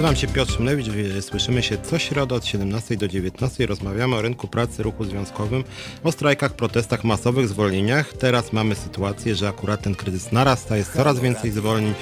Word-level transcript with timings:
Nazywam 0.00 0.16
się 0.16 0.28
Piotr 0.28 0.52
Szymlewicz, 0.52 0.86
słyszymy 1.20 1.62
się 1.62 1.78
co 1.78 1.98
środę 1.98 2.34
od 2.34 2.46
17 2.46 2.96
do 2.96 3.08
19. 3.08 3.66
Rozmawiamy 3.66 4.16
o 4.16 4.22
rynku 4.22 4.48
pracy, 4.48 4.82
ruchu 4.82 5.04
związkowym, 5.04 5.64
o 6.04 6.12
strajkach, 6.12 6.56
protestach 6.56 7.04
masowych, 7.04 7.48
zwolnieniach. 7.48 8.12
Teraz 8.12 8.52
mamy 8.52 8.74
sytuację, 8.74 9.34
że 9.34 9.48
akurat 9.48 9.82
ten 9.82 9.94
kryzys 9.94 10.32
narasta, 10.32 10.76
jest 10.76 10.92
coraz 10.92 11.20
więcej 11.20 11.50
zwolnień, 11.50 11.94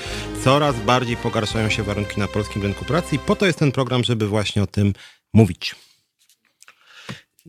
coraz 0.45 0.77
bardziej 0.81 1.17
pogarszają 1.17 1.69
się 1.69 1.83
warunki 1.83 2.21
na 2.21 2.29
polskim 2.29 2.63
rynku 2.63 2.85
pracy 2.85 3.17
i 3.17 3.19
po 3.19 3.37
to 3.37 3.47
jest 3.47 3.59
ten 3.59 3.73
program, 3.73 4.05
żeby 4.05 4.29
właśnie 4.29 4.63
o 4.63 4.67
tym 4.67 4.93
mówić. 5.35 5.88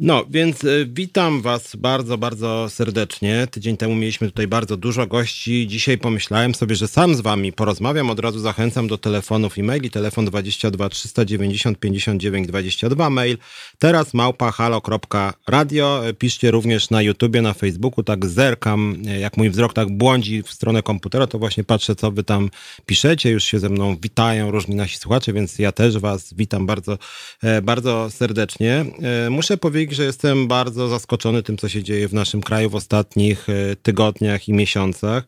No, 0.01 0.25
więc 0.29 0.63
y, 0.63 0.87
witam 0.93 1.41
Was 1.41 1.75
bardzo, 1.75 2.17
bardzo 2.17 2.69
serdecznie. 2.69 3.47
Tydzień 3.51 3.77
temu 3.77 3.95
mieliśmy 3.95 4.27
tutaj 4.27 4.47
bardzo 4.47 4.77
dużo 4.77 5.07
gości. 5.07 5.67
Dzisiaj 5.67 5.97
pomyślałem 5.97 6.55
sobie, 6.55 6.75
że 6.75 6.87
sam 6.87 7.15
z 7.15 7.21
Wami 7.21 7.53
porozmawiam. 7.53 8.09
Od 8.09 8.19
razu 8.19 8.39
zachęcam 8.39 8.87
do 8.87 8.97
telefonów 8.97 9.57
i 9.57 9.63
maili. 9.63 9.91
Telefon 9.91 10.25
22 10.25 10.89
390 10.89 11.79
59 11.79 12.47
22 12.47 13.09
mail. 13.09 13.37
Teraz 13.79 14.13
małpa 14.13 14.51
halo.radio. 14.51 16.01
Piszcie 16.19 16.51
również 16.51 16.89
na 16.89 17.01
YouTubie, 17.01 17.41
na 17.41 17.53
Facebooku. 17.53 18.03
Tak 18.03 18.25
zerkam, 18.25 18.97
jak 19.19 19.37
mój 19.37 19.49
wzrok 19.49 19.73
tak 19.73 19.89
błądzi 19.97 20.43
w 20.43 20.51
stronę 20.51 20.83
komputera, 20.83 21.27
to 21.27 21.39
właśnie 21.39 21.63
patrzę, 21.63 21.95
co 21.95 22.11
Wy 22.11 22.23
tam 22.23 22.49
piszecie. 22.85 23.29
Już 23.29 23.43
się 23.43 23.59
ze 23.59 23.69
mną 23.69 23.97
witają 24.01 24.51
różni 24.51 24.75
nasi 24.75 24.97
słuchacze, 24.97 25.33
więc 25.33 25.59
ja 25.59 25.71
też 25.71 25.97
Was 25.97 26.33
witam 26.33 26.65
bardzo, 26.65 26.97
e, 27.43 27.61
bardzo 27.61 28.09
serdecznie. 28.09 28.85
E, 29.25 29.29
muszę 29.29 29.57
powiedzieć, 29.57 29.88
że 29.93 30.03
jestem 30.03 30.47
bardzo 30.47 30.87
zaskoczony 30.87 31.43
tym, 31.43 31.57
co 31.57 31.69
się 31.69 31.83
dzieje 31.83 32.07
w 32.07 32.13
naszym 32.13 32.41
kraju 32.41 32.69
w 32.69 32.75
ostatnich 32.75 33.49
e, 33.49 33.75
tygodniach 33.75 34.47
i 34.47 34.53
miesiącach. 34.53 35.23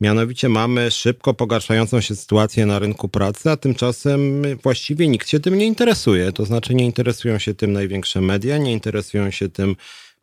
Mianowicie 0.00 0.48
mamy 0.48 0.90
szybko 0.90 1.34
pogarszającą 1.34 2.00
się 2.00 2.16
sytuację 2.16 2.66
na 2.66 2.78
rynku 2.78 3.08
pracy, 3.08 3.50
a 3.50 3.56
tymczasem 3.56 4.42
właściwie 4.62 5.08
nikt 5.08 5.28
się 5.28 5.40
tym 5.40 5.58
nie 5.58 5.66
interesuje. 5.66 6.32
To 6.32 6.44
znaczy 6.44 6.74
nie 6.74 6.84
interesują 6.84 7.38
się 7.38 7.54
tym 7.54 7.72
największe 7.72 8.20
media, 8.20 8.58
nie 8.58 8.72
interesują 8.72 9.30
się 9.30 9.48
tym 9.48 9.76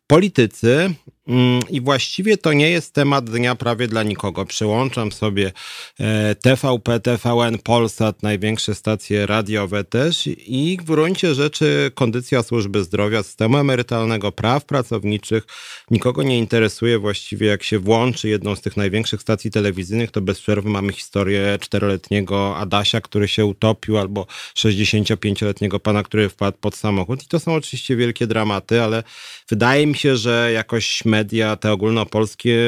politycy 0.06 0.94
i 1.70 1.80
właściwie 1.80 2.36
to 2.36 2.52
nie 2.52 2.70
jest 2.70 2.92
temat 2.92 3.30
dnia 3.30 3.54
prawie 3.54 3.88
dla 3.88 4.02
nikogo. 4.02 4.44
Przyłączam 4.44 5.12
sobie 5.12 5.52
TVP, 6.40 7.00
TVN, 7.00 7.58
Polsat, 7.58 8.22
największe 8.22 8.74
stacje 8.74 9.26
radiowe 9.26 9.84
też 9.84 10.26
i 10.46 10.78
w 10.80 10.84
gruncie 10.84 11.34
rzeczy 11.34 11.90
kondycja 11.94 12.42
służby 12.42 12.84
zdrowia, 12.84 13.22
systemu 13.22 13.58
emerytalnego, 13.58 14.32
praw 14.32 14.64
pracowniczych 14.64 15.46
nikogo 15.90 16.22
nie 16.22 16.38
interesuje. 16.38 16.98
Właściwie 16.98 17.46
jak 17.46 17.62
się 17.62 17.78
włączy 17.78 18.28
jedną 18.28 18.56
z 18.56 18.60
tych 18.60 18.76
największych 18.76 19.20
stacji 19.20 19.50
telewizyjnych, 19.50 20.10
to 20.10 20.20
bez 20.20 20.40
przerwy 20.40 20.68
mamy 20.68 20.92
historię 20.92 21.58
czteroletniego 21.60 22.56
Adasia, 22.56 23.00
który 23.00 23.28
się 23.28 23.44
utopił, 23.44 23.98
albo 23.98 24.26
65-letniego 24.56 25.80
pana, 25.80 26.02
który 26.02 26.28
wpadł 26.28 26.58
pod 26.58 26.76
samochód. 26.76 27.22
I 27.22 27.26
to 27.26 27.40
są 27.40 27.54
oczywiście 27.54 27.96
wielkie 27.96 28.26
dramaty, 28.26 28.82
ale 28.82 29.02
wydaje 29.48 29.86
mi 29.86 29.94
się, 29.94 30.16
że 30.16 30.50
jakoś 30.54 31.04
media 31.14 31.56
te 31.56 31.72
ogólnopolskie 31.72 32.58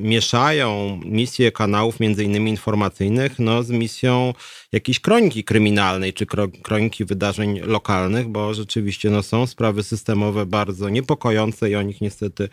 mieszają 0.00 1.00
misję 1.04 1.52
kanałów, 1.52 2.00
między 2.00 2.24
innymi 2.24 2.50
informacyjnych, 2.50 3.38
no, 3.38 3.62
z 3.62 3.70
misją 3.70 4.34
jakiejś 4.72 5.00
kroniki 5.00 5.44
kryminalnej 5.44 6.12
czy 6.12 6.26
kroniki 6.62 7.04
wydarzeń 7.04 7.60
lokalnych, 7.60 8.28
bo 8.28 8.54
rzeczywiście 8.54 9.10
no, 9.10 9.22
są 9.22 9.46
sprawy 9.46 9.82
systemowe 9.82 10.46
bardzo 10.46 10.88
niepokojące 10.88 11.70
i 11.70 11.76
o 11.76 11.82
nich 11.82 12.00
niestety 12.00 12.48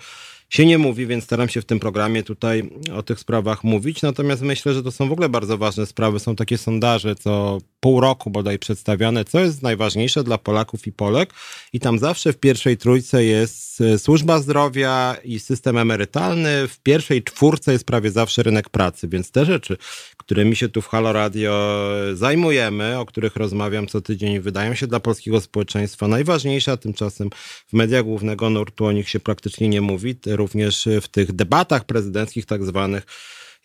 się 0.50 0.66
nie 0.66 0.78
mówi, 0.78 1.08
więc 1.08 1.24
staram 1.24 1.50
się 1.50 1.62
w 1.62 1.66
tym 1.66 1.80
programie 1.80 2.24
tutaj 2.24 2.70
o 2.96 3.04
tych 3.04 3.20
sprawach 3.20 3.64
mówić. 3.64 4.02
Natomiast 4.02 4.42
myślę, 4.42 4.74
że 4.74 4.84
to 4.84 4.92
są 4.92 5.10
w 5.10 5.12
ogóle 5.12 5.30
bardzo 5.30 5.58
ważne 5.58 5.86
sprawy. 5.86 6.20
Są 6.20 6.36
takie 6.36 6.58
sondaże 6.58 7.16
co 7.16 7.58
pół 7.80 8.02
roku 8.02 8.30
bodaj 8.30 8.60
przedstawiane, 8.60 9.26
co 9.26 9.40
jest 9.40 9.62
najważniejsze 9.62 10.24
dla 10.24 10.38
Polaków 10.38 10.88
i 10.88 10.92
Polek. 10.92 11.34
I 11.74 11.80
tam 11.80 12.00
zawsze 12.00 12.34
w 12.34 12.38
pierwszej 12.38 12.78
trójce 12.78 13.24
jest 13.24 13.82
e, 13.82 14.00
służba 14.00 14.40
zdrowia 14.40 15.16
i 15.24 15.40
system 15.40 15.78
emerytalny. 15.78 16.68
W 16.68 16.80
pierwszej 16.80 17.24
czwórce 17.24 17.72
jest 17.72 17.86
prawie 17.86 18.12
zawsze 18.12 18.44
rynek 18.44 18.70
pracy, 18.70 19.08
więc 19.08 19.32
te 19.32 19.46
rzeczy, 19.46 19.78
którymi 20.18 20.56
się 20.56 20.70
tu 20.70 20.82
w 20.82 20.88
Halo 20.88 21.14
Radio 21.14 21.80
zajmujemy, 22.14 23.00
o 23.00 23.06
których 23.06 23.36
rozmawiam 23.36 23.88
co 23.88 24.02
tydzień, 24.02 24.40
wydają 24.40 24.76
się 24.76 24.88
dla 24.88 25.00
polskiego 25.00 25.42
społeczeństwa 25.42 26.08
najważniejsze, 26.08 26.72
a 26.72 26.78
tymczasem 26.78 27.30
w 27.68 27.74
mediach 27.74 28.04
głównego 28.04 28.50
nurtu 28.50 28.86
o 28.86 28.92
nich 28.92 29.10
się 29.10 29.20
praktycznie 29.20 29.70
nie 29.70 29.82
mówi. 29.82 30.16
Również 30.40 30.88
w 31.02 31.08
tych 31.08 31.32
debatach 31.32 31.86
prezydenckich 31.86 32.46
tak 32.46 32.66
zwanych 32.66 33.06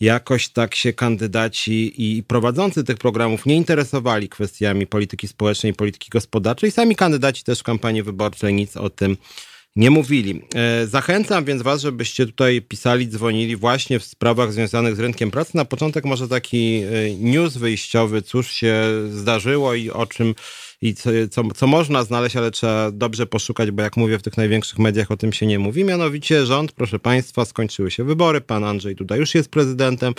jakoś 0.00 0.48
tak 0.48 0.74
się 0.74 0.92
kandydaci 0.92 1.92
i 1.96 2.22
prowadzący 2.22 2.84
tych 2.84 2.96
programów 2.96 3.46
nie 3.46 3.56
interesowali 3.56 4.28
kwestiami 4.28 4.86
polityki 4.86 5.28
społecznej 5.28 5.72
i 5.72 5.74
polityki 5.74 6.10
gospodarczej. 6.10 6.70
Sami 6.70 6.96
kandydaci 6.96 7.44
też 7.44 7.60
w 7.60 7.62
kampanii 7.62 8.02
wyborczej 8.02 8.54
nic 8.54 8.76
o 8.76 8.90
tym 8.90 9.10
nie 9.10 9.53
mówili. 9.76 10.42
E, 10.54 10.86
zachęcam 10.86 11.44
więc 11.44 11.62
Was, 11.62 11.80
żebyście 11.80 12.26
tutaj 12.26 12.62
pisali, 12.62 13.08
dzwonili 13.08 13.56
właśnie 13.56 13.98
w 13.98 14.04
sprawach 14.04 14.52
związanych 14.52 14.96
z 14.96 15.00
rynkiem 15.00 15.30
pracy. 15.30 15.56
Na 15.56 15.64
początek 15.64 16.04
może 16.04 16.28
taki 16.28 16.76
e, 16.76 17.14
news 17.18 17.56
wyjściowy, 17.56 18.22
cóż 18.22 18.50
się 18.50 18.84
zdarzyło 19.10 19.74
i 19.74 19.90
o 19.90 20.06
czym 20.06 20.34
i 20.82 20.94
co, 20.94 21.10
co, 21.30 21.42
co 21.54 21.66
można 21.66 22.04
znaleźć, 22.04 22.36
ale 22.36 22.50
trzeba 22.50 22.90
dobrze 22.90 23.26
poszukać, 23.26 23.70
bo 23.70 23.82
jak 23.82 23.96
mówię, 23.96 24.18
w 24.18 24.22
tych 24.22 24.36
największych 24.36 24.78
mediach 24.78 25.10
o 25.10 25.16
tym 25.16 25.32
się 25.32 25.46
nie 25.46 25.58
mówi. 25.58 25.84
Mianowicie 25.84 26.46
rząd, 26.46 26.72
proszę 26.72 26.98
Państwa, 26.98 27.44
skończyły 27.44 27.90
się 27.90 28.04
wybory, 28.04 28.40
pan 28.40 28.64
Andrzej 28.64 28.94
Duda 28.94 29.16
już 29.16 29.34
jest 29.34 29.48
prezydentem. 29.48 30.14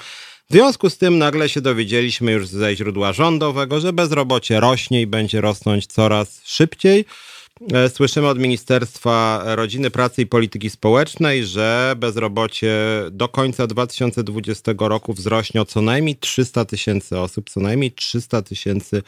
W 0.50 0.54
związku 0.54 0.90
z 0.90 0.98
tym 0.98 1.18
nagle 1.18 1.50
się 1.50 1.62
dowiedzieliśmy 1.62 2.32
już 2.32 2.48
ze 2.48 2.76
źródła 2.76 3.14
rządowego, 3.14 3.80
że 3.80 3.94
bezrobocie 3.94 4.60
rośnie 4.60 5.02
i 5.02 5.08
będzie 5.08 5.42
rosnąć 5.42 5.88
coraz 5.88 6.42
szybciej. 6.46 7.06
E, 7.62 7.90
słyszymy 7.90 8.28
od 8.28 8.40
Ministerstwa 8.40 9.44
Rodziny, 9.46 9.92
Pracy 9.92 10.22
i 10.22 10.26
Polityki 10.26 10.70
Społecznej, 10.70 11.46
że 11.46 11.96
bezrobocie 11.98 12.76
do 13.12 13.28
końca 13.28 13.68
2020 13.68 14.72
roku 14.80 15.14
wzrośnie 15.14 15.62
o 15.62 15.66
co 15.66 15.82
najmniej 15.82 16.16
300 16.16 16.66
tysięcy 16.66 17.20
osób, 17.20 17.50
co 17.50 17.60
najmniej 17.60 17.92
300 17.92 18.42
tysięcy 18.42 19.04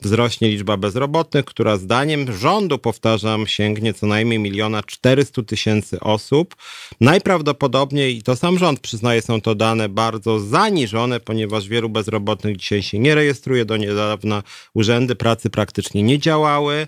wzrośnie 0.00 0.48
liczba 0.48 0.76
bezrobotnych, 0.76 1.44
która 1.44 1.76
zdaniem 1.76 2.32
rządu, 2.32 2.78
powtarzam, 2.78 3.46
sięgnie 3.46 3.94
co 3.94 4.06
najmniej 4.06 4.38
miliona 4.38 4.82
400 4.82 5.42
tysięcy 5.42 6.00
osób. 6.00 6.56
Najprawdopodobniej, 7.00 8.16
i 8.16 8.22
to 8.22 8.36
sam 8.36 8.58
rząd 8.58 8.80
przyznaje, 8.80 9.22
są 9.22 9.40
to 9.40 9.54
dane 9.54 9.88
bardzo 9.88 10.40
zaniżone, 10.40 11.20
ponieważ 11.20 11.68
wielu 11.68 11.88
bezrobotnych 11.88 12.56
dzisiaj 12.56 12.82
się 12.82 12.98
nie 12.98 13.14
rejestruje. 13.14 13.64
Do 13.64 13.76
niedawna 13.76 14.42
urzędy 14.74 15.14
pracy 15.16 15.50
praktycznie 15.50 16.02
nie 16.02 16.18
działały. 16.18 16.86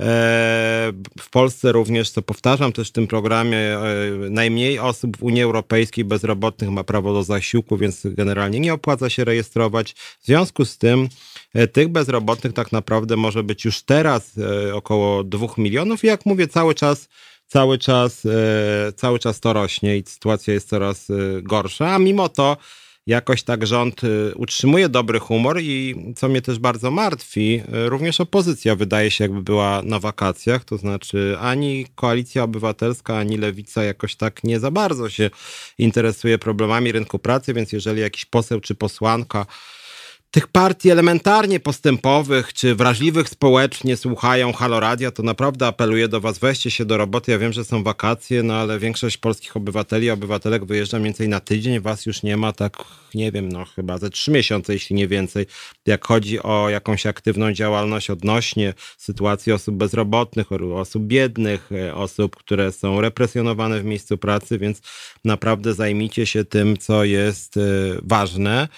E, 0.00 0.92
w 1.20 1.30
Polsce 1.30 1.72
również, 1.72 2.10
co 2.10 2.22
powtarzam 2.22 2.72
też 2.72 2.88
w 2.88 2.92
tym 2.92 3.06
programie, 3.06 3.58
e, 3.58 3.80
najmniej 4.30 4.78
osób 4.78 5.16
w 5.16 5.22
Unii 5.22 5.42
Europejskiej 5.42 6.04
bezrobotnych 6.04 6.70
ma 6.70 6.84
prawo 6.84 7.12
do 7.12 7.22
zasiłku, 7.22 7.76
więc 7.76 8.00
generalnie 8.04 8.60
nie 8.60 8.74
opłaca 8.74 9.10
się 9.10 9.24
rejestrować. 9.24 9.92
W 9.92 10.26
związku 10.26 10.64
z 10.64 10.78
tym 10.78 11.08
e, 11.54 11.66
tych 11.66 11.88
bezrobotnych 11.88 12.52
tak 12.52 12.72
naprawdę 12.72 13.16
może 13.16 13.42
być 13.42 13.64
już 13.64 13.82
teraz 13.82 14.32
około 14.72 15.24
2 15.24 15.46
milionów 15.58 16.04
i 16.04 16.06
jak 16.06 16.26
mówię, 16.26 16.48
cały 16.48 16.74
czas 16.74 17.08
cały 17.46 17.78
czas, 17.78 18.22
cały 18.96 19.18
czas 19.18 19.40
to 19.40 19.52
rośnie 19.52 19.96
i 19.96 20.04
sytuacja 20.06 20.54
jest 20.54 20.68
coraz 20.68 21.08
gorsza, 21.42 21.94
a 21.94 21.98
mimo 21.98 22.28
to 22.28 22.56
jakoś 23.06 23.42
tak 23.42 23.66
rząd 23.66 24.04
y, 24.04 24.32
utrzymuje 24.36 24.88
dobry 24.88 25.18
humor 25.18 25.60
i 25.60 25.94
co 26.16 26.28
mnie 26.28 26.42
też 26.42 26.58
bardzo 26.58 26.90
martwi, 26.90 27.62
y, 27.86 27.88
również 27.88 28.20
opozycja 28.20 28.76
wydaje 28.76 29.10
się 29.10 29.24
jakby 29.24 29.42
była 29.42 29.82
na 29.82 29.98
wakacjach, 29.98 30.64
to 30.64 30.76
znaczy 30.76 31.36
ani 31.40 31.86
koalicja 31.94 32.42
obywatelska, 32.42 33.18
ani 33.18 33.36
lewica 33.36 33.84
jakoś 33.84 34.16
tak 34.16 34.44
nie 34.44 34.60
za 34.60 34.70
bardzo 34.70 35.10
się 35.10 35.30
interesuje 35.78 36.38
problemami 36.38 36.92
rynku 36.92 37.18
pracy, 37.18 37.54
więc 37.54 37.72
jeżeli 37.72 38.00
jakiś 38.00 38.24
poseł 38.24 38.60
czy 38.60 38.74
posłanka 38.74 39.46
tych 40.34 40.48
partii 40.48 40.90
elementarnie 40.90 41.60
postępowych 41.60 42.52
czy 42.52 42.74
wrażliwych 42.74 43.28
społecznie 43.28 43.96
słuchają 43.96 44.52
Halo 44.52 44.80
Radia, 44.80 45.10
to 45.10 45.22
naprawdę 45.22 45.66
apeluję 45.66 46.08
do 46.08 46.20
was, 46.20 46.38
weźcie 46.38 46.70
się 46.70 46.84
do 46.84 46.96
roboty. 46.96 47.32
Ja 47.32 47.38
wiem, 47.38 47.52
że 47.52 47.64
są 47.64 47.82
wakacje, 47.82 48.42
no 48.42 48.54
ale 48.54 48.78
większość 48.78 49.16
polskich 49.16 49.56
obywateli 49.56 50.10
obywatelek 50.10 50.64
wyjeżdża 50.64 50.98
mniej 50.98 51.04
więcej 51.04 51.28
na 51.28 51.40
tydzień, 51.40 51.80
was 51.80 52.06
już 52.06 52.22
nie 52.22 52.36
ma 52.36 52.52
tak, 52.52 52.76
nie 53.14 53.32
wiem, 53.32 53.48
no 53.48 53.64
chyba 53.64 53.98
ze 53.98 54.10
trzy 54.10 54.30
miesiące, 54.30 54.72
jeśli 54.72 54.96
nie 54.96 55.08
więcej, 55.08 55.46
jak 55.86 56.06
chodzi 56.06 56.42
o 56.42 56.68
jakąś 56.68 57.06
aktywną 57.06 57.52
działalność 57.52 58.10
odnośnie 58.10 58.74
sytuacji 58.98 59.52
osób 59.52 59.74
bezrobotnych, 59.74 60.52
osób 60.74 61.02
biednych, 61.02 61.72
e, 61.72 61.94
osób, 61.94 62.36
które 62.36 62.72
są 62.72 63.00
represjonowane 63.00 63.80
w 63.80 63.84
miejscu 63.84 64.18
pracy, 64.18 64.58
więc 64.58 64.80
naprawdę 65.24 65.74
zajmijcie 65.74 66.26
się 66.26 66.44
tym, 66.44 66.76
co 66.76 67.04
jest 67.04 67.56
e, 67.56 67.60
ważne. 68.02 68.68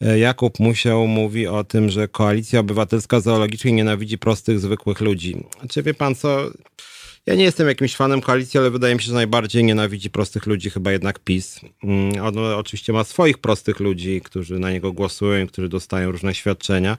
E, 0.00 0.18
Jakub 0.18 0.60
Musiał 0.60 1.06
mówi 1.06 1.46
o 1.46 1.64
tym, 1.64 1.90
że 1.90 2.08
Koalicja 2.08 2.60
Obywatelska 2.60 3.20
zoologicznie 3.20 3.72
nienawidzi 3.72 4.18
prostych, 4.18 4.60
zwykłych 4.60 5.00
ludzi. 5.00 5.44
Czy 5.70 5.82
wie 5.82 5.94
pan 5.94 6.14
co? 6.14 6.50
Ja 7.26 7.34
nie 7.34 7.44
jestem 7.44 7.68
jakimś 7.68 7.96
fanem 7.96 8.20
koalicji, 8.20 8.60
ale 8.60 8.70
wydaje 8.70 8.94
mi 8.94 9.00
się, 9.00 9.06
że 9.06 9.14
najbardziej 9.14 9.64
nienawidzi 9.64 10.10
prostych 10.10 10.46
ludzi 10.46 10.70
chyba 10.70 10.92
jednak 10.92 11.18
PiS. 11.18 11.60
Mm, 11.84 12.22
on 12.24 12.38
oczywiście 12.38 12.92
ma 12.92 13.04
swoich 13.04 13.38
prostych 13.38 13.80
ludzi, 13.80 14.20
którzy 14.24 14.58
na 14.58 14.70
niego 14.70 14.92
głosują, 14.92 15.46
którzy 15.46 15.68
dostają 15.68 16.10
różne 16.12 16.34
świadczenia. 16.34 16.96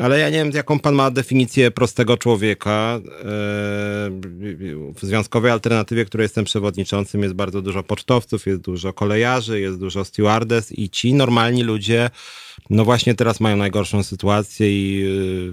ale 0.00 0.18
ja 0.18 0.30
nie 0.30 0.36
wiem, 0.36 0.50
jaką 0.50 0.78
pan 0.78 0.94
ma 0.94 1.10
definicję 1.10 1.70
prostego 1.70 2.16
człowieka. 2.16 3.00
E, 3.04 3.24
w 4.94 4.98
Związkowej 5.02 5.50
Alternatywie, 5.50 6.04
której 6.04 6.24
jestem 6.24 6.44
przewodniczącym, 6.44 7.22
jest 7.22 7.34
bardzo 7.34 7.62
dużo 7.62 7.82
pocztowców, 7.82 8.46
jest 8.46 8.60
dużo 8.60 8.92
kolejarzy, 8.92 9.60
jest 9.60 9.78
dużo 9.78 10.04
stewardess 10.04 10.78
i 10.78 10.90
ci 10.90 11.14
normalni 11.14 11.62
ludzie 11.62 12.10
no 12.70 12.84
właśnie 12.84 13.14
teraz 13.14 13.40
mają 13.40 13.56
najgorszą 13.56 14.02
sytuację 14.02 14.70
i 14.70 15.02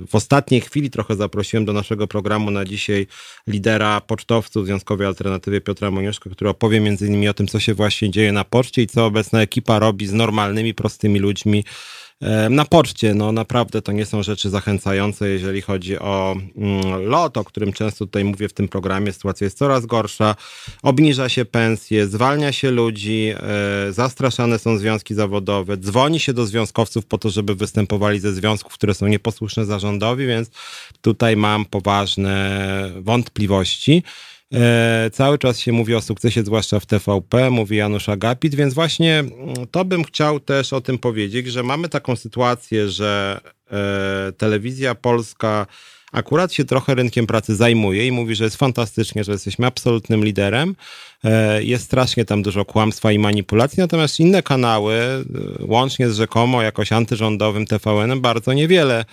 y, 0.04 0.08
w 0.08 0.16
ostatniej 0.16 0.62
chwili 0.62 0.90
trochę 0.90 1.16
zaprosiłem 1.16 1.66
do 1.66 1.74
naszego 1.74 2.08
programu 2.08 2.52
na 2.52 2.66
dzisiaj 2.66 3.08
lidera 3.48 3.97
pocztowców 4.02 4.66
Związkowej 4.66 5.08
Alternatywy 5.08 5.62
Piotra 5.62 5.92
Moniuszko, 5.92 6.30
który 6.30 6.50
opowie 6.50 6.80
między 6.80 7.08
innymi 7.08 7.30
o 7.30 7.34
tym, 7.34 7.48
co 7.48 7.60
się 7.60 7.74
właśnie 7.74 8.10
dzieje 8.12 8.32
na 8.32 8.44
poczcie 8.44 8.82
i 8.82 8.88
co 8.88 9.06
obecna 9.06 9.42
ekipa 9.42 9.80
robi 9.80 10.08
z 10.08 10.14
normalnymi, 10.14 10.74
prostymi 10.74 11.20
ludźmi, 11.20 11.64
na 12.50 12.66
poczcie, 12.66 13.14
no 13.14 13.32
naprawdę 13.32 13.82
to 13.82 13.92
nie 13.92 14.06
są 14.06 14.24
rzeczy 14.24 14.50
zachęcające, 14.50 15.30
jeżeli 15.30 15.62
chodzi 15.62 16.00
o 16.00 16.36
mm, 16.56 17.06
lot, 17.06 17.38
o 17.38 17.44
którym 17.44 17.74
często 17.74 18.06
tutaj 18.06 18.24
mówię 18.24 18.50
w 18.50 18.54
tym 18.54 18.68
programie. 18.68 19.14
Sytuacja 19.14 19.46
jest 19.46 19.58
coraz 19.58 19.86
gorsza, 19.86 20.36
obniża 20.84 21.30
się 21.30 21.46
pensje, 21.46 22.08
zwalnia 22.08 22.52
się 22.52 22.72
ludzi, 22.72 23.34
e, 23.36 23.94
zastraszane 23.94 24.60
są 24.60 24.78
związki 24.78 25.14
zawodowe, 25.14 25.78
dzwoni 25.78 26.20
się 26.20 26.34
do 26.34 26.46
związkowców 26.46 27.06
po 27.06 27.18
to, 27.18 27.30
żeby 27.30 27.56
występowali 27.56 28.20
ze 28.20 28.34
związków, 28.34 28.74
które 28.74 28.94
są 28.94 29.08
nieposłuszne 29.08 29.66
zarządowi, 29.66 30.28
więc 30.28 30.50
tutaj 31.02 31.36
mam 31.36 31.66
poważne 31.66 32.92
wątpliwości. 33.02 34.04
E, 34.54 35.10
cały 35.14 35.38
czas 35.38 35.60
się 35.60 35.72
mówi 35.72 35.96
o 35.96 36.02
sukcesie, 36.02 36.44
zwłaszcza 36.44 36.80
w 36.80 36.86
TVP, 36.86 37.50
mówi 37.50 37.78
Janusz 37.78 38.10
Agapit, 38.10 38.56
więc 38.56 38.74
właśnie 38.74 39.20
mm, 39.20 39.34
to 39.72 39.86
bym 39.86 40.04
chciał 40.04 40.40
też 40.40 40.74
o 40.74 40.82
tym 40.82 40.98
powiedzieć, 40.98 41.48
że 41.48 41.64
mamy 41.64 41.90
taką 41.90 42.16
sytuację, 42.16 42.90
że 42.90 43.42
e, 43.72 44.32
telewizja 44.38 44.96
polska 44.96 45.68
akurat 46.12 46.54
się 46.54 46.66
trochę 46.66 46.96
rynkiem 46.96 47.28
pracy 47.28 47.56
zajmuje 47.56 48.08
i 48.08 48.12
mówi, 48.12 48.36
że 48.36 48.44
jest 48.44 48.56
fantastycznie, 48.56 49.24
że 49.24 49.32
jesteśmy 49.32 49.68
absolutnym 49.68 50.26
liderem. 50.26 50.76
E, 51.24 51.64
jest 51.64 51.86
strasznie 51.86 52.26
tam 52.26 52.42
dużo 52.42 52.66
kłamstwa 52.66 53.12
i 53.12 53.20
manipulacji, 53.20 53.80
natomiast 53.80 54.20
inne 54.20 54.44
kanały, 54.44 55.00
łącznie 55.60 56.10
z 56.10 56.16
rzekomo 56.16 56.62
jakoś 56.62 56.92
antyrządowym 56.92 57.66
TVN-em, 57.66 58.22
bardzo 58.22 58.54
niewiele 58.54 59.06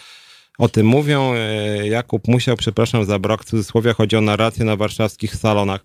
o 0.58 0.68
tym 0.68 0.86
mówią. 0.86 1.34
E, 1.34 1.88
Jakub 1.88 2.28
Musiał, 2.28 2.56
przepraszam 2.56 3.04
za 3.04 3.18
brak 3.18 3.44
cudzysłowia, 3.44 3.92
chodzi 3.92 4.16
o 4.16 4.20
narrację 4.20 4.64
na 4.64 4.76
warszawskich 4.76 5.36
salonach. 5.36 5.80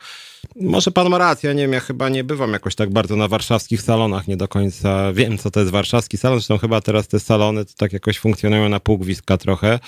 Może 0.62 0.92
pan 0.92 1.10
ma 1.10 1.18
rację, 1.18 1.56
nie 1.56 1.62
wiem, 1.62 1.74
ja 1.74 1.80
chyba 1.80 2.10
nie 2.10 2.24
bywam 2.24 2.54
jakoś 2.54 2.75
tak 2.75 2.89
bardzo 2.89 3.16
na 3.16 3.27
warszawskich 3.27 3.81
salonach, 3.81 4.27
nie 4.27 4.38
do 4.38 4.48
końca 4.48 5.13
wiem, 5.13 5.38
co 5.38 5.51
to 5.51 5.60
jest 5.60 5.71
warszawski 5.71 6.18
salon, 6.18 6.39
zresztą 6.39 6.57
chyba 6.57 6.81
teraz 6.81 7.07
te 7.07 7.19
salony 7.19 7.66
to 7.66 7.71
tak 7.77 7.94
jakoś 7.94 8.19
funkcjonują 8.19 8.69
na 8.69 8.80
półgwiska 8.80 9.38
trochę. 9.38 9.80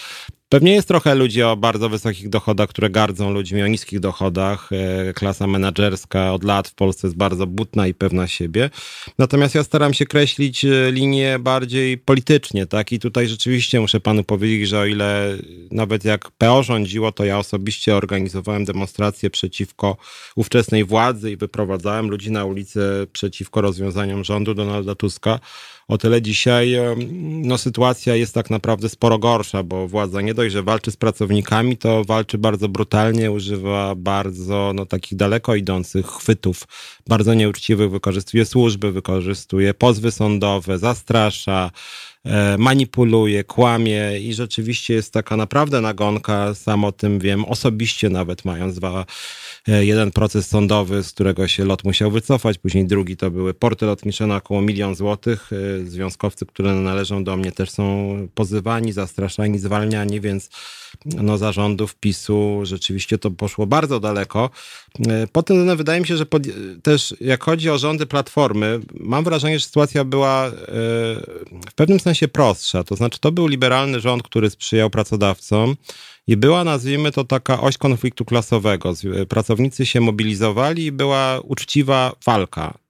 Pewnie 0.51 0.71
jest 0.71 0.87
trochę 0.87 1.15
ludzi 1.15 1.43
o 1.43 1.57
bardzo 1.57 1.89
wysokich 1.89 2.29
dochodach, 2.29 2.69
które 2.69 2.89
gardzą 2.89 3.31
ludźmi 3.31 3.63
o 3.63 3.67
niskich 3.67 3.99
dochodach. 3.99 4.69
E, 4.71 5.13
klasa 5.13 5.47
menedżerska 5.47 6.33
od 6.33 6.43
lat 6.43 6.67
w 6.67 6.73
Polsce 6.73 7.07
jest 7.07 7.17
bardzo 7.17 7.47
butna 7.47 7.87
i 7.87 7.93
pewna 7.93 8.27
siebie. 8.27 8.69
Natomiast 9.17 9.55
ja 9.55 9.63
staram 9.63 9.93
się 9.93 10.05
kreślić 10.05 10.65
e, 10.65 10.91
linię 10.91 11.39
bardziej 11.39 11.97
politycznie, 11.97 12.65
tak? 12.65 12.91
I 12.91 12.99
tutaj 12.99 13.27
rzeczywiście 13.27 13.81
muszę 13.81 13.99
panu 13.99 14.23
powiedzieć, 14.23 14.69
że 14.69 14.79
o 14.79 14.85
ile 14.85 15.37
nawet 15.71 16.05
jak 16.05 16.31
PO 16.31 16.63
rządziło, 16.63 17.11
to 17.11 17.25
ja 17.25 17.39
osobiście 17.39 17.95
organizowałem 17.95 18.65
demonstracje 18.65 19.29
przeciwko 19.29 19.97
ówczesnej 20.35 20.83
władzy 20.83 21.31
i 21.31 21.37
wyprowadzałem 21.37 22.09
ludzi 22.09 22.31
na 22.31 22.45
ulicę 22.45 22.81
przeciwko 23.13 23.61
rozwiązaniom 23.61 24.23
rządu 24.23 24.53
Donalda 24.53 24.95
Tuska. 24.95 25.39
O 25.91 25.97
tyle 25.97 26.21
dzisiaj 26.21 26.75
no, 27.21 27.57
sytuacja 27.57 28.15
jest 28.15 28.33
tak 28.33 28.49
naprawdę 28.49 28.89
sporo 28.89 29.19
gorsza, 29.19 29.63
bo 29.63 29.87
władza 29.87 30.21
nie 30.21 30.33
dość, 30.33 30.53
że 30.53 30.63
walczy 30.63 30.91
z 30.91 30.97
pracownikami, 30.97 31.77
to 31.77 32.03
walczy 32.03 32.37
bardzo 32.37 32.69
brutalnie, 32.69 33.31
używa 33.31 33.95
bardzo 33.95 34.71
no, 34.75 34.85
takich 34.85 35.17
daleko 35.17 35.55
idących 35.55 36.05
chwytów, 36.05 36.67
bardzo 37.07 37.33
nieuczciwych, 37.33 37.91
wykorzystuje 37.91 38.45
służby, 38.45 38.91
wykorzystuje 38.91 39.73
pozwy 39.73 40.11
sądowe, 40.11 40.77
zastrasza, 40.77 41.71
E, 42.25 42.57
manipuluje, 42.57 43.43
kłamie 43.43 44.19
i 44.19 44.33
rzeczywiście 44.33 44.93
jest 44.93 45.13
taka 45.13 45.37
naprawdę 45.37 45.81
nagonka, 45.81 46.53
sam 46.53 46.83
o 46.83 46.91
tym 46.91 47.19
wiem, 47.19 47.45
osobiście 47.45 48.09
nawet 48.09 48.45
mając 48.45 48.75
dwa, 48.75 49.05
jeden 49.67 50.11
proces 50.11 50.47
sądowy, 50.47 51.03
z 51.03 51.11
którego 51.11 51.47
się 51.47 51.65
lot 51.65 51.83
musiał 51.83 52.11
wycofać, 52.11 52.57
później 52.57 52.85
drugi 52.85 53.17
to 53.17 53.31
były 53.31 53.53
porty 53.53 53.85
lotnicze 53.85 54.27
na 54.27 54.35
około 54.35 54.61
milion 54.61 54.95
złotych. 54.95 55.49
E, 55.53 55.85
związkowcy, 55.85 56.45
które 56.45 56.73
należą 56.73 57.23
do 57.23 57.37
mnie 57.37 57.51
też 57.51 57.69
są 57.69 58.15
pozywani, 58.35 58.91
zastraszani, 58.91 59.59
zwalniani, 59.59 60.21
więc 60.21 60.49
no, 61.05 61.37
zarządów 61.37 61.95
PiSu 61.95 62.59
rzeczywiście 62.63 63.17
to 63.17 63.31
poszło 63.31 63.67
bardzo 63.67 63.99
daleko. 63.99 64.49
Po 65.31 65.43
tym 65.43 65.77
wydaje 65.77 66.01
mi 66.01 66.07
się, 66.07 66.17
że 66.17 66.25
pod, 66.25 66.43
też 66.83 67.15
jak 67.21 67.43
chodzi 67.43 67.69
o 67.69 67.77
rządy 67.77 68.05
Platformy, 68.05 68.79
mam 68.99 69.23
wrażenie, 69.23 69.59
że 69.59 69.65
sytuacja 69.65 70.03
była 70.03 70.51
w 71.69 71.73
pewnym 71.75 71.99
sensie 71.99 72.27
prostsza. 72.27 72.83
To 72.83 72.95
znaczy, 72.95 73.19
to 73.19 73.31
był 73.31 73.47
liberalny 73.47 73.99
rząd, 73.99 74.23
który 74.23 74.49
sprzyjał 74.49 74.89
pracodawcom 74.89 75.75
i 76.27 76.37
była, 76.37 76.63
nazwijmy 76.63 77.11
to, 77.11 77.23
taka 77.23 77.61
oś 77.61 77.77
konfliktu 77.77 78.25
klasowego. 78.25 78.93
Pracownicy 79.29 79.85
się 79.85 80.01
mobilizowali 80.01 80.85
i 80.85 80.91
była 80.91 81.39
uczciwa 81.43 82.15
walka. 82.25 82.80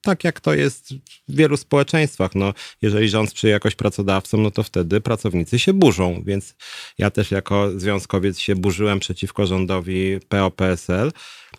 Tak 0.00 0.24
jak 0.24 0.40
to 0.40 0.54
jest 0.54 0.94
w 1.28 1.36
wielu 1.36 1.56
społeczeństwach. 1.56 2.34
No, 2.34 2.52
jeżeli 2.82 3.08
rząd 3.08 3.30
sprzyja 3.30 3.52
jakoś 3.52 3.74
pracodawcom, 3.74 4.42
no 4.42 4.50
to 4.50 4.62
wtedy 4.62 5.00
pracownicy 5.00 5.58
się 5.58 5.72
burzą. 5.72 6.22
Więc 6.26 6.54
ja 6.98 7.10
też 7.10 7.30
jako 7.30 7.70
związkowiec 7.76 8.38
się 8.38 8.54
burzyłem 8.56 9.00
przeciwko 9.00 9.46
rządowi 9.46 10.18
PO-PSL. 10.28 11.12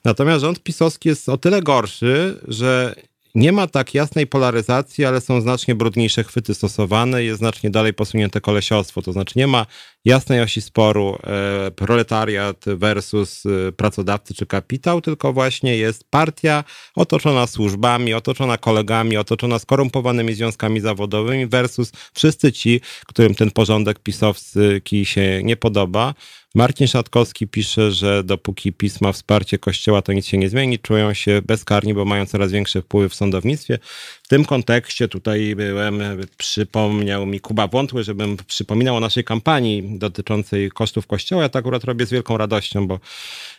Natomiast 0.04 0.42
rząd 0.42 0.64
pisowski 0.64 1.10
jest 1.10 1.30
o 1.30 1.38
tyle 1.38 1.62
gorszy, 1.62 2.40
że 2.48 2.96
nie 3.36 3.52
ma 3.52 3.68
tak 3.68 3.94
jasnej 3.94 4.28
polaryzacji, 4.28 5.06
ale 5.06 5.22
są 5.22 5.42
znacznie 5.42 5.76
brudniejsze 5.76 6.24
chwyty 6.24 6.54
stosowane, 6.54 7.24
jest 7.24 7.40
znacznie 7.40 7.70
dalej 7.70 7.94
posunięte 7.94 8.42
kolesiostwo, 8.42 9.02
to 9.02 9.12
znaczy 9.12 9.34
nie 9.40 9.48
ma 9.48 9.66
jasnej 10.06 10.42
osi 10.42 10.62
sporu 10.62 11.18
e, 11.24 11.72
proletariat 11.72 12.66
versus 12.68 13.44
e, 13.46 13.72
pracodawcy 13.72 14.34
czy 14.34 14.46
kapitał, 14.46 15.02
tylko 15.02 15.34
właśnie 15.34 15.78
jest 15.78 16.04
partia 16.10 16.64
otoczona 16.96 17.48
służbami, 17.48 18.14
otoczona 18.14 18.58
kolegami, 18.58 19.18
otoczona 19.18 19.60
skorumpowanymi 19.60 20.34
związkami 20.34 20.80
zawodowymi 20.80 21.48
versus 21.48 21.92
wszyscy 22.14 22.52
ci, 22.52 22.82
którym 23.06 23.36
ten 23.36 23.52
porządek 23.52 24.00
pisowski 24.00 25.06
się 25.06 25.42
nie 25.44 25.56
podoba. 25.56 26.14
Marcin 26.56 26.88
Szatkowski 26.88 27.48
pisze, 27.48 27.92
że 27.92 28.24
dopóki 28.24 28.74
pisma 28.74 29.12
wsparcie 29.12 29.58
Kościoła, 29.58 30.02
to 30.02 30.14
nic 30.14 30.26
się 30.26 30.38
nie 30.38 30.50
zmieni, 30.50 30.80
czują 30.80 31.14
się 31.14 31.42
bezkarni, 31.46 31.94
bo 31.94 32.06
mają 32.06 32.26
coraz 32.26 32.52
większe 32.52 32.82
wpływy 32.82 33.10
w 33.10 33.16
sądownictwie. 33.16 33.80
W 34.26 34.28
tym 34.28 34.46
kontekście 34.46 35.08
tutaj 35.08 35.56
byłem, 35.56 36.02
przypomniał 36.38 37.26
mi 37.26 37.40
Kuba 37.40 37.68
Wątły, 37.68 38.04
żebym 38.04 38.38
przypominał 38.48 38.96
o 38.96 39.00
naszej 39.00 39.24
kampanii 39.24 40.00
dotyczącej 40.00 40.72
kosztów 40.72 41.08
Kościoła. 41.08 41.44
Ja 41.44 41.50
to 41.50 41.60
akurat 41.60 41.84
robię 41.84 42.06
z 42.06 42.12
wielką 42.12 42.38
radością, 42.38 42.88
bo 42.88 43.00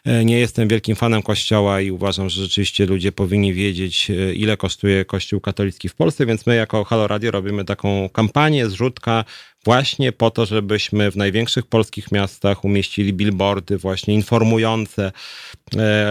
e, 0.05 0.25
nie 0.25 0.39
jestem 0.39 0.69
wielkim 0.69 0.97
fanem 0.97 1.23
Kościoła 1.23 1.81
i 1.81 1.91
uważam, 1.91 2.31
że 2.31 2.43
rzeczywiście 2.43 2.87
ludzie 2.87 3.13
powinni 3.13 3.55
wiedzieć, 3.55 4.11
e, 4.11 4.35
ile 4.35 4.57
kosztuje 4.57 5.05
Kościół 5.05 5.41
katolicki 5.41 5.89
w 5.89 5.95
Polsce, 5.95 6.27
więc 6.27 6.47
my 6.47 6.57
jako 6.57 6.85
Halo 6.85 7.07
Radio 7.07 7.31
robimy 7.31 7.65
taką 7.65 8.09
kampanię, 8.09 8.69
zrzutka 8.69 9.25
właśnie 9.65 10.13
po 10.13 10.31
to, 10.31 10.47
żebyśmy 10.47 11.11
w 11.11 11.17
największych 11.17 11.67
polskich 11.67 12.13
miastach 12.13 12.65
umieścili 12.65 13.13
billboardy 13.13 13.79
właśnie 13.79 14.15
informujące 14.15 15.13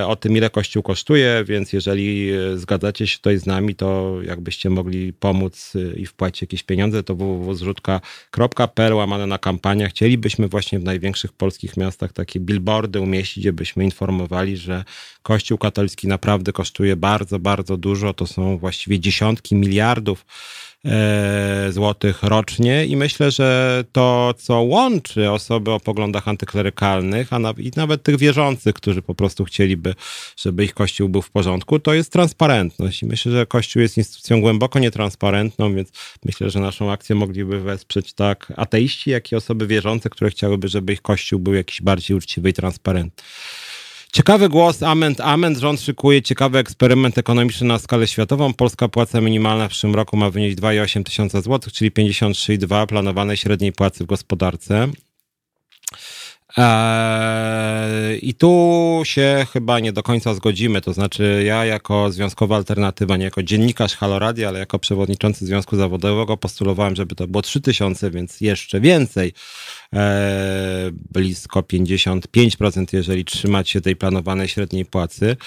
o 0.07 0.15
tym, 0.15 0.38
ile 0.38 0.50
Kościół 0.50 0.83
kosztuje, 0.83 1.43
więc 1.47 1.74
jeżeli 1.74 2.31
e, 2.31 2.57
zgadzacie 2.57 3.07
się 3.07 3.17
tutaj 3.17 3.38
z 3.38 3.45
nami, 3.45 3.75
to 3.75 4.17
jakbyście 4.21 4.69
mogli 4.69 5.13
pomóc 5.13 5.74
e, 5.75 6.00
i 6.00 6.05
wpłacić 6.05 6.41
jakieś 6.41 6.63
pieniądze, 6.63 7.03
to 7.03 7.15
www.zrzutka.pl 7.15 8.93
łamane 8.93 9.27
na 9.27 9.38
kampania. 9.38 9.88
Chcielibyśmy 9.88 10.47
właśnie 10.47 10.79
w 10.79 10.83
największych 10.83 11.33
polskich 11.33 11.77
miastach 11.77 12.13
takie 12.13 12.39
billboardy 12.39 13.00
umieścić, 13.00 13.43
gdzie 13.43 13.53
byśmy 13.53 13.83
informowali, 13.83 14.57
że 14.57 14.83
Kościół 15.24 15.57
katolicki 15.57 16.07
naprawdę 16.07 16.51
kosztuje 16.51 16.95
bardzo, 16.95 17.39
bardzo 17.39 17.77
dużo. 17.77 18.13
To 18.13 18.27
są 18.27 18.57
właściwie 18.57 19.00
dziesiątki 19.00 19.55
miliardów 19.55 20.25
E, 20.75 20.75
złotych 21.70 22.24
rocznie 22.24 22.86
i 22.86 22.96
myślę, 22.96 23.32
że 23.32 23.84
to, 23.92 24.34
co 24.38 24.62
łączy 24.62 25.32
osoby 25.32 25.72
o 25.72 25.80
poglądach 25.80 26.27
antyklerykalnych, 26.27 27.34
a 27.34 27.39
i 27.58 27.72
nawet 27.75 28.04
tych 28.04 28.18
wierzących, 28.18 28.74
którzy 28.75 29.01
po 29.01 29.15
prostu 29.15 29.46
chcieliby, 29.46 29.96
żeby 30.38 30.63
ich 30.63 30.74
kościół 30.74 31.10
był 31.10 31.22
w 31.22 31.32
porządku, 31.32 31.80
to 31.80 31.94
jest 31.94 32.12
transparentność. 32.12 33.04
I 33.04 33.06
myślę, 33.06 33.32
że 33.32 33.46
kościół 33.46 33.82
jest 33.82 33.98
instytucją 33.98 34.42
głęboko 34.42 34.80
nietransparentną, 34.80 35.75
więc 35.75 35.89
myślę, 36.25 36.50
że 36.50 36.60
naszą 36.60 36.92
akcję 36.92 37.15
mogliby 37.15 37.60
wesprzeć 37.60 38.13
tak 38.13 38.54
ateiści, 38.56 39.10
jak 39.10 39.32
i 39.32 39.36
osoby 39.36 39.68
wierzące, 39.68 40.10
które 40.10 40.30
chciałyby, 40.30 40.68
żeby 40.68 40.94
ich 40.94 41.01
kościół 41.01 41.39
był 41.39 41.54
jakiś 41.54 41.82
bardziej 41.82 42.18
uczciwy 42.18 42.50
i 42.50 42.54
transparentny. 42.54 43.24
Ciekawy 44.15 44.50
głos, 44.50 44.84
ament, 44.84 45.22
ament. 45.22 45.57
Rząd 45.57 45.81
szykuje 45.81 46.22
ciekawy 46.22 46.60
eksperyment 46.60 47.17
ekonomiczny 47.17 47.67
na 47.67 47.79
skalę 47.79 48.07
światową. 48.07 48.53
Polska 48.53 48.88
płaca 48.88 49.22
minimalna 49.22 49.67
w 49.67 49.72
przyszłym 49.72 49.95
roku 49.95 50.17
ma 50.17 50.29
wynieść 50.29 50.57
2,8 50.57 51.03
tysiąca 51.03 51.41
złotych, 51.41 51.74
czyli 51.74 51.91
53,2 51.91 52.86
planowanej 52.88 53.38
średniej 53.38 53.74
płacy 53.74 54.03
w 54.03 54.07
gospodarce. 54.07 54.88
Eee, 56.57 58.29
I 58.29 58.34
tu 58.34 59.01
się 59.03 59.45
chyba 59.53 59.79
nie 59.79 59.93
do 59.93 60.03
końca 60.03 60.34
zgodzimy. 60.34 60.81
To 60.81 60.93
znaczy, 60.93 61.43
ja 61.45 61.65
jako 61.65 62.12
związkowa 62.12 62.55
alternatywa, 62.55 63.17
nie 63.17 63.25
jako 63.25 63.43
dziennikarz 63.43 63.95
Haloradia, 63.95 64.48
ale 64.48 64.60
jako 64.60 64.79
przewodniczący 64.79 65.45
Związku 65.45 65.75
Zawodowego 65.75 66.38
postulowałem, 66.38 66.95
żeby 66.95 67.15
to 67.15 67.27
było 67.27 67.41
3000, 67.41 68.12
więc 68.12 68.41
jeszcze 68.41 68.79
więcej. 68.81 69.34
Eee, 69.94 70.92
blisko 71.13 71.60
55%, 71.62 72.94
jeżeli 72.94 73.25
trzymać 73.25 73.70
się 73.70 73.82
tej 73.82 73.96
planowanej 73.96 74.48
średniej 74.48 74.86
płacy. 74.86 75.38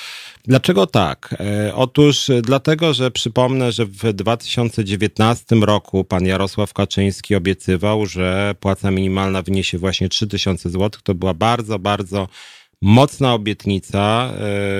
Dlaczego 0.44 0.86
tak? 0.86 1.34
Eee, 1.38 1.72
otóż 1.74 2.30
dlatego, 2.42 2.94
że 2.94 3.10
przypomnę, 3.10 3.72
że 3.72 3.86
w 3.86 4.12
2019 4.12 5.56
roku 5.56 6.04
pan 6.04 6.26
Jarosław 6.26 6.72
Kaczyński 6.72 7.34
obiecywał, 7.34 8.06
że 8.06 8.54
płaca 8.60 8.90
minimalna 8.90 9.42
wyniesie 9.42 9.78
właśnie 9.78 10.08
3000 10.08 10.70
zł 10.70 11.00
to 11.04 11.14
była 11.14 11.34
bardzo, 11.34 11.78
bardzo 11.78 12.28
mocna 12.82 13.34
obietnica. 13.34 14.32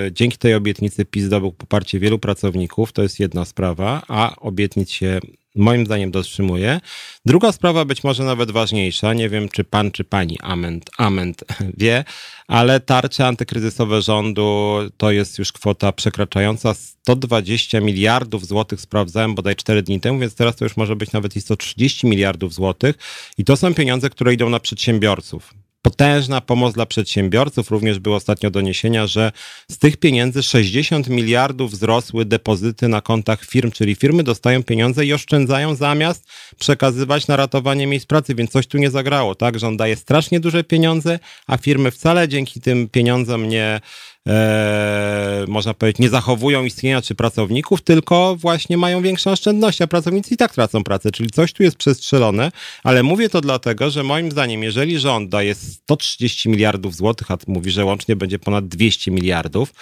E, 0.07 0.13
dzięki 0.13 0.39
tej 0.39 0.55
obietnicy 0.55 1.05
PiS 1.05 1.25
zdobył 1.25 1.53
poparcie 1.53 2.01
wielu 2.01 2.19
pracowników, 2.19 2.93
to 2.93 3.03
jest 3.03 3.21
jedna 3.21 3.45
sprawa, 3.45 4.03
a 4.09 4.37
obietnic 4.37 4.91
się 4.91 5.21
moim 5.59 5.87
zdaniem 5.87 6.11
dotrzymuje. 6.11 6.81
Druga 7.27 7.53
sprawa, 7.53 7.85
być 7.85 8.05
może 8.05 8.25
nawet 8.25 8.51
ważniejsza, 8.51 9.15
nie 9.15 9.29
wiem 9.29 9.49
czy 9.49 9.65
pan 9.65 9.91
czy 9.91 10.05
pani 10.05 10.39
Ament, 10.41 10.91
Ament 10.99 11.45
wie, 11.79 12.05
ale 12.49 12.81
tarcze 12.81 13.27
antykryzysowe 13.27 14.03
rządu 14.03 14.79
to 14.97 15.11
jest 15.11 15.39
już 15.39 15.53
kwota 15.53 15.93
przekraczająca 15.93 16.75
120 16.75 17.81
miliardów 17.81 18.47
złotych, 18.47 18.81
sprawdzałem 18.81 19.35
bodaj 19.35 19.57
4 19.57 19.83
dni 19.83 20.01
temu, 20.01 20.19
więc 20.19 20.35
teraz 20.35 20.57
to 20.57 20.65
już 20.65 20.77
może 20.77 20.97
być 20.97 21.13
nawet 21.13 21.37
i 21.37 21.41
130 21.41 22.07
miliardów 22.07 22.55
złotych. 22.55 22.97
I 23.39 23.45
to 23.45 23.57
są 23.57 23.75
pieniądze, 23.75 24.11
które 24.11 24.35
idą 24.35 24.51
na 24.51 24.61
przedsiębiorców 24.61 25.55
potężna 25.83 26.41
pomoc 26.41 26.75
dla 26.75 26.87
przedsiębiorców. 26.87 27.71
Również 27.71 27.99
były 27.99 28.17
ostatnio 28.17 28.51
doniesienia, 28.51 29.07
że 29.07 29.33
z 29.71 29.79
tych 29.79 29.97
pieniędzy 29.97 30.43
60 30.43 31.09
miliardów 31.09 31.71
wzrosły 31.71 32.25
depozyty 32.25 32.89
na 32.89 33.01
kontach 33.01 33.45
firm, 33.45 33.71
czyli 33.71 33.95
firmy 33.95 34.23
dostają 34.23 34.63
pieniądze 34.63 35.07
i 35.07 35.13
oszczędzają 35.13 35.75
zamiast 35.75 36.25
przekazywać 36.59 37.27
na 37.27 37.37
ratowanie 37.37 37.87
miejsc 37.87 38.07
pracy, 38.07 38.35
więc 38.35 38.51
coś 38.51 38.67
tu 38.67 38.79
nie 38.79 38.91
zagrało, 38.91 39.35
tak? 39.35 39.59
Rząd 39.59 39.79
daje 39.79 39.97
strasznie 39.97 40.41
duże 40.41 40.65
pieniądze, 40.65 41.19
a 41.47 41.57
firmy 41.57 41.91
wcale 41.91 42.29
dzięki 42.29 42.61
tym 42.61 42.89
pieniądzom 42.89 43.49
nie 43.49 43.81
e, 44.29 45.45
można 45.49 45.75
powiedzieć, 45.75 46.01
nie 46.01 46.09
zachowują 46.09 46.65
istnienia 46.65 47.03
czy 47.03 47.15
pracowników, 47.15 47.83
tylko 47.83 48.37
właśnie 48.37 48.77
mają 48.77 49.03
większe 49.03 49.31
oszczędności, 49.31 49.83
a 49.83 49.87
pracownicy 49.87 50.35
i 50.35 50.37
tak 50.37 50.55
tracą 50.55 50.85
pracę, 50.85 51.11
czyli 51.11 51.31
coś 51.31 51.53
tu 51.53 51.63
jest 51.63 51.77
przestrzelone, 51.77 52.53
ale 52.83 53.03
mówię 53.03 53.29
to 53.29 53.41
dlatego, 53.41 53.91
że 53.91 54.03
moim 54.03 54.31
zdaniem, 54.31 54.63
jeżeli 54.63 54.99
rząd 54.99 55.29
daje 55.29 55.55
130 55.55 56.49
miliardów 56.49 56.95
złotych, 56.95 57.31
a 57.31 57.39
mówi, 57.47 57.71
że 57.71 57.85
łącznie 57.85 58.17
będzie 58.17 58.39
ponad 58.39 58.69
200 58.69 59.11
miliardów, 59.11 59.73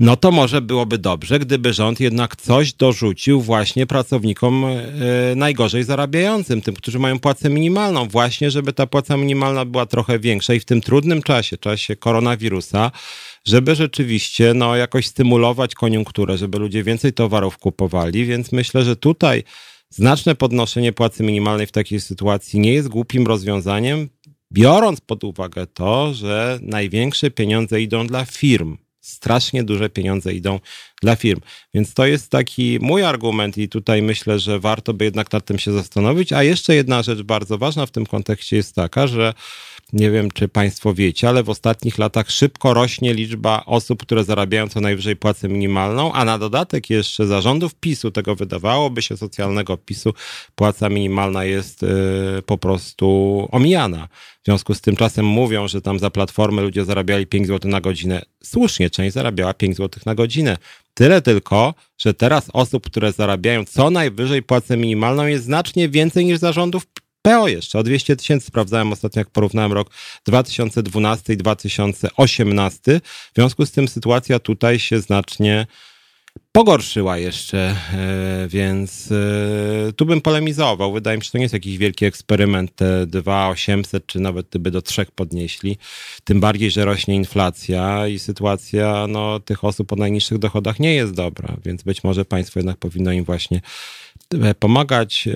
no 0.00 0.16
to 0.16 0.30
może 0.30 0.60
byłoby 0.60 0.98
dobrze, 0.98 1.38
gdyby 1.38 1.72
rząd 1.72 2.00
jednak 2.00 2.36
coś 2.36 2.72
dorzucił 2.72 3.40
właśnie 3.40 3.86
pracownikom 3.86 4.64
e, 4.64 4.78
najgorzej 5.36 5.84
zarabiającym, 5.84 6.62
tym, 6.62 6.74
którzy 6.74 6.98
mają 6.98 7.18
płacę 7.18 7.50
minimalną, 7.50 8.08
właśnie 8.08 8.50
żeby 8.50 8.72
ta 8.72 8.86
płaca 8.86 9.16
minimalna 9.16 9.64
była 9.64 9.86
trochę 9.86 10.18
większa 10.18 10.54
i 10.54 10.60
w 10.60 10.64
tym 10.64 10.80
trudnym 10.80 11.22
czasie, 11.22 11.58
czasie 11.58 11.96
koronawirusa, 11.96 12.90
żeby 13.46 13.74
rzeczywiście 13.74 14.54
no, 14.54 14.76
jakoś 14.76 15.06
stymulować 15.06 15.74
koniunkturę, 15.74 16.38
żeby 16.38 16.58
ludzie 16.58 16.82
więcej 16.82 17.12
towarów 17.12 17.58
kupowali, 17.58 18.24
więc 18.24 18.52
myślę, 18.52 18.84
że 18.84 18.96
tutaj 18.96 19.42
znaczne 19.90 20.34
podnoszenie 20.34 20.92
płacy 20.92 21.22
minimalnej 21.22 21.66
w 21.66 21.72
takiej 21.72 22.00
sytuacji 22.00 22.60
nie 22.60 22.72
jest 22.72 22.88
głupim 22.88 23.26
rozwiązaniem, 23.26 24.08
biorąc 24.52 25.00
pod 25.00 25.24
uwagę 25.24 25.66
to, 25.66 26.14
że 26.14 26.58
największe 26.62 27.30
pieniądze 27.30 27.82
idą 27.82 28.06
dla 28.06 28.24
firm. 28.24 28.76
Strasznie 29.00 29.64
duże 29.64 29.90
pieniądze 29.90 30.34
idą 30.34 30.60
dla 31.02 31.16
firm. 31.16 31.40
Więc 31.74 31.94
to 31.94 32.06
jest 32.06 32.30
taki 32.30 32.78
mój 32.80 33.04
argument, 33.04 33.58
i 33.58 33.68
tutaj 33.68 34.02
myślę, 34.02 34.38
że 34.38 34.60
warto 34.60 34.94
by 34.94 35.04
jednak 35.04 35.32
nad 35.32 35.44
tym 35.44 35.58
się 35.58 35.72
zastanowić. 35.72 36.32
A 36.32 36.42
jeszcze 36.42 36.74
jedna 36.74 37.02
rzecz 37.02 37.22
bardzo 37.22 37.58
ważna 37.58 37.86
w 37.86 37.90
tym 37.90 38.06
kontekście 38.06 38.56
jest 38.56 38.74
taka, 38.74 39.06
że 39.06 39.34
nie 39.92 40.10
wiem, 40.10 40.30
czy 40.30 40.48
Państwo 40.48 40.94
wiecie, 40.94 41.28
ale 41.28 41.42
w 41.42 41.50
ostatnich 41.50 41.98
latach 41.98 42.30
szybko 42.30 42.74
rośnie 42.74 43.14
liczba 43.14 43.62
osób, 43.66 44.02
które 44.02 44.24
zarabiają 44.24 44.68
co 44.68 44.80
najwyżej 44.80 45.16
płacę 45.16 45.48
minimalną, 45.48 46.12
a 46.12 46.24
na 46.24 46.38
dodatek 46.38 46.90
jeszcze 46.90 47.26
zarządów 47.26 47.74
PiSu, 47.74 48.10
tego 48.10 48.34
wydawałoby 48.34 49.02
się 49.02 49.16
socjalnego 49.16 49.76
PiSu, 49.76 50.14
płaca 50.54 50.88
minimalna 50.88 51.44
jest 51.44 51.82
yy, 51.82 51.88
po 52.46 52.58
prostu 52.58 53.48
omijana. 53.52 54.08
W 54.42 54.44
związku 54.44 54.74
z 54.74 54.80
tym 54.80 54.96
czasem 54.96 55.26
mówią, 55.26 55.68
że 55.68 55.82
tam 55.82 55.98
za 55.98 56.10
platformę 56.10 56.62
ludzie 56.62 56.84
zarabiali 56.84 57.26
5 57.26 57.46
zł 57.46 57.70
na 57.70 57.80
godzinę. 57.80 58.22
Słusznie, 58.42 58.90
część 58.90 59.14
zarabiała 59.14 59.54
5 59.54 59.76
zł 59.76 60.02
na 60.06 60.14
godzinę. 60.14 60.56
Tyle 60.94 61.22
tylko, 61.22 61.74
że 61.98 62.14
teraz 62.14 62.50
osób, 62.52 62.86
które 62.86 63.12
zarabiają 63.12 63.64
co 63.64 63.90
najwyżej 63.90 64.42
płacę 64.42 64.76
minimalną 64.76 65.26
jest 65.26 65.44
znacznie 65.44 65.88
więcej 65.88 66.24
niż 66.24 66.38
zarządów 66.38 66.86
PO 67.22 67.48
jeszcze 67.48 67.78
o 67.78 67.82
200 67.82 68.16
tysięcy 68.16 68.46
sprawdzałem 68.46 68.92
ostatnio, 68.92 69.20
jak 69.20 69.30
porównałem 69.30 69.72
rok 69.72 69.90
2012 70.26 71.32
i 71.32 71.36
2018. 71.36 73.00
W 73.04 73.34
związku 73.34 73.66
z 73.66 73.70
tym 73.72 73.88
sytuacja 73.88 74.38
tutaj 74.38 74.78
się 74.78 75.00
znacznie 75.00 75.66
pogorszyła 76.52 77.18
jeszcze, 77.18 77.76
e, 77.92 78.48
więc 78.48 79.12
e, 79.12 79.92
tu 79.92 80.06
bym 80.06 80.20
polemizował. 80.20 80.92
Wydaje 80.92 81.18
mi 81.18 81.22
się, 81.22 81.26
że 81.26 81.32
to 81.32 81.38
nie 81.38 81.44
jest 81.44 81.54
jakiś 81.54 81.78
wielki 81.78 82.04
eksperyment, 82.04 82.74
te 82.76 83.06
2800 83.06 84.06
czy 84.06 84.20
nawet 84.20 84.48
gdyby 84.50 84.70
do 84.70 84.82
3 84.82 85.06
podnieśli. 85.14 85.78
Tym 86.24 86.40
bardziej, 86.40 86.70
że 86.70 86.84
rośnie 86.84 87.16
inflacja 87.16 88.06
i 88.06 88.18
sytuacja 88.18 89.06
no, 89.08 89.40
tych 89.40 89.64
osób 89.64 89.92
o 89.92 89.96
najniższych 89.96 90.38
dochodach 90.38 90.80
nie 90.80 90.94
jest 90.94 91.14
dobra, 91.14 91.56
więc 91.64 91.82
być 91.82 92.04
może 92.04 92.24
państwo 92.24 92.60
jednak 92.60 92.76
powinno 92.76 93.12
im 93.12 93.24
właśnie 93.24 93.60
E, 94.34 94.54
pomagać. 94.54 95.28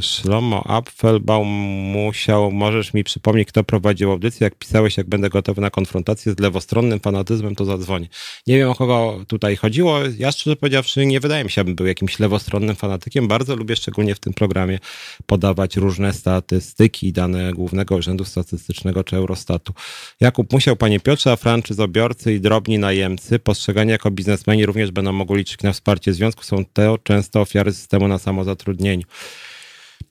Szlomo 0.00 0.66
Apfelbaum 0.66 1.48
musiał, 1.92 2.52
możesz 2.52 2.94
mi 2.94 3.04
przypomnieć, 3.04 3.48
kto 3.48 3.64
prowadził 3.64 4.10
audycję, 4.10 4.44
jak 4.44 4.54
pisałeś, 4.54 4.96
jak 4.96 5.08
będę 5.08 5.30
gotowy 5.30 5.60
na 5.60 5.70
konfrontację 5.70 6.32
z 6.32 6.38
lewostronnym 6.38 7.00
fanatyzmem, 7.00 7.54
to 7.54 7.64
zadzwonię. 7.64 8.08
Nie 8.46 8.58
wiem, 8.58 8.70
o 8.70 8.74
kogo 8.74 9.24
tutaj 9.26 9.56
chodziło. 9.56 9.98
Ja 10.18 10.32
szczerze 10.32 10.56
powiedziawszy, 10.56 11.06
nie 11.06 11.20
wydaje 11.20 11.44
mi 11.44 11.50
się, 11.50 11.60
abym 11.60 11.74
był 11.74 11.86
jakimś 11.86 12.18
lewostronnym 12.18 12.76
fanatykiem. 12.76 13.28
Bardzo 13.28 13.56
lubię, 13.56 13.76
szczególnie 13.76 14.14
w 14.14 14.18
tym 14.20 14.32
programie, 14.32 14.78
podawać 15.26 15.76
różne 15.76 16.12
statystyki, 16.12 17.12
dane 17.12 17.52
Głównego 17.52 17.96
Urzędu 17.96 18.24
Statystycznego 18.24 19.04
czy 19.04 19.16
Eurostatu. 19.16 19.72
Jakub 20.20 20.52
Musiał, 20.52 20.76
panie 20.76 21.00
Piotrze, 21.00 21.32
a 21.32 21.36
franczyzobiorcy 21.36 22.34
i 22.34 22.40
drobni 22.40 22.78
najemcy, 22.78 23.38
postrzegani 23.38 23.90
jako 23.90 24.10
biznesmeni, 24.10 24.66
również 24.66 24.90
będą 24.90 25.12
mogli 25.12 25.36
liczyć 25.36 25.62
na 25.62 25.72
wsparcie 25.72 26.12
związku. 26.12 26.44
Są 26.44 26.64
te 26.64 26.96
często 27.02 27.40
ofiary 27.40 27.72
systemu 27.72 28.08
na 28.08 28.18
samozatrudnieniu. 28.18 29.06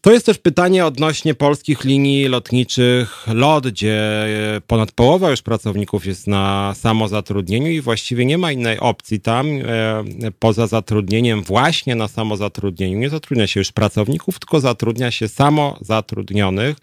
To 0.05 0.11
jest 0.11 0.25
też 0.25 0.37
pytanie 0.37 0.85
odnośnie 0.85 1.35
polskich 1.35 1.83
linii 1.83 2.27
lotniczych 2.27 3.27
LOT, 3.27 3.67
gdzie 3.67 4.25
ponad 4.67 4.91
połowa 4.91 5.29
już 5.29 5.41
pracowników 5.41 6.05
jest 6.05 6.27
na 6.27 6.73
samozatrudnieniu 6.75 7.67
i 7.67 7.81
właściwie 7.81 8.25
nie 8.25 8.37
ma 8.37 8.51
innej 8.51 8.79
opcji 8.79 9.19
tam 9.19 9.47
e, 9.47 10.03
poza 10.39 10.67
zatrudnieniem 10.67 11.43
właśnie 11.43 11.95
na 11.95 12.07
samozatrudnieniu. 12.07 12.97
Nie 12.97 13.09
zatrudnia 13.09 13.47
się 13.47 13.59
już 13.59 13.71
pracowników, 13.71 14.39
tylko 14.39 14.59
zatrudnia 14.59 15.11
się 15.11 15.27
samozatrudnionych, 15.27 16.77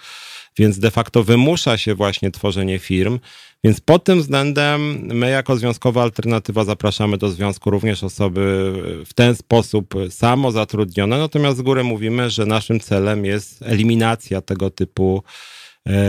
więc 0.58 0.78
de 0.78 0.90
facto 0.90 1.24
wymusza 1.24 1.76
się 1.78 1.94
właśnie 1.94 2.30
tworzenie 2.30 2.78
firm. 2.78 3.18
Więc 3.64 3.80
pod 3.80 4.04
tym 4.04 4.20
względem 4.20 5.06
my 5.06 5.30
jako 5.30 5.56
związkowa 5.56 6.02
alternatywa 6.02 6.64
zapraszamy 6.64 7.18
do 7.18 7.28
związku 7.28 7.70
również 7.70 8.04
osoby 8.04 8.72
w 9.06 9.14
ten 9.14 9.36
sposób 9.36 9.94
samo 10.10 10.52
zatrudnione, 10.52 11.18
natomiast 11.18 11.58
z 11.58 11.62
góry 11.62 11.84
mówimy, 11.84 12.30
że 12.30 12.46
naszym 12.46 12.80
celem 12.80 13.24
jest 13.24 13.62
eliminacja 13.62 14.40
tego 14.40 14.70
typu 14.70 15.22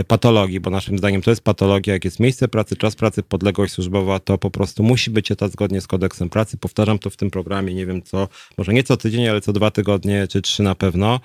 patologii, 0.06 0.60
bo 0.60 0.70
naszym 0.70 0.98
zdaniem 0.98 1.22
to 1.22 1.30
jest 1.30 1.42
patologia, 1.42 1.94
jak 1.94 2.04
jest 2.04 2.20
miejsce 2.20 2.48
pracy, 2.48 2.76
czas 2.76 2.96
pracy, 2.96 3.22
podległość 3.22 3.72
służbowa, 3.72 4.18
to 4.18 4.38
po 4.38 4.50
prostu 4.50 4.82
musi 4.82 5.10
być 5.10 5.30
etat 5.30 5.52
zgodnie 5.52 5.80
z 5.80 5.86
kodeksem 5.86 6.30
pracy. 6.30 6.56
Powtarzam 6.56 6.98
to 6.98 7.10
w 7.10 7.16
tym 7.16 7.30
programie, 7.30 7.74
nie 7.74 7.86
wiem 7.86 8.02
co, 8.02 8.28
może 8.58 8.72
nie 8.72 8.82
co 8.82 8.96
tydzień, 8.96 9.28
ale 9.28 9.40
co 9.40 9.52
dwa 9.52 9.70
tygodnie, 9.70 10.28
czy 10.28 10.42
trzy 10.42 10.62
na 10.62 10.74
pewno. 10.74 11.20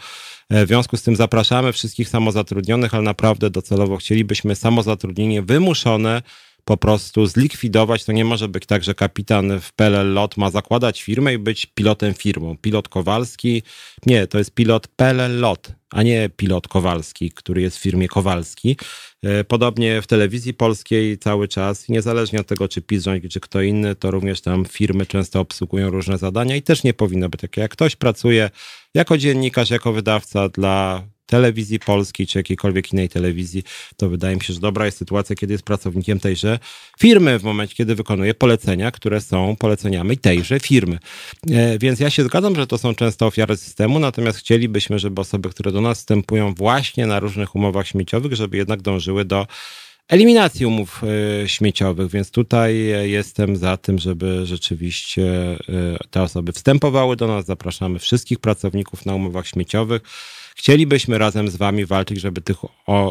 E, 0.49 0.65
w 0.65 0.67
związku 0.67 0.97
z 0.97 1.03
tym 1.03 1.15
zapraszamy 1.15 1.73
wszystkich 1.73 2.09
samozatrudnionych, 2.09 2.93
ale 2.93 3.03
naprawdę 3.03 3.49
docelowo 3.49 3.97
chcielibyśmy 3.97 4.55
samozatrudnienie 4.55 5.41
wymuszone 5.41 6.21
po 6.69 6.77
prostu 6.77 7.25
zlikwidować. 7.25 8.05
To 8.05 8.11
nie 8.11 8.25
może 8.25 8.47
być 8.47 8.65
tak, 8.65 8.83
że 8.83 8.95
kapitan 8.95 9.59
w 9.59 9.73
PLL 9.73 10.13
LOT 10.13 10.38
ma 10.38 10.51
zakładać 10.51 11.01
firmę 11.01 11.33
i 11.33 11.38
być 11.38 11.65
pilotem 11.65 12.13
firmą. 12.13 12.57
Pilot 12.57 12.89
Kowalski, 12.89 13.63
nie, 14.05 14.27
to 14.27 14.38
jest 14.38 14.51
pilot 14.51 14.88
PLL 14.88 15.39
LOT, 15.39 15.71
a 15.89 16.03
nie 16.03 16.29
pilot 16.38 16.67
Kowalski, 16.67 17.31
który 17.31 17.61
jest 17.61 17.77
w 17.77 17.81
firmie 17.81 18.07
Kowalski. 18.07 18.77
E, 19.23 19.43
podobnie 19.43 20.01
w 20.01 20.07
telewizji 20.07 20.53
polskiej 20.53 21.17
cały 21.17 21.47
czas, 21.47 21.89
niezależnie 21.89 22.39
od 22.39 22.47
tego, 22.47 22.67
czy 22.67 22.81
PiS 22.81 23.03
rządzi, 23.03 23.29
czy 23.29 23.39
kto 23.39 23.61
inny, 23.61 23.95
to 23.95 24.11
również 24.11 24.41
tam 24.41 24.65
firmy 24.65 25.05
często 25.05 25.39
obsługują 25.39 25.89
różne 25.89 26.17
zadania 26.17 26.55
i 26.55 26.61
też 26.61 26.83
nie 26.83 26.93
powinno 26.93 27.29
być 27.29 27.41
takie. 27.41 27.61
Jak 27.61 27.71
ktoś 27.71 27.95
pracuje 27.95 28.49
jako 28.93 29.17
dziennikarz, 29.17 29.69
jako 29.69 29.93
wydawca 29.93 30.50
dla 30.50 31.03
telewizji 31.29 31.79
polskiej 31.79 32.27
czy 32.27 32.39
jakiejkolwiek 32.39 32.93
innej 32.93 33.10
telewizji, 33.10 33.63
to 33.98 34.10
wydaje 34.10 34.36
mi 34.36 34.43
się, 34.43 34.53
że 34.53 34.60
dobra 34.60 34.86
jest 34.86 34.98
sytuacja, 34.98 35.36
kiedy 35.36 35.53
jest 35.53 35.63
pracownikiem 35.63 36.19
tejże 36.19 36.60
firmy 37.00 37.39
w 37.39 37.43
momencie, 37.43 37.75
kiedy 37.75 37.96
wykonuje 37.96 38.34
polecenia, 38.34 38.91
które 38.91 39.22
są 39.22 39.55
poleceniami 39.55 40.17
tejże 40.17 40.60
firmy. 40.60 41.00
E, 41.51 41.79
więc 41.79 42.00
ja 42.00 42.10
się 42.10 42.24
zgadzam, 42.24 42.55
że 42.55 42.67
to 42.67 42.77
są 42.77 42.96
często 42.96 43.25
ofiary 43.25 43.58
systemu, 43.58 44.00
natomiast 44.00 44.38
chcielibyśmy, 44.38 45.00
żeby 45.00 45.22
osoby, 45.22 45.50
które 45.50 45.72
do 45.72 45.81
nas 45.81 45.98
wstępują 45.98 46.53
właśnie 46.53 47.08
na 47.08 47.19
różnych 47.19 47.55
umowach 47.55 47.88
śmieciowych, 47.88 48.34
żeby 48.34 48.58
jednak 48.58 48.81
dążyły 48.81 49.25
do 49.25 49.48
eliminacji 50.09 50.65
umów 50.65 51.01
e, 51.43 51.47
śmieciowych, 51.47 52.11
więc 52.11 52.31
tutaj 52.31 52.85
jestem 53.03 53.55
za 53.55 53.77
tym, 53.77 53.99
żeby 53.99 54.45
rzeczywiście 54.45 55.23
e, 55.23 55.57
te 56.11 56.21
osoby 56.21 56.51
wstępowały 56.51 57.15
do 57.15 57.27
nas. 57.27 57.45
Zapraszamy 57.45 57.99
wszystkich 57.99 58.39
pracowników 58.39 59.05
na 59.05 59.15
umowach 59.15 59.47
śmieciowych. 59.47 60.01
Chcielibyśmy 60.55 61.17
razem 61.17 61.47
z 61.47 61.55
Wami 61.55 61.85
walczyć, 61.85 62.21
żeby 62.21 62.41
tych 62.41 62.57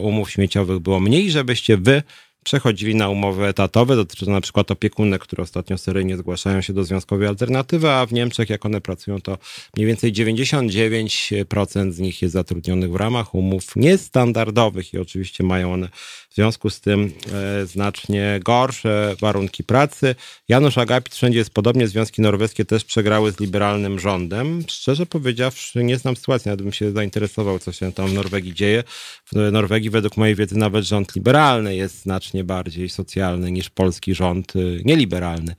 umów 0.02 0.30
śmieciowych 0.30 0.78
było 0.78 1.00
mniej, 1.00 1.30
żebyście 1.30 1.76
Wy 1.76 2.02
przechodzili 2.48 2.94
na 2.94 3.08
umowy 3.08 3.46
etatowe. 3.46 3.96
Dotyczy 3.96 4.24
to 4.26 4.32
na 4.32 4.40
przykład 4.40 4.70
opiekunek, 4.70 5.22
które 5.22 5.42
ostatnio 5.42 5.78
seryjnie 5.78 6.16
zgłaszają 6.16 6.60
się 6.60 6.72
do 6.72 6.84
związkowej 6.84 7.28
alternatywy, 7.28 7.90
a 7.90 8.06
w 8.06 8.12
Niemczech, 8.12 8.50
jak 8.50 8.66
one 8.66 8.80
pracują, 8.80 9.20
to 9.20 9.38
mniej 9.76 9.86
więcej 9.86 10.12
99% 10.12 11.92
z 11.92 11.98
nich 11.98 12.22
jest 12.22 12.32
zatrudnionych 12.32 12.92
w 12.92 12.96
ramach 12.96 13.34
umów 13.34 13.76
niestandardowych 13.76 14.94
i 14.94 14.98
oczywiście 14.98 15.44
mają 15.44 15.72
one 15.72 15.88
w 16.30 16.34
związku 16.34 16.70
z 16.70 16.80
tym 16.80 17.12
e, 17.32 17.66
znacznie 17.66 18.40
gorsze 18.44 19.16
warunki 19.20 19.64
pracy. 19.64 20.14
Janusz 20.48 20.78
Agapit 20.78 21.14
wszędzie 21.14 21.38
jest 21.38 21.50
podobnie. 21.50 21.88
Związki 21.88 22.22
norweskie 22.22 22.64
też 22.64 22.84
przegrały 22.84 23.32
z 23.32 23.40
liberalnym 23.40 24.00
rządem. 24.00 24.64
Szczerze 24.68 25.06
powiedziawszy, 25.06 25.84
nie 25.84 25.98
znam 25.98 26.16
sytuacji, 26.16 26.48
nawet 26.48 26.62
bym 26.62 26.72
się 26.72 26.92
zainteresował, 26.92 27.58
co 27.58 27.72
się 27.72 27.92
tam 27.92 28.08
w 28.08 28.12
Norwegii 28.12 28.54
dzieje. 28.54 28.84
W 29.32 29.52
Norwegii, 29.52 29.90
według 29.90 30.16
mojej 30.16 30.34
wiedzy, 30.34 30.58
nawet 30.58 30.84
rząd 30.84 31.16
liberalny 31.16 31.76
jest 31.76 32.02
znacznie 32.02 32.37
bardziej 32.44 32.88
socjalny 32.88 33.52
niż 33.52 33.70
polski 33.70 34.14
rząd 34.14 34.56
y, 34.56 34.82
nieliberalny. 34.84 35.54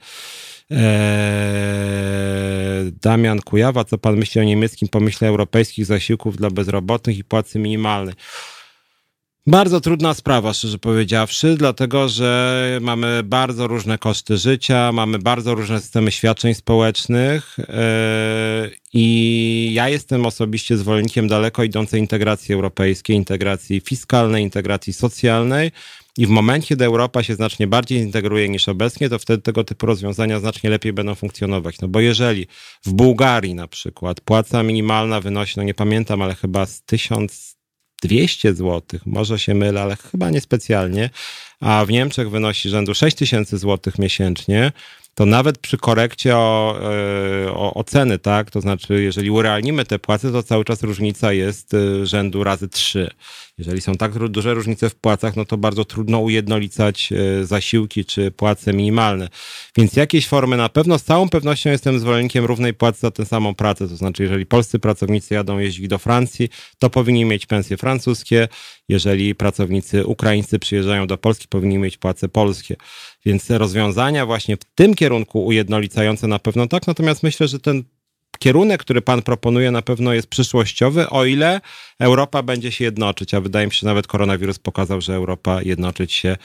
Eee, 0.71 0.79
Damian 3.01 3.41
Kujawa, 3.41 3.83
co 3.83 3.97
pan 3.97 4.17
myśli 4.17 4.41
o 4.41 4.43
niemieckim 4.43 4.87
pomyśle 4.87 5.27
europejskich 5.27 5.85
zasiłków 5.85 6.37
dla 6.37 6.49
bezrobotnych 6.49 7.17
i 7.17 7.23
płacy 7.23 7.59
minimalnej? 7.59 8.15
Bardzo 9.47 9.81
trudna 9.81 10.13
sprawa, 10.13 10.53
szczerze 10.53 10.77
powiedziawszy, 10.77 11.55
dlatego 11.57 12.09
że 12.09 12.77
mamy 12.81 13.21
bardzo 13.23 13.67
różne 13.67 13.97
koszty 13.97 14.37
życia, 14.37 14.91
mamy 14.91 15.19
bardzo 15.19 15.55
różne 15.55 15.79
systemy 15.81 16.11
świadczeń 16.11 16.53
społecznych 16.53 17.57
yy, 17.57 17.65
i 18.93 19.69
ja 19.73 19.89
jestem 19.89 20.25
osobiście 20.25 20.77
zwolennikiem 20.77 21.27
daleko 21.27 21.63
idącej 21.63 21.99
integracji 21.99 22.55
europejskiej, 22.55 23.15
integracji 23.15 23.79
fiskalnej, 23.79 24.43
integracji 24.43 24.93
socjalnej. 24.93 25.71
I 26.17 26.27
w 26.27 26.29
momencie, 26.29 26.67
kiedy 26.67 26.85
Europa 26.85 27.23
się 27.23 27.35
znacznie 27.35 27.67
bardziej 27.67 27.99
integruje 27.99 28.49
niż 28.49 28.69
obecnie, 28.69 29.09
to 29.09 29.19
wtedy 29.19 29.43
tego 29.43 29.63
typu 29.63 29.85
rozwiązania 29.85 30.39
znacznie 30.39 30.69
lepiej 30.69 30.93
będą 30.93 31.15
funkcjonować. 31.15 31.81
No 31.81 31.87
bo 31.87 31.99
jeżeli 31.99 32.47
w 32.85 32.93
Bułgarii 32.93 33.55
na 33.55 33.67
przykład 33.67 34.21
płaca 34.21 34.63
minimalna 34.63 35.21
wynosi, 35.21 35.53
no 35.57 35.63
nie 35.63 35.73
pamiętam, 35.73 36.21
ale 36.21 36.35
chyba 36.35 36.65
z 36.65 36.81
1000 36.81 37.59
200 38.01 38.53
zł, 38.53 38.99
może 39.05 39.39
się 39.39 39.55
mylę, 39.55 39.81
ale 39.81 39.95
chyba 39.95 40.29
niespecjalnie, 40.29 41.09
a 41.59 41.85
w 41.85 41.89
Niemczech 41.89 42.29
wynosi 42.29 42.69
rzędu 42.69 42.95
6000 42.95 43.57
zł 43.57 43.93
miesięcznie, 43.99 44.71
to 45.19 45.25
nawet 45.25 45.57
przy 45.57 45.77
korekcie 45.77 46.37
o, 46.37 46.79
e, 47.45 47.51
o, 47.53 47.73
o, 47.73 47.83
ceny, 47.83 48.19
tak, 48.19 48.51
to 48.51 48.61
znaczy 48.61 49.03
jeżeli 49.03 49.31
urealnimy 49.31 49.85
te 49.85 49.99
płace, 49.99 50.31
to 50.31 50.43
cały 50.43 50.65
czas 50.65 50.83
różnica 50.83 51.33
jest 51.33 51.73
e, 51.73 52.05
rzędu 52.05 52.43
razy 52.43 52.67
3. 52.67 53.09
Jeżeli 53.57 53.81
są 53.81 53.95
tak 53.95 54.29
duże 54.29 54.53
różnice 54.53 54.89
w 54.89 54.95
płacach, 54.95 55.35
no 55.35 55.45
to 55.45 55.57
bardzo 55.57 55.85
trudno 55.85 56.19
ujednolicać 56.19 57.09
e, 57.13 57.45
zasiłki 57.45 58.05
czy 58.05 58.31
płace 58.31 58.73
minimalne. 58.73 59.29
Więc 59.77 59.95
jakieś 59.95 60.27
formy 60.27 60.57
na 60.57 60.69
pewno, 60.69 60.99
z 60.99 61.03
całą 61.03 61.29
pewnością 61.29 61.69
jestem 61.69 61.99
zwolennikiem 61.99 62.45
równej 62.45 62.73
płacy 62.73 62.99
za 62.99 63.11
tę 63.11 63.25
samą 63.25 63.55
pracę. 63.55 63.87
To 63.87 63.95
znaczy, 63.95 64.23
jeżeli 64.23 64.45
polscy 64.45 64.79
pracownicy 64.79 65.33
jadą 65.33 65.57
jeździć 65.57 65.87
do 65.87 65.97
Francji, 65.97 66.49
to 66.77 66.89
powinni 66.89 67.25
mieć 67.25 67.45
pensje 67.45 67.77
francuskie. 67.77 68.47
Jeżeli 68.89 69.35
pracownicy 69.35 70.05
ukraińscy 70.05 70.59
przyjeżdżają 70.59 71.07
do 71.07 71.17
Polski, 71.17 71.47
powinni 71.47 71.77
mieć 71.77 71.97
płace 71.97 72.29
polskie. 72.29 72.75
Więc 73.25 73.49
rozwiązania 73.49 74.25
właśnie 74.25 74.57
w 74.57 74.63
tym 74.75 74.95
kierunku 74.95 75.45
ujednolicające 75.45 76.27
na 76.27 76.39
pewno 76.39 76.67
tak. 76.67 76.87
Natomiast 76.87 77.23
myślę, 77.23 77.47
że 77.47 77.59
ten 77.59 77.83
kierunek, 78.39 78.81
który 78.81 79.01
pan 79.01 79.21
proponuje, 79.21 79.71
na 79.71 79.81
pewno 79.81 80.13
jest 80.13 80.27
przyszłościowy, 80.27 81.09
o 81.09 81.25
ile 81.25 81.61
Europa 81.99 82.43
będzie 82.43 82.71
się 82.71 82.83
jednoczyć, 82.83 83.33
a 83.33 83.41
wydaje 83.41 83.67
mi 83.67 83.73
się, 83.73 83.79
że 83.79 83.87
nawet 83.87 84.07
koronawirus 84.07 84.59
pokazał, 84.59 85.01
że 85.01 85.15
Europa 85.15 85.61
jednoczyć 85.61 86.13
się 86.13 86.37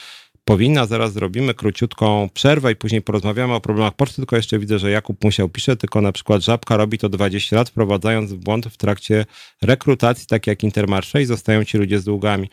powinna. 0.45 0.87
Zaraz 0.87 1.13
zrobimy 1.13 1.55
króciutką 1.55 2.29
przerwę 2.35 2.73
i 2.73 2.77
później 2.77 3.03
porozmawiamy 3.03 3.55
o 3.55 3.61
problemach 3.61 3.95
poczty, 3.95 4.17
tylko 4.17 4.37
jeszcze 4.37 4.59
widzę, 4.59 4.79
że 4.79 4.91
Jakub 4.91 5.25
Musiał 5.25 5.49
pisze, 5.49 5.77
tylko 5.77 6.01
na 6.01 6.13
przykład 6.13 6.43
Żabka 6.43 6.77
robi 6.77 6.99
to 6.99 7.09
20 7.09 7.57
lat, 7.57 7.69
wprowadzając 7.69 8.33
w 8.33 8.37
błąd 8.37 8.67
w 8.67 8.77
trakcie 8.77 9.27
rekrutacji, 9.63 10.27
tak 10.27 10.47
jak 10.47 10.63
Intermarché 10.63 11.23
i 11.23 11.25
zostają 11.25 11.65
ci 11.65 11.79
ludzie 11.79 12.01
z 12.01 12.05
długami. 12.05 12.49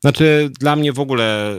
Znaczy, 0.00 0.50
dla 0.60 0.76
mnie 0.76 0.92
w 0.92 1.00
ogóle, 1.00 1.54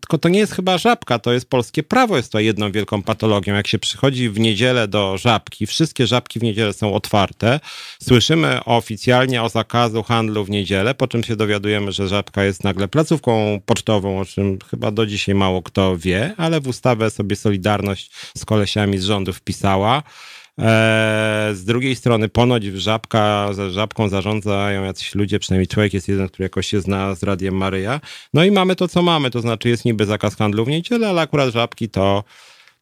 tylko 0.00 0.18
to 0.18 0.28
nie 0.28 0.38
jest 0.38 0.52
chyba 0.52 0.78
żabka, 0.78 1.18
to 1.18 1.32
jest 1.32 1.50
polskie 1.50 1.82
prawo, 1.82 2.16
jest 2.16 2.32
to 2.32 2.40
jedną 2.40 2.72
wielką 2.72 3.02
patologią. 3.02 3.54
Jak 3.54 3.66
się 3.66 3.78
przychodzi 3.78 4.30
w 4.30 4.38
niedzielę 4.38 4.88
do 4.88 5.18
żabki, 5.18 5.66
wszystkie 5.66 6.06
żabki 6.06 6.38
w 6.40 6.42
niedzielę 6.42 6.72
są 6.72 6.94
otwarte, 6.94 7.60
słyszymy 8.02 8.64
oficjalnie 8.64 9.42
o 9.42 9.48
zakazu 9.48 10.02
handlu 10.02 10.44
w 10.44 10.50
niedzielę, 10.50 10.94
po 10.94 11.08
czym 11.08 11.24
się 11.24 11.36
dowiadujemy, 11.36 11.92
że 11.92 12.08
żabka 12.08 12.44
jest 12.44 12.64
nagle 12.64 12.88
placówką 12.88 13.60
pocztową, 13.66 14.20
o 14.20 14.24
czym 14.24 14.58
chyba 14.70 14.90
do 14.90 15.06
dzisiaj 15.06 15.34
mało 15.34 15.62
kto 15.62 15.98
wie, 15.98 16.34
ale 16.36 16.60
w 16.60 16.68
ustawę 16.68 17.10
sobie 17.10 17.36
Solidarność 17.36 18.10
z 18.36 18.44
kolesiami 18.44 18.98
z 18.98 19.04
rządu 19.04 19.32
wpisała. 19.32 20.02
E, 20.60 21.50
z 21.54 21.64
drugiej 21.64 21.96
strony 21.96 22.28
ponoć 22.28 22.64
żabka, 22.64 23.48
żabką 23.70 24.08
zarządzają 24.08 24.84
jacyś 24.84 25.14
ludzie, 25.14 25.38
przynajmniej 25.38 25.68
człowiek 25.68 25.94
jest 25.94 26.08
jeden, 26.08 26.28
który 26.28 26.44
jakoś 26.44 26.66
się 26.66 26.80
zna 26.80 27.14
z 27.14 27.22
Radiem 27.22 27.54
Maryja. 27.54 28.00
No 28.34 28.44
i 28.44 28.50
mamy 28.50 28.76
to, 28.76 28.88
co 28.88 29.02
mamy, 29.02 29.30
to 29.30 29.40
znaczy 29.40 29.68
jest 29.68 29.84
niby 29.84 30.06
zakaz 30.06 30.36
handlu 30.36 30.64
w 30.64 30.68
niedzielę, 30.68 31.08
ale 31.08 31.22
akurat 31.22 31.52
żabki 31.52 31.88
to 31.88 32.24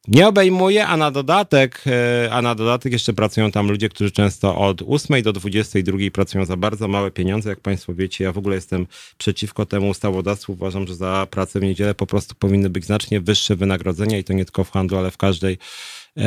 nie 0.08 0.28
obejmuje, 0.28 0.86
a 0.86 0.96
na 0.96 1.10
dodatek, 1.10 1.84
e, 1.86 2.28
a 2.32 2.42
na 2.42 2.54
dodatek 2.54 2.92
jeszcze 2.92 3.12
pracują 3.12 3.50
tam 3.50 3.70
ludzie, 3.70 3.88
którzy 3.88 4.10
często 4.10 4.56
od 4.56 4.82
8 4.88 5.22
do 5.22 5.32
22 5.32 6.10
pracują 6.12 6.44
za 6.44 6.56
bardzo 6.56 6.88
małe 6.88 7.10
pieniądze, 7.10 7.50
jak 7.50 7.60
Państwo 7.60 7.94
wiecie. 7.94 8.24
Ja 8.24 8.32
w 8.32 8.38
ogóle 8.38 8.54
jestem 8.54 8.86
przeciwko 9.18 9.66
temu 9.66 9.88
ustawodawstwu. 9.88 10.52
Uważam, 10.52 10.86
że 10.86 10.94
za 10.94 11.26
pracę 11.30 11.60
w 11.60 11.62
niedzielę 11.62 11.94
po 11.94 12.06
prostu 12.06 12.34
powinny 12.34 12.70
być 12.70 12.84
znacznie 12.84 13.20
wyższe 13.20 13.56
wynagrodzenia 13.56 14.18
i 14.18 14.24
to 14.24 14.32
nie 14.32 14.44
tylko 14.44 14.64
w 14.64 14.70
handlu, 14.70 14.98
ale 14.98 15.10
w 15.10 15.16
każdej 15.16 15.58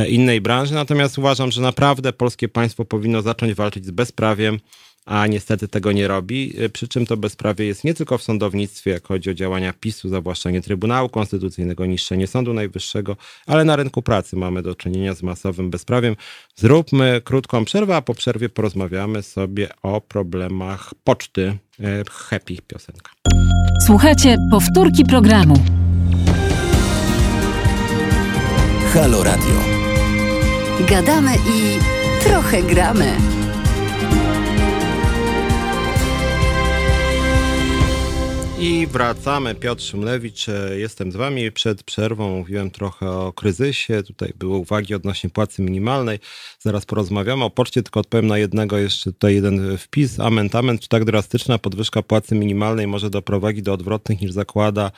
innej 0.09 0.41
branży. 0.41 0.73
Natomiast 0.73 1.17
uważam, 1.17 1.51
że 1.51 1.61
naprawdę 1.61 2.13
polskie 2.13 2.49
państwo 2.49 2.85
powinno 2.85 3.21
zacząć 3.21 3.53
walczyć 3.53 3.85
z 3.85 3.91
bezprawiem, 3.91 4.59
a 5.07 5.27
niestety 5.27 5.67
tego 5.67 5.91
nie 5.91 6.07
robi. 6.07 6.53
E, 6.57 6.69
przy 6.69 6.87
czym 6.87 7.05
to 7.05 7.17
bezprawie 7.17 7.65
jest 7.65 7.83
nie 7.83 7.93
tylko 7.93 8.17
w 8.17 8.23
sądownictwie, 8.23 8.91
jak 8.91 9.07
chodzi 9.07 9.29
o 9.29 9.33
działania 9.33 9.73
PiSu, 9.73 10.09
zawłaszczenie 10.09 10.61
Trybunału 10.61 11.09
Konstytucyjnego, 11.09 11.85
niszczenie 11.85 12.27
Sądu 12.27 12.53
Najwyższego, 12.53 13.17
ale 13.45 13.65
na 13.65 13.75
rynku 13.75 14.01
pracy 14.01 14.35
mamy 14.35 14.61
do 14.61 14.75
czynienia 14.75 15.13
z 15.13 15.23
masowym 15.23 15.69
bezprawiem. 15.69 16.15
Zróbmy 16.55 17.21
krótką 17.23 17.65
przerwę, 17.65 17.95
a 17.95 18.01
po 18.01 18.13
przerwie 18.13 18.49
porozmawiamy 18.49 19.23
sobie 19.23 19.69
o 19.83 20.01
problemach 20.01 20.93
poczty. 21.03 21.57
E, 21.79 22.03
happy 22.11 22.57
piosenka. 22.67 23.11
Słuchajcie, 23.85 24.37
powtórki 24.51 25.05
programu. 25.05 25.55
Halo 28.93 29.23
Radio. 29.23 29.76
Gadamy 30.85 31.31
i 31.35 31.79
trochę 32.23 32.63
gramy. 32.63 33.17
I 38.59 38.87
wracamy. 38.87 39.55
Piotr 39.55 39.83
Szymlewicz, 39.83 40.49
e, 40.49 40.79
jestem 40.79 41.11
z 41.11 41.15
Wami. 41.15 41.51
Przed 41.51 41.83
przerwą 41.83 42.37
mówiłem 42.37 42.71
trochę 42.71 43.11
o 43.11 43.33
kryzysie. 43.33 44.03
Tutaj 44.03 44.33
były 44.35 44.57
uwagi 44.57 44.95
odnośnie 44.95 45.29
płacy 45.29 45.61
minimalnej. 45.61 46.19
Zaraz 46.59 46.85
porozmawiamy 46.85 47.43
o 47.43 47.49
poczcie, 47.49 47.83
tylko 47.83 47.99
odpowiem 47.99 48.27
na 48.27 48.37
jednego 48.37 48.77
jeszcze 48.77 49.13
tutaj 49.13 49.35
jeden 49.35 49.77
wpis. 49.77 50.19
Amentament, 50.19 50.81
czy 50.81 50.89
tak 50.89 51.05
drastyczna 51.05 51.57
podwyżka 51.57 52.01
płacy 52.01 52.35
minimalnej 52.35 52.87
może 52.87 53.09
doprowadzić 53.09 53.61
do 53.61 53.73
odwrotnych 53.73 54.21
niż 54.21 54.31
zakłada 54.31 54.91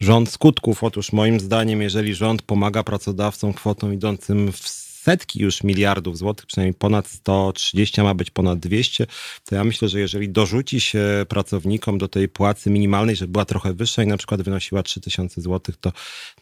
rząd 0.00 0.30
skutków. 0.30 0.84
Otóż 0.84 1.12
moim 1.12 1.40
zdaniem, 1.40 1.82
jeżeli 1.82 2.14
rząd 2.14 2.42
pomaga 2.42 2.82
pracodawcom 2.82 3.52
kwotą 3.52 3.90
idącym 3.90 4.52
w 4.52 4.83
setki 5.04 5.40
już 5.40 5.62
miliardów 5.62 6.18
złotych, 6.18 6.46
przynajmniej 6.46 6.74
ponad 6.74 7.08
130, 7.08 8.00
a 8.00 8.04
ma 8.04 8.14
być 8.14 8.30
ponad 8.30 8.58
200, 8.58 9.06
to 9.44 9.54
ja 9.54 9.64
myślę, 9.64 9.88
że 9.88 10.00
jeżeli 10.00 10.28
dorzuci 10.28 10.80
się 10.80 11.26
pracownikom 11.28 11.98
do 11.98 12.08
tej 12.08 12.28
płacy 12.28 12.70
minimalnej, 12.70 13.16
żeby 13.16 13.32
była 13.32 13.44
trochę 13.44 13.72
wyższa 13.74 14.02
i 14.02 14.06
na 14.06 14.16
przykład 14.16 14.42
wynosiła 14.42 14.82
3000 14.82 15.40
złotych, 15.40 15.76
to 15.76 15.92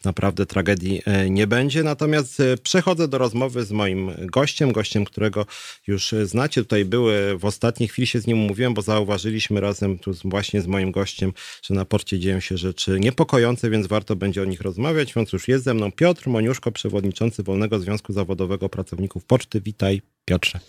naprawdę 0.05 0.45
tragedii 0.45 1.01
e, 1.05 1.29
nie 1.29 1.47
będzie. 1.47 1.83
Natomiast 1.83 2.39
e, 2.39 2.57
przechodzę 2.57 3.07
do 3.07 3.17
rozmowy 3.17 3.65
z 3.65 3.71
moim 3.71 4.11
gościem, 4.19 4.71
gościem, 4.71 5.05
którego 5.05 5.45
już 5.87 6.15
znacie. 6.23 6.61
Tutaj 6.61 6.85
były, 6.85 7.37
w 7.37 7.45
ostatniej 7.45 7.89
chwili 7.89 8.07
się 8.07 8.19
z 8.19 8.27
nim 8.27 8.43
umówiłem, 8.43 8.73
bo 8.73 8.81
zauważyliśmy 8.81 9.61
razem 9.61 9.99
tu 9.99 10.11
właśnie 10.25 10.61
z 10.61 10.67
moim 10.67 10.91
gościem, 10.91 11.33
że 11.63 11.73
na 11.73 11.85
porcie 11.85 12.19
dzieją 12.19 12.39
się 12.39 12.57
rzeczy 12.57 12.99
niepokojące, 12.99 13.69
więc 13.69 13.87
warto 13.87 14.15
będzie 14.15 14.41
o 14.41 14.45
nich 14.45 14.61
rozmawiać. 14.61 15.13
Więc 15.13 15.33
już 15.33 15.47
jest 15.47 15.63
ze 15.63 15.73
mną 15.73 15.91
Piotr 15.91 16.29
Moniuszko, 16.29 16.71
przewodniczący 16.71 17.43
Wolnego 17.43 17.79
Związku 17.79 18.13
Zawodowego 18.13 18.52
pracowników 18.57 19.25
poczty. 19.25 19.61
Witaj, 19.61 20.01
Piotrze. 20.25 20.59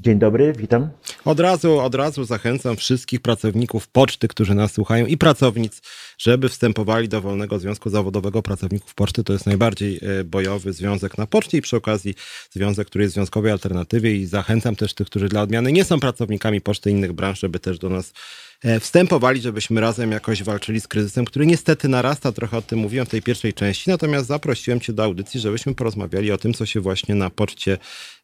Dzień 0.00 0.18
dobry, 0.18 0.52
witam. 0.52 0.88
Od 1.24 1.40
razu, 1.40 1.78
od 1.78 1.94
razu 1.94 2.24
zachęcam 2.24 2.76
wszystkich 2.76 3.20
pracowników 3.20 3.88
poczty, 3.88 4.28
którzy 4.28 4.54
nas 4.54 4.72
słuchają 4.72 5.06
i 5.06 5.16
pracownic, 5.16 5.82
żeby 6.18 6.48
wstępowali 6.48 7.08
do 7.08 7.20
Wolnego 7.20 7.58
Związku 7.58 7.90
Zawodowego 7.90 8.42
Pracowników 8.42 8.94
Poczty. 8.94 9.24
To 9.24 9.32
jest 9.32 9.46
najbardziej 9.46 10.00
e, 10.02 10.24
bojowy 10.24 10.72
związek 10.72 11.18
na 11.18 11.26
poczcie 11.26 11.58
i 11.58 11.62
przy 11.62 11.76
okazji 11.76 12.14
związek, 12.50 12.88
który 12.88 13.04
jest 13.04 13.12
w 13.12 13.14
związkowej 13.14 13.52
alternatywie 13.52 14.16
i 14.16 14.26
zachęcam 14.26 14.76
też 14.76 14.94
tych, 14.94 15.06
którzy 15.06 15.28
dla 15.28 15.42
odmiany 15.42 15.72
nie 15.72 15.84
są 15.84 16.00
pracownikami 16.00 16.60
poczty 16.60 16.90
innych 16.90 17.12
branż, 17.12 17.40
żeby 17.40 17.58
też 17.58 17.78
do 17.78 17.88
nas 17.88 18.12
wstępowali, 18.80 19.40
żebyśmy 19.40 19.80
razem 19.80 20.12
jakoś 20.12 20.42
walczyli 20.42 20.80
z 20.80 20.88
kryzysem, 20.88 21.24
który 21.24 21.46
niestety 21.46 21.88
narasta, 21.88 22.32
trochę 22.32 22.58
o 22.58 22.62
tym 22.62 22.78
mówiłem 22.78 23.06
w 23.06 23.08
tej 23.08 23.22
pierwszej 23.22 23.54
części, 23.54 23.90
natomiast 23.90 24.26
zaprosiłem 24.26 24.80
Cię 24.80 24.92
do 24.92 25.04
audycji, 25.04 25.40
żebyśmy 25.40 25.74
porozmawiali 25.74 26.32
o 26.32 26.38
tym, 26.38 26.54
co 26.54 26.66
się 26.66 26.80
właśnie 26.80 27.14
na 27.14 27.30
poczcie 27.30 27.78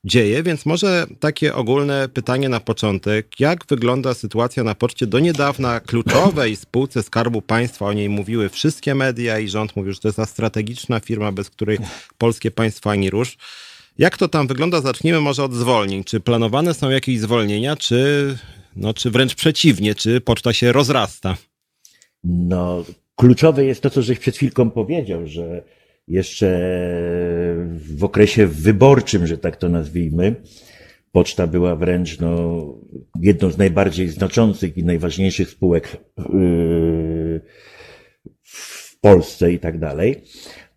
dzieje, 0.04 0.42
więc 0.42 0.66
może 0.66 1.06
takie 1.20 1.54
ogólne 1.54 2.08
pytanie 2.08 2.48
na 2.48 2.60
początek. 2.60 3.40
Jak 3.40 3.66
wygląda 3.66 4.14
sytuacja 4.14 4.64
na 4.64 4.74
poczcie 4.74 5.06
do 5.06 5.18
niedawna 5.18 5.80
kluczowej 5.80 6.56
spółce 6.56 7.02
Skarbu 7.02 7.42
Państwa? 7.42 7.86
O 7.86 7.92
niej 7.92 8.08
mówiły 8.08 8.48
wszystkie 8.48 8.94
media 8.94 9.38
i 9.38 9.48
rząd 9.48 9.76
mówił, 9.76 9.92
że 9.92 10.00
to 10.00 10.08
jest 10.08 10.16
ta 10.16 10.26
strategiczna 10.26 11.00
firma, 11.00 11.32
bez 11.32 11.50
której 11.50 11.78
polskie 12.18 12.50
państwo 12.50 12.90
ani 12.90 13.10
rusz. 13.10 13.36
Jak 13.98 14.16
to 14.16 14.28
tam 14.28 14.46
wygląda? 14.46 14.80
Zacznijmy 14.80 15.20
może 15.20 15.44
od 15.44 15.54
zwolnień. 15.54 16.04
Czy 16.04 16.20
planowane 16.20 16.74
są 16.74 16.90
jakieś 16.90 17.20
zwolnienia, 17.20 17.76
czy 17.76 18.38
no, 18.76 18.94
czy 18.94 19.10
wręcz 19.10 19.34
przeciwnie, 19.34 19.94
czy 19.94 20.20
poczta 20.20 20.52
się 20.52 20.72
rozrasta? 20.72 21.36
No, 22.24 22.84
kluczowe 23.16 23.64
jest 23.64 23.82
to, 23.82 23.90
co 23.90 24.02
żeś 24.02 24.18
przed 24.18 24.36
chwilką 24.36 24.70
powiedział, 24.70 25.26
że 25.26 25.62
jeszcze 26.08 26.48
w 27.96 28.04
okresie 28.04 28.46
wyborczym, 28.46 29.26
że 29.26 29.38
tak 29.38 29.56
to 29.56 29.68
nazwijmy, 29.68 30.34
poczta 31.12 31.46
była 31.46 31.76
wręcz 31.76 32.20
no, 32.20 32.64
jedną 33.20 33.50
z 33.50 33.58
najbardziej 33.58 34.08
znaczących 34.08 34.76
i 34.78 34.84
najważniejszych 34.84 35.50
spółek 35.50 35.96
yy, 36.18 37.40
w 38.42 39.00
Polsce 39.00 39.52
i 39.52 39.58
tak 39.58 39.78
dalej. 39.78 40.22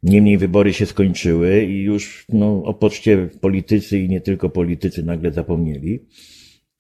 Niemniej 0.04 0.38
wybory 0.38 0.74
się 0.74 0.86
skończyły 0.86 1.64
i 1.64 1.84
już 1.84 2.26
no, 2.30 2.64
o 2.64 2.74
poczcie 2.74 3.30
politycy 3.42 4.00
i 4.00 4.10
nie 4.10 4.22
tylko 4.22 4.50
politycy 4.50 5.04
nagle 5.04 5.32
zapomnieli. 5.32 6.00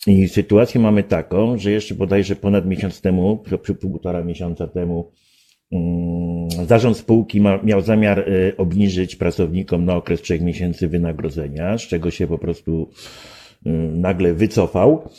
I 0.08 0.28
sytuację 0.28 0.82
mamy 0.82 1.04
taką, 1.04 1.58
że 1.58 1.72
jeszcze 1.72 1.96
bodajże 1.96 2.36
ponad 2.36 2.66
miesiąc 2.66 3.02
temu, 3.02 3.44
półtora 3.82 4.24
miesiąca 4.24 4.68
temu, 4.68 5.12
mm, 5.72 6.68
zarząd 6.68 6.98
spółki 6.98 7.42
miał 7.64 7.82
zamiar 7.82 8.20
y, 8.20 8.54
obniżyć 8.58 9.16
pracownikom 9.16 9.86
na 9.86 9.96
okres 9.96 10.22
trzech 10.22 10.42
miesięcy 10.42 10.88
wynagrodzenia, 10.88 11.78
z 11.78 11.82
czego 11.82 12.12
się 12.12 12.28
po 12.28 12.38
prostu 12.38 12.90
y, 13.68 13.70
nagle 13.92 14.34
wycofał. 14.34 15.10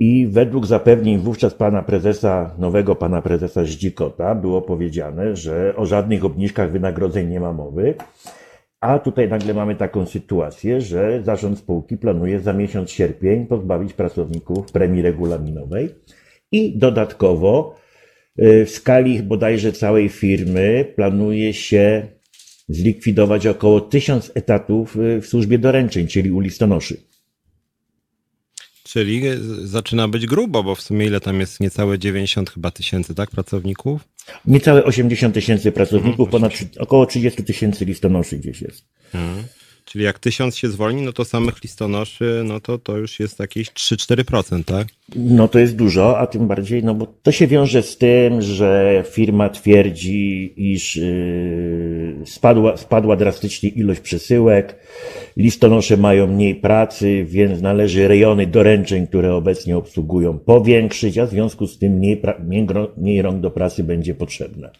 I 0.00 0.26
według 0.26 0.66
zapewnień 0.66 1.18
wówczas 1.18 1.54
pana 1.54 1.82
prezesa, 1.82 2.54
nowego 2.58 2.94
pana 2.94 3.22
prezesa 3.22 3.64
Zdzikota, 3.64 4.34
było 4.34 4.62
powiedziane, 4.62 5.36
że 5.36 5.76
o 5.76 5.86
żadnych 5.86 6.24
obniżkach 6.24 6.72
wynagrodzeń 6.72 7.28
nie 7.28 7.40
ma 7.40 7.52
mowy. 7.52 7.94
A 8.80 8.98
tutaj 8.98 9.28
nagle 9.28 9.54
mamy 9.54 9.76
taką 9.76 10.06
sytuację, 10.06 10.80
że 10.80 11.22
zarząd 11.24 11.58
spółki 11.58 11.96
planuje 11.96 12.40
za 12.40 12.52
miesiąc 12.52 12.90
sierpień 12.90 13.46
pozbawić 13.46 13.92
pracowników 13.92 14.72
premii 14.72 15.02
regulaminowej 15.02 15.88
i 16.52 16.78
dodatkowo 16.78 17.76
y, 18.38 18.66
w 18.66 18.70
skali 18.70 19.22
bodajże 19.22 19.72
całej 19.72 20.08
firmy 20.08 20.92
planuje 20.96 21.54
się 21.54 22.06
zlikwidować 22.68 23.46
około 23.46 23.80
tysiąc 23.80 24.32
etatów 24.34 24.96
y, 24.96 25.20
w 25.20 25.26
służbie 25.26 25.58
doręczeń, 25.58 26.06
czyli 26.06 26.32
u 26.32 26.40
listonoszy. 26.40 27.09
Czyli 28.92 29.22
zaczyna 29.62 30.08
być 30.08 30.26
grubo, 30.26 30.62
bo 30.62 30.74
w 30.74 30.80
sumie 30.80 31.06
ile 31.06 31.20
tam 31.20 31.40
jest 31.40 31.60
niecałe 31.60 31.98
90 31.98 32.50
chyba 32.50 32.70
tysięcy, 32.70 33.14
tak, 33.14 33.30
pracowników? 33.30 34.08
Niecałe 34.46 34.84
80 34.84 35.34
tysięcy 35.34 35.72
pracowników, 35.72 36.26
mhm, 36.26 36.30
ponad 36.30 36.52
około 36.78 37.06
30 37.06 37.44
tysięcy 37.44 37.84
listonoszy 37.84 38.38
gdzieś 38.38 38.62
jest. 38.62 38.84
Mhm. 39.14 39.44
Czyli 39.92 40.04
jak 40.04 40.18
tysiąc 40.18 40.56
się 40.56 40.68
zwolni, 40.68 41.02
no 41.02 41.12
to 41.12 41.24
samych 41.24 41.62
listonoszy, 41.62 42.42
no 42.44 42.60
to 42.60 42.78
to 42.78 42.96
już 42.96 43.20
jest 43.20 43.38
jakieś 43.40 43.70
3-4%, 43.70 44.64
tak? 44.64 44.86
No 45.16 45.48
to 45.48 45.58
jest 45.58 45.76
dużo, 45.76 46.18
a 46.18 46.26
tym 46.26 46.48
bardziej, 46.48 46.84
no 46.84 46.94
bo 46.94 47.06
to 47.22 47.32
się 47.32 47.46
wiąże 47.46 47.82
z 47.82 47.98
tym, 47.98 48.42
że 48.42 49.04
firma 49.10 49.48
twierdzi, 49.48 50.52
iż 50.56 50.96
yy, 50.96 52.16
spadła, 52.26 52.76
spadła 52.76 53.16
drastycznie 53.16 53.68
ilość 53.68 54.00
przesyłek, 54.00 54.76
listonosze 55.36 55.96
mają 55.96 56.26
mniej 56.26 56.54
pracy, 56.54 57.24
więc 57.28 57.62
należy 57.62 58.08
rejony 58.08 58.46
doręczeń, 58.46 59.06
które 59.06 59.34
obecnie 59.34 59.76
obsługują, 59.76 60.38
powiększyć, 60.38 61.18
a 61.18 61.26
w 61.26 61.30
związku 61.30 61.66
z 61.66 61.78
tym 61.78 61.92
mniej, 61.92 62.22
mniej, 62.44 62.66
mniej 62.96 63.22
rąk 63.22 63.40
do 63.40 63.50
pracy 63.50 63.84
będzie 63.84 64.14
potrzebne. 64.14 64.70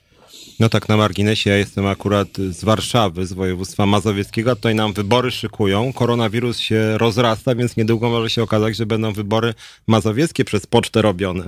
No 0.60 0.68
tak 0.68 0.88
na 0.88 0.96
marginesie, 0.96 1.50
ja 1.50 1.56
jestem 1.56 1.86
akurat 1.86 2.28
z 2.50 2.64
Warszawy, 2.64 3.26
z 3.26 3.32
województwa 3.32 3.86
mazowieckiego, 3.86 4.56
tutaj 4.56 4.74
nam 4.74 4.92
wybory 4.92 5.30
szykują, 5.30 5.92
koronawirus 5.92 6.58
się 6.58 6.98
rozrasta, 6.98 7.54
więc 7.54 7.76
niedługo 7.76 8.10
może 8.10 8.30
się 8.30 8.42
okazać, 8.42 8.76
że 8.76 8.86
będą 8.86 9.12
wybory 9.12 9.54
mazowieckie 9.86 10.44
przez 10.44 10.66
pocztę 10.66 11.02
robione. 11.02 11.44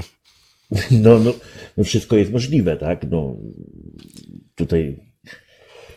No, 0.90 1.18
no, 1.18 1.32
no 1.76 1.84
wszystko 1.84 2.16
jest 2.16 2.32
możliwe, 2.32 2.76
tak? 2.76 3.06
No, 3.10 3.36
tutaj 4.54 4.96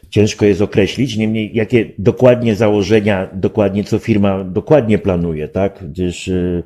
ciężko 0.09 0.45
jest 0.45 0.61
określić, 0.61 1.17
niemniej 1.17 1.51
jakie 1.53 1.91
dokładnie 1.97 2.55
założenia, 2.55 3.29
dokładnie 3.33 3.83
co 3.83 3.99
firma 3.99 4.43
dokładnie 4.43 4.97
planuje, 4.97 5.47
tak? 5.47 5.83
Gdyż 5.89 6.27
yy, 6.27 6.63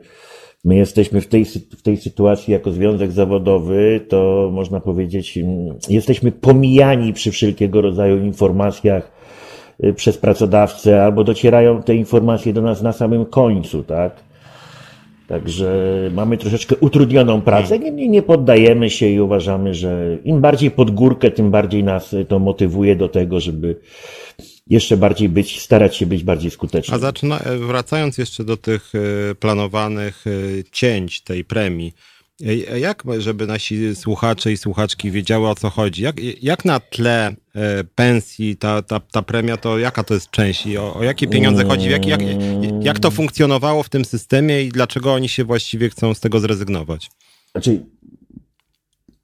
My 0.65 0.75
jesteśmy 0.75 1.21
w 1.21 1.27
tej, 1.27 1.45
w 1.77 1.81
tej 1.81 1.97
sytuacji 1.97 2.53
jako 2.53 2.71
związek 2.71 3.11
zawodowy, 3.11 4.05
to 4.09 4.49
można 4.53 4.79
powiedzieć, 4.79 5.37
mm, 5.37 5.77
jesteśmy 5.89 6.31
pomijani 6.31 7.13
przy 7.13 7.31
wszelkiego 7.31 7.81
rodzaju 7.81 8.17
informacjach 8.17 9.11
y, 9.83 9.93
przez 9.93 10.17
pracodawcę, 10.17 11.03
albo 11.03 11.23
docierają 11.23 11.83
te 11.83 11.95
informacje 11.95 12.53
do 12.53 12.61
nas 12.61 12.81
na 12.81 12.93
samym 12.93 13.25
końcu, 13.25 13.83
tak? 13.83 14.29
Także 15.27 15.85
mamy 16.13 16.37
troszeczkę 16.37 16.75
utrudnioną 16.75 17.41
pracę, 17.41 17.79
niemniej 17.79 18.09
nie 18.09 18.21
poddajemy 18.21 18.89
się 18.89 19.07
i 19.07 19.19
uważamy, 19.19 19.73
że 19.73 20.17
im 20.23 20.41
bardziej 20.41 20.71
pod 20.71 20.91
górkę, 20.91 21.31
tym 21.31 21.51
bardziej 21.51 21.83
nas 21.83 22.15
to 22.27 22.39
motywuje 22.39 22.95
do 22.95 23.09
tego, 23.09 23.39
żeby 23.39 23.75
jeszcze 24.69 24.97
bardziej 24.97 25.29
być, 25.29 25.62
starać 25.62 25.95
się 25.95 26.05
być 26.05 26.23
bardziej 26.23 26.51
skutecznym. 26.51 26.95
A 26.95 26.99
zaczyna, 26.99 27.39
e, 27.39 27.58
wracając 27.58 28.17
jeszcze 28.17 28.43
do 28.43 28.58
tych 28.58 28.91
e, 28.95 29.36
planowanych 29.36 30.25
e, 30.27 30.32
cięć 30.71 31.21
tej 31.21 31.45
premii, 31.45 31.93
jak, 32.79 33.03
żeby 33.17 33.47
nasi 33.47 33.95
słuchacze 33.95 34.51
i 34.51 34.58
słuchaczki 34.58 35.12
wiedziały 35.12 35.49
o 35.49 35.55
co 35.55 35.69
chodzi? 35.69 36.03
Jak, 36.03 36.15
jak 36.41 36.65
na 36.65 36.79
tle 36.79 37.36
pensji 37.95 38.58
ta, 38.58 38.82
ta, 38.82 38.99
ta 38.99 39.21
premia, 39.21 39.58
to 39.58 39.79
jaka 39.79 40.03
to 40.03 40.13
jest 40.13 40.32
część 40.32 40.65
i 40.65 40.77
o, 40.77 40.95
o 40.95 41.03
jakie 41.03 41.27
pieniądze 41.27 41.65
chodzi? 41.65 41.89
Jak, 41.89 42.05
jak, 42.05 42.21
jak 42.82 42.99
to 42.99 43.12
funkcjonowało 43.12 43.84
w 43.84 43.89
tym 43.89 44.05
systemie 44.05 44.63
i 44.63 44.69
dlaczego 44.69 45.13
oni 45.13 45.29
się 45.29 45.43
właściwie 45.43 45.89
chcą 45.89 46.13
z 46.13 46.19
tego 46.19 46.39
zrezygnować? 46.39 47.10
Znaczy, 47.51 47.86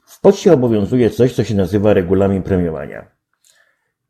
w 0.06 0.22
poczcie 0.22 0.54
obowiązuje 0.54 1.10
coś, 1.10 1.34
co 1.34 1.44
się 1.44 1.56
nazywa 1.56 1.94
regulamin 1.94 2.44
premiowania. 2.44 3.15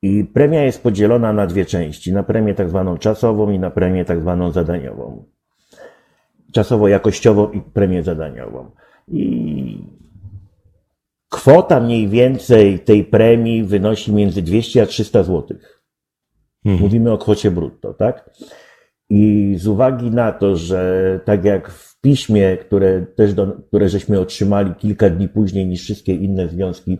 I 0.05 0.25
premia 0.25 0.63
jest 0.63 0.83
podzielona 0.83 1.33
na 1.33 1.47
dwie 1.47 1.65
części, 1.65 2.13
na 2.13 2.23
premię 2.23 2.55
tak 2.55 2.69
zwaną 2.69 2.97
czasową 2.97 3.51
i 3.51 3.59
na 3.59 3.71
premię 3.71 4.05
tak 4.05 4.21
zwaną 4.21 4.51
zadaniową. 4.51 5.25
Czasowo-jakościową 6.51 7.51
i 7.51 7.61
premię 7.61 8.03
zadaniową. 8.03 8.71
I 9.07 9.77
kwota 11.29 11.79
mniej 11.79 12.07
więcej 12.07 12.79
tej 12.79 13.03
premii 13.03 13.63
wynosi 13.63 14.13
między 14.13 14.41
200 14.41 14.81
a 14.81 14.85
300 14.85 15.23
zł. 15.23 15.57
Mhm. 16.65 16.83
Mówimy 16.83 17.11
o 17.11 17.17
kwocie 17.17 17.51
brutto, 17.51 17.93
tak? 17.93 18.29
I 19.09 19.53
z 19.57 19.67
uwagi 19.67 20.11
na 20.11 20.31
to, 20.31 20.55
że 20.55 21.19
tak 21.25 21.45
jak 21.45 21.69
w 21.69 22.01
piśmie, 22.01 22.57
które 22.57 23.05
też 23.15 23.33
do, 23.33 23.47
które 23.67 23.89
żeśmy 23.89 24.19
otrzymali 24.19 24.75
kilka 24.75 25.09
dni 25.09 25.29
później 25.29 25.67
niż 25.67 25.81
wszystkie 25.81 26.15
inne 26.15 26.47
związki 26.47 26.97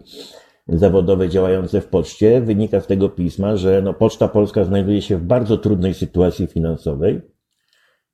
zawodowe 0.67 1.29
działające 1.29 1.81
w 1.81 1.87
poczcie, 1.87 2.41
wynika 2.41 2.81
z 2.81 2.87
tego 2.87 3.09
pisma, 3.09 3.55
że 3.55 3.81
no, 3.81 3.93
Poczta 3.93 4.27
Polska 4.27 4.63
znajduje 4.63 5.01
się 5.01 5.17
w 5.17 5.23
bardzo 5.23 5.57
trudnej 5.57 5.93
sytuacji 5.93 6.47
finansowej 6.47 7.21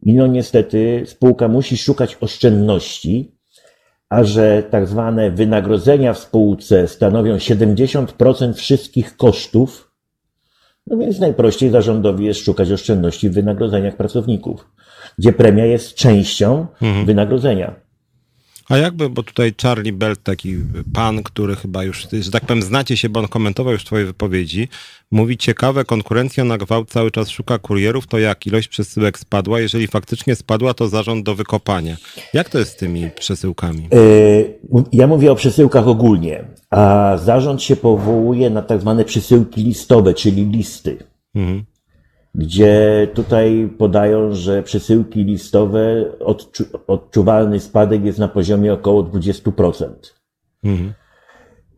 i 0.04 0.14
no 0.14 0.28
niestety 0.28 1.04
spółka 1.06 1.48
musi 1.48 1.78
szukać 1.78 2.18
oszczędności, 2.22 3.36
a 4.10 4.24
że 4.24 4.64
tak 4.70 4.88
zwane 4.88 5.32
wynagrodzenia 5.32 6.14
w 6.14 6.20
spółce 6.20 6.88
stanowią 6.88 7.36
70% 7.36 8.54
wszystkich 8.54 9.18
kosztów, 9.18 9.92
no 10.88 10.98
więc 10.98 11.20
najprościej 11.20 11.70
zarządowi 11.70 12.26
jest 12.26 12.46
szukać 12.46 12.72
oszczędności 12.72 13.30
w 13.30 13.34
wynagrodzeniach 13.34 13.96
pracowników, 13.96 14.70
gdzie 15.18 15.34
premia 15.34 15.66
jest 15.66 15.96
częścią 15.96 16.68
mhm. 16.82 17.06
wynagrodzenia. 17.06 17.81
A 18.72 18.78
jakby, 18.78 19.10
bo 19.10 19.24
tutaj 19.24 19.54
Charlie 19.62 19.94
Belt, 19.94 20.24
taki 20.24 20.58
pan, 20.94 21.24
który 21.24 21.56
chyba 21.56 21.84
już, 21.84 22.08
że 22.22 22.32
tak 22.32 22.46
powiem, 22.46 22.64
znacie 22.64 22.98
się, 22.98 23.10
bo 23.10 23.20
on 23.20 23.28
komentował 23.28 23.74
już 23.74 23.86
twoje 23.86 24.06
wypowiedzi, 24.06 24.68
mówi 25.12 25.38
ciekawe, 25.38 25.86
konkurencja 25.86 26.44
na 26.44 26.58
gwałt 26.58 26.90
cały 26.90 27.12
czas 27.12 27.30
szuka 27.30 27.60
kurierów, 27.60 28.08
to 28.08 28.20
jak 28.20 28.48
ilość 28.48 28.68
przesyłek 28.68 29.20
spadła? 29.20 29.60
Jeżeli 29.60 29.88
faktycznie 29.88 30.36
spadła, 30.36 30.74
to 30.74 30.88
zarząd 30.88 31.26
do 31.26 31.36
wykopania. 31.36 31.98
Jak 32.34 32.50
to 32.50 32.60
jest 32.60 32.72
z 32.72 32.76
tymi 32.76 33.10
przesyłkami? 33.20 33.88
E, 33.94 33.98
ja 34.92 35.08
mówię 35.08 35.32
o 35.32 35.36
przesyłkach 35.36 35.88
ogólnie, 35.88 36.44
a 36.70 37.14
zarząd 37.24 37.64
się 37.64 37.76
powołuje 37.76 38.50
na 38.50 38.62
tak 38.62 38.82
zwane 38.82 39.06
przesyłki 39.06 39.64
listowe, 39.64 40.14
czyli 40.14 40.46
listy. 40.46 40.98
Mhm 41.36 41.72
gdzie 42.36 43.08
tutaj 43.14 43.74
podają, 43.78 44.34
że 44.34 44.64
przesyłki 44.64 45.24
listowe, 45.24 46.06
odczu 46.20 46.64
odczuwalny 46.88 47.60
spadek 47.60 48.06
jest 48.06 48.20
na 48.20 48.28
poziomie 48.28 48.74
około 48.74 49.04
20%. 49.04 49.88
Mhm. 50.64 50.94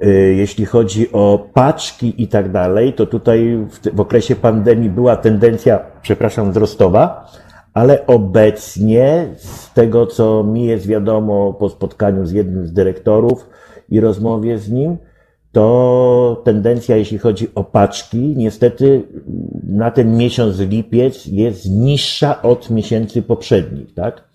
Y, 0.03 0.33
jeśli 0.37 0.65
chodzi 0.65 1.11
o 1.11 1.49
paczki 1.53 2.23
i 2.23 2.27
tak 2.27 2.51
dalej, 2.51 2.93
to 2.93 3.05
tutaj 3.05 3.67
w, 3.69 3.95
w 3.95 3.99
okresie 3.99 4.35
pandemii 4.35 4.89
była 4.89 5.15
tendencja, 5.15 5.79
przepraszam, 6.01 6.51
wzrostowa, 6.51 7.31
ale 7.73 8.05
obecnie 8.05 9.27
z 9.35 9.73
tego, 9.73 10.07
co 10.07 10.43
mi 10.43 10.65
jest 10.65 10.87
wiadomo 10.87 11.53
po 11.53 11.69
spotkaniu 11.69 12.25
z 12.25 12.31
jednym 12.31 12.67
z 12.67 12.73
dyrektorów 12.73 13.49
i 13.89 13.99
rozmowie 13.99 14.57
z 14.57 14.71
nim, 14.71 14.97
to 15.51 16.41
tendencja, 16.45 16.97
jeśli 16.97 17.17
chodzi 17.17 17.47
o 17.55 17.63
paczki, 17.63 18.33
niestety 18.37 19.03
na 19.73 19.91
ten 19.91 20.17
miesiąc 20.17 20.59
lipiec 20.59 21.25
jest 21.25 21.65
niższa 21.69 22.41
od 22.41 22.69
miesięcy 22.69 23.21
poprzednich, 23.21 23.93
tak? 23.93 24.29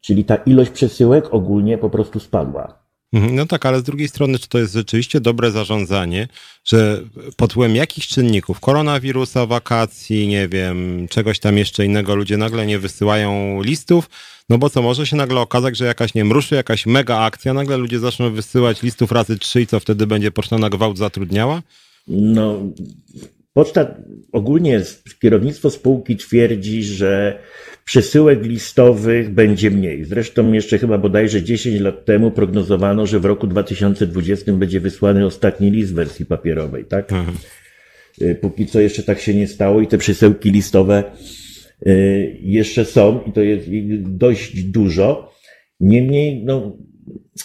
Czyli 0.00 0.24
ta 0.24 0.36
ilość 0.36 0.70
przesyłek 0.70 1.34
ogólnie 1.34 1.78
po 1.78 1.90
prostu 1.90 2.20
spadła. 2.20 2.80
Mhm, 3.12 3.34
no 3.34 3.46
tak, 3.46 3.66
ale 3.66 3.80
z 3.80 3.82
drugiej 3.82 4.08
strony, 4.08 4.38
czy 4.38 4.48
to 4.48 4.58
jest 4.58 4.72
rzeczywiście 4.72 5.20
dobre 5.20 5.50
zarządzanie, 5.50 6.28
że 6.64 7.02
pod 7.36 7.52
wpływem 7.52 7.76
jakichś 7.76 8.08
czynników, 8.08 8.60
koronawirusa, 8.60 9.46
wakacji, 9.46 10.28
nie 10.28 10.48
wiem, 10.48 11.06
czegoś 11.10 11.38
tam 11.38 11.58
jeszcze 11.58 11.86
innego, 11.86 12.14
ludzie 12.14 12.36
nagle 12.36 12.66
nie 12.66 12.78
wysyłają 12.78 13.62
listów, 13.62 14.10
no 14.48 14.58
bo 14.58 14.70
co, 14.70 14.82
może 14.82 15.06
się 15.06 15.16
nagle 15.16 15.40
okazać, 15.40 15.76
że 15.76 15.84
jakaś, 15.84 16.14
nie 16.14 16.20
wiem, 16.20 16.32
ruszy 16.32 16.54
jakaś 16.54 16.86
mega 16.86 17.18
akcja, 17.18 17.54
nagle 17.54 17.76
ludzie 17.76 17.98
zaczną 17.98 18.30
wysyłać 18.30 18.82
listów 18.82 19.12
razy 19.12 19.38
trzy 19.38 19.60
i 19.60 19.66
co 19.66 19.80
wtedy 19.80 20.06
będzie 20.06 20.30
poczta 20.30 20.58
na 20.58 20.70
gwałt 20.70 20.98
zatrudniała? 20.98 21.62
No, 22.08 22.58
poczta 23.52 23.94
ogólnie 24.32 24.82
kierownictwo 25.22 25.70
spółki 25.70 26.16
twierdzi, 26.16 26.82
że 26.82 27.38
przesyłek 27.84 28.44
listowych 28.44 29.30
będzie 29.30 29.70
mniej. 29.70 30.04
Zresztą 30.04 30.52
jeszcze 30.52 30.78
chyba 30.78 30.98
bodajże 30.98 31.42
10 31.42 31.80
lat 31.80 32.04
temu 32.04 32.30
prognozowano, 32.30 33.06
że 33.06 33.20
w 33.20 33.24
roku 33.24 33.46
2020 33.46 34.52
będzie 34.52 34.80
wysłany 34.80 35.26
ostatni 35.26 35.70
list 35.70 35.92
w 35.92 35.94
wersji 35.94 36.26
papierowej, 36.26 36.84
tak? 36.84 37.12
Y, 38.22 38.34
póki 38.34 38.66
co 38.66 38.80
jeszcze 38.80 39.02
tak 39.02 39.20
się 39.20 39.34
nie 39.34 39.48
stało 39.48 39.80
i 39.80 39.86
te 39.86 39.98
przesyłki 39.98 40.50
listowe 40.50 41.04
y, 41.86 42.38
jeszcze 42.42 42.84
są 42.84 43.20
i 43.26 43.32
to 43.32 43.42
jest 43.42 43.66
dość 44.02 44.62
dużo. 44.62 45.32
Niemniej, 45.80 46.44
no, 46.44 46.76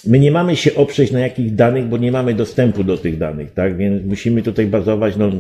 my 0.08 0.20
nie 0.20 0.32
mamy 0.32 0.56
się 0.56 0.76
oprzeć 0.76 1.12
na 1.12 1.20
jakich 1.20 1.56
danych, 1.56 1.86
bo 1.86 1.98
nie 1.98 2.12
mamy 2.12 2.34
dostępu 2.34 2.84
do 2.84 2.98
tych 2.98 3.18
danych, 3.18 3.54
tak? 3.54 3.78
Więc 3.78 4.06
musimy 4.06 4.42
tutaj 4.42 4.68
bazować, 4.68 5.18
no, 5.18 5.32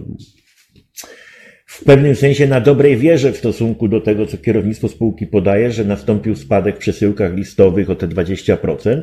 w 1.76 1.84
pewnym 1.84 2.16
sensie 2.16 2.48
na 2.48 2.62
dobrej 2.62 2.98
wierze 2.98 3.32
w 3.32 3.38
stosunku 3.38 3.88
do 3.88 4.02
tego, 4.02 4.26
co 4.26 4.38
kierownictwo 4.38 4.88
spółki 4.88 5.28
podaje, 5.28 5.72
że 5.72 5.86
nastąpił 5.86 6.36
spadek 6.36 6.76
w 6.76 6.80
przesyłkach 6.80 7.36
listowych 7.36 7.90
o 7.90 7.96
te 7.96 8.08
20%. 8.08 9.02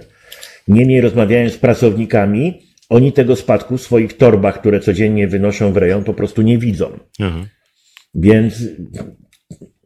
Niemniej 0.69 1.01
rozmawiając 1.01 1.53
z 1.53 1.59
pracownikami, 1.59 2.63
oni 2.89 3.13
tego 3.13 3.37
spadku 3.37 3.77
w 3.77 3.83
swoich 3.83 4.17
torbach, 4.17 4.61
które 4.61 4.81
codziennie 4.81 5.29
wynoszą 5.29 5.73
w 5.73 5.77
rejon, 5.77 6.05
po 6.05 6.15
prostu 6.15 6.43
nie 6.43 6.59
widzą. 6.59 6.99
Mhm. 7.21 7.47
Więc, 8.15 8.65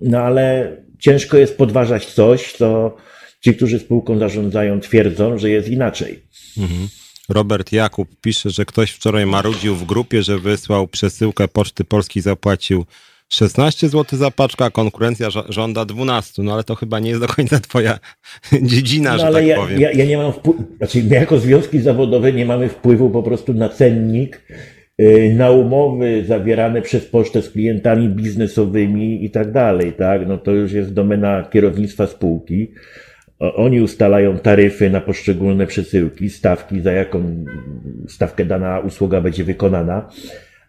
no 0.01 0.19
ale 0.19 0.77
ciężko 0.99 1.37
jest 1.37 1.57
podważać 1.57 2.07
coś, 2.07 2.53
co 2.53 2.97
ci, 3.41 3.55
którzy 3.55 3.79
spółką 3.79 4.19
zarządzają, 4.19 4.81
twierdzą, 4.81 5.39
że 5.39 5.51
jest 5.51 5.69
inaczej. 5.69 6.23
Mhm. 6.59 6.89
Robert 7.29 7.73
Jakub 7.73 8.09
pisze, 8.21 8.51
że 8.51 8.65
ktoś 8.65 8.91
wczoraj 8.91 9.27
marudził 9.27 9.77
w 9.77 9.85
grupie, 9.85 10.23
że 10.23 10.39
wysłał 10.39 10.89
przesyłkę 10.89 11.49
Poczty 11.49 11.85
Polskiej, 11.85 12.23
zapłacił 12.23 12.85
16 13.29 13.89
zł 13.89 14.19
za 14.19 14.31
paczkę, 14.31 14.65
a 14.65 14.71
konkurencja 14.71 15.29
żąda 15.49 15.85
12. 15.85 16.43
No 16.43 16.53
ale 16.53 16.65
to 16.65 16.75
chyba 16.75 16.99
nie 16.99 17.09
jest 17.09 17.21
do 17.21 17.29
końca 17.29 17.61
twoja 17.61 17.99
dziedzina, 18.63 19.13
no, 19.13 19.19
że 19.19 19.27
ale 19.27 19.39
tak 19.39 19.47
ja, 19.47 19.57
powiem. 19.57 19.81
Ja, 19.81 19.93
ja 19.93 20.05
nie 20.05 20.19
mam 20.19 20.33
wpływu, 20.33 20.65
znaczy 20.77 21.05
my 21.05 21.15
jako 21.15 21.39
związki 21.39 21.81
zawodowe 21.81 22.33
nie 22.33 22.47
mamy 22.47 22.69
wpływu 22.69 23.11
po 23.11 23.23
prostu 23.23 23.55
na 23.55 23.69
cennik, 23.69 24.43
y, 25.01 25.35
na 25.37 25.51
umowy 25.51 26.25
zawierane 26.29 26.83
przez 26.83 27.05
pocztę 27.05 27.43
z 27.43 27.51
klientami 27.51 28.09
biznesowymi 28.09 29.25
i 29.25 29.31
tak 29.31 29.53
dalej, 29.53 29.93
tak? 29.93 30.29
No 30.29 30.39
to 30.39 30.53
już 30.53 30.73
jest 30.73 30.93
domena 30.93 31.43
kierownictwa 31.53 32.07
spółki. 32.07 32.73
Oni 33.39 33.81
ustalają 33.81 34.39
taryfy 34.39 34.91
na 34.91 35.01
poszczególne 35.01 35.67
przesyłki, 35.67 36.31
stawki, 36.31 36.81
za 36.81 36.93
jaką 36.93 37.45
stawkę 38.09 38.45
dana 38.45 38.81
usługa 38.81 39.21
będzie 39.21 39.45
wykonana, 39.45 40.09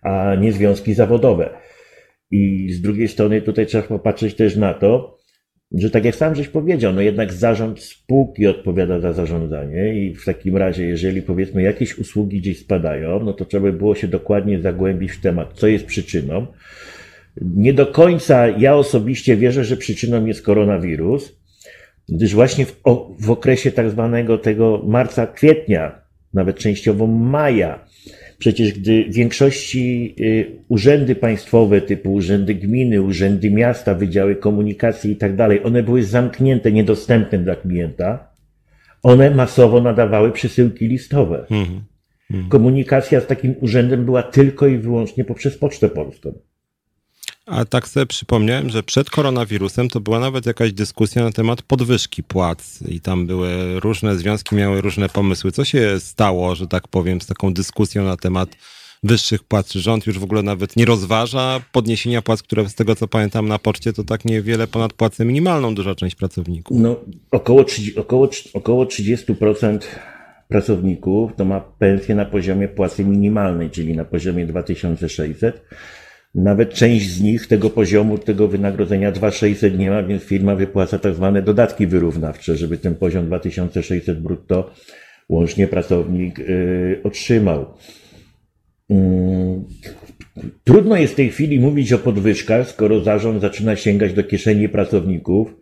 a 0.01 0.35
nie 0.35 0.51
związki 0.51 0.93
zawodowe. 0.93 1.49
I 2.31 2.69
z 2.73 2.81
drugiej 2.81 3.07
strony 3.07 3.41
tutaj 3.41 3.65
trzeba 3.65 3.83
popatrzeć 3.83 4.35
też 4.35 4.55
na 4.55 4.73
to, 4.73 5.17
że 5.71 5.89
tak 5.89 6.05
jak 6.05 6.15
sam 6.15 6.35
żeś 6.35 6.47
powiedział, 6.47 6.93
no 6.93 7.01
jednak 7.01 7.33
zarząd 7.33 7.79
spółki 7.79 8.47
odpowiada 8.47 8.99
za 8.99 9.13
zarządzanie 9.13 10.03
i 10.03 10.15
w 10.15 10.25
takim 10.25 10.57
razie, 10.57 10.85
jeżeli 10.85 11.21
powiedzmy 11.21 11.61
jakieś 11.61 11.97
usługi 11.97 12.39
gdzieś 12.39 12.59
spadają, 12.59 13.23
no 13.23 13.33
to 13.33 13.45
trzeba 13.45 13.71
by 13.71 13.77
było 13.77 13.95
się 13.95 14.07
dokładnie 14.07 14.61
zagłębić 14.61 15.11
w 15.11 15.21
temat, 15.21 15.53
co 15.53 15.67
jest 15.67 15.85
przyczyną. 15.85 16.47
Nie 17.41 17.73
do 17.73 17.85
końca 17.85 18.47
ja 18.47 18.75
osobiście 18.75 19.37
wierzę, 19.37 19.63
że 19.63 19.77
przyczyną 19.77 20.25
jest 20.25 20.41
koronawirus, 20.41 21.36
gdyż 22.09 22.35
właśnie 22.35 22.65
w, 22.65 22.79
o, 22.83 23.15
w 23.19 23.31
okresie 23.31 23.71
tak 23.71 23.89
zwanego 23.89 24.37
tego 24.37 24.83
marca, 24.85 25.27
kwietnia, 25.27 26.01
nawet 26.33 26.57
częściowo 26.57 27.07
maja, 27.07 27.85
przecież 28.37 28.79
gdy 28.79 29.05
w 29.09 29.13
większości 29.13 30.15
y, 30.19 30.63
urzędy 30.67 31.15
państwowe, 31.15 31.81
typu 31.81 32.13
urzędy 32.13 32.55
gminy, 32.55 33.01
urzędy 33.01 33.51
miasta, 33.51 33.93
wydziały 33.93 34.35
komunikacji 34.35 35.11
i 35.11 35.15
tak 35.15 35.35
dalej, 35.35 35.63
one 35.63 35.83
były 35.83 36.03
zamknięte, 36.03 36.71
niedostępne 36.71 37.37
dla 37.37 37.55
klienta, 37.55 38.33
one 39.03 39.31
masowo 39.31 39.81
nadawały 39.81 40.31
przesyłki 40.31 40.87
listowe. 40.87 41.45
Mhm. 41.49 41.81
Mhm. 42.31 42.49
Komunikacja 42.49 43.21
z 43.21 43.27
takim 43.27 43.55
urzędem 43.61 44.05
była 44.05 44.23
tylko 44.23 44.67
i 44.67 44.77
wyłącznie 44.77 45.25
poprzez 45.25 45.57
Pocztę 45.57 45.89
Polską. 45.89 46.39
A 47.47 47.65
tak 47.65 47.87
sobie 47.87 48.05
przypomniałem, 48.05 48.69
że 48.69 48.83
przed 48.83 49.09
koronawirusem 49.09 49.89
to 49.89 49.99
była 49.99 50.19
nawet 50.19 50.45
jakaś 50.45 50.73
dyskusja 50.73 51.23
na 51.23 51.31
temat 51.31 51.61
podwyżki 51.61 52.23
płac 52.23 52.79
i 52.87 53.01
tam 53.01 53.27
były 53.27 53.79
różne 53.79 54.15
związki, 54.15 54.55
miały 54.55 54.81
różne 54.81 55.09
pomysły. 55.09 55.51
Co 55.51 55.65
się 55.65 55.99
stało, 55.99 56.55
że 56.55 56.67
tak 56.67 56.87
powiem, 56.87 57.21
z 57.21 57.25
taką 57.25 57.53
dyskusją 57.53 58.03
na 58.03 58.17
temat 58.17 58.49
wyższych 59.03 59.43
płac? 59.43 59.69
Czy 59.69 59.79
rząd 59.79 60.07
już 60.07 60.19
w 60.19 60.23
ogóle 60.23 60.43
nawet 60.43 60.75
nie 60.75 60.85
rozważa 60.85 61.61
podniesienia 61.71 62.21
płac, 62.21 62.43
które 62.43 62.69
z 62.69 62.75
tego 62.75 62.95
co 62.95 63.07
pamiętam 63.07 63.47
na 63.47 63.59
poczcie 63.59 63.93
to 63.93 64.03
tak 64.03 64.25
niewiele 64.25 64.67
ponad 64.67 64.93
płacę 64.93 65.25
minimalną 65.25 65.75
duża 65.75 65.95
część 65.95 66.15
pracowników? 66.15 66.77
No 66.79 66.95
około, 67.31 67.65
około, 67.97 68.29
około 68.53 68.85
30% 68.85 69.79
pracowników 70.47 71.31
to 71.37 71.45
ma 71.45 71.59
pensję 71.59 72.15
na 72.15 72.25
poziomie 72.25 72.67
płacy 72.67 73.05
minimalnej, 73.05 73.69
czyli 73.69 73.95
na 73.95 74.05
poziomie 74.05 74.45
2600 74.45 75.61
nawet 76.37 76.73
część 76.73 77.09
z 77.09 77.21
nich 77.21 77.47
tego 77.47 77.69
poziomu, 77.69 78.17
tego 78.17 78.47
wynagrodzenia 78.47 79.11
2600 79.11 79.79
nie 79.79 79.91
ma, 79.91 80.03
więc 80.03 80.23
firma 80.23 80.55
wypłaca 80.55 80.99
tak 80.99 81.15
zwane 81.15 81.41
dodatki 81.41 81.87
wyrównawcze, 81.87 82.55
żeby 82.55 82.77
ten 82.77 82.95
poziom 82.95 83.25
2600 83.25 84.21
brutto 84.21 84.71
łącznie 85.29 85.67
pracownik 85.67 86.39
yy, 86.39 87.01
otrzymał. 87.03 87.65
Yy. 88.89 88.97
Trudno 90.63 90.97
jest 90.97 91.13
w 91.13 91.15
tej 91.15 91.29
chwili 91.29 91.59
mówić 91.59 91.93
o 91.93 91.97
podwyżkach, 91.97 92.67
skoro 92.67 92.99
zarząd 92.99 93.41
zaczyna 93.41 93.75
sięgać 93.75 94.13
do 94.13 94.23
kieszeni 94.23 94.69
pracowników 94.69 95.55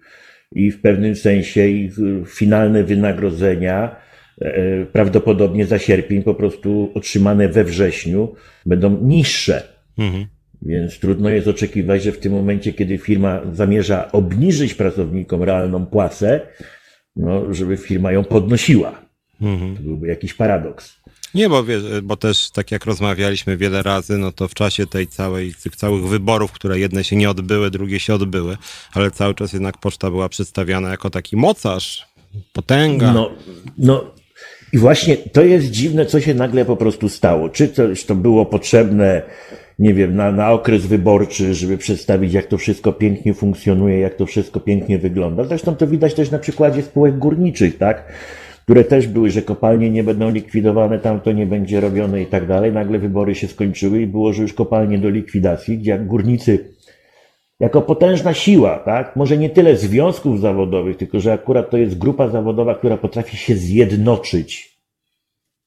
i 0.52 0.72
w 0.72 0.82
pewnym 0.82 1.16
sensie 1.16 1.68
ich 1.68 1.94
finalne 2.28 2.84
wynagrodzenia 2.84 3.96
e, 4.42 4.86
prawdopodobnie 4.86 5.66
za 5.66 5.80
sierpień 5.80 6.24
po 6.24 6.36
prostu 6.36 6.92
otrzymane 6.94 7.50
we 7.50 7.64
wrześniu 7.64 8.36
będą 8.66 9.02
niższe. 9.02 9.64
Mhm. 9.98 10.35
Więc 10.66 11.00
trudno 11.00 11.30
jest 11.30 11.48
oczekiwać, 11.48 12.04
że 12.04 12.12
w 12.12 12.20
tym 12.20 12.34
momencie, 12.34 12.74
kiedy 12.74 12.98
firma 12.98 13.42
zamierza 13.54 14.12
obniżyć 14.12 14.74
pracownikom 14.74 15.44
realną 15.44 15.86
płacę, 15.86 16.42
no, 17.16 17.54
żeby 17.54 17.78
firma 17.78 18.12
ją 18.12 18.24
podnosiła. 18.24 19.02
Mhm. 19.42 19.78
To 19.78 19.84
byłby 19.84 20.08
jakiś 20.08 20.34
paradoks. 20.34 20.96
Nie, 21.34 21.50
bo, 21.50 21.64
wiesz, 21.64 21.84
bo 22.04 22.18
też 22.18 22.52
tak 22.52 22.72
jak 22.72 22.86
rozmawialiśmy 22.86 23.58
wiele 23.58 23.84
razy, 23.84 24.18
no 24.18 24.32
to 24.32 24.48
w 24.48 24.54
czasie 24.54 24.88
tej 24.88 25.08
całej, 25.08 25.54
tych 25.64 25.76
całych 25.76 26.06
wyborów, 26.06 26.52
które 26.52 26.80
jedne 26.80 27.04
się 27.04 27.16
nie 27.16 27.30
odbyły, 27.30 27.72
drugie 27.72 28.00
się 28.00 28.14
odbyły, 28.14 28.58
ale 28.94 29.12
cały 29.12 29.36
czas 29.36 29.54
jednak 29.54 29.78
poczta 29.78 30.10
była 30.10 30.30
przedstawiana 30.30 30.90
jako 30.90 31.10
taki 31.10 31.38
mocarz, 31.38 32.08
potęga. 32.54 33.14
No, 33.14 33.32
no 33.78 34.12
i 34.74 34.78
właśnie 34.78 35.18
to 35.18 35.42
jest 35.42 35.72
dziwne, 35.72 36.06
co 36.06 36.22
się 36.22 36.34
nagle 36.34 36.66
po 36.66 36.78
prostu 36.78 37.10
stało. 37.10 37.50
Czy 37.50 37.70
coś 37.70 38.04
to 38.04 38.16
było 38.16 38.46
potrzebne, 38.46 39.22
nie 39.80 39.94
wiem, 39.94 40.16
na, 40.16 40.32
na 40.32 40.52
okres 40.52 40.86
wyborczy, 40.86 41.54
żeby 41.54 41.78
przedstawić, 41.78 42.34
jak 42.34 42.46
to 42.46 42.58
wszystko 42.58 42.94
pięknie 42.94 43.34
funkcjonuje, 43.34 44.00
jak 44.00 44.16
to 44.16 44.26
wszystko 44.26 44.60
pięknie 44.60 45.00
wygląda. 45.00 45.44
Zresztą 45.44 45.76
to 45.76 45.88
widać 45.88 46.14
też 46.14 46.32
na 46.32 46.40
przykładzie 46.40 46.82
spółek 46.82 47.18
górniczych, 47.18 47.78
tak? 47.78 48.14
które 48.66 48.84
też 48.84 49.08
były, 49.08 49.30
że 49.30 49.42
kopalnie 49.42 49.90
nie 49.90 50.04
będą 50.04 50.32
likwidowane, 50.32 51.00
tam 51.00 51.20
to 51.20 51.32
nie 51.32 51.46
będzie 51.46 51.82
robione 51.82 52.22
i 52.22 52.26
tak 52.26 52.48
dalej. 52.48 52.72
Nagle 52.72 53.00
wybory 53.00 53.36
się 53.36 53.48
skończyły 53.48 54.02
i 54.02 54.08
było, 54.08 54.34
że 54.34 54.42
już 54.42 54.54
kopalnie 54.54 54.98
do 54.98 55.10
likwidacji, 55.10 55.78
gdzie 55.78 55.92
jak 55.92 56.08
górnicy 56.08 56.76
jako 57.60 57.82
potężna 57.82 58.34
siła, 58.34 58.80
tak? 58.80 59.16
Może 59.16 59.38
nie 59.38 59.50
tyle 59.50 59.78
związków 59.78 60.40
zawodowych, 60.40 60.98
tylko 60.98 61.20
że 61.20 61.34
akurat 61.34 61.70
to 61.70 61.78
jest 61.78 61.98
grupa 61.98 62.30
zawodowa, 62.30 62.76
która 62.76 62.98
potrafi 62.98 63.38
się 63.38 63.56
zjednoczyć 63.56 64.80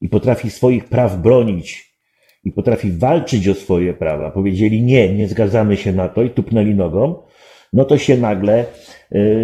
i 0.01 0.09
potrafi 0.09 0.51
swoich 0.51 0.85
praw 0.85 1.17
bronić 1.17 1.88
i 2.49 2.53
potrafi 2.53 2.93
walczyć 2.93 3.49
o 3.49 3.55
swoje 3.55 3.95
prawa. 3.95 4.31
Powiedzieli 4.31 4.83
nie, 4.83 5.15
nie 5.15 5.29
zgadzamy 5.29 5.77
się 5.77 5.93
na 5.93 6.09
to 6.09 6.23
i 6.23 6.31
tupnęli 6.31 6.75
nogą, 6.75 7.23
no 7.73 7.85
to 7.85 7.99
się 7.99 8.17
nagle 8.17 8.65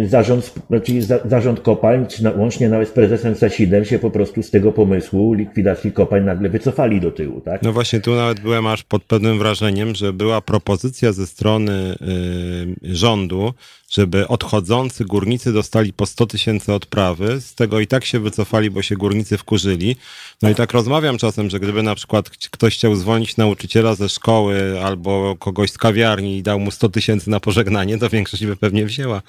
zarząd, 0.05 0.53
znaczy 0.69 1.01
zarząd 1.25 1.59
kopalń, 1.59 2.05
łącznie 2.37 2.69
nawet 2.69 2.89
z 2.89 2.91
prezesem 2.91 3.35
Sasidem 3.35 3.85
się 3.85 3.99
po 3.99 4.11
prostu 4.11 4.43
z 4.43 4.51
tego 4.51 4.71
pomysłu 4.71 5.33
likwidacji 5.33 5.91
kopalń 5.91 6.25
nagle 6.25 6.49
wycofali 6.49 7.01
do 7.01 7.11
tyłu, 7.11 7.41
tak? 7.41 7.61
No 7.61 7.73
właśnie, 7.73 7.99
tu 7.99 8.15
nawet 8.15 8.39
byłem 8.39 8.67
aż 8.67 8.83
pod 8.83 9.03
pewnym 9.03 9.39
wrażeniem, 9.39 9.95
że 9.95 10.13
była 10.13 10.41
propozycja 10.41 11.11
ze 11.11 11.27
strony 11.27 11.95
y, 12.83 12.95
rządu, 12.95 13.53
żeby 13.89 14.27
odchodzący 14.27 15.05
górnicy 15.05 15.53
dostali 15.53 15.93
po 15.93 16.05
100 16.05 16.25
tysięcy 16.25 16.73
odprawy. 16.73 17.41
Z 17.41 17.55
tego 17.55 17.79
i 17.79 17.87
tak 17.87 18.05
się 18.05 18.19
wycofali, 18.19 18.71
bo 18.71 18.81
się 18.81 18.95
górnicy 18.95 19.37
wkurzyli. 19.37 19.95
No 20.41 20.49
i 20.49 20.55
tak 20.55 20.71
rozmawiam 20.71 21.17
czasem, 21.17 21.49
że 21.49 21.59
gdyby 21.59 21.83
na 21.83 21.95
przykład 21.95 22.29
ktoś 22.29 22.75
chciał 22.75 22.95
zwolnić 22.95 23.37
nauczyciela 23.37 23.95
ze 23.95 24.09
szkoły 24.09 24.81
albo 24.83 25.35
kogoś 25.39 25.71
z 25.71 25.77
kawiarni 25.77 26.37
i 26.37 26.43
dał 26.43 26.59
mu 26.59 26.71
100 26.71 26.89
tysięcy 26.89 27.29
na 27.29 27.39
pożegnanie, 27.39 27.97
to 27.97 28.09
większość 28.09 28.45
by 28.45 28.55
pewnie 28.55 28.85
wzięła. 28.85 29.21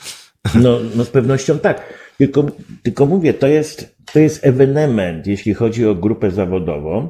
No, 0.54 0.78
no 0.96 1.04
z 1.04 1.10
pewnością 1.10 1.58
tak. 1.58 1.94
Tylko, 2.18 2.46
tylko 2.82 3.06
mówię, 3.06 3.34
to 3.34 3.46
jest, 3.46 3.96
to 4.12 4.18
jest 4.18 4.46
ewenement, 4.46 5.26
jeśli 5.26 5.54
chodzi 5.54 5.86
o 5.86 5.94
grupę 5.94 6.30
zawodową. 6.30 7.08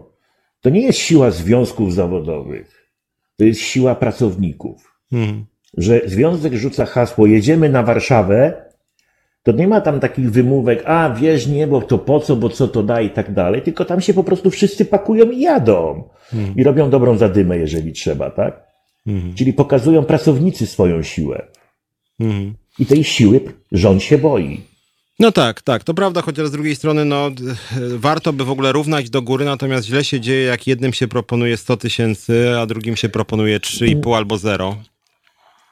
To 0.60 0.70
nie 0.70 0.80
jest 0.80 0.98
siła 0.98 1.30
związków 1.30 1.94
zawodowych. 1.94 2.90
To 3.36 3.44
jest 3.44 3.60
siła 3.60 3.94
pracowników. 3.94 4.94
Hmm. 5.10 5.46
Że 5.76 6.00
związek 6.04 6.54
rzuca 6.54 6.86
hasło, 6.86 7.26
jedziemy 7.26 7.68
na 7.68 7.82
Warszawę, 7.82 8.66
to 9.42 9.52
nie 9.52 9.68
ma 9.68 9.80
tam 9.80 10.00
takich 10.00 10.30
wymówek, 10.30 10.82
a 10.86 11.10
wiesz, 11.10 11.46
nie, 11.46 11.66
bo 11.66 11.82
to 11.82 11.98
po 11.98 12.20
co, 12.20 12.36
bo 12.36 12.48
co 12.48 12.68
to 12.68 12.82
da 12.82 13.00
i 13.00 13.10
tak 13.10 13.34
dalej, 13.34 13.62
tylko 13.62 13.84
tam 13.84 14.00
się 14.00 14.14
po 14.14 14.24
prostu 14.24 14.50
wszyscy 14.50 14.84
pakują 14.84 15.30
i 15.30 15.40
jadą. 15.40 16.08
Hmm. 16.20 16.54
I 16.56 16.64
robią 16.64 16.90
dobrą 16.90 17.18
zadymę, 17.18 17.58
jeżeli 17.58 17.92
trzeba, 17.92 18.30
tak? 18.30 18.66
Hmm. 19.04 19.34
Czyli 19.34 19.52
pokazują 19.52 20.04
pracownicy 20.04 20.66
swoją 20.66 21.02
siłę. 21.02 21.46
Hmm. 22.18 22.54
I 22.78 22.86
tej 22.86 23.04
siły 23.04 23.40
rząd 23.72 24.02
się 24.02 24.18
boi. 24.18 24.60
No 25.18 25.32
tak, 25.32 25.62
tak, 25.62 25.84
to 25.84 25.94
prawda, 25.94 26.22
chociaż 26.22 26.46
z 26.46 26.50
drugiej 26.50 26.76
strony 26.76 27.04
no, 27.04 27.30
warto 27.96 28.32
by 28.32 28.44
w 28.44 28.50
ogóle 28.50 28.72
równać 28.72 29.10
do 29.10 29.22
góry, 29.22 29.44
natomiast 29.44 29.86
źle 29.86 30.04
się 30.04 30.20
dzieje, 30.20 30.42
jak 30.42 30.66
jednym 30.66 30.92
się 30.92 31.08
proponuje 31.08 31.56
100 31.56 31.76
tysięcy, 31.76 32.58
a 32.58 32.66
drugim 32.66 32.96
się 32.96 33.08
proponuje 33.08 33.60
3,5 33.60 34.16
albo 34.16 34.38
0. 34.38 34.76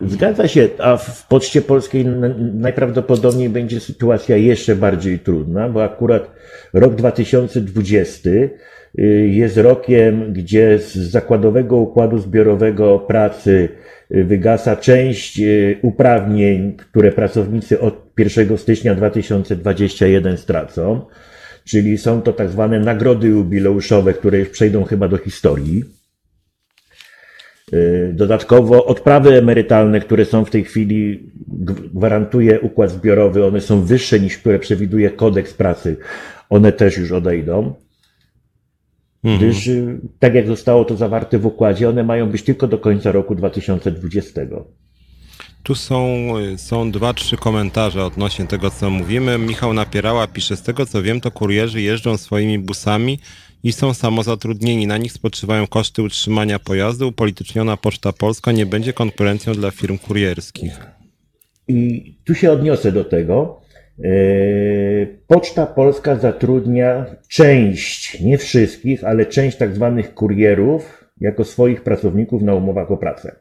Zgadza 0.00 0.48
się, 0.48 0.68
a 0.78 0.96
w 0.96 1.26
Poczcie 1.28 1.62
Polskiej 1.62 2.06
najprawdopodobniej 2.54 3.48
będzie 3.48 3.80
sytuacja 3.80 4.36
jeszcze 4.36 4.76
bardziej 4.76 5.18
trudna, 5.18 5.68
bo 5.68 5.84
akurat 5.84 6.30
rok 6.72 6.94
2020 6.94 8.30
y, 8.30 8.50
jest 9.32 9.56
rokiem, 9.56 10.32
gdzie 10.32 10.78
z 10.78 10.94
zakładowego 10.94 11.76
układu 11.76 12.18
zbiorowego 12.18 12.98
pracy 12.98 13.68
wygasa 14.10 14.76
część 14.76 15.40
e, 15.40 15.44
uprawnień, 15.82 16.76
które 16.76 17.12
pracownicy 17.12 17.80
od 17.80 18.12
1 18.18 18.58
stycznia 18.58 18.94
2021 18.94 20.36
stracą, 20.38 21.06
czyli 21.64 21.98
są 21.98 22.22
to 22.22 22.32
tak 22.32 22.48
zwane 22.48 22.80
nagrody 22.80 23.28
jubileuszowe, 23.28 24.14
które 24.14 24.38
już 24.38 24.48
przejdą 24.48 24.84
chyba 24.84 25.08
do 25.08 25.16
historii. 25.16 25.84
E, 27.72 28.12
dodatkowo 28.12 28.86
odprawy 28.86 29.38
emerytalne, 29.38 30.00
które 30.00 30.24
są 30.24 30.44
w 30.44 30.50
tej 30.50 30.64
chwili, 30.64 31.30
gwarantuje 31.94 32.60
układ 32.60 32.90
zbiorowy, 32.90 33.46
one 33.46 33.60
są 33.60 33.84
wyższe 33.84 34.20
niż 34.20 34.38
które 34.38 34.58
przewiduje 34.58 35.10
kodeks 35.10 35.54
pracy, 35.54 35.96
one 36.50 36.72
też 36.72 36.98
już 36.98 37.12
odejdą. 37.12 37.74
Mhm. 39.24 39.38
Gdyż, 39.38 39.66
y, 39.66 40.00
tak 40.18 40.34
jak 40.34 40.46
zostało 40.46 40.84
to 40.84 40.96
zawarte 40.96 41.38
w 41.38 41.46
układzie, 41.46 41.88
one 41.88 42.04
mają 42.04 42.30
być 42.30 42.42
tylko 42.42 42.68
do 42.68 42.78
końca 42.78 43.12
roku 43.12 43.34
2020. 43.34 44.40
Tu 45.62 45.74
są, 45.74 46.32
y, 46.38 46.58
są 46.58 46.90
dwa, 46.90 47.14
trzy 47.14 47.36
komentarze 47.36 48.04
odnośnie 48.04 48.46
tego, 48.46 48.70
co 48.70 48.90
mówimy. 48.90 49.38
Michał 49.38 49.74
Napierała 49.74 50.26
pisze, 50.26 50.56
z 50.56 50.62
tego 50.62 50.86
co 50.86 51.02
wiem, 51.02 51.20
to 51.20 51.30
kurierzy 51.30 51.80
jeżdżą 51.82 52.16
swoimi 52.16 52.58
busami 52.58 53.18
i 53.62 53.72
są 53.72 53.94
samozatrudnieni. 53.94 54.86
Na 54.86 54.98
nich 54.98 55.12
spoczywają 55.12 55.66
koszty 55.66 56.02
utrzymania 56.02 56.58
pojazdu. 56.58 57.08
Upolityczniona 57.08 57.76
Poczta 57.76 58.12
Polska 58.12 58.52
nie 58.52 58.66
będzie 58.66 58.92
konkurencją 58.92 59.54
dla 59.54 59.70
firm 59.70 59.98
kurierskich. 59.98 60.80
I 61.68 62.14
tu 62.24 62.34
się 62.34 62.52
odniosę 62.52 62.92
do 62.92 63.04
tego. 63.04 63.63
E, 63.98 64.08
Poczta 65.26 65.66
Polska 65.66 66.16
zatrudnia 66.16 67.06
część, 67.28 68.20
nie 68.20 68.38
wszystkich, 68.38 69.04
ale 69.04 69.26
część 69.26 69.56
tak 69.56 69.74
zwanych 69.74 70.14
kurierów 70.14 71.04
jako 71.20 71.44
swoich 71.44 71.82
pracowników 71.82 72.42
na 72.42 72.54
umowach 72.54 72.90
o 72.90 72.96
pracę. 72.96 73.36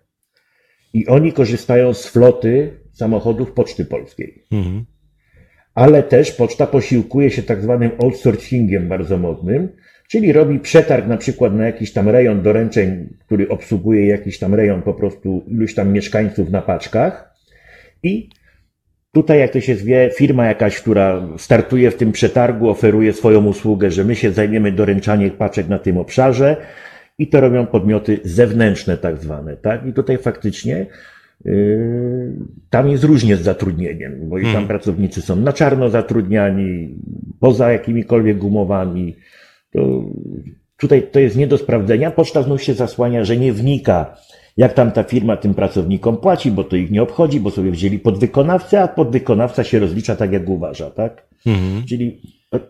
I 0.94 1.08
oni 1.08 1.34
korzystają 1.34 1.94
z 1.94 2.08
floty 2.08 2.72
samochodów 2.92 3.52
Poczty 3.52 3.86
Polskiej. 3.86 4.44
Mhm. 4.52 4.86
Ale 5.76 6.04
też 6.04 6.32
poczta 6.32 6.68
posiłkuje 6.68 7.32
się 7.32 7.44
tak 7.44 7.62
zwanym 7.62 7.92
outsourcingiem 8.04 8.88
bardzo 8.88 9.18
modnym, 9.18 9.70
czyli 10.08 10.34
robi 10.34 10.60
przetarg 10.60 11.08
na 11.08 11.18
przykład 11.18 11.56
na 11.56 11.66
jakiś 11.66 11.94
tam 11.94 12.10
rejon 12.10 12.42
doręczeń, 12.42 13.10
który 13.20 13.50
obsługuje 13.50 14.08
jakiś 14.08 14.39
tam 14.39 14.56
rejon 14.56 14.82
po 14.82 14.94
prostu 14.94 15.44
iluś 15.48 15.74
tam 15.74 15.94
mieszkańców 15.94 16.50
na 16.50 16.62
paczkach 16.62 17.36
i 18.04 18.30
Tutaj, 19.13 19.39
jak 19.39 19.52
to 19.52 19.62
się 19.62 19.76
zwie, 19.76 20.10
firma 20.17 20.45
jakaś, 20.45 20.82
która 20.82 21.28
startuje 21.38 21.91
w 21.91 21.95
tym 21.95 22.12
przetargu, 22.12 22.69
oferuje 22.69 23.13
swoją 23.13 23.45
usługę, 23.45 23.91
że 23.91 24.04
my 24.04 24.15
się 24.15 24.32
zajmiemy 24.32 24.71
doręczaniem 24.71 25.32
paczek 25.32 25.67
na 25.67 25.80
tym 25.80 25.97
obszarze 25.97 26.58
i 27.17 27.28
to 27.28 27.41
robią 27.41 27.65
podmioty 27.65 28.19
zewnętrzne 28.23 28.97
tak 28.97 29.17
zwane, 29.17 29.58
tak? 29.58 29.86
I 29.86 29.93
tutaj 29.93 30.17
faktycznie 30.17 30.86
yy, 31.45 32.34
tam 32.69 32.89
jest 32.89 33.04
różnie 33.04 33.38
z 33.38 33.41
zatrudnieniem, 33.41 34.30
bo 34.30 34.38
i 34.39 34.43
tam 34.43 34.52
hmm. 34.52 34.67
pracownicy 34.67 35.21
są 35.21 35.36
na 35.36 35.54
czarno 35.54 35.89
zatrudniani, 35.89 36.95
poza 37.39 37.71
jakimikolwiek 37.71 38.43
umowami. 38.43 39.15
To, 39.71 40.04
tutaj 40.78 41.08
to 41.12 41.19
jest 41.19 41.36
nie 41.36 41.47
do 41.47 41.58
sprawdzenia. 41.58 42.12
Poczta 42.12 42.41
znów 42.41 42.63
się 42.63 42.73
zasłania, 42.73 43.23
że 43.23 43.38
nie 43.38 43.54
wnika 43.54 44.15
jak 44.58 44.74
tam 44.74 44.92
ta 44.92 45.04
firma 45.04 45.38
tym 45.38 45.54
pracownikom 45.54 46.18
płaci, 46.18 46.52
bo 46.52 46.63
to 46.63 46.76
ich 46.76 46.92
nie 46.92 47.04
obchodzi, 47.04 47.39
bo 47.39 47.52
sobie 47.52 47.72
wzięli 47.72 48.00
podwykonawcę, 48.00 48.82
a 48.82 48.88
podwykonawca 48.88 49.63
się 49.63 49.80
rozlicza 49.80 50.16
tak, 50.16 50.32
jak 50.32 50.50
uważa, 50.50 50.89
tak? 50.89 51.28
Mhm. 51.46 51.86
Czyli 51.86 52.22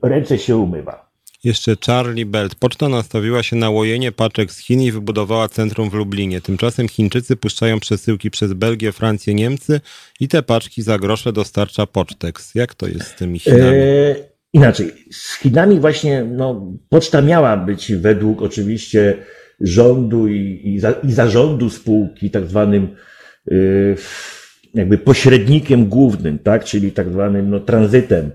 ręce 0.01 0.37
się 0.37 0.57
umywa. 0.57 1.13
Jeszcze 1.43 1.75
Charlie 1.85 2.25
Belt. 2.25 2.55
Poczta 2.55 2.89
nastawiła 2.89 3.43
się 3.43 3.55
na 3.55 3.69
łojenie 3.69 4.11
paczek 4.11 4.51
z 4.51 4.57
Chin 4.57 4.81
i 4.81 4.91
wybudowała 4.91 5.49
centrum 5.49 5.89
w 5.89 5.93
Lublinie. 5.93 6.41
Tymczasem 6.41 6.87
Chińczycy 6.87 7.35
puszczają 7.35 7.79
przesyłki 7.79 8.31
przez 8.31 8.53
Belgię, 8.53 8.91
Francję, 8.91 9.33
Niemcy 9.33 9.81
i 10.19 10.27
te 10.27 10.43
paczki 10.43 10.81
za 10.81 10.97
grosze 10.97 11.33
dostarcza 11.33 11.87
Pocztex. 11.87 12.55
Jak 12.55 12.75
to 12.75 12.87
jest 12.87 13.07
z 13.07 13.15
tymi 13.15 13.39
Chinami? 13.39 13.63
Eee, 13.63 14.15
inaczej. 14.53 14.91
Z 15.11 15.39
Chinami 15.39 15.79
właśnie 15.79 16.23
no, 16.23 16.71
poczta 16.89 17.21
miała 17.21 17.57
być 17.57 17.93
według 17.95 18.41
oczywiście 18.41 19.17
rządu 19.63 20.27
i, 20.27 20.61
i, 20.63 20.79
za, 20.79 20.91
i 20.91 21.11
zarządu 21.11 21.69
spółki, 21.69 22.29
tak 22.29 22.45
zwanym 22.45 22.87
yy, 23.47 23.95
jakby 24.73 24.97
pośrednikiem 24.97 25.85
głównym, 25.85 26.39
tak, 26.39 26.63
czyli 26.63 26.91
tak 26.91 27.09
zwanym 27.09 27.49
no, 27.49 27.59
tranzytem, 27.59 28.31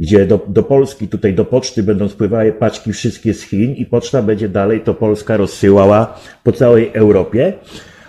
gdzie 0.00 0.26
do, 0.26 0.46
do 0.48 0.62
Polski, 0.62 1.08
tutaj 1.08 1.34
do 1.34 1.44
poczty 1.44 1.82
będą 1.82 2.08
spływały 2.08 2.52
paczki 2.52 2.92
wszystkie 2.92 3.34
z 3.34 3.42
Chin 3.42 3.74
i 3.74 3.86
poczta 3.86 4.22
będzie 4.22 4.48
dalej 4.48 4.80
to 4.80 4.94
Polska 4.94 5.36
rozsyłała 5.36 6.20
po 6.44 6.52
całej 6.52 6.90
Europie. 6.92 7.52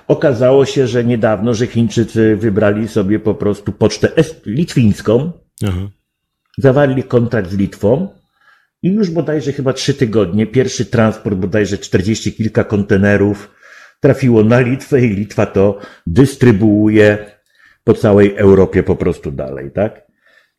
Okazało 0.07 0.65
się, 0.65 0.87
że 0.87 1.03
niedawno, 1.03 1.53
że 1.53 1.67
Chińczycy 1.67 2.35
wybrali 2.35 2.87
sobie 2.87 3.19
po 3.19 3.35
prostu 3.35 3.71
pocztę 3.71 4.09
litwińską, 4.45 5.31
Aha. 5.67 5.89
zawarli 6.57 7.03
kontrakt 7.03 7.51
z 7.51 7.57
Litwą 7.57 8.20
i 8.83 8.89
już 8.89 9.09
bodajże 9.09 9.51
chyba 9.51 9.73
trzy 9.73 9.93
tygodnie, 9.93 10.47
pierwszy 10.47 10.85
transport 10.85 11.37
bodajże 11.37 11.77
czterdzieści 11.77 12.33
kilka 12.33 12.63
kontenerów 12.63 13.51
trafiło 13.99 14.43
na 14.43 14.59
Litwę 14.59 15.01
i 15.01 15.09
Litwa 15.09 15.45
to 15.45 15.79
dystrybuuje 16.07 17.17
po 17.83 17.93
całej 17.93 18.35
Europie 18.35 18.83
po 18.83 18.95
prostu 18.95 19.31
dalej, 19.31 19.71
tak? 19.71 20.11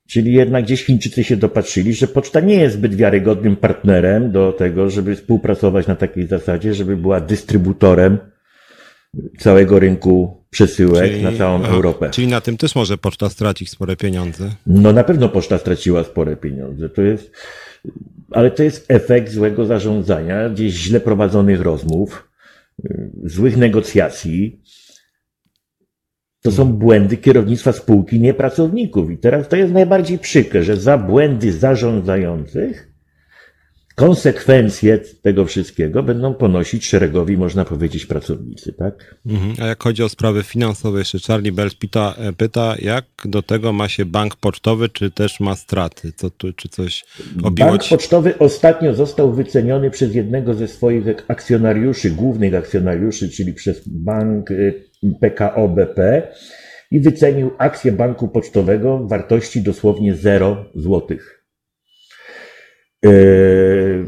Czyli 0.09 0.33
jednak 0.33 0.65
gdzieś 0.65 0.85
Chińczycy 0.85 1.25
się 1.25 1.37
dopatrzyli, 1.37 1.95
że 1.95 2.07
poczta 2.07 2.41
nie 2.41 2.55
jest 2.55 2.75
zbyt 2.77 2.95
wiarygodnym 2.95 3.57
partnerem 3.57 4.33
do 4.33 4.53
tego, 4.53 4.91
żeby 4.91 5.17
współpracować 5.17 5.87
na 5.87 5.97
takiej 5.97 6.27
zasadzie, 6.27 6.75
żeby 6.75 6.97
była 6.97 7.21
dystrybutorem 7.21 8.19
całego 9.39 9.79
rynku 9.79 10.45
przesyłek 10.51 11.11
czyli, 11.11 11.23
na 11.23 11.33
całą 11.33 11.65
Europę. 11.65 12.11
Czyli 12.11 12.27
na 12.27 12.41
tym 12.41 12.57
też 12.57 12.75
może 12.75 12.99
poczta 12.99 13.29
stracić 13.29 13.71
spore 13.71 13.97
pieniądze? 13.97 14.51
No 14.67 14.93
na 14.93 15.05
pewno 15.05 15.29
poczta 15.29 15.59
straciła 15.59 16.05
spore 16.05 16.37
pieniądze. 16.37 16.89
To 16.89 17.03
jest, 17.03 17.31
ale 18.31 18.51
to 18.51 18.63
jest 18.63 18.91
efekt 18.91 19.33
złego 19.33 19.67
zarządzania, 19.67 20.49
gdzieś 20.49 20.75
źle 20.75 21.01
prowadzonych 21.01 21.61
rozmów, 21.61 22.29
złych 23.25 23.57
negocjacji. 23.57 24.63
To 26.43 26.53
są 26.53 26.73
błędy 26.73 27.17
kierownictwa 27.17 27.73
spółki, 27.73 28.21
nie 28.21 28.35
pracowników. 28.35 29.11
I 29.11 29.19
teraz 29.19 29.49
to 29.49 29.57
jest 29.57 29.73
najbardziej 29.73 30.19
przykre, 30.19 30.63
że 30.63 30.77
za 30.77 30.99
błędy 30.99 31.53
zarządzających 31.53 32.92
konsekwencje 33.95 34.99
tego 35.23 35.45
wszystkiego 35.45 36.03
będą 36.03 36.35
ponosić 36.35 36.87
szeregowi, 36.87 37.37
można 37.37 37.65
powiedzieć, 37.65 38.07
pracownicy, 38.07 38.73
tak? 38.73 39.17
Mhm. 39.27 39.55
A 39.61 39.67
jak 39.67 39.83
chodzi 39.83 40.03
o 40.03 40.09
sprawy 40.09 40.43
finansowe, 40.43 40.99
jeszcze 40.99 41.19
Charlie 41.19 41.53
Bell 41.53 41.71
pyta, 41.79 42.15
e, 42.19 42.33
pyta, 42.33 42.75
jak 42.79 43.05
do 43.25 43.43
tego 43.43 43.73
ma 43.73 43.89
się 43.89 44.05
bank 44.05 44.37
pocztowy, 44.37 44.89
czy 44.89 45.11
też 45.11 45.41
ma 45.41 45.57
straty? 45.57 46.13
Co 46.17 46.31
tu, 46.31 46.53
czy 46.53 46.69
coś 46.69 47.05
obiło 47.43 47.69
Bank 47.69 47.89
pocztowy 47.89 48.39
ostatnio 48.39 48.95
został 48.95 49.33
wyceniony 49.33 49.91
przez 49.91 50.15
jednego 50.15 50.55
ze 50.55 50.69
swoich 50.69 51.05
akcjonariuszy, 51.29 52.11
głównych 52.11 52.55
akcjonariuszy, 52.55 53.31
czyli 53.31 53.53
przez 53.53 53.89
bank 53.89 54.51
y, 54.51 54.85
PKO 55.21 55.69
BP 55.69 56.29
i 56.91 57.01
wycenił 57.01 57.51
akcję 57.59 57.93
banku 57.93 58.29
pocztowego 58.29 58.99
w 58.99 59.09
wartości 59.09 59.63
dosłownie 59.63 60.15
0 60.15 60.65
złotych. 60.75 61.42
E, 63.07 63.11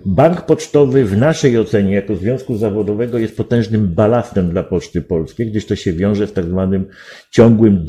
bank 0.06 0.46
pocztowy 0.46 1.04
w 1.04 1.16
naszej 1.16 1.58
ocenie 1.58 1.94
jako 1.94 2.16
związku 2.16 2.56
zawodowego 2.56 3.18
jest 3.18 3.36
potężnym 3.36 3.94
balastem 3.94 4.50
dla 4.50 4.62
Poczty 4.62 5.02
Polskiej, 5.02 5.50
gdyż 5.50 5.66
to 5.66 5.76
się 5.76 5.92
wiąże 5.92 6.26
z 6.26 6.32
tak 6.32 6.44
zwanym 6.44 6.86
ciągłym 7.30 7.86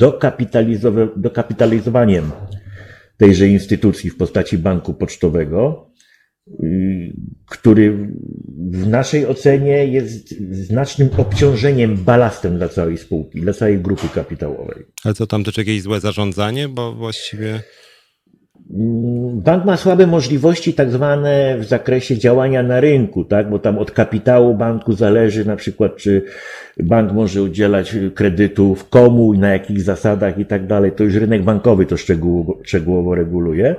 dokapitalizowaniem 1.16 2.30
tejże 3.16 3.48
instytucji 3.48 4.10
w 4.10 4.16
postaci 4.16 4.58
banku 4.58 4.94
pocztowego, 4.94 5.90
y, 6.62 7.16
który 7.50 8.08
w 8.70 8.88
naszej 8.88 9.26
ocenie 9.26 9.86
jest 9.86 10.34
znacznym 10.50 11.08
obciążeniem, 11.16 11.96
balastem 11.96 12.56
dla 12.56 12.68
całej 12.68 12.98
spółki, 12.98 13.40
dla 13.40 13.52
całej 13.52 13.78
grupy 13.78 14.08
kapitałowej. 14.14 14.84
Ale 15.04 15.14
co 15.14 15.26
tam 15.26 15.44
też 15.44 15.56
jakieś 15.56 15.82
złe 15.82 16.00
zarządzanie, 16.00 16.68
bo 16.68 16.92
właściwie 16.92 17.60
Bank 19.32 19.64
ma 19.64 19.76
słabe 19.76 20.06
możliwości 20.06 20.74
tak 20.74 20.90
zwane 20.90 21.58
w 21.58 21.64
zakresie 21.64 22.18
działania 22.18 22.62
na 22.62 22.80
rynku, 22.80 23.24
tak? 23.24 23.50
Bo 23.50 23.58
tam 23.58 23.78
od 23.78 23.90
kapitału 23.90 24.54
banku 24.54 24.92
zależy 24.92 25.44
na 25.44 25.56
przykład, 25.56 25.96
czy 25.96 26.22
bank 26.76 27.12
może 27.12 27.42
udzielać 27.42 27.96
kredytów 28.14 28.88
komu 28.88 29.34
i 29.34 29.38
na 29.38 29.48
jakich 29.48 29.82
zasadach 29.82 30.38
i 30.38 30.46
tak 30.46 30.66
dalej. 30.66 30.92
To 30.92 31.04
już 31.04 31.14
rynek 31.14 31.42
bankowy 31.42 31.86
to 31.86 31.96
szczegółowo, 31.96 32.58
szczegółowo 32.62 33.14
reguluje. 33.14 33.76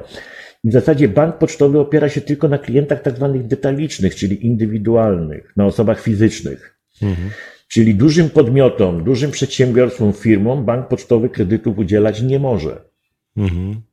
W 0.64 0.72
zasadzie 0.72 1.08
bank 1.08 1.38
pocztowy 1.38 1.80
opiera 1.80 2.10
się 2.10 2.22
tylko 2.22 2.48
na 2.48 2.58
klientach 2.58 3.02
tak 3.02 3.16
zwanych 3.16 3.48
detalicznych, 3.48 4.16
czyli 4.16 4.45
indywidualnych, 4.45 5.54
na 5.58 5.66
osobach 5.66 6.02
fizycznych. 6.02 6.78
Mhm. 7.02 7.30
Czyli 7.68 7.95
dużym 7.95 8.30
podmiotom, 8.30 9.04
dużym 9.04 9.32
przedsiębiorstwom, 9.32 10.14
firmom 10.14 10.66
bank 10.66 10.88
pocztowy 10.88 11.30
kredytów 11.30 11.78
udzielać 11.78 12.22
nie 12.22 12.39
może. 12.39 12.82
Mhm. 13.38 13.87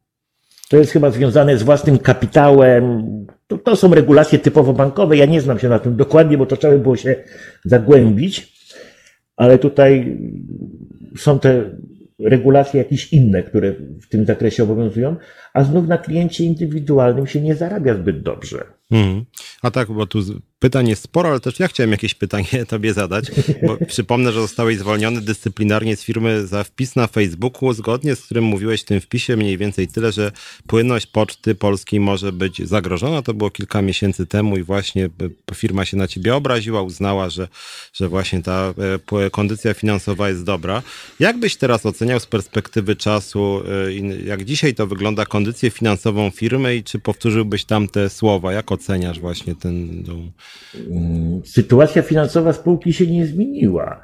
To 0.75 0.79
jest 0.79 0.93
chyba 0.93 1.11
związane 1.11 1.59
z 1.59 1.63
własnym 1.63 1.99
kapitałem. 1.99 3.05
To, 3.47 3.59
to, 3.59 3.77
są 3.77 3.95
regulacje 3.95 4.39
typowo 4.39 4.73
bankowe. 4.73 5.17
Ja 5.17 5.27
nie 5.27 5.41
znam 5.41 5.59
się 5.59 5.69
na 5.69 5.79
tym 5.79 5.97
dokładnie, 5.97 6.39
bo 6.39 6.47
to 6.47 6.57
trzeba 6.57 6.73
by 6.73 6.79
było 6.79 6.97
się 6.97 7.17
zagłębić, 7.65 8.53
ale 9.37 9.59
tutaj 9.59 10.19
są 11.17 11.39
te 11.39 11.71
regulacje 12.19 12.79
jakieś 12.79 13.13
inne, 13.13 13.43
które 13.43 13.73
w 14.03 14.09
tym 14.09 14.27
zakresie 14.27 14.63
obowiązują, 14.63 15.17
a 15.55 15.65
znów 15.65 15.89
na 15.89 15.99
kliencie 15.99 16.45
indywidualnym 16.45 17.27
się 17.27 17.41
nie 17.41 17.55
zarabia 17.55 17.95
zbyt 17.95 18.23
dobrze. 18.23 18.65
Hmm. 18.91 19.25
A 19.63 19.71
tak, 19.71 19.93
bo 19.93 20.07
tu 20.07 20.23
pytań 20.59 20.89
jest 20.89 21.03
sporo, 21.03 21.31
ale 21.31 21.41
też 21.41 21.61
ja 21.61 21.69
chciałem 21.69 21.91
jakieś 21.91 22.15
pytanie 22.15 22.47
tobie 22.69 22.95
zadać, 22.95 23.31
bo 23.67 23.77
przypomnę, 23.87 24.33
że 24.33 24.41
zostałeś 24.41 24.79
zwolniony 24.79 25.21
dyscyplinarnie 25.21 25.97
z 25.97 26.03
firmy 26.03 26.47
za 26.47 26.65
wpis 26.65 26.97
na 26.97 27.07
Facebooku, 27.07 27.73
zgodnie 27.73 28.17
z 28.17 28.25
którym 28.25 28.45
mówiłeś 28.45 28.83
w 28.83 28.85
tym 28.85 29.01
wpisie 29.01 29.37
mniej 29.37 29.59
więcej 29.59 29.89
tyle, 29.89 30.13
że 30.13 30.33
płynność 30.67 31.07
poczty 31.07 31.55
polskiej 31.55 32.01
może 32.01 32.33
być 32.33 32.69
zagrożona. 32.69 33.23
To 33.23 33.35
było 33.35 33.51
kilka 33.51 33.83
miesięcy 33.83 34.27
temu 34.27 34.57
i 34.57 34.63
właśnie 34.63 35.09
firma 35.55 35.85
się 35.85 35.97
na 35.97 36.09
ciebie 36.09 36.35
obraziła, 36.35 36.83
uznała, 36.83 37.31
że, 37.31 37.49
że 37.93 38.09
właśnie 38.09 38.43
ta 38.43 38.75
e, 39.25 39.31
kondycja 39.31 39.75
finansowa 39.75 40.29
jest 40.29 40.45
dobra. 40.45 40.83
Jak 41.21 41.39
byś 41.39 41.57
teraz 41.57 41.87
oceniał 41.87 42.21
z 42.21 42.27
perspektywy 42.27 42.97
czasu, 42.97 43.63
e, 43.89 43.93
jak 44.25 44.45
dzisiaj 44.45 44.75
to 44.75 44.87
wygląda 44.87 45.27
kondycję 45.45 45.71
finansową 45.71 46.31
firmy 46.31 46.77
i 46.77 46.83
czy 46.83 46.99
powtórzyłbyś 46.99 47.65
tam 47.65 47.89
te 47.89 48.09
słowa? 48.09 48.53
Jak 48.53 48.73
oceniasz 48.73 49.21
właśnie 49.21 49.55
ten? 49.55 50.05
Mm, 50.91 51.41
sytuacja 51.45 52.03
finansowa 52.03 52.53
spółki 52.53 52.93
się 52.93 53.07
nie 53.07 53.27
zmieniła. 53.27 54.01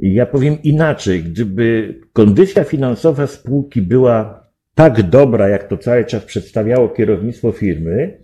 Ja 0.00 0.26
powiem 0.26 0.62
inaczej, 0.62 1.22
gdyby 1.22 1.94
kondycja 2.12 2.64
finansowa 2.64 3.26
spółki 3.26 3.82
była 3.82 4.46
tak 4.74 5.02
dobra, 5.02 5.48
jak 5.48 5.68
to 5.68 5.76
cały 5.76 6.04
czas 6.04 6.24
przedstawiało 6.24 6.88
kierownictwo 6.88 7.52
firmy, 7.52 8.18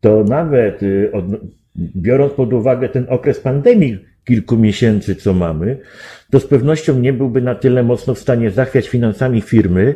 to 0.00 0.24
nawet 0.24 0.82
y, 0.82 1.10
od, 1.12 1.24
biorąc 1.76 2.32
pod 2.32 2.52
uwagę 2.52 2.88
ten 2.88 3.06
okres 3.08 3.40
pandemii 3.40 3.98
kilku 4.24 4.56
miesięcy, 4.56 5.14
co 5.14 5.34
mamy, 5.34 5.78
to 6.30 6.40
z 6.40 6.46
pewnością 6.46 6.98
nie 6.98 7.12
byłby 7.12 7.42
na 7.42 7.54
tyle 7.54 7.82
mocno 7.82 8.14
w 8.14 8.18
stanie 8.18 8.50
zachwiać 8.50 8.88
finansami 8.88 9.40
firmy, 9.40 9.94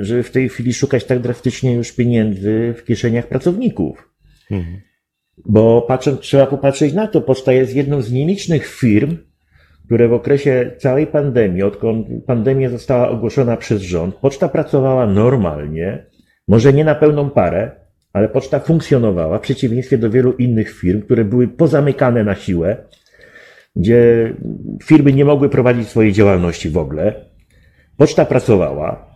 żeby 0.00 0.22
w 0.22 0.30
tej 0.30 0.48
chwili 0.48 0.74
szukać 0.74 1.04
tak 1.04 1.18
drastycznie 1.18 1.74
już 1.74 1.92
pieniędzy 1.92 2.74
w 2.76 2.84
kieszeniach 2.84 3.26
pracowników. 3.26 4.08
Mhm. 4.50 4.80
Bo 5.46 5.82
patrząc, 5.82 6.20
trzeba 6.20 6.46
popatrzeć 6.46 6.94
na 6.94 7.06
to, 7.06 7.20
poczta 7.20 7.52
jest 7.52 7.76
jedną 7.76 8.00
z 8.00 8.12
nielicznych 8.12 8.66
firm, 8.66 9.16
które 9.86 10.08
w 10.08 10.12
okresie 10.12 10.70
całej 10.78 11.06
pandemii, 11.06 11.62
odkąd 11.62 12.06
pandemia 12.26 12.68
została 12.68 13.08
ogłoszona 13.08 13.56
przez 13.56 13.82
rząd, 13.82 14.14
poczta 14.14 14.48
pracowała 14.48 15.06
normalnie, 15.06 16.06
może 16.48 16.72
nie 16.72 16.84
na 16.84 16.94
pełną 16.94 17.30
parę, 17.30 17.70
ale 18.12 18.28
poczta 18.28 18.60
funkcjonowała, 18.60 19.38
w 19.38 19.42
przeciwieństwie 19.42 19.98
do 19.98 20.10
wielu 20.10 20.32
innych 20.32 20.70
firm, 20.74 21.02
które 21.02 21.24
były 21.24 21.48
pozamykane 21.48 22.24
na 22.24 22.34
siłę, 22.34 22.76
gdzie 23.76 24.32
firmy 24.84 25.12
nie 25.12 25.24
mogły 25.24 25.48
prowadzić 25.48 25.88
swojej 25.88 26.12
działalności 26.12 26.70
w 26.70 26.76
ogóle. 26.76 27.14
Poczta 27.96 28.24
pracowała, 28.24 29.11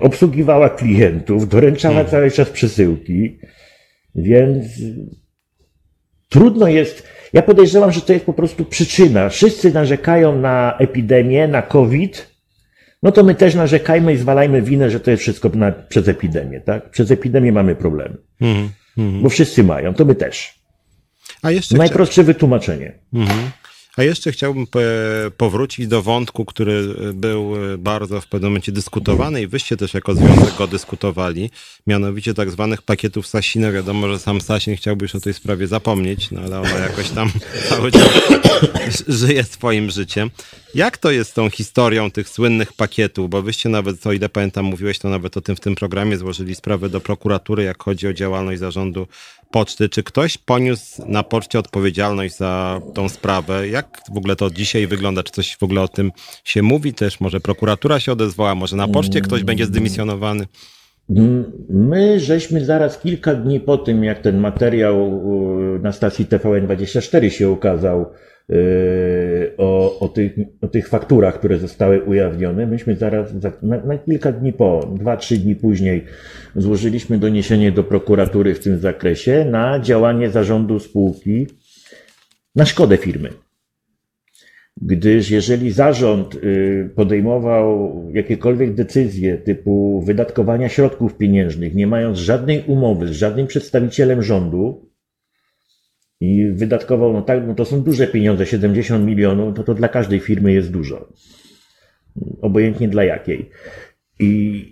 obsługiwała 0.00 0.70
klientów, 0.70 1.48
doręczała 1.48 1.94
hmm. 1.94 2.10
cały 2.10 2.30
czas 2.30 2.50
przesyłki, 2.50 3.38
więc 4.14 4.66
Trudno 6.30 6.68
jest, 6.68 7.08
ja 7.32 7.42
podejrzewam, 7.42 7.92
że 7.92 8.00
to 8.00 8.12
jest 8.12 8.24
po 8.24 8.32
prostu 8.32 8.64
przyczyna. 8.64 9.28
Wszyscy 9.28 9.72
narzekają 9.72 10.38
na 10.38 10.76
epidemię, 10.78 11.48
na 11.48 11.62
COVID, 11.62 12.30
no 13.02 13.12
to 13.12 13.24
my 13.24 13.34
też 13.34 13.54
narzekajmy 13.54 14.12
i 14.12 14.16
zwalajmy 14.16 14.62
winę, 14.62 14.90
że 14.90 15.00
to 15.00 15.10
jest 15.10 15.22
wszystko 15.22 15.48
na, 15.48 15.72
przez 15.72 16.08
epidemię, 16.08 16.60
tak? 16.60 16.90
Przez 16.90 17.10
epidemię 17.10 17.52
mamy 17.52 17.76
problemy. 17.76 18.16
Mm 18.40 18.68
-hmm. 18.98 19.22
Bo 19.22 19.28
wszyscy 19.28 19.64
mają, 19.64 19.94
to 19.94 20.04
my 20.04 20.14
też. 20.14 20.60
A 21.42 21.50
jeszcze 21.50 21.76
Najprostsze 21.76 22.24
wytłumaczenie. 22.24 22.98
Mm 23.14 23.26
-hmm. 23.26 23.50
A 23.96 24.02
jeszcze 24.02 24.32
chciałbym 24.32 24.66
powrócić 25.36 25.86
do 25.86 26.02
wątku, 26.02 26.44
który 26.44 26.94
był 27.14 27.54
bardzo 27.78 28.20
w 28.20 28.26
pewnym 28.26 28.50
momencie 28.50 28.72
dyskutowany 28.72 29.42
i 29.42 29.46
wyście 29.46 29.76
też 29.76 29.94
jako 29.94 30.14
związek 30.14 30.56
go 30.56 30.66
dyskutowali, 30.66 31.50
mianowicie 31.86 32.34
tak 32.34 32.50
zwanych 32.50 32.82
pakietów 32.82 33.26
Sasina. 33.26 33.72
Wiadomo, 33.72 34.08
że 34.08 34.18
sam 34.18 34.40
Sasin 34.40 34.76
chciałby 34.76 35.04
już 35.04 35.14
o 35.14 35.20
tej 35.20 35.34
sprawie 35.34 35.66
zapomnieć, 35.66 36.30
no 36.30 36.40
ale 36.40 36.60
ona 36.60 36.78
jakoś 36.78 37.10
tam 37.10 37.32
cały 37.68 37.92
czas 37.92 38.10
żyje 39.08 39.44
swoim 39.44 39.90
życiem. 39.90 40.30
Jak 40.74 40.98
to 40.98 41.10
jest 41.10 41.30
z 41.30 41.34
tą 41.34 41.50
historią 41.50 42.10
tych 42.10 42.28
słynnych 42.28 42.72
pakietów? 42.72 43.30
Bo 43.30 43.42
wyście 43.42 43.68
nawet, 43.68 44.06
o 44.06 44.12
ile 44.12 44.28
pamiętam, 44.28 44.64
mówiłeś 44.64 44.98
to 44.98 45.08
nawet 45.08 45.36
o 45.36 45.40
tym 45.40 45.56
w 45.56 45.60
tym 45.60 45.74
programie, 45.74 46.18
złożyli 46.18 46.54
sprawę 46.54 46.88
do 46.88 47.00
prokuratury, 47.00 47.62
jak 47.62 47.82
chodzi 47.82 48.08
o 48.08 48.12
działalność 48.12 48.60
zarządu 48.60 49.06
poczty. 49.50 49.88
Czy 49.88 50.02
ktoś 50.02 50.38
poniósł 50.38 51.02
na 51.06 51.22
poczcie 51.22 51.58
odpowiedzialność 51.58 52.36
za 52.36 52.80
tą 52.94 53.08
sprawę? 53.08 53.68
Jak 53.68 54.00
w 54.14 54.16
ogóle 54.16 54.36
to 54.36 54.50
dzisiaj 54.50 54.86
wygląda? 54.86 55.22
Czy 55.22 55.32
coś 55.32 55.56
w 55.56 55.62
ogóle 55.62 55.82
o 55.82 55.88
tym 55.88 56.12
się 56.44 56.62
mówi 56.62 56.94
też? 56.94 57.20
Może 57.20 57.40
prokuratura 57.40 58.00
się 58.00 58.12
odezwała? 58.12 58.54
Może 58.54 58.76
na 58.76 58.88
poczcie 58.88 59.20
ktoś 59.20 59.44
będzie 59.44 59.66
zdymisjonowany? 59.66 60.46
My 61.68 62.20
żeśmy 62.20 62.64
zaraz 62.64 62.98
kilka 62.98 63.34
dni 63.34 63.60
po 63.60 63.78
tym, 63.78 64.04
jak 64.04 64.18
ten 64.18 64.38
materiał 64.38 65.22
na 65.82 65.92
stacji 65.92 66.26
TVN24 66.26 67.28
się 67.28 67.50
ukazał, 67.50 68.12
o, 69.56 69.98
o, 70.00 70.08
tych, 70.08 70.32
o 70.60 70.68
tych 70.68 70.88
fakturach, 70.88 71.38
które 71.38 71.58
zostały 71.58 72.02
ujawnione. 72.04 72.66
Myśmy 72.66 72.96
zaraz, 72.96 73.32
na, 73.62 73.84
na 73.84 73.98
kilka 73.98 74.32
dni 74.32 74.52
po, 74.52 74.90
dwa, 74.98 75.16
trzy 75.16 75.36
dni 75.36 75.56
później, 75.56 76.04
złożyliśmy 76.56 77.18
doniesienie 77.18 77.72
do 77.72 77.84
prokuratury 77.84 78.54
w 78.54 78.60
tym 78.60 78.78
zakresie 78.78 79.44
na 79.50 79.80
działanie 79.80 80.30
zarządu 80.30 80.78
spółki 80.78 81.46
na 82.56 82.64
szkodę 82.64 82.96
firmy. 82.96 83.28
Gdyż 84.82 85.30
jeżeli 85.30 85.72
zarząd 85.72 86.34
yy, 86.34 86.90
podejmował 86.94 87.94
jakiekolwiek 88.14 88.74
decyzje 88.74 89.38
typu 89.38 90.02
wydatkowania 90.06 90.68
środków 90.68 91.16
pieniężnych, 91.16 91.74
nie 91.74 91.86
mając 91.86 92.18
żadnej 92.18 92.64
umowy 92.66 93.08
z 93.08 93.10
żadnym 93.10 93.46
przedstawicielem 93.46 94.22
rządu, 94.22 94.89
i 96.20 96.46
wydatkował, 96.52 97.12
no 97.12 97.22
tak, 97.22 97.46
no 97.46 97.54
to 97.54 97.64
są 97.64 97.82
duże 97.82 98.06
pieniądze, 98.06 98.46
70 98.46 99.06
milionów, 99.06 99.54
to 99.54 99.62
to 99.62 99.74
dla 99.74 99.88
każdej 99.88 100.20
firmy 100.20 100.52
jest 100.52 100.70
dużo. 100.70 101.08
Obojętnie 102.40 102.88
dla 102.88 103.04
jakiej. 103.04 103.50
I 104.18 104.64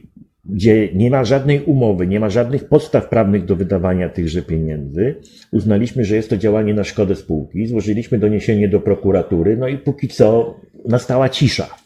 gdzie 0.45 0.95
nie 0.95 1.11
ma 1.11 1.25
żadnej 1.25 1.65
umowy, 1.65 2.07
nie 2.07 2.21
ma 2.21 2.31
żadnych 2.31 2.69
podstaw 2.69 3.09
prawnych 3.09 3.45
do 3.45 3.57
wydawania 3.57 4.09
tychże 4.09 4.43
pieniędzy, 4.43 5.15
uznaliśmy, 5.53 6.05
że 6.05 6.17
jest 6.17 6.31
to 6.31 6.37
działanie 6.37 6.75
na 6.75 6.85
szkodę 6.85 7.15
spółki, 7.15 7.67
złożyliśmy 7.67 8.19
doniesienie 8.19 8.69
do 8.69 8.81
prokuratury, 8.81 9.57
no 9.57 9.69
i 9.69 9.79
póki 9.79 10.09
co 10.09 10.57
nastała 10.89 11.29
cisza. 11.29 11.77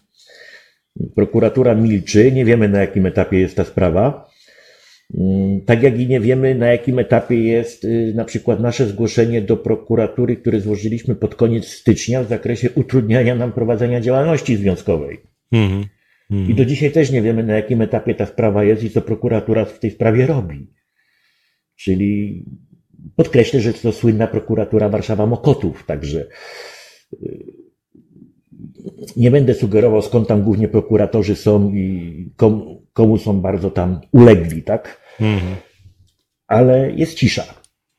Prokuratura 1.14 1.74
milczy, 1.74 2.32
nie 2.32 2.44
wiemy 2.44 2.68
na 2.68 2.80
jakim 2.80 3.06
etapie 3.06 3.40
jest 3.40 3.56
ta 3.56 3.64
sprawa. 3.64 4.31
Mm, 5.14 5.60
tak 5.60 5.82
jak 5.82 6.00
i 6.00 6.06
nie 6.06 6.20
wiemy, 6.20 6.54
na 6.54 6.66
jakim 6.66 6.98
etapie 6.98 7.38
jest 7.38 7.84
y, 7.84 8.12
na 8.16 8.24
przykład 8.24 8.60
nasze 8.60 8.86
zgłoszenie 8.86 9.42
do 9.42 9.56
prokuratury, 9.56 10.36
które 10.36 10.60
złożyliśmy 10.60 11.14
pod 11.14 11.34
koniec 11.34 11.66
stycznia 11.66 12.22
w 12.22 12.28
zakresie 12.28 12.70
utrudniania 12.70 13.34
nam 13.34 13.52
prowadzenia 13.52 14.00
działalności 14.00 14.56
związkowej. 14.56 15.20
Mm 15.52 15.70
-hmm. 15.70 16.50
I 16.50 16.54
do 16.54 16.64
dzisiaj 16.64 16.90
też 16.90 17.10
nie 17.10 17.22
wiemy, 17.22 17.42
na 17.42 17.56
jakim 17.56 17.82
etapie 17.82 18.14
ta 18.14 18.26
sprawa 18.26 18.64
jest 18.64 18.84
i 18.84 18.90
co 18.90 19.02
prokuratura 19.02 19.64
w 19.64 19.78
tej 19.78 19.90
sprawie 19.90 20.26
robi. 20.26 20.70
Czyli 21.76 22.44
podkreślę, 23.16 23.60
że 23.60 23.72
to 23.72 23.92
słynna 23.92 24.26
prokuratura 24.26 24.88
Warszawa 24.88 25.26
Mokotów, 25.26 25.86
także 25.86 26.26
y, 27.12 27.52
nie 29.16 29.30
będę 29.30 29.54
sugerował, 29.54 30.02
skąd 30.02 30.28
tam 30.28 30.42
głównie 30.42 30.68
prokuratorzy 30.68 31.36
są 31.36 31.70
i 31.70 32.30
komu, 32.36 32.86
komu 32.92 33.18
są 33.18 33.40
bardzo 33.40 33.70
tam 33.70 34.00
ulegli, 34.12 34.62
tak? 34.62 35.01
Mhm. 35.20 35.56
Ale 36.46 36.92
jest 36.92 37.14
cisza. 37.14 37.44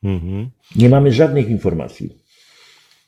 Mhm. 0.04 0.50
Nie 0.76 0.90
mamy 0.90 1.12
żadnych 1.12 1.50
informacji. 1.50 2.24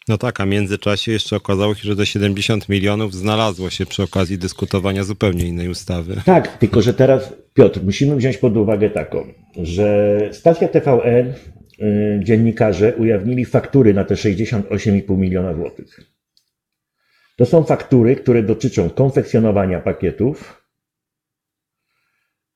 No 0.07 0.17
tak, 0.17 0.41
a 0.41 0.45
w 0.45 0.47
międzyczasie 0.47 1.11
jeszcze 1.11 1.35
okazało 1.35 1.75
się, 1.75 1.83
że 1.83 1.95
te 1.95 2.05
70 2.05 2.69
milionów 2.69 3.13
znalazło 3.13 3.69
się 3.69 3.85
przy 3.85 4.03
okazji 4.03 4.37
dyskutowania 4.37 5.03
zupełnie 5.03 5.45
innej 5.45 5.69
ustawy. 5.69 6.21
Tak, 6.25 6.57
tylko 6.57 6.81
że 6.81 6.93
teraz, 6.93 7.33
Piotr, 7.53 7.83
musimy 7.83 8.15
wziąć 8.15 8.37
pod 8.37 8.57
uwagę 8.57 8.89
taką, 8.89 9.33
że 9.57 10.19
stacja 10.31 10.67
TVN, 10.67 11.33
y, 11.81 12.19
dziennikarze 12.23 12.95
ujawnili 12.95 13.45
faktury 13.45 13.93
na 13.93 14.03
te 14.03 14.15
68,5 14.15 15.17
miliona 15.17 15.53
złotych. 15.53 15.99
To 17.37 17.45
są 17.45 17.63
faktury, 17.63 18.15
które 18.15 18.43
dotyczą 18.43 18.89
konfekcjonowania 18.89 19.79
pakietów, 19.79 20.61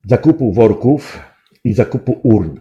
zakupu 0.04 0.52
worków 0.52 1.29
i 1.64 1.72
zakupu 1.72 2.20
urn. 2.22 2.60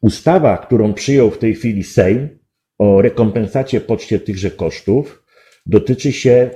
Ustawa, 0.00 0.58
którą 0.58 0.94
przyjął 0.94 1.30
w 1.30 1.38
tej 1.38 1.54
chwili 1.54 1.84
Sejm 1.84 2.28
o 2.78 3.02
rekompensacie 3.02 3.80
poczcie 3.80 4.20
tychże 4.20 4.50
kosztów, 4.50 5.24
dotyczy 5.66 6.12
się 6.12 6.50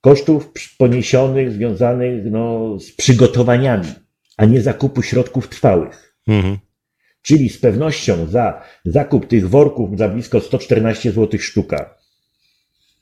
kosztów 0.00 0.52
poniesionych, 0.78 1.52
związanych 1.52 2.24
no, 2.30 2.78
z 2.78 2.92
przygotowaniami, 2.92 3.88
a 4.36 4.44
nie 4.44 4.60
zakupu 4.60 5.02
środków 5.02 5.48
trwałych. 5.48 6.16
Mhm. 6.28 6.58
Czyli 7.22 7.48
z 7.48 7.58
pewnością 7.58 8.26
za 8.26 8.62
zakup 8.84 9.26
tych 9.26 9.48
worków 9.48 9.98
za 9.98 10.08
blisko 10.08 10.40
114 10.40 11.12
zł 11.12 11.40
sztuka 11.40 12.00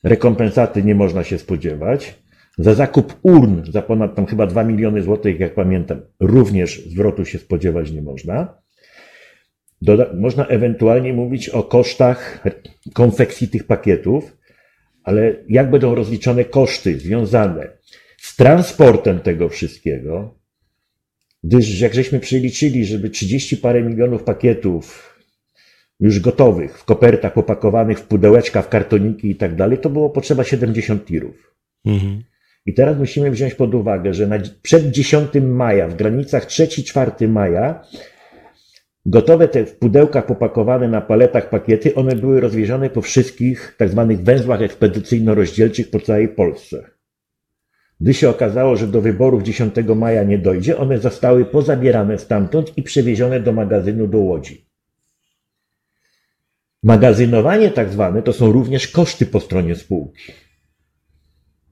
rekompensaty 0.03 0.83
nie 0.83 0.95
można 0.95 1.25
się 1.25 1.39
spodziewać. 1.39 2.15
Za 2.59 2.75
zakup 2.75 3.17
urn 3.23 3.63
za 3.73 3.83
ponad 3.83 4.15
tam 4.15 4.27
chyba 4.27 4.47
2 4.47 4.65
miliony 4.65 5.03
złotych, 5.03 5.41
jak 5.41 5.55
pamiętam, 5.55 6.01
również 6.21 6.87
zwrotu 6.87 7.25
się 7.25 7.39
spodziewać 7.39 7.91
nie 7.91 8.03
można. 8.03 8.55
Doda 9.83 10.11
można 10.15 10.47
ewentualnie 10.47 11.13
mówić 11.13 11.49
o 11.49 11.63
kosztach 11.63 12.45
konfekcji 12.95 13.49
tych 13.49 13.67
pakietów, 13.67 14.37
ale 15.05 15.37
jak 15.49 15.71
będą 15.71 15.95
rozliczone 15.95 16.45
koszty 16.45 16.99
związane 16.99 17.69
z 18.17 18.37
transportem 18.37 19.21
tego 19.21 19.49
wszystkiego, 19.49 20.35
gdyż 21.45 21.81
jak 21.81 21.95
żeśmy 21.95 22.21
przeliczyli, 22.21 22.85
żeby 22.85 23.11
30 23.11 23.57
parę 23.57 23.83
milionów 23.83 24.23
pakietów 24.23 25.15
już 26.01 26.21
gotowych, 26.21 26.79
w 26.79 26.85
kopertach 26.85 27.33
popakowanych, 27.33 27.99
w 27.99 28.07
pudełeczka, 28.07 28.63
w 28.63 28.69
kartoniki 28.69 29.31
i 29.31 29.37
tak 29.37 29.55
dalej, 29.55 29.79
to 29.79 29.91
było 29.91 30.11
potrzeba 30.11 30.45
70 30.45 31.07
tirów. 31.07 31.55
Mhm. 31.85 32.23
I 32.69 32.75
teraz 32.75 32.99
musimy 32.99 33.31
wziąć 33.31 33.55
pod 33.55 33.75
uwagę, 33.75 34.15
że 34.15 34.27
na, 34.27 34.39
przed 34.63 34.91
10 34.91 35.31
maja, 35.43 35.89
w 35.89 35.97
granicach 35.97 36.47
3-4 36.47 37.29
maja, 37.29 37.85
gotowe 39.07 39.49
te 39.49 39.67
w 39.67 39.79
pudełkach 39.79 40.27
popakowane 40.27 40.89
na 40.89 41.01
paletach 41.01 41.51
pakiety, 41.51 41.95
one 41.95 42.17
były 42.17 42.41
rozwiezione 42.41 42.91
po 42.91 43.01
wszystkich 43.01 43.75
tak 43.79 43.89
zwanych 43.89 44.23
węzłach 44.23 44.61
ekspedycyjno-rozdzielczych 44.61 45.91
po 45.91 46.01
całej 46.01 46.29
Polsce. 46.29 46.91
Gdy 48.01 48.15
się 48.15 48.29
okazało, 48.29 48.77
że 48.77 48.87
do 48.87 49.01
wyborów 49.01 49.43
10 49.43 49.75
maja 49.97 50.25
nie 50.25 50.39
dojdzie, 50.39 50.79
one 50.79 50.99
zostały 50.99 51.45
pozabierane 51.45 52.19
stamtąd 52.19 52.79
i 52.79 52.83
przewiezione 52.83 53.41
do 53.41 53.53
magazynu 53.53 54.07
do 54.07 54.19
Łodzi. 54.19 54.67
Magazynowanie 56.83 57.71
tak 57.71 57.91
zwane 57.91 58.23
to 58.23 58.33
są 58.33 58.53
również 58.53 58.89
koszty 58.89 59.27
po 59.27 59.41
stronie 59.41 59.75
spółki. 59.75 60.33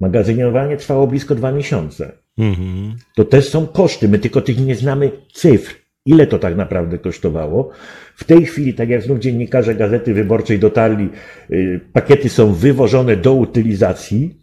Magazynowanie 0.01 0.77
trwało 0.77 1.07
blisko 1.07 1.35
dwa 1.35 1.53
miesiące. 1.53 2.13
Mhm. 2.39 2.97
To 3.17 3.25
też 3.25 3.49
są 3.49 3.67
koszty. 3.67 4.09
My 4.09 4.19
tylko 4.19 4.41
tych 4.41 4.59
nie 4.59 4.75
znamy 4.75 5.11
cyfr. 5.33 5.75
Ile 6.07 6.27
to 6.27 6.39
tak 6.39 6.57
naprawdę 6.57 6.99
kosztowało? 6.99 7.71
W 8.17 8.25
tej 8.25 8.47
chwili, 8.47 8.75
tak 8.75 8.89
jak 8.89 9.03
znów 9.03 9.19
dziennikarze 9.19 9.75
Gazety 9.75 10.15
Wyborczej 10.15 10.59
dotarli, 10.59 11.09
y, 11.51 11.81
pakiety 11.93 12.29
są 12.29 12.53
wywożone 12.53 13.17
do 13.17 13.35
utylizacji, 13.35 14.41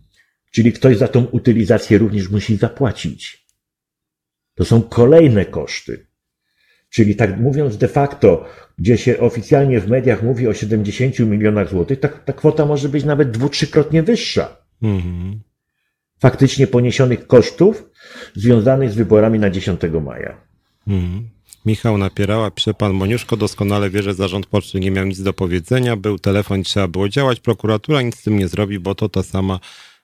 czyli 0.51 0.73
ktoś 0.73 0.97
za 0.97 1.07
tą 1.07 1.25
utylizację 1.25 1.97
również 1.97 2.29
musi 2.29 2.55
zapłacić. 2.55 3.47
To 4.55 4.65
są 4.65 4.81
kolejne 4.81 5.45
koszty. 5.45 6.07
Czyli 6.89 7.15
tak 7.15 7.39
mówiąc 7.39 7.77
de 7.77 7.87
facto, 7.87 8.45
gdzie 8.77 8.97
się 8.97 9.19
oficjalnie 9.19 9.79
w 9.79 9.89
mediach 9.89 10.23
mówi 10.23 10.47
o 10.47 10.53
70 10.53 11.19
milionach 11.19 11.69
złotych, 11.69 11.99
ta, 11.99 12.07
ta 12.07 12.33
kwota 12.33 12.65
może 12.65 12.89
być 12.89 13.03
nawet 13.03 13.31
dwu, 13.31 13.49
trzykrotnie 13.49 14.03
wyższa. 14.03 14.62
Mhm. 14.83 15.39
Faktycznie 16.19 16.67
poniesionych 16.67 17.27
kosztów 17.27 17.83
związanych 18.35 18.91
z 18.91 18.95
wyborami 18.95 19.39
na 19.39 19.49
10 19.49 19.81
maja. 20.01 20.37
Mhm. 20.87 21.29
Michał 21.65 21.97
Napierała, 21.97 22.51
pisze 22.51 22.73
pan 22.73 22.93
Moniuszko, 22.93 23.37
doskonale 23.37 23.89
wie, 23.89 24.03
że 24.03 24.13
zarząd 24.13 24.45
poczty 24.45 24.79
nie 24.79 24.91
miał 24.91 25.05
nic 25.05 25.21
do 25.21 25.33
powiedzenia, 25.33 25.95
był 25.95 26.19
telefon, 26.19 26.63
trzeba 26.63 26.87
było 26.87 27.09
działać, 27.09 27.39
prokuratura 27.39 28.01
nic 28.01 28.19
z 28.19 28.23
tym 28.23 28.37
nie 28.37 28.47
zrobi, 28.47 28.79
bo 28.79 28.95
to 28.95 29.09
ta 29.09 29.23
sama 29.23 29.59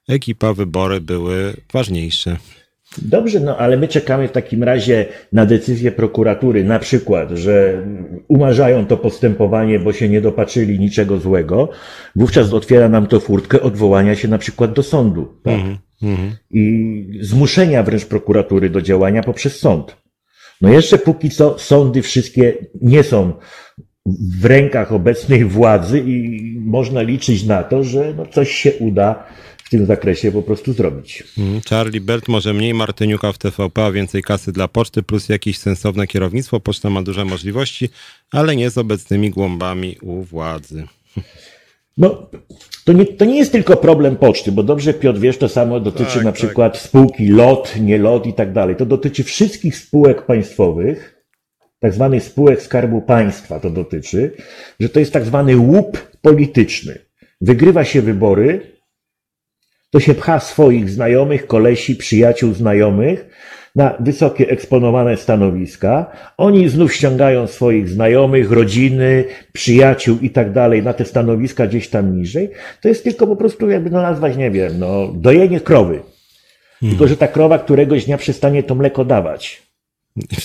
ekipa, 0.08 0.54
wybory 0.54 1.02
były 1.02 1.56
ważniejsze. 1.74 2.38
Dobrze, 2.98 3.40
no 3.40 3.58
ale 3.58 3.78
my 3.78 3.88
czekamy 3.88 4.28
w 4.28 4.32
takim 4.32 4.64
razie 4.64 5.06
na 5.34 5.46
decyzję 5.46 5.92
prokuratury, 5.92 6.64
na 6.64 6.80
przykład, 6.80 7.30
że 7.32 7.86
umarzają 8.28 8.86
to 8.86 8.98
postępowanie, 8.98 9.80
bo 9.80 9.94
się 9.94 10.10
nie 10.10 10.22
dopatrzyli 10.22 10.80
niczego 10.80 11.18
złego. 11.18 11.70
Wówczas 12.16 12.54
otwiera 12.54 12.90
nam 12.90 13.08
to 13.08 13.20
furtkę 13.20 13.62
odwołania 13.62 14.16
się 14.16 14.28
na 14.28 14.38
przykład 14.38 14.74
do 14.74 14.84
sądu. 14.84 15.28
Tak? 15.44 15.54
Mm 15.54 15.78
-hmm. 16.02 16.32
I 16.52 17.20
zmuszenia 17.22 17.84
wręcz 17.84 18.06
prokuratury 18.06 18.70
do 18.70 18.82
działania 18.82 19.24
poprzez 19.24 19.60
sąd. 19.60 19.98
No 20.62 20.70
jeszcze 20.70 20.98
póki 20.98 21.30
co 21.30 21.60
sądy 21.60 22.02
wszystkie 22.02 22.54
nie 22.82 23.04
są 23.04 23.34
w 24.40 24.46
rękach 24.46 24.94
obecnej 24.94 25.46
władzy 25.46 26.04
i 26.06 26.42
można 26.60 27.02
liczyć 27.02 27.44
na 27.44 27.64
to, 27.64 27.84
że 27.84 28.14
no 28.18 28.26
coś 28.26 28.52
się 28.52 28.74
uda 28.74 29.24
w 29.70 29.72
tym 29.72 29.86
zakresie 29.86 30.32
po 30.32 30.42
prostu 30.42 30.74
zrobić. 30.74 31.24
Mhm. 31.38 31.62
Charlie 31.70 32.02
Belt 32.02 32.28
może 32.28 32.54
mniej 32.54 32.74
Martyniuka 32.74 33.32
w 33.32 33.38
TVP, 33.38 33.86
a 33.86 33.92
więcej 33.92 34.24
kasy 34.24 34.52
dla 34.52 34.68
poczty, 34.68 35.04
plus 35.04 35.30
jakieś 35.30 35.58
sensowne 35.58 36.08
kierownictwo. 36.08 36.60
Poczta 36.60 36.90
ma 36.90 37.02
duże 37.02 37.26
możliwości, 37.26 37.90
ale 38.32 38.56
nie 38.56 38.70
z 38.70 38.78
obecnymi 38.78 39.30
głąbami 39.30 39.98
u 40.02 40.22
władzy. 40.24 40.88
No, 41.98 42.30
to 42.86 42.94
nie, 42.94 43.06
to 43.06 43.26
nie 43.26 43.38
jest 43.38 43.52
tylko 43.52 43.78
problem 43.78 44.16
poczty, 44.16 44.52
bo 44.52 44.64
dobrze 44.64 44.94
Piotr 44.94 45.20
wiesz, 45.20 45.38
to 45.38 45.50
samo 45.50 45.80
dotyczy 45.80 46.14
tak, 46.14 46.24
na 46.24 46.32
tak. 46.32 46.36
przykład 46.36 46.78
spółki 46.78 47.28
LOT, 47.28 47.74
nie 47.80 47.98
LOT 47.98 48.26
i 48.26 48.34
tak 48.34 48.54
dalej. 48.54 48.76
To 48.76 48.86
dotyczy 48.86 49.24
wszystkich 49.24 49.78
spółek 49.78 50.26
państwowych, 50.26 51.24
tak 51.80 51.94
zwanych 51.94 52.24
spółek 52.24 52.62
Skarbu 52.62 53.02
Państwa 53.02 53.60
to 53.60 53.70
dotyczy, 53.70 54.32
że 54.80 54.90
to 54.90 55.00
jest 55.00 55.14
tak 55.14 55.26
zwany 55.26 55.58
łup 55.58 55.98
polityczny. 56.22 57.00
Wygrywa 57.42 57.84
się 57.84 58.02
wybory, 58.02 58.79
to 59.90 60.00
się 60.00 60.14
pcha 60.14 60.40
swoich 60.40 60.90
znajomych, 60.90 61.48
kolesi, 61.48 61.96
przyjaciół, 61.96 62.54
znajomych 62.54 63.30
na 63.76 63.96
wysokie 64.00 64.50
eksponowane 64.50 65.18
stanowiska. 65.18 66.12
Oni 66.38 66.70
znów 66.70 66.94
ściągają 66.94 67.48
swoich 67.48 67.90
znajomych, 67.90 68.52
rodziny, 68.52 69.26
przyjaciół 69.54 70.18
i 70.22 70.30
tak 70.30 70.52
dalej 70.54 70.84
na 70.84 70.94
te 70.94 71.06
stanowiska 71.06 71.68
gdzieś 71.68 71.90
tam 71.90 72.18
niżej. 72.18 72.50
To 72.82 72.88
jest 72.88 73.04
tylko 73.04 73.28
po 73.28 73.36
prostu, 73.36 73.70
jakby 73.70 73.90
to 73.90 74.02
nazwać, 74.02 74.38
nie 74.38 74.52
wiem, 74.52 74.80
no, 74.80 75.08
dojenie 75.16 75.60
krowy. 75.60 76.00
Tylko, 76.90 77.08
że 77.08 77.18
ta 77.18 77.28
krowa 77.28 77.60
któregoś 77.60 78.06
dnia 78.06 78.18
przestanie 78.18 78.64
to 78.64 78.76
mleko 78.76 79.06
dawać. 79.06 79.69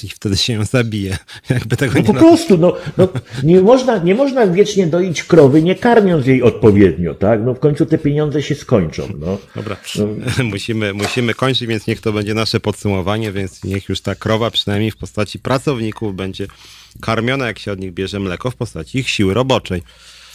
I 0.03 0.09
wtedy 0.09 0.37
się 0.37 0.53
ją 0.53 0.64
zabije. 0.64 1.18
Jakby 1.51 1.77
tego 1.77 1.93
no 1.95 2.01
nie 2.01 2.07
po 2.07 2.14
prostu, 2.14 2.59
no, 2.59 2.77
no, 2.99 3.09
nie, 3.43 3.61
można, 3.61 3.99
nie 3.99 4.14
można 4.14 4.47
wiecznie 4.47 4.87
doić 4.87 5.22
krowy, 5.22 5.62
nie 5.62 5.75
karmiąc 5.75 6.27
jej 6.27 6.43
odpowiednio, 6.43 7.14
tak? 7.14 7.41
No 7.45 7.55
w 7.55 7.59
końcu 7.59 7.87
te 7.87 7.99
pieniądze 7.99 8.43
się 8.43 8.55
skończą. 8.55 9.09
No. 9.18 9.39
Dobra, 9.57 9.77
no. 9.99 10.07
musimy, 10.45 10.95
musimy 10.95 11.35
kończyć, 11.35 11.66
więc 11.66 11.87
niech 11.87 12.01
to 12.01 12.12
będzie 12.12 12.35
nasze 12.35 12.61
podsumowanie, 12.61 13.33
więc 13.33 13.64
niech 13.64 13.89
już 13.89 14.01
ta 14.01 14.14
krowa 14.14 14.51
przynajmniej 14.51 14.91
w 14.91 14.97
postaci 14.97 15.39
pracowników 15.39 16.16
będzie 16.16 16.47
karmiona, 17.01 17.47
jak 17.47 17.59
się 17.59 17.72
od 17.72 17.81
nich 17.81 17.93
bierze 17.93 18.20
mleko, 18.20 18.51
w 18.51 18.57
postaci 18.57 18.99
ich 18.99 19.09
siły 19.09 19.35
roboczej. 19.35 19.83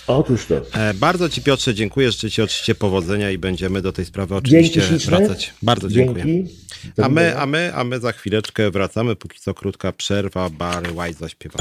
Otóż 0.09 0.45
to. 0.45 0.55
E, 0.79 0.93
bardzo 0.93 1.29
Ci 1.29 1.41
Piotrze 1.41 1.73
dziękuję, 1.73 2.11
życzę 2.11 2.31
Ci 2.31 2.41
oczywiście 2.41 2.75
powodzenia 2.75 3.31
i 3.31 3.37
będziemy 3.37 3.81
do 3.81 3.91
tej 3.91 4.05
sprawy 4.05 4.35
oczywiście 4.35 4.81
wracać. 4.81 5.53
Bardzo 5.61 5.89
dziękuję. 5.89 6.25
Dzięki. 6.25 6.53
A 7.01 7.09
my, 7.09 7.37
a, 7.37 7.45
my, 7.45 7.71
a 7.75 7.83
my 7.83 7.99
za 7.99 8.11
chwileczkę 8.11 8.71
wracamy, 8.71 9.15
póki 9.15 9.39
co 9.39 9.53
krótka 9.53 9.91
przerwa, 9.91 10.49
Barry 10.49 10.91
White 10.91 11.19
zaśpiewa. 11.19 11.59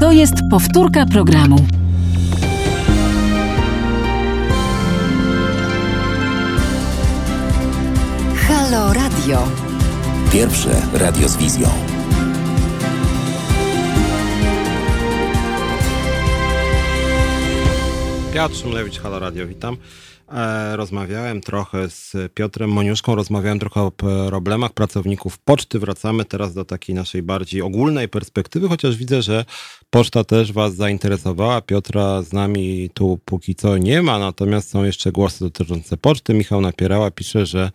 To 0.00 0.12
jest 0.12 0.34
powtórka 0.50 1.06
programu. 1.06 1.66
Halo 8.36 8.92
Radio. 8.92 9.48
Pierwsze 10.32 10.82
radio 10.92 11.28
z 11.28 11.36
wizją. 11.36 11.97
Piotr 18.38 18.56
Szymlewicz, 18.56 18.98
Halo 18.98 19.18
Radio, 19.18 19.46
witam. 19.46 19.76
E, 20.32 20.76
rozmawiałem 20.76 21.40
trochę 21.40 21.88
z 21.88 22.16
Piotrem 22.34 22.70
Moniuszką, 22.70 23.14
rozmawiałem 23.14 23.58
trochę 23.58 23.80
o 23.80 23.90
problemach 23.90 24.72
pracowników 24.72 25.38
poczty. 25.38 25.78
Wracamy 25.78 26.24
teraz 26.24 26.54
do 26.54 26.64
takiej 26.64 26.94
naszej 26.94 27.22
bardziej 27.22 27.62
ogólnej 27.62 28.08
perspektywy, 28.08 28.68
chociaż 28.68 28.96
widzę, 28.96 29.22
że 29.22 29.44
poczta 29.90 30.24
też 30.24 30.52
Was 30.52 30.74
zainteresowała. 30.74 31.60
Piotra 31.60 32.22
z 32.22 32.32
nami 32.32 32.90
tu 32.94 33.18
póki 33.24 33.54
co 33.54 33.78
nie 33.78 34.02
ma, 34.02 34.18
natomiast 34.18 34.70
są 34.70 34.84
jeszcze 34.84 35.12
głosy 35.12 35.44
dotyczące 35.44 35.96
poczty. 35.96 36.34
Michał 36.34 36.60
Napierała 36.60 37.10
pisze, 37.10 37.46
że 37.46 37.70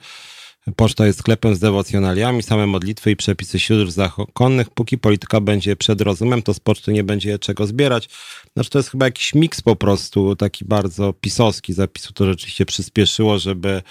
Poczta 0.76 1.06
jest 1.06 1.20
sklepem 1.20 1.56
z 1.56 1.60
dewocjonaliami, 1.60 2.44
same 2.44 2.68
modlitwy 2.68 3.12
i 3.12 3.16
przepisy 3.16 3.60
siódr 3.60 3.92
zakonnych. 3.92 4.70
Póki 4.70 4.98
polityka 4.98 5.42
będzie 5.42 5.76
przed 5.76 6.02
rozumem, 6.02 6.42
to 6.42 6.54
z 6.54 6.60
poczty 6.60 6.94
nie 6.94 7.04
będzie 7.04 7.40
czego 7.40 7.68
zbierać. 7.68 8.10
Znaczy 8.54 8.70
to 8.70 8.80
jest 8.80 8.90
chyba 8.90 9.06
jakiś 9.06 9.34
miks 9.36 9.62
po 9.62 9.76
prostu, 9.76 10.36
taki 10.36 10.66
bardzo 10.66 11.14
pisowski 11.14 11.74
zapisu. 11.74 12.14
To 12.14 12.26
rzeczywiście 12.26 12.66
przyspieszyło, 12.66 13.40
żeby 13.40 13.82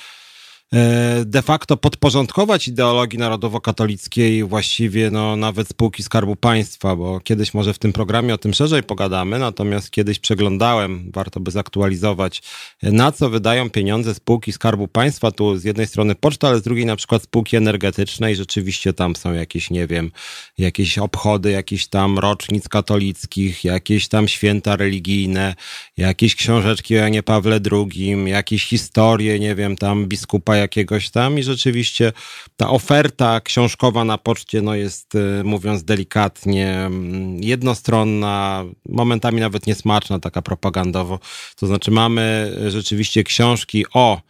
de 1.24 1.42
facto 1.42 1.76
podporządkować 1.76 2.68
ideologii 2.68 3.18
narodowo-katolickiej 3.18 4.44
właściwie 4.44 5.10
no, 5.10 5.36
nawet 5.36 5.68
spółki 5.68 6.02
Skarbu 6.02 6.36
Państwa, 6.36 6.96
bo 6.96 7.20
kiedyś 7.20 7.54
może 7.54 7.74
w 7.74 7.78
tym 7.78 7.92
programie 7.92 8.34
o 8.34 8.38
tym 8.38 8.54
szerzej 8.54 8.82
pogadamy, 8.82 9.38
natomiast 9.38 9.90
kiedyś 9.90 10.18
przeglądałem, 10.18 11.10
warto 11.14 11.40
by 11.40 11.50
zaktualizować, 11.50 12.42
na 12.82 13.12
co 13.12 13.30
wydają 13.30 13.70
pieniądze 13.70 14.14
spółki 14.14 14.52
Skarbu 14.52 14.88
Państwa, 14.88 15.30
tu 15.30 15.56
z 15.56 15.64
jednej 15.64 15.86
strony 15.86 16.14
poczta, 16.14 16.48
ale 16.48 16.58
z 16.58 16.62
drugiej 16.62 16.86
na 16.86 16.96
przykład 16.96 17.22
spółki 17.22 17.56
energetyczne 17.56 18.32
i 18.32 18.36
rzeczywiście 18.36 18.92
tam 18.92 19.16
są 19.16 19.32
jakieś, 19.32 19.70
nie 19.70 19.86
wiem, 19.86 20.10
jakieś 20.58 20.98
obchody, 20.98 21.50
jakieś 21.50 21.86
tam 21.86 22.18
rocznic 22.18 22.68
katolickich, 22.68 23.64
jakieś 23.64 24.08
tam 24.08 24.28
święta 24.28 24.76
religijne, 24.76 25.54
jakieś 25.96 26.36
książeczki 26.36 26.94
o 26.94 26.98
Janie 26.98 27.22
Pawle 27.22 27.60
II, 27.72 28.16
jakieś 28.26 28.66
historie, 28.66 29.38
nie 29.38 29.54
wiem, 29.54 29.76
tam 29.76 30.06
biskupa 30.06 30.61
jakiegoś 30.62 31.10
tam 31.10 31.38
i 31.38 31.42
rzeczywiście 31.42 32.12
ta 32.56 32.70
oferta 32.70 33.40
książkowa 33.40 34.04
na 34.04 34.18
poczcie 34.18 34.62
no 34.62 34.74
jest, 34.74 35.14
y, 35.14 35.44
mówiąc 35.44 35.84
delikatnie, 35.84 36.70
mm, 36.70 37.42
jednostronna, 37.42 38.64
momentami 38.88 39.40
nawet 39.40 39.66
niesmaczna, 39.66 40.18
taka 40.18 40.42
propagandowo. 40.42 41.18
To 41.56 41.66
znaczy 41.66 41.90
mamy 41.90 42.56
rzeczywiście 42.68 43.24
książki 43.24 43.84
o 43.94 44.20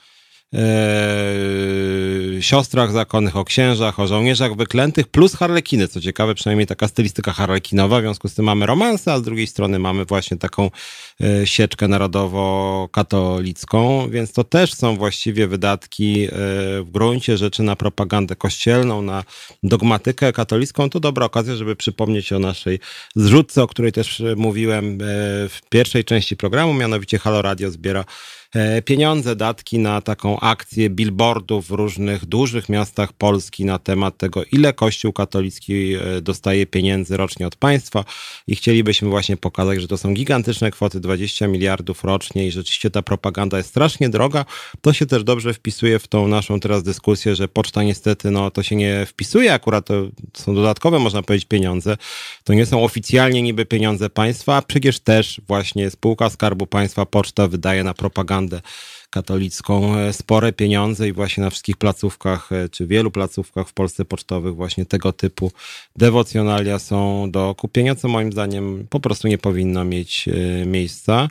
e, 0.55 2.42
siostrach 2.42 2.92
zakonnych, 2.92 3.36
o 3.36 3.44
księżach, 3.44 4.00
o 4.00 4.07
żołnierzach 4.07 4.57
wyklętych, 4.57 5.09
plus 5.09 5.34
harlekiny, 5.34 5.88
co 5.88 6.00
ciekawe, 6.00 6.34
przynajmniej 6.34 6.66
taka 6.66 6.88
stylistyka 6.88 7.32
harlekinowa, 7.32 7.98
w 7.98 8.03
związku 8.03 8.28
z 8.28 8.34
tym 8.34 8.44
mamy 8.44 8.66
romanse, 8.66 9.12
a 9.12 9.18
z 9.18 9.22
drugiej 9.22 9.46
strony 9.46 9.78
mamy 9.78 10.05
właśnie 10.05 10.36
taką 10.36 10.70
e, 11.20 11.46
sieczkę 11.46 11.88
narodowo-katolicką, 11.88 14.11
więc 14.11 14.32
to 14.32 14.44
też 14.44 14.74
są 14.74 14.96
właściwie 14.96 15.46
wydatki 15.46 16.24
e, 16.24 16.28
w 16.82 16.90
gruncie 16.90 17.36
rzeczy 17.36 17.62
na 17.62 17.76
propagandę 17.76 18.36
kościelną, 18.36 19.03
na 19.03 19.24
dogmatykę 19.62 20.32
katolicką. 20.32 20.90
To 20.90 21.00
dobra 21.00 21.26
okazja, 21.26 21.57
żeby 21.57 21.76
przypomnieć 21.76 22.32
o 22.32 22.38
naszej 22.38 22.80
zrzutce, 23.16 23.62
o 23.62 23.66
której 23.66 23.92
też 23.92 24.22
mówiłem 24.36 24.98
w 25.48 25.59
pierwszej 25.70 26.05
części 26.05 26.36
programu, 26.36 26.74
mianowicie 26.74 27.18
Halo 27.18 27.42
Radio 27.42 27.70
zbiera 27.70 28.05
E, 28.05 28.07
pieniądze, 28.84 29.36
datki 29.36 29.78
na 29.78 30.00
taką 30.00 30.40
akcję 30.40 30.90
billboardów 30.90 31.66
w 31.66 31.70
różnych 31.70 32.26
dużych 32.26 32.68
miastach 32.68 33.12
Polski 33.12 33.64
na 33.64 33.78
temat 33.78 34.16
tego, 34.16 34.44
ile 34.53 34.72
Kościół 34.72 35.12
katolicki 35.12 35.94
e, 35.94 36.20
dostaje 36.20 36.66
pieniędzy 36.66 37.16
rocznie 37.16 37.46
od 37.46 37.57
państwa 37.57 38.05
i 38.46 38.57
chcielibyśmy 38.57 39.09
właśnie 39.09 39.36
pokazać, 39.36 39.80
że 39.80 39.88
to 39.88 39.96
są 39.96 40.14
gigantyczne 40.14 40.70
kwoty, 40.70 41.00
20 41.00 41.46
miliardów 41.46 42.05
rocznie 42.05 42.46
i 42.46 42.50
rzeczywiście 42.50 42.90
ta 42.90 43.03
propaganda 43.03 43.57
jest 43.57 43.68
strasznie 43.68 44.09
droga. 44.09 44.44
To 44.80 44.92
się 44.92 45.07
też 45.07 45.24
dobrze 45.24 45.55
wpisuje 45.55 45.98
w 45.98 46.09
tą 46.09 46.28
naszą 46.28 46.61
teraz 46.61 46.82
dyskusję, 46.82 47.36
że 47.36 47.48
poczta 47.48 47.82
niestety, 47.82 48.30
no 48.30 48.50
to 48.50 48.62
się 48.62 48.76
nie 48.76 49.07
wpisuje, 49.07 49.55
akurat 49.55 49.86
to 49.86 49.94
są 50.34 50.55
dodatkowe, 50.55 50.98
można 50.98 51.22
powiedzieć, 51.22 51.48
pieniądze. 51.48 51.96
To 52.44 52.55
nie 52.55 52.66
są 52.66 52.84
oficjalnie 52.84 53.42
niby 53.42 53.66
pieniądze 53.66 54.11
państwa, 54.11 54.57
a 54.57 54.62
przecież 54.62 55.00
też 55.00 55.40
właśnie 55.48 55.90
spółka 55.90 56.30
Skarbu 56.30 56.66
Państwa, 56.66 57.07
poczta 57.07 57.48
wydaje 57.48 57.84
na 57.84 57.94
propagandę 57.94 58.41
propagandę 58.49 58.61
katolicką 59.11 59.97
e, 59.97 60.12
spore 60.12 60.53
pieniądze 60.53 61.09
i 61.09 61.12
właśnie 61.12 61.45
na 61.45 61.51
wszystkich 61.51 61.76
placówkach, 61.76 62.53
e, 62.53 62.68
czy 62.68 62.86
wielu 62.86 63.11
placówkach 63.11 63.68
w 63.68 63.72
Polsce 63.72 64.05
pocztowych 64.05 64.55
właśnie 64.55 64.86
tego 64.86 65.12
typu 65.12 65.53
dewocjonalia 65.97 66.78
są 66.78 67.30
do 67.30 67.55
kupienia, 67.55 67.95
co 67.95 68.09
moim 68.09 68.32
zdaniem 68.32 68.86
po 68.90 69.01
prostu 69.01 69.28
nie 69.28 69.38
powinno 69.38 69.84
mieć 69.84 70.28
e, 70.28 70.66
miejsca. 70.66 71.28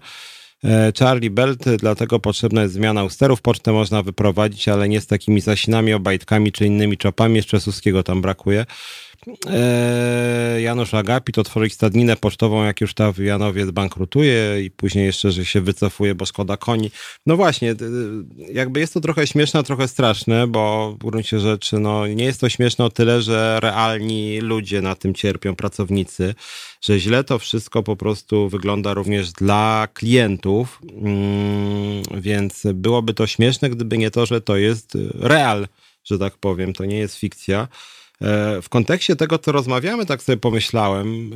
Charlie 1.00 1.30
Belt, 1.30 1.64
dlatego 1.80 2.20
potrzebna 2.20 2.62
jest 2.62 2.74
zmiana 2.74 3.04
usterów. 3.04 3.42
Pocztę 3.42 3.72
można 3.72 4.04
wyprowadzić, 4.04 4.68
ale 4.68 4.90
nie 4.90 5.02
z 5.02 5.08
takimi 5.08 5.42
zasinami, 5.42 5.94
obajtkami 5.94 6.52
czy 6.52 6.66
innymi 6.66 6.98
czopami. 6.98 7.36
Jeszcze 7.36 7.60
Suskiego 7.60 8.04
tam 8.04 8.22
brakuje. 8.22 8.66
E, 9.48 10.62
Janusz 10.62 10.94
Agapit 10.94 11.38
otworzyć 11.38 11.74
stadninę 11.74 12.16
pocztową, 12.16 12.64
jak 12.64 12.82
już 12.82 12.94
ta 12.94 13.12
w 13.12 13.18
Janowie 13.18 13.66
zbankrutuje 13.66 14.64
i 14.64 14.72
później 14.72 15.06
jeszcze, 15.06 15.32
że 15.32 15.46
się 15.46 15.62
wycofuje, 15.62 16.16
bo 16.16 16.26
szkoda 16.26 16.58
koni. 16.58 16.92
No 17.26 17.36
właśnie, 17.36 17.76
jakby 18.54 18.80
jest 18.80 18.94
to 18.94 19.02
trochę 19.02 19.28
śmieszne, 19.28 19.64
trochę 19.64 19.88
straszne, 19.88 20.48
bo 20.48 20.96
w 21.02 21.06
gruncie 21.06 21.40
rzeczy 21.40 21.80
no, 21.80 22.08
nie 22.08 22.26
jest 22.26 22.42
to 22.42 22.50
śmieszne 22.50 22.86
o 22.86 22.90
tyle, 22.90 23.22
że 23.22 23.60
realni 23.62 24.40
ludzie 24.40 24.82
na 24.82 24.96
tym 24.96 25.14
cierpią, 25.14 25.56
pracownicy, 25.56 26.36
że 26.82 27.00
źle 27.00 27.24
to 27.24 27.40
wszystko 27.40 27.84
po 27.84 27.96
prostu 27.96 28.50
wygląda 28.50 28.94
również 28.94 29.32
dla 29.32 29.88
klientów, 29.94 30.82
mm, 30.94 32.04
więc 32.22 32.64
byłoby 32.74 33.14
to 33.14 33.28
śmieszne, 33.28 33.70
gdyby 33.70 33.98
nie 33.98 34.12
to, 34.12 34.26
że 34.26 34.42
to 34.42 34.58
jest 34.58 34.98
real, 35.14 35.68
że 36.04 36.20
tak 36.20 36.38
powiem, 36.38 36.74
to 36.74 36.86
nie 36.86 36.98
jest 36.98 37.16
fikcja. 37.16 37.68
W 38.62 38.70
kontekście 38.70 39.16
tego, 39.16 39.40
co 39.40 39.52
rozmawiamy, 39.52 40.06
tak 40.06 40.22
sobie 40.22 40.38
pomyślałem, 40.38 41.32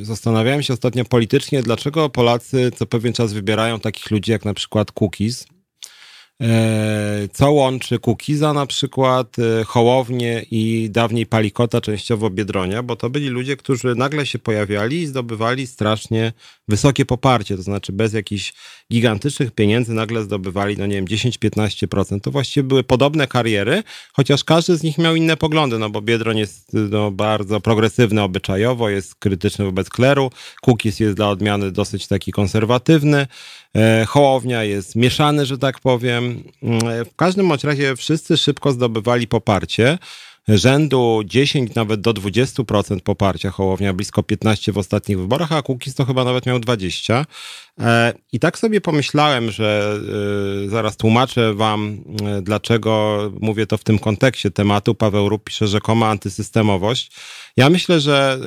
e, 0.00 0.04
zastanawiałem 0.04 0.62
się 0.62 0.72
ostatnio 0.72 1.04
politycznie, 1.04 1.62
dlaczego 1.62 2.10
Polacy 2.10 2.70
co 2.76 2.86
pewien 2.86 3.12
czas 3.12 3.32
wybierają 3.32 3.80
takich 3.80 4.10
ludzi 4.10 4.30
jak 4.30 4.44
na 4.44 4.54
przykład 4.54 4.92
Cookies, 4.92 5.46
co 7.32 7.52
łączy 7.52 7.98
Kukiza 7.98 8.52
na 8.52 8.66
przykład, 8.66 9.36
e, 9.38 9.64
Hołownię 9.64 10.44
i 10.50 10.90
dawniej 10.90 11.26
Palikota, 11.26 11.80
częściowo 11.80 12.30
Biedronia, 12.30 12.82
bo 12.82 12.96
to 12.96 13.10
byli 13.10 13.28
ludzie, 13.28 13.56
którzy 13.56 13.94
nagle 13.94 14.26
się 14.26 14.38
pojawiali 14.38 15.02
i 15.02 15.06
zdobywali 15.06 15.66
strasznie 15.66 16.32
wysokie 16.68 17.04
poparcie, 17.04 17.56
to 17.56 17.62
znaczy 17.62 17.92
bez 17.92 18.12
jakichś 18.12 18.52
gigantycznych 18.92 19.50
pieniędzy 19.50 19.94
nagle 19.94 20.22
zdobywali, 20.22 20.76
no 20.78 20.86
nie 20.86 20.94
wiem, 20.94 21.04
10-15%. 21.04 22.20
To 22.20 22.30
właściwie 22.30 22.64
były 22.64 22.84
podobne 22.84 23.26
kariery, 23.26 23.82
chociaż 24.12 24.44
każdy 24.44 24.76
z 24.76 24.82
nich 24.82 24.98
miał 24.98 25.16
inne 25.16 25.36
poglądy, 25.36 25.78
no 25.78 25.90
bo 25.90 26.02
Biedroń 26.02 26.38
jest 26.38 26.72
no, 26.72 27.10
bardzo 27.10 27.60
progresywny 27.60 28.22
obyczajowo, 28.22 28.88
jest 28.88 29.14
krytyczny 29.14 29.64
wobec 29.64 29.90
kleru, 29.90 30.30
Kukiz 30.62 31.00
jest 31.00 31.16
dla 31.16 31.28
odmiany 31.28 31.72
dosyć 31.72 32.06
taki 32.06 32.32
konserwatywny, 32.32 33.26
E, 33.76 34.04
Hołownia 34.08 34.64
jest 34.64 34.96
mieszany, 34.96 35.46
że 35.46 35.58
tak 35.58 35.80
powiem. 35.80 36.23
W 37.12 37.16
każdym 37.16 37.48
bądź 37.48 37.64
razie 37.64 37.96
wszyscy 37.96 38.36
szybko 38.36 38.72
zdobywali 38.72 39.26
poparcie 39.26 39.98
rzędu 40.48 41.22
10, 41.24 41.74
nawet 41.74 42.00
do 42.00 42.14
20% 42.14 43.00
poparcia 43.00 43.50
Hołownia, 43.50 43.92
blisko 43.92 44.22
15 44.22 44.72
w 44.72 44.78
ostatnich 44.78 45.18
wyborach, 45.18 45.52
a 45.52 45.62
Kukiz 45.62 45.94
to 45.94 46.04
chyba 46.04 46.24
nawet 46.24 46.46
miał 46.46 46.58
20. 46.58 47.26
E, 47.80 48.12
I 48.32 48.40
tak 48.40 48.58
sobie 48.58 48.80
pomyślałem, 48.80 49.50
że 49.50 49.98
e, 50.66 50.68
zaraz 50.68 50.96
tłumaczę 50.96 51.54
wam, 51.54 52.04
dlaczego 52.42 53.20
mówię 53.40 53.66
to 53.66 53.78
w 53.78 53.84
tym 53.84 53.98
kontekście 53.98 54.50
tematu. 54.50 54.94
Paweł 54.94 55.28
Rup 55.28 55.44
pisze 55.44 55.66
rzekoma 55.66 56.08
antysystemowość. 56.08 57.10
Ja 57.56 57.70
myślę, 57.70 58.00
że 58.00 58.38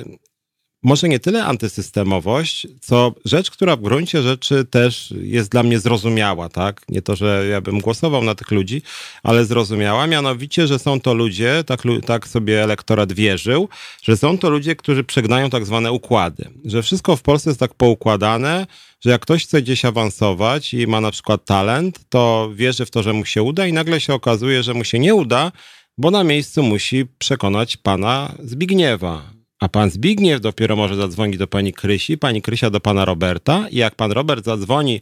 może 0.88 1.09
nie 1.09 1.19
tyle 1.19 1.45
antysystemowość, 1.45 2.67
co 2.81 3.13
rzecz, 3.25 3.51
która 3.51 3.75
w 3.75 3.81
gruncie 3.81 4.21
rzeczy 4.21 4.65
też 4.65 5.13
jest 5.21 5.51
dla 5.51 5.63
mnie 5.63 5.79
zrozumiała, 5.79 6.49
tak? 6.49 6.81
Nie 6.89 7.01
to, 7.01 7.15
że 7.15 7.47
ja 7.51 7.61
bym 7.61 7.79
głosował 7.79 8.23
na 8.23 8.35
tych 8.35 8.51
ludzi, 8.51 8.81
ale 9.23 9.45
zrozumiała, 9.45 10.07
mianowicie, 10.07 10.67
że 10.67 10.79
są 10.79 10.99
to 10.99 11.13
ludzie, 11.13 11.63
tak, 11.65 11.83
tak 12.05 12.27
sobie 12.27 12.63
elektorat 12.63 13.13
wierzył, 13.13 13.69
że 14.03 14.17
są 14.17 14.38
to 14.38 14.49
ludzie, 14.49 14.75
którzy 14.75 15.03
przegnają 15.03 15.49
tak 15.49 15.65
zwane 15.65 15.91
układy, 15.91 16.49
że 16.65 16.83
wszystko 16.83 17.15
w 17.15 17.21
Polsce 17.21 17.49
jest 17.49 17.59
tak 17.59 17.73
poukładane, 17.73 18.67
że 19.01 19.09
jak 19.09 19.21
ktoś 19.21 19.43
chce 19.43 19.61
gdzieś 19.61 19.85
awansować 19.85 20.73
i 20.73 20.88
ma 20.88 21.01
na 21.01 21.11
przykład 21.11 21.45
talent, 21.45 21.99
to 22.09 22.49
wierzy 22.55 22.85
w 22.85 22.91
to, 22.91 23.03
że 23.03 23.13
mu 23.13 23.25
się 23.25 23.43
uda 23.43 23.67
i 23.67 23.73
nagle 23.73 24.01
się 24.01 24.13
okazuje, 24.13 24.63
że 24.63 24.73
mu 24.73 24.83
się 24.83 24.99
nie 24.99 25.15
uda, 25.15 25.51
bo 25.97 26.11
na 26.11 26.23
miejscu 26.23 26.63
musi 26.63 27.05
przekonać 27.17 27.77
pana 27.77 28.35
Zbigniewa, 28.43 29.36
a 29.60 29.70
pan 29.70 29.89
Zbigniew 29.89 30.41
dopiero 30.41 30.76
może 30.76 30.95
zadzwonić 30.95 31.38
do 31.38 31.47
pani 31.47 31.74
Krysi, 31.74 32.18
pani 32.18 32.41
Krysia 32.41 32.70
do 32.70 32.80
pana 32.80 33.05
Roberta 33.05 33.66
i 33.72 33.78
jak 33.78 33.95
pan 33.95 34.12
Robert 34.12 34.45
zadzwoni 34.45 35.01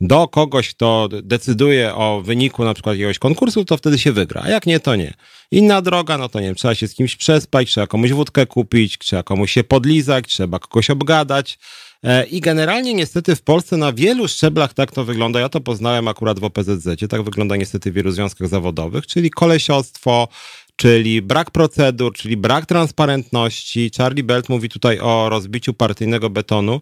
do 0.00 0.28
kogoś, 0.28 0.68
kto 0.68 1.08
decyduje 1.22 1.94
o 1.94 2.22
wyniku 2.24 2.64
na 2.64 2.74
przykład 2.74 2.96
jakiegoś 2.96 3.18
konkursu, 3.18 3.64
to 3.64 3.76
wtedy 3.76 3.98
się 3.98 4.12
wygra, 4.12 4.42
a 4.44 4.48
jak 4.48 4.66
nie, 4.66 4.80
to 4.80 4.96
nie. 4.96 5.14
Inna 5.50 5.82
droga, 5.82 6.18
no 6.18 6.28
to 6.28 6.40
nie 6.40 6.46
wiem, 6.46 6.54
trzeba 6.54 6.74
się 6.74 6.88
z 6.88 6.94
kimś 6.94 7.16
przespać, 7.16 7.70
trzeba 7.70 7.86
komuś 7.86 8.12
wódkę 8.12 8.46
kupić, 8.46 8.98
trzeba 8.98 9.22
komuś 9.22 9.52
się 9.52 9.64
podlizać, 9.64 10.24
trzeba 10.28 10.58
kogoś 10.58 10.90
obgadać. 10.90 11.58
E, 12.04 12.26
I 12.26 12.40
generalnie 12.40 12.94
niestety 12.94 13.36
w 13.36 13.42
Polsce 13.42 13.76
na 13.76 13.92
wielu 13.92 14.28
szczeblach 14.28 14.74
tak 14.74 14.92
to 14.92 15.04
wygląda. 15.04 15.40
Ja 15.40 15.48
to 15.48 15.60
poznałem 15.60 16.08
akurat 16.08 16.38
w 16.38 16.44
OPZZ. 16.44 16.88
Tak 17.08 17.22
wygląda 17.22 17.56
niestety 17.56 17.90
w 17.90 17.94
wielu 17.94 18.10
związkach 18.10 18.48
zawodowych, 18.48 19.06
czyli 19.06 19.30
kolesiostwo, 19.30 20.28
czyli 20.76 21.22
brak 21.22 21.50
procedur, 21.50 22.12
czyli 22.12 22.36
brak 22.36 22.66
transparentności. 22.66 23.90
Charlie 23.96 24.24
Belt 24.24 24.48
mówi 24.48 24.68
tutaj 24.68 24.98
o 25.00 25.28
rozbiciu 25.28 25.74
partyjnego 25.74 26.30
betonu. 26.30 26.80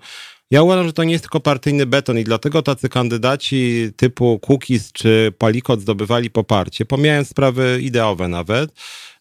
Ja 0.51 0.63
uważam, 0.63 0.87
że 0.87 0.93
to 0.93 1.05
nie 1.05 1.13
jest 1.13 1.25
tylko 1.25 1.41
partyjny 1.41 1.87
beton 1.87 2.19
i 2.19 2.25
dlatego 2.25 2.63
tacy 2.63 2.89
kandydaci 2.89 3.91
typu 3.97 4.41
Cookies 4.49 4.93
czy 4.93 5.33
Palikot 5.39 5.81
zdobywali 5.81 6.31
poparcie, 6.31 6.85
pomijając 6.85 7.29
sprawy 7.29 7.79
ideowe 7.83 8.29
nawet, 8.29 8.71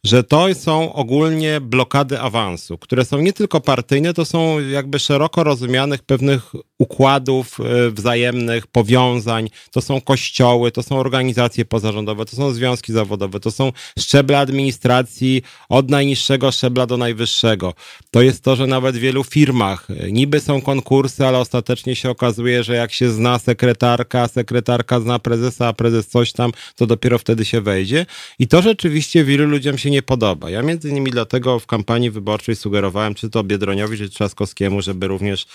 że 0.03 0.23
to 0.23 0.55
są 0.55 0.93
ogólnie 0.93 1.61
blokady 1.61 2.19
awansu, 2.19 2.77
które 2.77 3.05
są 3.05 3.17
nie 3.17 3.33
tylko 3.33 3.61
partyjne, 3.61 4.13
to 4.13 4.25
są 4.25 4.59
jakby 4.59 4.99
szeroko 4.99 5.43
rozumianych 5.43 6.03
pewnych 6.03 6.51
układów 6.77 7.59
e, 7.59 7.91
wzajemnych, 7.91 8.67
powiązań, 8.67 9.49
to 9.71 9.81
są 9.81 10.01
kościoły, 10.01 10.71
to 10.71 10.83
są 10.83 10.99
organizacje 10.99 11.65
pozarządowe, 11.65 12.25
to 12.25 12.35
są 12.35 12.51
związki 12.51 12.93
zawodowe, 12.93 13.39
to 13.39 13.51
są 13.51 13.71
szczeble 13.99 14.39
administracji 14.39 15.41
od 15.69 15.89
najniższego 15.89 16.51
szczebla 16.51 16.85
do 16.85 16.97
najwyższego. 16.97 17.73
To 18.11 18.21
jest 18.21 18.43
to, 18.43 18.55
że 18.55 18.67
nawet 18.67 18.95
w 18.95 18.99
wielu 18.99 19.23
firmach 19.23 19.87
e, 19.91 20.11
niby 20.11 20.39
są 20.39 20.61
konkursy, 20.61 21.27
ale 21.27 21.37
ostatecznie 21.37 21.95
się 21.95 22.09
okazuje, 22.09 22.63
że 22.63 22.75
jak 22.75 22.91
się 22.91 23.09
zna 23.09 23.39
sekretarka, 23.39 24.27
sekretarka 24.27 24.99
zna 24.99 25.19
prezesa, 25.19 25.67
a 25.67 25.73
prezes 25.73 26.07
coś 26.07 26.31
tam, 26.31 26.51
to 26.75 26.87
dopiero 26.87 27.17
wtedy 27.17 27.45
się 27.45 27.61
wejdzie. 27.61 28.05
I 28.39 28.47
to 28.47 28.61
rzeczywiście 28.61 29.23
wielu 29.23 29.47
ludziom 29.47 29.77
się 29.77 29.90
nie 29.91 30.01
podoba. 30.01 30.49
Ja 30.49 30.61
między 30.61 30.89
innymi 30.89 31.11
dlatego 31.11 31.59
w 31.59 31.67
kampanii 31.67 32.11
wyborczej 32.11 32.55
sugerowałem, 32.55 33.15
czy 33.15 33.29
to 33.29 33.43
Biedroniowi, 33.43 33.97
czy 33.97 34.09
Trzaskowskiemu, 34.09 34.81
żeby 34.81 35.07
również 35.07 35.47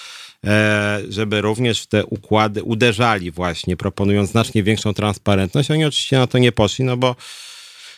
E, 0.44 1.00
żeby 1.08 1.40
również 1.40 1.82
w 1.82 1.86
te 1.86 2.06
układy 2.06 2.62
uderzali 2.62 3.30
właśnie, 3.30 3.76
proponując 3.76 4.30
znacznie 4.30 4.62
większą 4.62 4.94
transparentność. 4.94 5.70
Oni 5.70 5.84
oczywiście 5.84 6.18
na 6.18 6.26
to 6.26 6.38
nie 6.38 6.52
poszli, 6.52 6.84
no 6.84 6.96
bo 6.96 7.16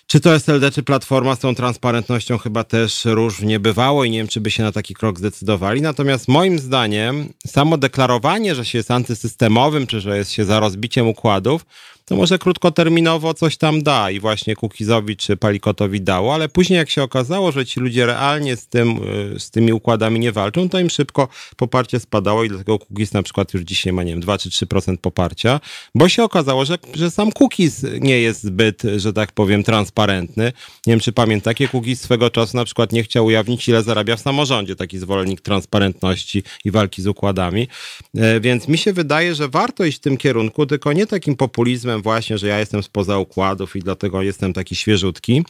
czy 0.07 0.21
to 0.21 0.35
SLD, 0.35 0.71
czy 0.71 0.83
Platforma 0.83 1.35
z 1.35 1.39
tą 1.39 1.55
transparentnością 1.55 2.39
chyba 2.39 2.65
też 2.65 3.05
różnie 3.05 3.61
bywało 3.61 4.05
i 4.05 4.11
nie 4.11 4.19
wiem, 4.19 4.29
czy 4.29 4.41
by 4.41 4.51
się 4.51 4.63
na 4.63 4.73
taki 4.73 4.95
krok 4.95 5.19
zdecydowali. 5.19 5.83
Natomiast 5.83 6.29
moim 6.29 6.59
zdaniem 6.59 7.33
samo 7.47 7.79
deklarowanie, 7.79 8.55
że 8.55 8.65
się 8.65 8.79
jest 8.79 8.91
antysystemowym, 8.91 9.87
czy 9.87 10.01
że 10.01 10.19
jest 10.19 10.33
się 10.33 10.45
za 10.45 10.61
rozbiciem 10.61 11.09
układów, 11.09 11.67
to 12.09 12.17
może 12.17 12.39
krótkoterminowo 12.39 13.35
coś 13.35 13.57
tam 13.57 13.83
da 13.83 14.11
i 14.11 14.21
właśnie 14.21 14.57
Kukizowi 14.57 15.17
czy 15.17 15.37
Palikotowi 15.37 16.01
dało, 16.01 16.35
ale 16.35 16.49
później 16.49 16.77
jak 16.77 16.91
się 16.91 17.03
okazało, 17.03 17.53
że 17.53 17.67
ci 17.67 17.81
ludzie 17.81 18.07
realnie 18.07 18.57
z, 18.57 18.67
tym, 18.67 19.01
y, 19.37 19.41
z 19.41 19.51
tymi 19.51 19.73
układami 19.73 20.21
nie 20.21 20.33
walczą, 20.33 20.69
to 20.69 20.81
im 20.81 20.91
szybko 20.91 21.29
poparcie 21.57 22.01
spadało 22.01 22.45
i 22.45 22.49
dlatego 22.49 22.79
Kukiz 22.79 23.13
na 23.13 23.23
przykład 23.23 23.55
już 23.55 23.63
dzisiaj 23.63 23.93
ma, 23.93 24.03
nie 24.03 24.13
wiem, 24.13 24.21
2 24.21 24.39
czy 24.39 24.51
3% 24.51 24.97
poparcia, 24.97 25.61
bo 25.95 26.09
się 26.09 26.23
okazało, 26.25 26.65
że, 26.65 26.79
że 26.95 27.11
sam 27.11 27.33
Kukiz 27.33 27.87
nie 28.01 28.21
jest 28.21 28.43
zbyt, 28.43 28.83
że 28.97 29.13
tak 29.13 29.33
powiem, 29.33 29.63
transparentny. 29.63 30.45
Nie 30.87 30.93
wiem, 30.93 31.01
czy 31.01 31.13
pamiętacie, 31.13 31.69
Kukiz 31.69 32.01
swego 32.01 32.31
czasu 32.31 32.57
na 32.57 32.65
przykład 32.65 32.93
nie 32.93 33.03
chciał 33.03 33.27
ujawnić, 33.27 33.69
ile 33.69 33.83
zarabia 33.83 34.17
w 34.17 34.21
samorządzie, 34.21 34.77
taki 34.77 34.99
zwolennik 34.99 35.41
transparentności 35.41 36.43
i 36.65 36.71
walki 36.71 37.03
z 37.03 37.07
układami, 37.07 37.69
e, 38.17 38.41
więc 38.41 38.69
mi 38.69 38.79
się 38.79 38.93
wydaje, 38.93 39.35
że 39.35 39.49
warto 39.49 39.85
iść 39.85 39.99
w 39.99 40.01
tym 40.01 40.17
kierunku, 40.17 40.67
tylko 40.67 40.93
nie 40.93 41.07
takim 41.07 41.37
populizmem 41.37 41.98
właśnie, 42.03 42.39
że 42.39 42.49
ja 42.49 42.59
jestem 42.59 42.83
spoza 42.83 43.19
układów 43.19 43.77
i 43.77 43.81
dlatego 43.81 44.23
jestem 44.23 44.53
taki 44.53 44.77
świeżutki, 44.77 45.45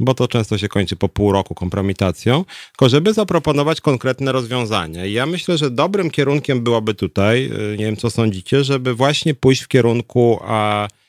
bo 0.00 0.14
to 0.14 0.28
często 0.28 0.58
się 0.58 0.68
kończy 0.68 0.96
po 0.96 1.08
pół 1.08 1.32
roku 1.32 1.54
kompromitacją, 1.54 2.44
tylko 2.70 2.88
żeby 2.88 3.12
zaproponować 3.12 3.80
konkretne 3.80 4.32
rozwiązania. 4.32 5.06
I 5.06 5.12
ja 5.12 5.26
myślę, 5.26 5.58
że 5.58 5.70
dobrym 5.70 6.10
kierunkiem 6.10 6.60
byłoby 6.60 6.94
tutaj, 6.94 7.44
y, 7.44 7.76
nie 7.78 7.84
wiem 7.84 7.96
co 7.96 8.10
sądzicie, 8.10 8.64
żeby 8.64 8.94
właśnie 8.94 9.34
pójść 9.34 9.62
w 9.62 9.68
kierunku 9.68 10.40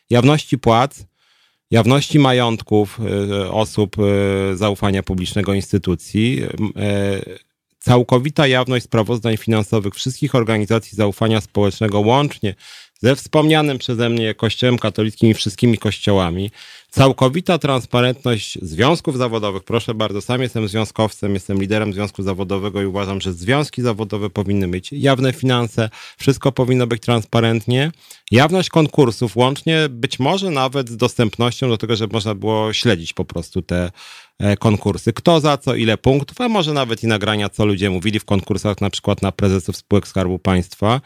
jawności 0.10 0.58
płac, 0.58 1.06
jawności 1.72 2.20
majątków 2.20 3.00
y, 3.00 3.52
osób 3.52 3.96
y, 4.00 4.58
zaufania 4.58 5.04
publicznego 5.04 5.54
instytucji, 5.54 6.42
całkowita 7.80 8.48
jawność 8.48 8.86
sprawozdań 8.86 9.38
finansowych 9.38 9.96
wszystkich 9.96 10.36
organizacji 10.36 10.96
zaufania 10.96 11.42
społecznego, 11.42 12.00
łącznie 12.00 12.56
ze 13.02 13.16
wspomnianym 13.16 13.78
przeze 13.78 14.10
mnie 14.10 14.34
Kościołem 14.34 14.78
katolickim 14.78 15.30
i 15.30 15.34
wszystkimi 15.34 15.78
kościołami. 15.78 16.52
Całkowita 16.90 17.58
transparentność 17.58 18.58
związków 18.62 19.18
zawodowych. 19.18 19.64
Proszę 19.64 19.94
bardzo, 19.94 20.22
sam 20.22 20.42
jestem 20.42 20.68
związkowcem, 20.68 21.34
jestem 21.34 21.62
liderem 21.62 21.94
związku 21.94 22.24
zawodowego 22.24 22.82
i 22.82 22.86
uważam, 22.86 23.22
że 23.22 23.34
związki 23.34 23.82
zawodowe 23.82 24.30
powinny 24.30 24.68
mieć 24.68 24.92
jawne 24.92 25.34
finanse, 25.34 25.90
wszystko 26.18 26.52
powinno 26.52 26.88
być 26.88 27.02
transparentnie. 27.02 27.92
Jawność 28.32 28.70
konkursów, 28.70 29.38
łącznie 29.38 29.90
być 29.90 30.20
może 30.20 30.50
nawet 30.50 30.90
z 30.90 30.98
dostępnością 30.98 31.70
do 31.70 31.78
tego, 31.78 31.96
żeby 31.96 32.14
można 32.14 32.36
było 32.36 32.74
śledzić 32.74 33.14
po 33.14 33.26
prostu 33.26 33.62
te 33.62 33.92
e, 34.40 34.58
konkursy. 34.58 35.14
Kto 35.14 35.40
za 35.40 35.58
co, 35.58 35.76
ile 35.76 35.98
punktów, 35.98 36.42
a 36.42 36.50
może 36.50 36.74
nawet 36.74 37.04
i 37.04 37.08
nagrania, 37.08 37.50
co 37.50 37.66
ludzie 37.66 37.90
mówili 37.90 38.20
w 38.20 38.26
konkursach, 38.26 38.82
na 38.82 38.90
przykład 38.90 39.22
na 39.22 39.32
prezesów 39.32 39.78
spółek 39.78 40.08
Skarbu 40.08 40.40
Państwa 40.40 41.02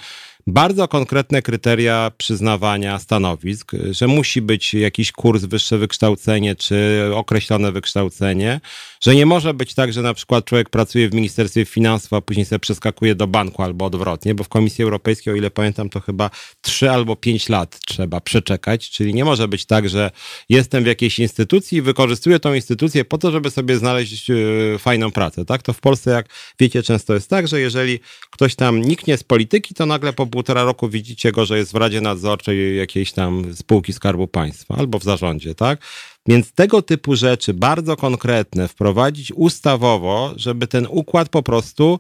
bardzo 0.48 0.88
konkretne 0.88 1.42
kryteria 1.42 2.12
przyznawania 2.18 3.00
stanowisk, 3.00 3.72
że 3.92 4.08
musi 4.08 4.42
być 4.42 4.74
jakiś 4.74 5.12
kurs, 5.12 5.46
wyższe 5.46 5.78
wykształcenie 5.78 6.56
czy 6.56 7.02
określone 7.16 7.72
wykształcenie, 7.72 8.62
że 9.02 9.16
nie 9.16 9.26
może 9.26 9.54
być 9.54 9.74
tak, 9.74 9.94
że 9.94 10.02
na 10.02 10.14
przykład 10.14 10.46
człowiek 10.46 10.70
pracuje 10.70 11.10
w 11.10 11.14
Ministerstwie 11.14 11.66
Finansów, 11.66 12.14
a 12.14 12.22
później 12.22 12.46
sobie 12.46 12.60
przeskakuje 12.60 13.16
do 13.16 13.28
banku 13.28 13.64
albo 13.64 13.86
odwrotnie, 13.86 14.36
bo 14.36 14.44
w 14.44 14.50
Komisji 14.50 14.84
Europejskiej, 14.84 15.34
o 15.34 15.36
ile 15.36 15.52
pamiętam, 15.52 15.90
to 15.90 16.00
chyba 16.00 16.30
3 16.62 16.92
albo 16.92 17.16
5 17.16 17.50
lat 17.50 17.80
trzeba 17.88 18.22
przeczekać, 18.22 18.90
czyli 18.90 19.14
nie 19.14 19.26
może 19.26 19.48
być 19.48 19.66
tak, 19.66 19.90
że 19.90 20.12
jestem 20.50 20.84
w 20.84 20.88
jakiejś 20.88 21.20
instytucji 21.20 21.78
i 21.78 21.82
wykorzystuję 21.82 22.40
tą 22.40 22.54
instytucję 22.54 23.06
po 23.06 23.18
to, 23.18 23.32
żeby 23.32 23.52
sobie 23.52 23.78
znaleźć 23.78 24.30
e, 24.30 24.36
fajną 24.80 25.12
pracę, 25.12 25.46
tak? 25.46 25.62
To 25.62 25.74
w 25.74 25.80
Polsce, 25.80 26.12
jak 26.12 26.26
wiecie, 26.60 26.84
często 26.84 27.14
jest 27.14 27.30
tak, 27.30 27.48
że 27.48 27.60
jeżeli 27.60 28.00
ktoś 28.32 28.56
tam 28.56 28.82
niknie 28.82 29.18
z 29.18 29.24
polityki, 29.24 29.74
to 29.74 29.86
nagle 29.86 30.14
po 30.14 30.26
półtora 30.34 30.64
roku 30.64 30.90
widzicie 30.90 31.32
go, 31.32 31.46
że 31.46 31.58
jest 31.58 31.72
w 31.72 31.76
Radzie 31.76 32.02
Nadzorczej 32.02 32.78
jakiejś 32.78 33.12
tam 33.12 33.56
spółki 33.56 33.94
Skarbu 33.94 34.28
Państwa 34.28 34.76
albo 34.76 35.00
w 35.00 35.04
zarządzie, 35.04 35.56
tak? 35.56 35.80
Więc 36.28 36.52
tego 36.52 36.82
typu 36.82 37.16
rzeczy 37.16 37.54
bardzo 37.54 37.96
konkretne 37.96 38.68
wprowadzić 38.68 39.32
ustawowo, 39.32 40.34
żeby 40.36 40.68
ten 40.68 40.88
układ 40.90 41.30
po 41.30 41.44
prostu 41.44 42.00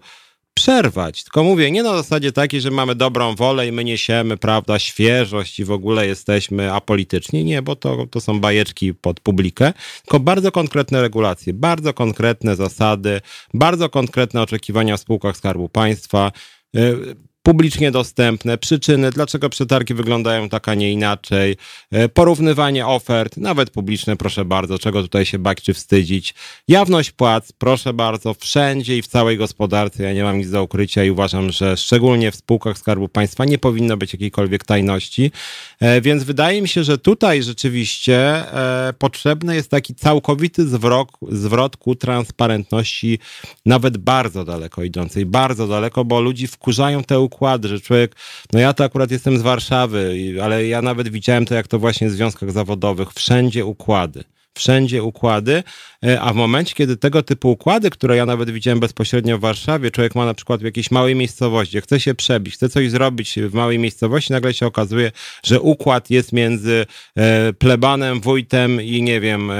przerwać. 0.54 1.24
Tylko 1.24 1.44
mówię, 1.44 1.72
nie 1.72 1.84
na 1.84 1.94
zasadzie 1.94 2.32
takiej, 2.32 2.62
że 2.62 2.72
mamy 2.72 2.96
dobrą 2.96 3.36
wolę 3.36 3.68
i 3.68 3.72
my 3.72 3.84
niesiemy, 3.84 4.38
prawda, 4.38 4.80
świeżość 4.80 5.60
i 5.60 5.66
w 5.66 5.72
ogóle 5.72 6.08
jesteśmy 6.08 6.74
apolityczni. 6.74 7.46
Nie, 7.46 7.62
bo 7.62 7.76
to, 7.76 8.08
to 8.08 8.22
są 8.22 8.40
bajeczki 8.40 8.94
pod 8.94 9.20
publikę, 9.20 9.74
tylko 10.02 10.20
bardzo 10.20 10.52
konkretne 10.52 11.02
regulacje, 11.02 11.54
bardzo 11.54 11.94
konkretne 11.94 12.56
zasady, 12.56 13.22
bardzo 13.54 13.90
konkretne 13.90 14.42
oczekiwania 14.42 14.98
w 14.98 15.00
spółkach 15.00 15.38
Skarbu 15.38 15.70
Państwa 15.70 16.32
y, 16.76 17.16
publicznie 17.44 17.92
dostępne, 17.92 18.58
przyczyny, 18.58 19.12
dlaczego 19.12 19.50
przetargi 19.50 19.94
wyglądają 19.94 20.50
tak, 20.50 20.70
a 20.70 20.76
nie 20.76 20.92
inaczej, 20.92 21.58
e, 21.92 22.10
porównywanie 22.10 22.88
ofert, 22.88 23.38
nawet 23.38 23.70
publiczne, 23.70 24.18
proszę 24.18 24.46
bardzo, 24.46 24.80
czego 24.80 25.02
tutaj 25.02 25.26
się 25.26 25.40
bać 25.40 25.62
czy 25.62 25.74
wstydzić, 25.74 26.34
jawność 26.68 27.12
płac, 27.12 27.52
proszę 27.52 27.94
bardzo, 27.94 28.34
wszędzie 28.34 28.98
i 28.98 29.02
w 29.02 29.08
całej 29.08 29.38
gospodarce, 29.38 30.04
ja 30.04 30.14
nie 30.14 30.24
mam 30.24 30.38
nic 30.38 30.50
do 30.50 30.64
ukrycia 30.64 31.04
i 31.04 31.10
uważam, 31.10 31.52
że 31.52 31.78
szczególnie 31.78 32.32
w 32.32 32.36
spółkach 32.36 32.78
Skarbu 32.78 33.10
Państwa 33.10 33.46
nie 33.46 33.58
powinno 33.58 33.98
być 33.98 34.14
jakiejkolwiek 34.14 34.66
tajności, 34.66 35.32
e, 35.80 36.02
więc 36.02 36.24
wydaje 36.24 36.62
mi 36.62 36.68
się, 36.68 36.84
że 36.84 36.98
tutaj 36.98 37.44
rzeczywiście 37.44 38.18
e, 38.18 38.94
potrzebny 39.00 39.56
jest 39.56 39.70
taki 39.70 39.96
całkowity 39.96 40.68
zwrot, 40.68 41.12
zwrot 41.30 41.78
ku 41.78 41.96
transparentności, 41.96 43.20
nawet 43.66 43.98
bardzo 43.98 44.46
daleko 44.46 44.84
idącej, 44.84 45.26
bardzo 45.26 45.68
daleko, 45.68 46.06
bo 46.06 46.22
ludzi 46.22 46.48
wkurzają 46.48 47.04
te 47.04 47.20
układy, 47.20 47.33
że 47.64 47.80
człowiek, 47.80 48.16
no 48.54 48.60
ja 48.60 48.74
to 48.74 48.84
akurat 48.84 49.12
jestem 49.12 49.38
z 49.38 49.42
Warszawy, 49.42 50.16
ale 50.44 50.68
ja 50.68 50.82
nawet 50.82 51.10
widziałem 51.10 51.46
to, 51.46 51.56
jak 51.56 51.68
to 51.68 51.80
właśnie 51.80 52.10
w 52.10 52.12
związkach 52.12 52.52
zawodowych, 52.52 53.14
wszędzie 53.14 53.66
układy. 53.66 54.24
Wszędzie 54.56 55.04
układy, 55.04 55.64
e, 56.06 56.22
a 56.22 56.34
w 56.34 56.36
momencie, 56.36 56.76
kiedy 56.76 56.98
tego 56.98 57.24
typu 57.24 57.52
układy, 57.52 57.90
które 57.90 58.18
ja 58.18 58.26
nawet 58.26 58.50
widziałem 58.50 58.80
bezpośrednio 58.80 59.38
w 59.38 59.42
Warszawie, 59.42 59.92
człowiek 59.92 60.16
ma 60.16 60.26
na 60.26 60.34
przykład 60.34 60.62
w 60.62 60.64
jakiejś 60.64 60.92
małej 60.92 61.16
miejscowości, 61.16 61.82
chce 61.82 62.00
się 62.00 62.16
przebić, 62.16 62.54
chce 62.54 62.70
coś 62.70 62.92
zrobić 62.92 63.36
w 63.40 63.54
małej 63.54 63.80
miejscowości, 63.80 64.34
nagle 64.34 64.54
się 64.54 64.66
okazuje, 64.66 65.12
że 65.44 65.62
układ 65.62 66.10
jest 66.10 66.34
między 66.34 66.86
e, 67.16 67.54
plebanem, 67.54 68.22
wójtem 68.22 68.82
i 68.82 69.02
nie 69.02 69.22
wiem, 69.22 69.52
e, 69.52 69.56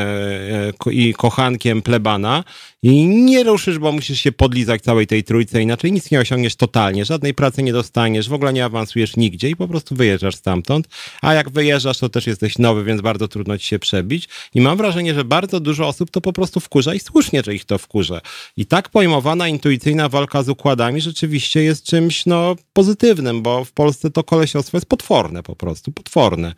i 0.92 1.14
kochankiem 1.14 1.82
plebana 1.82 2.44
i 2.84 3.06
nie 3.06 3.44
ruszysz, 3.44 3.80
bo 3.80 3.92
musisz 3.92 4.20
się 4.20 4.32
podlizać 4.32 4.82
całej 4.82 5.08
tej 5.08 5.24
trójce, 5.24 5.62
inaczej 5.62 5.92
nic 5.92 6.12
nie 6.12 6.20
osiągniesz 6.20 6.56
totalnie, 6.56 7.06
żadnej 7.06 7.34
pracy 7.34 7.64
nie 7.64 7.74
dostaniesz, 7.74 8.30
w 8.30 8.34
ogóle 8.34 8.54
nie 8.54 8.66
awansujesz 8.66 9.18
nigdzie 9.18 9.50
i 9.50 9.56
po 9.56 9.68
prostu 9.68 9.96
wyjeżdżasz 9.96 10.36
stamtąd, 10.36 10.88
a 11.22 11.34
jak 11.34 11.50
wyjeżdżasz, 11.50 11.98
to 11.98 12.10
też 12.10 12.28
jesteś 12.28 12.58
nowy, 12.58 12.84
więc 12.84 13.02
bardzo 13.02 13.28
trudno 13.28 13.58
ci 13.58 13.68
się 13.68 13.80
przebić. 13.80 14.30
I 14.54 14.62
mam 14.62 14.78
wrażenie, 14.78 15.14
że 15.14 15.24
bardzo 15.24 15.60
dużo 15.60 15.88
osób 15.88 16.12
to 16.12 16.22
po 16.22 16.34
prostu 16.34 16.60
wkurza 16.60 16.94
i 16.94 17.00
słusznie, 17.00 17.42
że 17.46 17.56
ich 17.56 17.66
to 17.66 17.78
wkurza. 17.78 18.22
I 18.58 18.66
tak 18.66 18.90
pojmowana 18.90 19.48
intuicyjna 19.48 20.10
walka 20.10 20.44
z 20.44 20.50
układami 20.50 21.02
rzeczywiście 21.02 21.64
jest 21.64 21.86
czymś 21.86 22.26
no, 22.26 22.56
pozytywnym, 22.74 23.42
bo 23.42 23.66
w 23.66 23.72
Polsce 23.72 24.12
to 24.12 24.24
kolesiostwo 24.24 24.78
jest 24.78 24.88
potworne 24.88 25.44
po 25.44 25.56
prostu, 25.56 25.92
potworne 25.92 26.54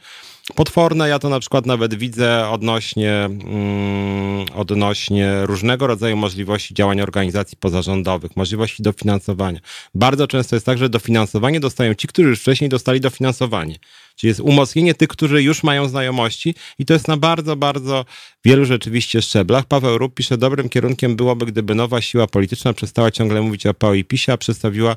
potworne. 0.56 1.10
Ja 1.10 1.20
to 1.20 1.30
na 1.30 1.40
przykład 1.40 1.66
nawet 1.66 1.96
widzę 1.96 2.50
odnośnie, 2.50 3.14
mm, 3.14 4.46
odnośnie 4.56 5.32
różnego 5.44 5.88
rodzaju 5.88 6.18
możliwości 6.18 6.74
działań 6.74 7.02
organizacji 7.02 7.58
pozarządowych, 7.58 8.36
możliwości 8.36 8.84
dofinansowania. 8.84 9.60
Bardzo 9.96 10.28
często 10.28 10.56
jest 10.56 10.66
tak, 10.66 10.78
że 10.78 10.90
dofinansowanie 10.90 11.60
dostają 11.60 11.94
ci, 11.94 12.08
którzy 12.08 12.30
już 12.30 12.40
wcześniej 12.40 12.70
dostali 12.70 13.00
dofinansowanie. 13.00 13.76
Czyli 14.16 14.30
jest 14.30 14.40
umocnienie 14.40 14.94
tych, 14.94 15.08
którzy 15.08 15.44
już 15.44 15.64
mają 15.64 15.88
znajomości 15.88 16.56
i 16.80 16.86
to 16.86 16.94
jest 16.94 17.08
na 17.08 17.18
bardzo, 17.18 17.56
bardzo 17.56 18.06
wielu 18.46 18.66
rzeczywiście 18.66 19.22
szczeblach. 19.22 19.66
Paweł 19.66 19.98
Rup 19.98 20.14
pisze, 20.14 20.38
dobrym 20.38 20.70
kierunkiem 20.70 21.16
byłoby, 21.16 21.46
gdyby 21.46 21.76
nowa 21.76 22.02
siła 22.02 22.28
polityczna 22.28 22.74
przestała 22.74 23.12
ciągle 23.12 23.42
mówić 23.42 23.66
o 23.66 23.74
PO 23.74 23.94
i 23.94 24.04
PiSie, 24.04 24.34
a 24.34 24.38
przedstawiła 24.38 24.96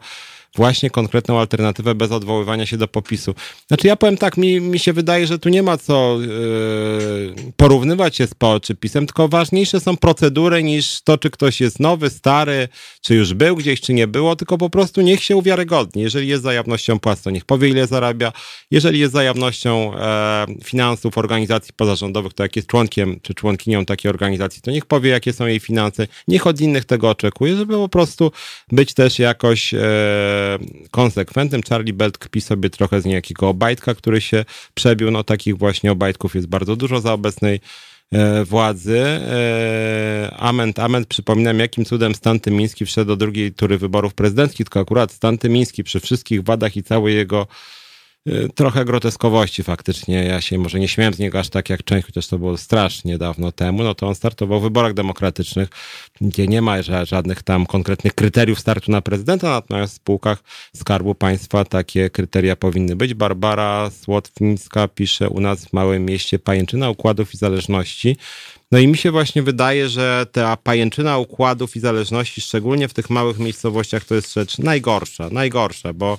właśnie 0.56 0.90
konkretną 0.90 1.38
alternatywę 1.38 1.94
bez 1.94 2.12
odwoływania 2.12 2.66
się 2.66 2.76
do 2.76 2.88
popisu. 2.88 3.34
Znaczy 3.68 3.86
ja 3.86 3.96
powiem 3.96 4.16
tak, 4.16 4.36
mi, 4.36 4.60
mi 4.60 4.78
się 4.78 4.92
wydaje, 4.92 5.26
że 5.26 5.38
tu 5.38 5.48
nie 5.48 5.62
ma 5.62 5.76
co 5.76 6.18
yy, 6.20 7.52
porównywać 7.56 8.16
się 8.16 8.26
z 8.26 8.34
PO 8.34 8.60
czy 8.60 8.74
PiSem, 8.74 9.06
tylko 9.06 9.28
ważniejsze 9.28 9.80
są 9.80 9.96
procedury 9.96 10.62
niż 10.62 11.02
to, 11.02 11.18
czy 11.18 11.30
ktoś 11.30 11.60
jest 11.60 11.80
nowy, 11.80 12.10
stary, 12.10 12.68
czy 13.00 13.14
już 13.14 13.34
był 13.34 13.56
gdzieś, 13.56 13.80
czy 13.80 13.94
nie 13.94 14.06
było, 14.06 14.36
tylko 14.36 14.58
po 14.58 14.70
prostu 14.70 15.00
niech 15.00 15.22
się 15.22 15.36
uwiarygodni. 15.36 16.02
Jeżeli 16.02 16.28
jest 16.28 16.42
zajawnością 16.42 16.98
płac, 16.98 17.22
to 17.22 17.30
niech 17.30 17.44
powie, 17.44 17.68
ile 17.68 17.86
zarabia. 17.86 18.32
Jeżeli 18.70 18.98
jest 18.98 19.12
zajawnością 19.12 19.94
e, 19.94 20.46
finansów 20.64 21.18
organizacji 21.18 21.74
pozarządowych, 21.76 22.34
to 22.34 22.42
jak 22.42 22.56
jest 22.56 22.68
członkiem 22.68 23.20
czy 23.22 23.34
członkinią 23.34 23.84
takiej 23.84 24.08
organizacji, 24.08 24.62
to 24.62 24.70
niech 24.70 24.86
powie, 24.86 25.10
jakie 25.10 25.32
są 25.32 25.46
jej 25.46 25.60
finanse. 25.60 26.06
Niech 26.28 26.46
od 26.46 26.60
innych 26.60 26.84
tego 26.84 27.10
oczekuje, 27.10 27.56
żeby 27.56 27.74
po 27.74 27.88
prostu 27.88 28.32
być 28.72 28.94
też 28.94 29.18
jakoś 29.18 29.74
e, 29.74 29.78
konsekwentnym. 30.90 31.62
Charlie 31.68 31.92
Belt 31.92 32.18
kpi 32.18 32.40
sobie 32.40 32.70
trochę 32.70 33.00
z 33.00 33.04
niejakiego 33.04 33.48
obajtka, 33.48 33.94
który 33.94 34.20
się 34.20 34.44
przebił. 34.74 35.10
No 35.10 35.24
takich 35.24 35.58
właśnie 35.58 35.92
obajtków 35.92 36.34
jest 36.34 36.46
bardzo 36.46 36.76
dużo 36.76 37.00
za 37.00 37.12
obecnej 37.12 37.60
e, 38.12 38.44
władzy. 38.44 38.98
E, 38.98 40.34
ament, 40.38 40.78
ament, 40.78 41.06
przypominam, 41.06 41.58
jakim 41.58 41.84
cudem 41.84 42.14
Stan 42.14 42.40
Tymiński 42.40 42.86
wszedł 42.86 43.08
do 43.08 43.16
drugiej 43.16 43.52
tury 43.52 43.78
wyborów 43.78 44.14
prezydenckich, 44.14 44.66
tylko 44.66 44.80
akurat 44.80 45.12
Stan 45.12 45.38
Tymiński 45.38 45.84
przy 45.84 46.00
wszystkich 46.00 46.42
wadach 46.42 46.76
i 46.76 46.82
całej 46.82 47.16
jego 47.16 47.46
trochę 48.54 48.84
groteskowości 48.84 49.62
faktycznie. 49.62 50.24
Ja 50.24 50.40
się 50.40 50.58
może 50.58 50.80
nie 50.80 50.88
śmiałem 50.88 51.14
z 51.14 51.18
niego 51.18 51.38
aż 51.38 51.48
tak 51.48 51.70
jak 51.70 51.84
część, 51.84 52.06
chociaż 52.06 52.26
to 52.26 52.38
było 52.38 52.56
strasznie 52.56 53.18
dawno 53.18 53.52
temu. 53.52 53.82
No 53.82 53.94
to 53.94 54.08
on 54.08 54.14
startował 54.14 54.60
w 54.60 54.62
wyborach 54.62 54.94
demokratycznych, 54.94 55.68
gdzie 56.20 56.46
nie 56.46 56.62
ma 56.62 56.82
żadnych 56.82 57.42
tam 57.42 57.66
konkretnych 57.66 58.14
kryteriów 58.14 58.60
startu 58.60 58.90
na 58.90 59.00
prezydenta, 59.00 59.48
natomiast 59.48 59.92
w 59.92 59.96
spółkach 59.96 60.42
Skarbu 60.76 61.14
Państwa 61.14 61.64
takie 61.64 62.10
kryteria 62.10 62.56
powinny 62.56 62.96
być. 62.96 63.14
Barbara 63.14 63.90
Słotwińska 63.90 64.88
pisze 64.88 65.28
u 65.28 65.40
nas 65.40 65.64
w 65.64 65.72
małym 65.72 66.04
mieście 66.04 66.38
pajęczyna 66.38 66.90
układów 66.90 67.34
i 67.34 67.36
zależności. 67.36 68.16
No 68.72 68.78
i 68.78 68.86
mi 68.86 68.96
się 68.96 69.10
właśnie 69.10 69.42
wydaje, 69.42 69.88
że 69.88 70.26
ta 70.32 70.56
pajęczyna 70.56 71.18
układów 71.18 71.76
i 71.76 71.80
zależności, 71.80 72.40
szczególnie 72.40 72.88
w 72.88 72.94
tych 72.94 73.10
małych 73.10 73.38
miejscowościach, 73.38 74.04
to 74.04 74.14
jest 74.14 74.34
rzecz 74.34 74.58
najgorsza, 74.58 75.28
najgorsza, 75.30 75.92
bo 75.92 76.18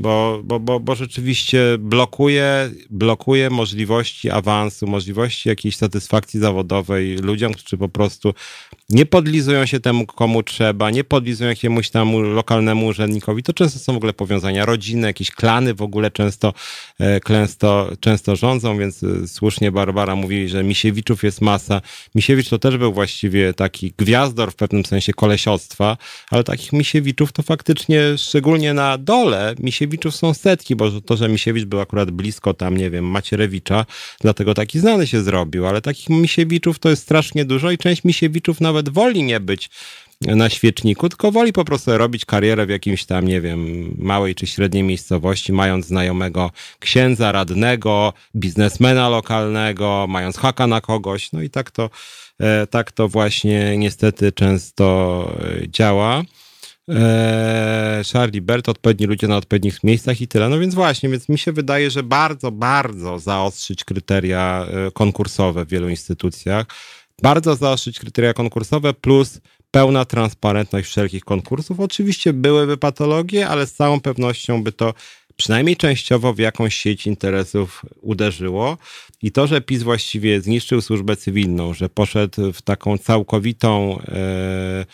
bo, 0.00 0.40
bo, 0.44 0.60
bo, 0.60 0.80
bo 0.80 0.94
rzeczywiście 0.94 1.60
blokuje, 1.78 2.70
blokuje 2.90 3.50
możliwości 3.50 4.30
awansu, 4.30 4.86
możliwości 4.86 5.48
jakiejś 5.48 5.76
satysfakcji 5.76 6.40
zawodowej 6.40 7.16
ludziom, 7.16 7.52
którzy 7.54 7.78
po 7.78 7.88
prostu 7.88 8.34
nie 8.90 9.06
podlizują 9.06 9.66
się 9.66 9.80
temu, 9.80 10.06
komu 10.06 10.42
trzeba, 10.42 10.90
nie 10.90 11.04
podlizują 11.04 11.50
jakiemuś 11.50 11.90
tam 11.90 12.12
lokalnemu 12.12 12.86
urzędnikowi. 12.86 13.42
To 13.42 13.52
często 13.52 13.78
są 13.78 13.92
w 13.92 13.96
ogóle 13.96 14.12
powiązania 14.12 14.66
rodzinne, 14.66 15.06
jakieś 15.06 15.30
klany 15.30 15.74
w 15.74 15.82
ogóle 15.82 16.10
często, 16.10 16.54
e, 17.00 17.20
często, 17.20 17.90
często 18.00 18.36
rządzą, 18.36 18.78
więc 18.78 19.02
e, 19.02 19.28
słusznie 19.28 19.72
Barbara 19.72 20.16
mówi, 20.16 20.48
że 20.48 20.64
Misiewiczów 20.64 21.24
jest 21.24 21.40
masa. 21.40 21.80
Misiewicz 22.14 22.48
to 22.48 22.58
też 22.58 22.76
był 22.76 22.92
właściwie 22.92 23.54
taki 23.54 23.92
gwiazdor 23.98 24.52
w 24.52 24.56
pewnym 24.56 24.84
sensie 24.84 25.12
kolesiostwa, 25.12 25.96
ale 26.30 26.44
takich 26.44 26.72
Misiewiczów 26.72 27.32
to 27.32 27.42
faktycznie 27.42 28.18
szczególnie 28.18 28.74
na 28.74 28.98
dole 28.98 29.54
Misiewicz 29.58 29.90
Misiewiczów 29.90 30.16
są 30.16 30.34
setki, 30.34 30.76
bo 30.76 31.00
to, 31.00 31.16
że 31.16 31.28
Misiewicz 31.28 31.64
był 31.64 31.80
akurat 31.80 32.10
blisko 32.10 32.54
tam, 32.54 32.76
nie 32.76 32.90
wiem, 32.90 33.04
Macierewicza, 33.04 33.86
dlatego 34.20 34.54
taki 34.54 34.80
znany 34.80 35.06
się 35.06 35.22
zrobił, 35.22 35.66
ale 35.66 35.80
takich 35.80 36.10
Misiewiczów 36.10 36.78
to 36.78 36.90
jest 36.90 37.02
strasznie 37.02 37.44
dużo 37.44 37.70
i 37.70 37.78
część 37.78 38.04
Misiewiczów 38.04 38.60
nawet 38.60 38.79
woli 38.88 39.22
nie 39.22 39.40
być 39.40 39.70
na 40.20 40.50
świeczniku, 40.50 41.08
tylko 41.08 41.32
woli 41.32 41.52
po 41.52 41.64
prostu 41.64 41.98
robić 41.98 42.24
karierę 42.24 42.66
w 42.66 42.68
jakimś 42.68 43.04
tam, 43.04 43.28
nie 43.28 43.40
wiem, 43.40 43.90
małej 43.98 44.34
czy 44.34 44.46
średniej 44.46 44.82
miejscowości, 44.82 45.52
mając 45.52 45.86
znajomego 45.86 46.50
księdza, 46.78 47.32
radnego, 47.32 48.12
biznesmena 48.36 49.08
lokalnego, 49.08 50.06
mając 50.08 50.36
haka 50.36 50.66
na 50.66 50.80
kogoś. 50.80 51.32
No 51.32 51.42
i 51.42 51.50
tak 51.50 51.70
to, 51.70 51.90
e, 52.40 52.66
tak 52.66 52.92
to 52.92 53.08
właśnie 53.08 53.78
niestety 53.78 54.32
często 54.32 55.26
e, 55.62 55.68
działa. 55.68 56.22
E, 56.88 58.02
Charlie 58.12 58.42
Bert, 58.42 58.68
odpowiedni 58.68 59.06
ludzie 59.06 59.28
na 59.28 59.36
odpowiednich 59.36 59.84
miejscach 59.84 60.20
i 60.20 60.28
tyle. 60.28 60.48
No 60.48 60.58
więc 60.58 60.74
właśnie, 60.74 61.08
więc 61.08 61.28
mi 61.28 61.38
się 61.38 61.52
wydaje, 61.52 61.90
że 61.90 62.02
bardzo, 62.02 62.50
bardzo 62.50 63.18
zaostrzyć 63.18 63.84
kryteria 63.84 64.66
konkursowe 64.94 65.64
w 65.64 65.68
wielu 65.68 65.88
instytucjach, 65.88 66.66
bardzo 67.22 67.56
zaostrzyć 67.56 67.98
kryteria 67.98 68.34
konkursowe, 68.34 68.94
plus 68.94 69.40
pełna 69.70 70.04
transparentność 70.04 70.88
wszelkich 70.88 71.24
konkursów. 71.24 71.80
Oczywiście 71.80 72.32
byłyby 72.32 72.76
patologie, 72.76 73.48
ale 73.48 73.66
z 73.66 73.72
całą 73.72 74.00
pewnością 74.00 74.62
by 74.62 74.72
to 74.72 74.94
przynajmniej 75.36 75.76
częściowo 75.76 76.34
w 76.34 76.38
jakąś 76.38 76.74
sieć 76.74 77.06
interesów 77.06 77.82
uderzyło. 78.00 78.78
I 79.22 79.32
to, 79.32 79.46
że 79.46 79.60
PiS 79.60 79.82
właściwie 79.82 80.40
zniszczył 80.40 80.80
służbę 80.80 81.16
cywilną, 81.16 81.74
że 81.74 81.88
poszedł 81.88 82.52
w 82.52 82.62
taką 82.62 82.98
całkowitą. 82.98 83.98
E 84.08 84.84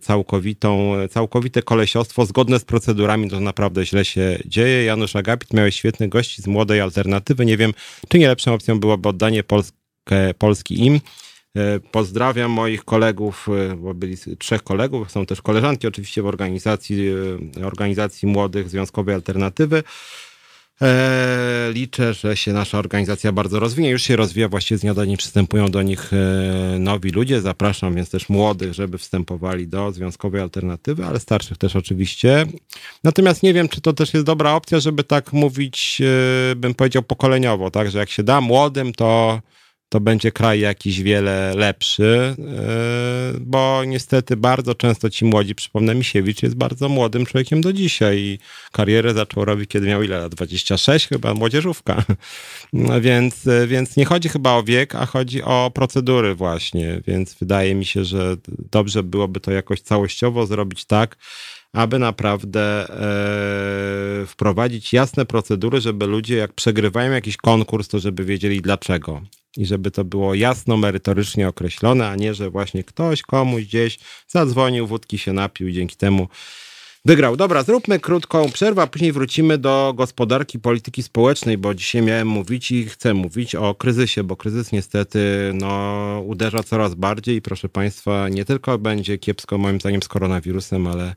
całkowitą, 0.00 0.92
całkowite 1.10 1.62
kolesiostwo 1.62 2.26
zgodne 2.26 2.58
z 2.58 2.64
procedurami, 2.64 3.30
to 3.30 3.40
naprawdę 3.40 3.86
źle 3.86 4.04
się 4.04 4.38
dzieje. 4.46 4.84
Janusz 4.84 5.16
Agapit 5.16 5.52
miałeś 5.52 5.76
świetnych 5.76 6.08
gości 6.08 6.42
z 6.42 6.46
Młodej 6.46 6.80
Alternatywy. 6.80 7.46
Nie 7.46 7.56
wiem, 7.56 7.74
czy 8.08 8.18
nie 8.18 8.28
lepszą 8.28 8.54
opcją 8.54 8.80
byłoby 8.80 9.08
oddanie 9.08 9.42
Polskę, 9.42 10.34
Polski 10.38 10.86
im. 10.86 11.00
E, 11.56 11.80
pozdrawiam 11.80 12.50
moich 12.50 12.84
kolegów, 12.84 13.48
e, 13.72 13.76
bo 13.76 13.94
byli 13.94 14.16
trzech 14.38 14.62
kolegów, 14.62 15.10
są 15.10 15.26
też 15.26 15.42
koleżanki 15.42 15.86
oczywiście 15.86 16.22
w 16.22 16.26
organizacji, 16.26 17.08
e, 17.58 17.66
organizacji 17.66 18.28
młodych 18.28 18.68
Związkowej 18.68 19.14
Alternatywy. 19.14 19.82
liczę, 21.72 22.14
że 22.14 22.36
się 22.36 22.52
nasza 22.52 22.78
organizacja 22.78 23.32
bardzo 23.32 23.60
rozwinie. 23.60 23.90
Już 23.90 24.02
się 24.02 24.16
rozwija, 24.16 24.48
właściwie 24.48 24.78
z 24.78 24.80
dnia 24.80 24.94
do 24.94 25.04
dnia 25.04 25.16
przystępują 25.16 25.68
do 25.68 25.82
nich 25.82 26.10
nowi 26.78 27.10
ludzie. 27.10 27.40
Zapraszam 27.40 27.94
więc 27.94 28.10
też 28.10 28.28
młodych, 28.28 28.72
żeby 28.72 28.98
wstępowali 28.98 29.68
do 29.68 29.92
Związkowej 29.92 30.40
Alternatywy, 30.40 31.04
ale 31.04 31.20
starszych 31.20 31.58
też 31.58 31.76
oczywiście. 31.76 32.46
Natomiast 33.04 33.42
nie 33.42 33.54
wiem, 33.54 33.68
czy 33.68 33.80
to 33.80 33.92
też 33.92 34.14
jest 34.14 34.26
dobra 34.26 34.52
opcja, 34.52 34.80
żeby 34.80 35.04
tak 35.04 35.32
mówić, 35.32 36.02
bym 36.56 36.74
powiedział, 36.74 37.02
pokoleniowo, 37.02 37.70
tak, 37.70 37.90
że 37.90 37.98
jak 37.98 38.10
się 38.10 38.22
da 38.22 38.40
młodym, 38.40 38.92
to 38.92 39.40
to 39.94 40.00
będzie 40.00 40.32
kraj 40.32 40.60
jakiś 40.60 41.02
wiele 41.02 41.54
lepszy, 41.56 42.36
e, 42.38 43.38
bo 43.40 43.84
niestety 43.86 44.36
bardzo 44.36 44.74
często 44.74 45.10
ci 45.10 45.24
młodzi, 45.24 45.54
przypomnę, 45.54 45.94
Misiewicz 45.94 46.42
jest 46.42 46.54
bardzo 46.54 46.88
młodym 46.88 47.26
człowiekiem 47.26 47.60
do 47.60 47.72
dzisiaj 47.72 48.18
i 48.18 48.38
karierę 48.72 49.14
zaczął 49.14 49.44
robić, 49.44 49.70
kiedy 49.70 49.86
miał 49.86 50.02
ile 50.02 50.18
lat? 50.18 50.34
26 50.34 51.08
chyba, 51.08 51.34
młodzieżówka. 51.34 52.04
No 52.72 53.00
więc, 53.00 53.48
więc 53.66 53.96
nie 53.96 54.04
chodzi 54.04 54.28
chyba 54.28 54.52
o 54.52 54.62
wiek, 54.62 54.94
a 54.94 55.06
chodzi 55.06 55.42
o 55.42 55.70
procedury 55.74 56.34
właśnie, 56.34 57.00
więc 57.06 57.34
wydaje 57.34 57.74
mi 57.74 57.84
się, 57.84 58.04
że 58.04 58.36
dobrze 58.72 59.02
byłoby 59.02 59.40
to 59.40 59.50
jakoś 59.50 59.80
całościowo 59.80 60.46
zrobić 60.46 60.84
tak, 60.84 61.16
aby 61.72 61.98
naprawdę 61.98 62.88
e, 64.22 64.26
wprowadzić 64.26 64.92
jasne 64.92 65.26
procedury, 65.26 65.80
żeby 65.80 66.06
ludzie 66.06 66.36
jak 66.36 66.52
przegrywają 66.52 67.12
jakiś 67.12 67.36
konkurs, 67.36 67.88
to 67.88 67.98
żeby 67.98 68.24
wiedzieli 68.24 68.60
dlaczego 68.60 69.22
i 69.56 69.66
żeby 69.66 69.90
to 69.90 70.04
było 70.04 70.34
jasno, 70.34 70.76
merytorycznie 70.76 71.48
określone, 71.48 72.08
a 72.08 72.16
nie, 72.16 72.34
że 72.34 72.50
właśnie 72.50 72.84
ktoś 72.84 73.22
komuś 73.22 73.64
gdzieś 73.64 73.98
zadzwonił, 74.28 74.86
wódki 74.86 75.18
się 75.18 75.32
napił 75.32 75.68
i 75.68 75.72
dzięki 75.72 75.96
temu 75.96 76.28
wygrał. 77.04 77.36
Dobra, 77.36 77.62
zróbmy 77.62 78.00
krótką 78.00 78.50
przerwę, 78.50 78.82
a 78.82 78.86
później 78.86 79.12
wrócimy 79.12 79.58
do 79.58 79.92
gospodarki, 79.96 80.58
polityki 80.58 81.02
społecznej, 81.02 81.58
bo 81.58 81.74
dzisiaj 81.74 82.02
miałem 82.02 82.28
mówić 82.28 82.70
i 82.70 82.84
chcę 82.84 83.14
mówić 83.14 83.54
o 83.54 83.74
kryzysie, 83.74 84.24
bo 84.24 84.36
kryzys 84.36 84.72
niestety 84.72 85.50
no, 85.54 86.22
uderza 86.26 86.62
coraz 86.62 86.94
bardziej 86.94 87.36
i 87.36 87.42
proszę 87.42 87.68
Państwa, 87.68 88.28
nie 88.28 88.44
tylko 88.44 88.78
będzie 88.78 89.18
kiepsko 89.18 89.58
moim 89.58 89.80
zdaniem 89.80 90.02
z 90.02 90.08
koronawirusem, 90.08 90.86
ale 90.86 91.14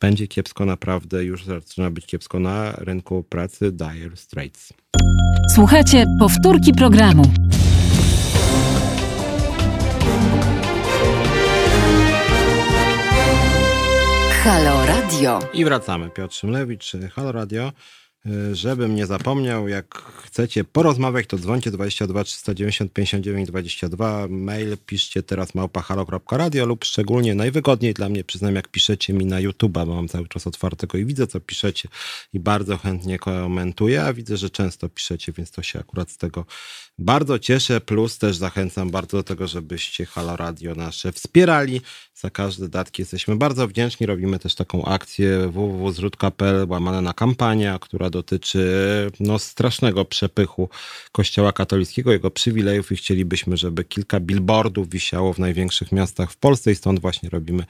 będzie 0.00 0.28
kiepsko 0.28 0.64
naprawdę, 0.64 1.24
już 1.24 1.44
zaczyna 1.44 1.90
być 1.90 2.06
kiepsko 2.06 2.40
na 2.40 2.72
rynku 2.72 3.22
pracy 3.22 3.72
Dire 3.72 4.16
Straits. 4.16 4.72
Słuchajcie, 5.54 6.04
powtórki 6.20 6.72
programu. 6.72 7.22
Halo 14.44 14.86
Radio. 14.86 15.38
I 15.54 15.64
wracamy. 15.64 16.10
Piotr 16.10 16.34
Szymlewicz, 16.34 16.92
Halo 17.14 17.32
Radio. 17.32 17.72
Y, 18.26 18.54
żebym 18.54 18.94
nie 18.94 19.06
zapomniał, 19.06 19.68
jak 19.68 19.94
chcecie 19.94 20.64
porozmawiać, 20.64 21.26
to 21.26 21.38
dzwońcie 21.38 21.70
22 21.70 22.24
390 22.24 22.92
59 22.92 23.48
22. 23.48 24.26
Mail 24.28 24.76
piszcie 24.86 25.22
teraz 25.22 25.54
małpahalo.radio 25.54 26.66
lub 26.66 26.84
szczególnie 26.84 27.34
najwygodniej 27.34 27.94
dla 27.94 28.08
mnie, 28.08 28.24
przyznam, 28.24 28.54
jak 28.54 28.68
piszecie 28.68 29.12
mi 29.12 29.26
na 29.26 29.40
YouTube, 29.40 29.72
bo 29.72 29.86
mam 29.86 30.08
cały 30.08 30.28
czas 30.28 30.46
otwartego 30.46 30.98
i 30.98 31.04
widzę, 31.04 31.26
co 31.26 31.40
piszecie 31.40 31.88
i 32.32 32.40
bardzo 32.40 32.78
chętnie 32.78 33.18
komentuję, 33.18 34.04
a 34.04 34.12
widzę, 34.12 34.36
że 34.36 34.50
często 34.50 34.88
piszecie, 34.88 35.32
więc 35.32 35.50
to 35.50 35.62
się 35.62 35.78
akurat 35.78 36.10
z 36.10 36.16
tego 36.16 36.46
bardzo 37.02 37.38
cieszę, 37.38 37.80
plus 37.80 38.18
też 38.18 38.36
zachęcam 38.36 38.90
bardzo 38.90 39.16
do 39.16 39.22
tego, 39.22 39.46
żebyście 39.46 40.06
Halo 40.06 40.36
Radio 40.36 40.74
nasze 40.74 41.12
wspierali. 41.12 41.80
Za 42.14 42.30
każde 42.30 42.68
datki 42.68 43.02
jesteśmy 43.02 43.36
bardzo 43.36 43.68
wdzięczni. 43.68 44.06
Robimy 44.06 44.38
też 44.38 44.54
taką 44.54 44.84
akcję 44.84 45.48
www.zrzutka.pl 45.48 46.66
łamane 46.68 47.00
na 47.00 47.12
kampania, 47.12 47.78
która 47.78 48.10
dotyczy 48.10 48.62
no, 49.20 49.38
strasznego 49.38 50.04
przepychu 50.04 50.68
Kościoła 51.12 51.52
katolickiego, 51.52 52.12
jego 52.12 52.30
przywilejów 52.30 52.92
i 52.92 52.96
chcielibyśmy, 52.96 53.56
żeby 53.56 53.84
kilka 53.84 54.20
billboardów 54.20 54.90
wisiało 54.90 55.32
w 55.32 55.38
największych 55.38 55.92
miastach 55.92 56.30
w 56.32 56.36
Polsce 56.36 56.72
i 56.72 56.74
stąd 56.74 57.00
właśnie 57.00 57.30
robimy 57.30 57.64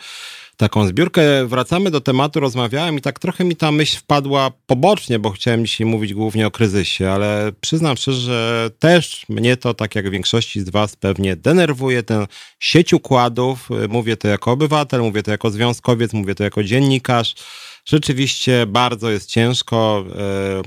taką 0.57 0.87
zbiórkę. 0.87 1.47
Wracamy 1.47 1.91
do 1.91 2.01
tematu, 2.01 2.41
rozmawiałem 2.41 2.99
i 2.99 3.01
tak 3.01 3.19
trochę 3.19 3.45
mi 3.45 3.57
ta 3.57 3.73
myśl 3.73 3.99
wpadła 3.99 4.51
pobocznie, 4.67 5.19
bo 5.19 5.31
chciałem 5.31 5.67
dzisiaj 5.67 5.87
mówić 5.87 6.15
głównie 6.15 6.47
o 6.47 6.51
kryzysie, 6.51 7.11
ale 7.11 7.53
przyznam 7.61 7.97
szczerze, 7.97 8.21
że 8.21 8.71
też 8.79 9.22
mnie 9.29 9.57
to, 9.57 9.75
tak 9.75 9.95
jak 9.95 10.11
większości 10.11 10.61
z 10.61 10.69
Was 10.71 10.97
pewnie 10.97 11.37
denerwuje, 11.37 12.03
tę 12.03 12.27
sieć 12.61 12.93
układów. 12.93 13.69
Mówię 13.89 14.17
to 14.17 14.29
jako 14.29 14.51
obywatel, 14.53 15.01
mówię 15.01 15.23
to 15.23 15.31
jako 15.31 15.51
związkowiec, 15.51 16.13
mówię 16.13 16.35
to 16.35 16.45
jako 16.45 16.65
dziennikarz 16.65 17.35
Rzeczywiście 17.85 18.67
bardzo 18.67 19.11
jest 19.11 19.31
ciężko 19.31 20.05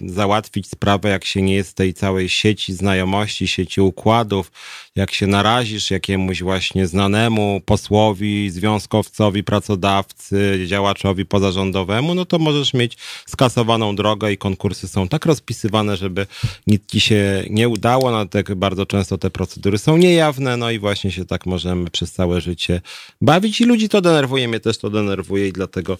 e, 0.07 0.11
załatwić 0.11 0.68
sprawę, 0.68 1.09
jak 1.09 1.26
się 1.26 1.41
nie 1.41 1.55
jest 1.55 1.72
w 1.72 1.74
tej 1.74 1.93
całej 1.93 2.30
sieci 2.30 2.74
znajomości, 2.74 3.47
sieci 3.47 3.82
układów, 3.82 4.51
jak 4.95 5.11
się 5.11 5.28
narazisz 5.28 5.91
jakiemuś 5.91 6.41
właśnie 6.41 6.88
znanemu 6.88 7.61
posłowi, 7.66 8.49
związkowcowi, 8.49 9.43
pracodawcy, 9.43 10.63
działaczowi 10.68 11.26
pozarządowemu, 11.26 12.16
no 12.16 12.26
to 12.26 12.39
możesz 12.39 12.74
mieć 12.74 12.97
skasowaną 13.28 13.95
drogę 13.95 14.32
i 14.32 14.38
konkursy 14.38 14.88
są 14.88 15.07
tak 15.07 15.26
rozpisywane, 15.26 15.97
żeby 15.97 16.28
nic 16.68 16.86
ci 16.86 16.99
się 16.99 17.43
nie 17.49 17.70
udało, 17.70 18.11
no 18.11 18.26
tak 18.26 18.55
bardzo 18.55 18.86
często 18.86 19.18
te 19.18 19.30
procedury 19.30 19.78
są 19.78 19.97
niejawne, 19.97 20.57
no 20.57 20.72
i 20.72 20.80
właśnie 20.80 21.11
się 21.11 21.26
tak 21.26 21.45
możemy 21.45 21.89
przez 21.89 22.11
całe 22.11 22.41
życie 22.41 22.82
bawić 23.22 23.61
i 23.61 23.66
ludzi 23.66 23.89
to 23.89 24.01
denerwuje, 24.01 24.47
mnie 24.47 24.59
też 24.59 24.78
to 24.78 24.89
denerwuje 24.89 25.47
i 25.47 25.53
dlatego 25.53 25.97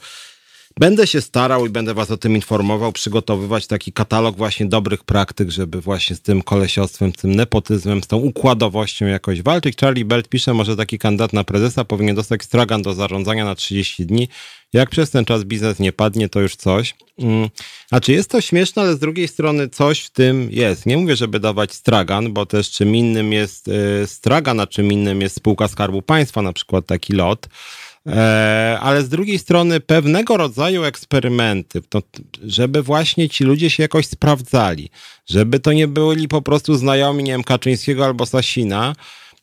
Będę 0.80 1.08
się 1.08 1.22
starał 1.22 1.66
i 1.66 1.70
będę 1.70 1.94
was 1.94 2.12
o 2.12 2.18
tym 2.18 2.36
informował, 2.36 2.92
przygotowywać 2.92 3.68
taki 3.68 3.94
katalog 3.94 4.38
właśnie 4.38 4.66
dobrych 4.66 5.04
praktyk, 5.04 5.50
żeby 5.50 5.82
właśnie 5.82 6.16
z 6.16 6.22
tym 6.22 6.42
kolesiostwem, 6.42 7.12
z 7.12 7.16
tym 7.16 7.36
nepotyzmem, 7.36 8.04
z 8.04 8.08
tą 8.08 8.18
układowością 8.18 9.06
jakoś 9.06 9.42
walczyć. 9.42 9.78
Charlie 9.78 10.06
Belt 10.06 10.30
pisze, 10.30 10.54
może 10.54 10.76
taki 10.76 11.00
kandydat 11.00 11.34
na 11.34 11.44
prezesa 11.44 11.86
powinien 11.86 12.16
dostać 12.16 12.44
stragan 12.44 12.82
do 12.82 12.94
zarządzania 12.94 13.46
na 13.46 13.56
30 13.56 14.06
dni. 14.06 14.28
Jak 14.74 14.90
przez 14.90 15.12
ten 15.12 15.26
czas 15.26 15.44
biznes 15.44 15.80
nie 15.80 15.92
padnie, 15.92 16.30
to 16.30 16.42
już 16.42 16.56
coś. 16.56 16.96
Mm. 17.20 17.50
A 17.92 18.00
czy 18.00 18.12
jest 18.12 18.30
to 18.30 18.42
śmieszne, 18.42 18.82
ale 18.82 18.94
z 18.94 19.00
drugiej 19.00 19.28
strony 19.28 19.70
coś 19.70 20.00
w 20.00 20.10
tym 20.10 20.48
jest. 20.52 20.86
Nie 20.86 20.98
mówię, 20.98 21.16
żeby 21.16 21.40
dawać 21.40 21.74
stragan, 21.74 22.34
bo 22.34 22.46
też 22.46 22.72
czym 22.72 22.96
innym 22.96 23.34
jest 23.34 23.68
y, 23.68 24.08
stragan, 24.08 24.60
a 24.60 24.68
czym 24.68 24.92
innym 24.92 25.22
jest 25.22 25.36
spółka 25.36 25.68
Skarbu 25.68 26.02
Państwa, 26.02 26.42
na 26.42 26.54
przykład 26.54 26.86
taki 26.86 27.14
lot. 27.14 27.48
E, 28.08 28.78
ale 28.82 29.04
z 29.04 29.10
drugiej 29.10 29.40
strony 29.40 29.80
pewnego 29.80 30.38
rodzaju 30.38 30.84
eksperymenty, 30.84 31.82
to, 31.82 32.02
żeby 32.44 32.84
właśnie 32.84 33.30
ci 33.30 33.44
ludzie 33.44 33.70
się 33.70 33.84
jakoś 33.84 34.08
sprawdzali, 34.08 34.90
żeby 35.30 35.60
to 35.60 35.74
nie 35.74 35.88
byli 35.88 36.28
po 36.28 36.42
prostu 36.42 36.76
znajomi, 36.76 37.24
nie 37.24 37.32
wiem, 37.32 37.44
Kaczyńskiego 37.44 38.06
albo 38.06 38.26
Sasina, 38.26 38.96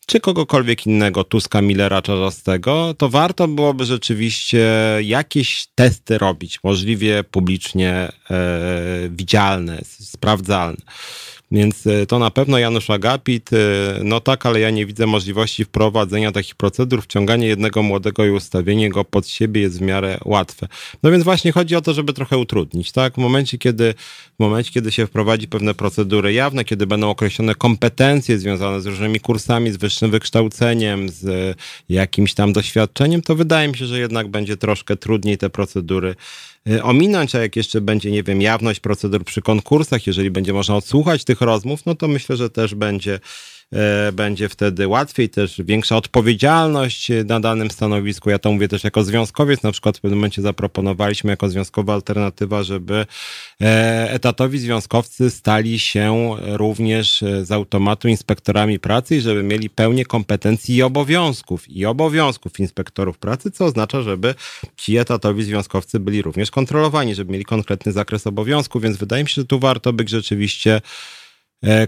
czy 0.06 0.20
kogokolwiek 0.20 0.86
innego, 0.86 1.24
Tuska, 1.24 1.62
Millera, 1.62 2.02
Czarzastego, 2.02 2.94
to 2.98 3.08
warto 3.08 3.48
byłoby 3.48 3.84
rzeczywiście 3.84 4.68
jakieś 5.02 5.66
testy 5.74 6.18
robić, 6.18 6.58
możliwie 6.64 7.24
publicznie 7.24 7.92
e, 8.30 8.48
widzialne, 9.10 9.80
sprawdzalne. 9.84 10.82
Więc 11.53 11.86
e, 11.86 12.07
to 12.07 12.18
na 12.18 12.30
pewno 12.30 12.59
Janusz 12.59 12.90
Agapit, 12.90 13.50
e, 13.53 13.57
no 14.05 14.20
tak, 14.20 14.46
ale 14.46 14.61
ja 14.61 14.70
nie 14.70 14.86
widzę 14.86 15.07
możliwości 15.07 15.64
wprowadzenia 15.64 16.32
takich 16.32 16.55
procedur. 16.55 17.03
Wciąganie 17.03 17.46
jednego 17.46 17.82
młodego 17.82 18.24
i 18.24 18.30
ustawienie 18.30 18.90
go 18.90 19.05
pod 19.05 19.28
siebie 19.28 19.61
jest 19.61 19.78
w 19.78 19.80
miarę 19.80 20.18
łatwe. 20.24 20.68
No 21.03 21.11
więc 21.11 21.24
właśnie 21.24 21.53
chodzi 21.53 21.76
o 21.76 21.80
to, 21.80 21.94
żeby 21.94 22.12
trochę 22.12 22.38
utrudnić, 22.38 22.92
tak? 22.92 23.14
W 23.14 23.18
momencie, 23.18 23.59
kiedy, 23.59 23.94
w 24.36 24.38
momencie, 24.38 24.72
kiedy 24.72 24.92
się 24.92 25.07
wprowadzi 25.07 25.48
pewne 25.48 25.74
procedury 25.74 26.32
jawne, 26.32 26.64
kiedy 26.64 26.86
będą 26.86 27.11
określone 27.11 27.55
kompetencje 27.55 28.38
związane 28.38 28.80
z 28.80 28.86
różnymi 28.86 29.20
kursami, 29.20 29.72
z 29.72 29.76
wyższym 29.76 30.11
wykształceniem, 30.11 31.09
z 31.09 31.24
e, 31.24 31.55
jakimś 31.88 32.34
tam 32.34 32.53
doświadczeniem, 32.53 33.22
to 33.22 33.34
wydaje 33.34 33.68
mi 33.68 33.76
się, 33.76 33.86
że 33.86 33.98
jednak 33.98 34.28
będzie 34.28 34.57
troszkę 34.57 34.96
trudniej 34.96 35.38
te 35.38 35.50
procedury 35.50 36.14
ominąć, 36.82 37.34
a 37.34 37.40
jak 37.42 37.56
jeszcze 37.56 37.80
będzie, 37.80 38.10
nie 38.10 38.22
wiem, 38.22 38.42
jawność 38.42 38.80
procedur 38.80 39.24
przy 39.24 39.42
konkursach, 39.42 40.06
jeżeli 40.06 40.30
będzie 40.30 40.52
można 40.52 40.76
odsłuchać 40.76 41.24
tych 41.24 41.40
rozmów, 41.40 41.86
no 41.86 41.94
to 41.94 42.08
myślę, 42.08 42.36
że 42.36 42.50
też 42.50 42.74
będzie 42.74 43.20
będzie 44.12 44.48
wtedy 44.48 44.88
łatwiej, 44.88 45.28
też 45.28 45.60
większa 45.64 45.96
odpowiedzialność 45.96 47.08
na 47.24 47.40
danym 47.40 47.70
stanowisku. 47.70 48.30
Ja 48.30 48.38
to 48.38 48.52
mówię 48.52 48.68
też 48.68 48.84
jako 48.84 49.04
związkowiec, 49.04 49.62
na 49.62 49.72
przykład 49.72 49.98
w 49.98 50.00
pewnym 50.00 50.18
momencie 50.18 50.42
zaproponowaliśmy 50.42 51.30
jako 51.30 51.48
związkowa 51.48 51.94
alternatywa, 51.94 52.62
żeby 52.62 53.06
e, 53.60 54.10
etatowi 54.10 54.58
związkowcy 54.58 55.30
stali 55.30 55.78
się 55.78 56.36
również 56.40 57.22
e, 57.22 57.44
z 57.44 57.52
automatu 57.52 58.08
inspektorami 58.08 58.78
pracy 58.78 59.16
i 59.16 59.20
żeby 59.20 59.42
mieli 59.42 59.70
pełnię 59.70 60.04
kompetencji 60.04 60.76
i 60.76 60.82
obowiązków, 60.82 61.68
i 61.68 61.86
obowiązków 61.86 62.60
inspektorów 62.60 63.18
pracy, 63.18 63.50
co 63.50 63.64
oznacza, 63.64 64.02
żeby 64.02 64.34
ci 64.76 64.96
etatowi 64.96 65.44
związkowcy 65.44 66.00
byli 66.00 66.22
również 66.22 66.50
kontrolowani, 66.50 67.14
żeby 67.14 67.32
mieli 67.32 67.44
konkretny 67.44 67.92
zakres 67.92 68.26
obowiązków, 68.26 68.82
więc 68.82 68.96
wydaje 68.96 69.22
mi 69.22 69.28
się, 69.28 69.42
że 69.42 69.46
tu 69.46 69.58
warto 69.58 69.92
być 69.92 70.08
rzeczywiście 70.10 70.72
E, 70.72 70.80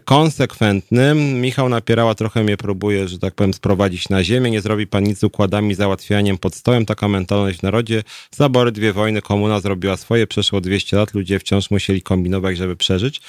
konsekwentnym. 0.04 1.40
Michał 1.40 1.68
Napierała 1.68 2.14
trochę 2.14 2.42
mnie 2.42 2.56
próbuje, 2.56 3.08
że 3.08 3.18
tak 3.18 3.34
powiem, 3.34 3.54
sprowadzić 3.54 4.08
na 4.08 4.24
ziemię. 4.24 4.50
Nie 4.50 4.60
zrobi 4.60 4.86
pan 4.86 5.04
nic 5.04 5.18
z 5.18 5.24
układami, 5.24 5.74
załatwianiem 5.74 6.38
pod 6.38 6.54
stołem. 6.54 6.86
Taka 6.86 7.08
mentalność 7.08 7.58
w 7.58 7.62
narodzie. 7.62 8.02
Zabory, 8.30 8.72
dwie 8.72 8.92
wojny, 8.92 9.22
komuna 9.22 9.60
zrobiła 9.60 9.96
swoje. 9.96 10.26
Przeszło 10.26 10.60
200 10.60 10.96
lat, 10.96 11.14
ludzie 11.14 11.38
wciąż 11.38 11.70
musieli 11.70 12.02
kombinować, 12.02 12.56
żeby 12.56 12.76
przeżyć. 12.76 13.20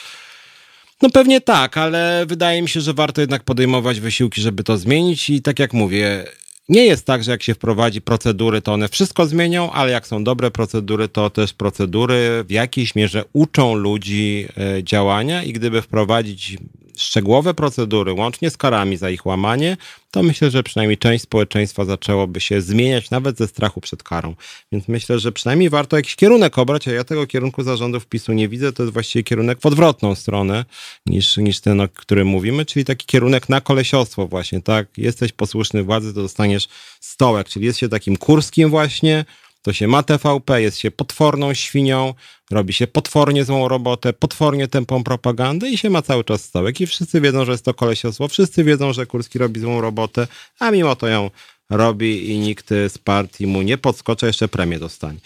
No 1.01 1.09
pewnie 1.09 1.41
tak, 1.41 1.77
ale 1.77 2.25
wydaje 2.27 2.61
mi 2.61 2.69
się, 2.69 2.81
że 2.81 2.93
warto 2.93 3.21
jednak 3.21 3.43
podejmować 3.43 3.99
wysiłki, 3.99 4.41
żeby 4.41 4.63
to 4.63 4.77
zmienić 4.77 5.29
i 5.29 5.41
tak 5.41 5.59
jak 5.59 5.73
mówię, 5.73 6.25
nie 6.69 6.85
jest 6.85 7.05
tak, 7.05 7.23
że 7.23 7.31
jak 7.31 7.43
się 7.43 7.53
wprowadzi 7.53 8.01
procedury, 8.01 8.61
to 8.61 8.73
one 8.73 8.87
wszystko 8.87 9.25
zmienią, 9.25 9.71
ale 9.71 9.91
jak 9.91 10.07
są 10.07 10.23
dobre 10.23 10.51
procedury, 10.51 11.07
to 11.07 11.29
też 11.29 11.53
procedury 11.53 12.43
w 12.47 12.51
jakiejś 12.51 12.95
mierze 12.95 13.23
uczą 13.33 13.75
ludzi 13.75 14.47
e, 14.57 14.83
działania 14.83 15.43
i 15.43 15.53
gdyby 15.53 15.81
wprowadzić 15.81 16.57
szczegółowe 16.97 17.53
procedury, 17.53 18.13
łącznie 18.13 18.49
z 18.49 18.57
karami 18.57 18.97
za 18.97 19.09
ich 19.09 19.25
łamanie, 19.25 19.77
to 20.11 20.23
myślę, 20.23 20.51
że 20.51 20.63
przynajmniej 20.63 20.97
część 20.97 21.23
społeczeństwa 21.23 21.85
zaczęłoby 21.85 22.41
się 22.41 22.61
zmieniać 22.61 23.09
nawet 23.09 23.37
ze 23.37 23.47
strachu 23.47 23.81
przed 23.81 24.03
karą. 24.03 24.35
Więc 24.71 24.87
myślę, 24.87 25.19
że 25.19 25.31
przynajmniej 25.31 25.69
warto 25.69 25.97
jakiś 25.97 26.15
kierunek 26.15 26.57
obrać, 26.57 26.87
a 26.87 26.91
ja 26.91 27.03
tego 27.03 27.27
kierunku 27.27 27.63
zarządów 27.63 28.05
PiSu 28.05 28.33
nie 28.33 28.49
widzę. 28.49 28.73
To 28.73 28.83
jest 28.83 28.93
właściwie 28.93 29.23
kierunek 29.23 29.59
w 29.61 29.65
odwrotną 29.65 30.15
stronę 30.15 30.65
niż, 31.05 31.37
niż 31.37 31.59
ten, 31.59 31.81
o 31.81 31.87
którym 31.87 32.27
mówimy, 32.27 32.65
czyli 32.65 32.85
taki 32.85 33.05
kierunek 33.05 33.49
na 33.49 33.61
kolesiostwo 33.61 34.27
właśnie, 34.27 34.61
tak? 34.61 34.87
Jesteś 34.97 35.31
posłuszny 35.31 35.83
władzy, 35.83 36.13
to 36.13 36.21
dostaniesz 36.21 36.67
stołek, 36.99 37.49
czyli 37.49 37.65
jest 37.65 37.79
się 37.79 37.89
takim 37.89 38.17
kurskim 38.17 38.69
właśnie, 38.69 39.25
to 39.65 39.73
się 39.73 39.87
ma 39.87 40.03
TVP, 40.03 40.61
jest 40.61 40.77
się 40.77 40.91
potworną 40.91 41.53
świnią, 41.53 42.13
robi 42.51 42.73
się 42.73 42.87
potwornie 42.87 43.45
złą 43.45 43.67
robotę, 43.67 44.13
potwornie 44.13 44.67
tępą 44.67 45.03
propagandę 45.03 45.69
i 45.69 45.77
się 45.77 45.89
ma 45.89 46.01
cały 46.01 46.23
czas 46.23 46.43
stołek. 46.43 46.81
I 46.81 46.87
wszyscy 46.87 47.21
wiedzą, 47.21 47.45
że 47.45 47.51
jest 47.51 47.65
to 47.65 47.73
kolesiostwo, 47.73 48.27
wszyscy 48.27 48.63
wiedzą, 48.63 48.93
że 48.93 49.05
Kurski 49.05 49.39
robi 49.39 49.59
złą 49.59 49.81
robotę, 49.81 50.27
a 50.59 50.71
mimo 50.71 50.95
to 50.95 51.07
ją 51.07 51.29
robi 51.69 52.31
i 52.31 52.37
nikt 52.37 52.69
z 52.69 52.97
partii 52.97 53.47
mu 53.47 53.61
nie 53.61 53.77
podskoczy, 53.77 54.25
jeszcze 54.25 54.47
premię 54.47 54.79
dostanie. 54.79 55.19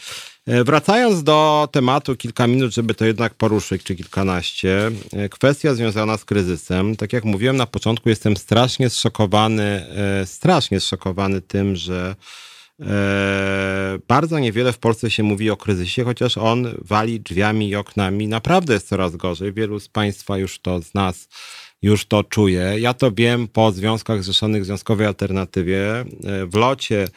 E, 0.48 0.64
wracając 0.64 1.24
do 1.24 1.70
tematu, 1.72 2.16
kilka 2.16 2.48
minut, 2.48 2.74
żeby 2.74 2.94
to 2.94 3.06
jednak 3.06 3.34
poruszyć, 3.34 3.84
czy 3.84 3.96
kilkanaście. 3.96 4.92
E, 5.14 5.30
kwestia 5.30 5.74
związana 5.74 6.18
z 6.18 6.26
kryzysem. 6.26 6.96
Tak 6.96 7.14
jak 7.14 7.24
mówiłem 7.24 7.58
na 7.58 7.66
początku, 7.66 8.10
jestem 8.10 8.38
strasznie 8.38 8.90
zszokowany, 8.90 9.64
e, 9.64 10.26
strasznie 10.26 10.80
zszokowany 10.80 11.42
tym, 11.42 11.76
że 11.76 12.16
bardzo 14.07 14.39
niewiele 14.39 14.73
w 14.73 14.80
Polsce 14.80 15.11
się 15.11 15.23
mówi 15.23 15.49
o 15.49 15.57
kryzysie, 15.57 16.03
chociaż 16.03 16.38
on 16.38 16.67
wali 16.82 17.19
drzwiami 17.19 17.69
i 17.69 17.75
oknami. 17.75 18.27
Naprawdę 18.27 18.73
jest 18.73 18.88
coraz 18.88 19.15
gorzej. 19.15 19.53
Wielu 19.53 19.80
z 19.80 19.88
Państwa 19.88 20.38
już 20.38 20.59
to 20.59 20.82
z 20.82 20.93
nas 20.93 21.27
już 21.82 22.05
to 22.05 22.23
czuje. 22.23 22.75
Ja 22.80 22.93
to 22.93 23.11
wiem 23.11 23.47
po 23.47 23.71
związkach 23.71 24.23
zrzeszonych 24.23 24.65
Związkowej 24.65 25.07
Alternatywie. 25.07 25.99
E, 25.99 26.05
w 26.45 26.55
locie 26.55 27.07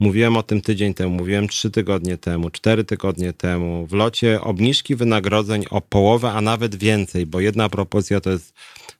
mówiłem 0.00 0.36
o 0.36 0.42
tym 0.42 0.60
tydzień 0.60 0.94
temu, 0.94 1.14
mówiłem 1.14 1.48
trzy 1.48 1.70
tygodnie 1.70 2.18
temu, 2.18 2.50
cztery 2.50 2.84
tygodnie 2.84 3.32
temu. 3.32 3.86
W 3.86 3.92
locie 3.92 4.40
obniżki 4.40 4.96
wynagrodzeń 4.96 5.64
o 5.70 5.80
połowę, 5.80 6.32
a 6.32 6.40
nawet 6.40 6.76
więcej, 6.76 7.26
bo 7.26 7.40
jedna 7.40 7.68
propozycja 7.68 8.20
to 8.20 8.30
jest 8.30 8.54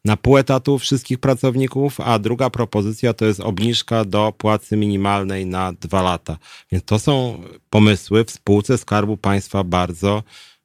na 0.04 0.16
pół 0.16 0.38
etatu 0.38 0.78
wszystkich 0.78 1.18
pracowników, 1.18 2.00
a 2.00 2.18
druga 2.18 2.50
propozycja 2.50 3.12
to 3.12 3.24
jest 3.24 3.40
obniżka 3.40 4.04
do 4.04 4.32
płacy 4.38 4.76
minimalnej 4.76 5.46
na 5.46 5.72
dwa 5.72 6.02
lata. 6.02 6.38
Więc 6.72 6.84
to 6.84 6.98
są 6.98 7.42
pomysły 7.70 8.24
w 8.24 8.30
spółce 8.30 8.78
Skarbu 8.78 9.16
Państwa 9.16 9.64
bardzo, 9.64 10.22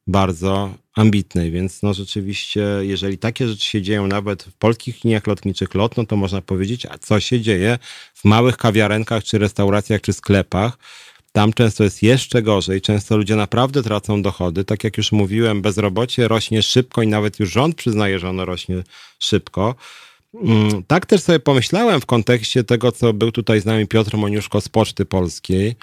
bardzo 0.07 0.73
ambitnej, 0.95 1.51
więc 1.51 1.83
no 1.83 1.93
rzeczywiście, 1.93 2.65
jeżeli 2.81 3.17
takie 3.17 3.47
rzeczy 3.47 3.65
się 3.65 3.81
dzieją 3.81 4.07
nawet 4.07 4.43
w 4.43 4.53
polskich 4.53 5.03
liniach 5.03 5.27
lotniczych 5.27 5.75
LOT, 5.75 5.97
no 5.97 6.05
to 6.05 6.15
można 6.15 6.41
powiedzieć, 6.41 6.85
a 6.85 6.97
co 6.97 7.19
się 7.19 7.41
dzieje 7.41 7.79
w 8.13 8.25
małych 8.25 8.57
kawiarenkach, 8.57 9.23
czy 9.23 9.37
restauracjach, 9.37 10.01
czy 10.01 10.13
sklepach, 10.13 10.77
tam 11.33 11.53
często 11.53 11.83
jest 11.83 12.03
jeszcze 12.03 12.41
gorzej, 12.41 12.81
często 12.81 13.17
ludzie 13.17 13.35
naprawdę 13.35 13.83
tracą 13.83 14.21
dochody. 14.21 14.65
Tak 14.65 14.83
jak 14.83 14.97
już 14.97 15.11
mówiłem, 15.11 15.61
bezrobocie 15.61 16.27
rośnie 16.27 16.63
szybko 16.63 17.01
i 17.01 17.07
nawet 17.07 17.39
już 17.39 17.51
rząd 17.51 17.75
przyznaje, 17.75 18.19
że 18.19 18.29
ono 18.29 18.45
rośnie 18.45 18.83
szybko. 19.19 19.75
Mm, 20.43 20.83
tak 20.83 21.05
też 21.05 21.21
sobie 21.21 21.39
pomyślałem 21.39 22.01
w 22.01 22.05
kontekście 22.05 22.63
tego, 22.63 22.91
co 22.91 23.13
był 23.13 23.31
tutaj 23.31 23.61
z 23.61 23.65
nami 23.65 23.87
Piotr 23.87 24.17
Moniuszko 24.17 24.61
z 24.61 24.69
Poczty 24.69 25.05
Polskiej, 25.05 25.75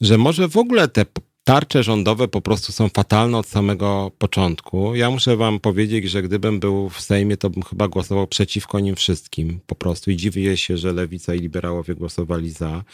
że 0.00 0.18
może 0.18 0.48
w 0.48 0.56
ogóle 0.56 0.88
te 0.88 1.06
tarcze 1.44 1.82
rządowe 1.82 2.28
po 2.28 2.40
prostu 2.40 2.72
są 2.72 2.88
fatalne 2.88 3.38
od 3.38 3.46
samego 3.46 4.10
początku. 4.18 4.94
Ja 4.94 5.10
muszę 5.10 5.36
wam 5.36 5.60
powiedzieć, 5.60 6.10
że 6.10 6.22
gdybym 6.22 6.60
był 6.60 6.88
w 6.88 7.00
Sejmie, 7.00 7.36
to 7.36 7.50
bym 7.50 7.62
chyba 7.62 7.88
głosował 7.88 8.26
przeciwko 8.26 8.80
nim 8.80 8.96
wszystkim 8.96 9.60
po 9.66 9.74
prostu 9.74 10.10
i 10.10 10.16
dziwię 10.16 10.56
się, 10.56 10.76
że 10.76 10.92
Lewica 10.92 11.34
i 11.34 11.38
liberałowie 11.38 11.94
głosowali 11.94 12.50
za 12.50 12.84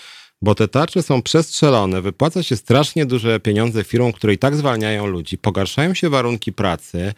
bo 0.42 0.54
te 0.54 0.68
tarcze 0.68 1.02
są 1.02 1.22
przestrzelone, 1.22 2.02
wypłaca 2.02 2.42
się 2.42 2.56
strasznie 2.56 3.06
duże 3.06 3.40
pieniądze 3.40 3.84
firmom, 3.84 4.12
które 4.12 4.32
i 4.34 4.38
tak 4.38 4.56
zwalniają 4.56 5.06
ludzi, 5.06 5.38
pogarszają 5.38 5.94
się 5.94 6.10
warunki 6.10 6.52
pracy, 6.52 7.14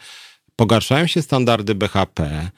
pogarszają 0.56 1.06
się 1.06 1.22
standardy 1.22 1.74
BHP, 1.74 2.50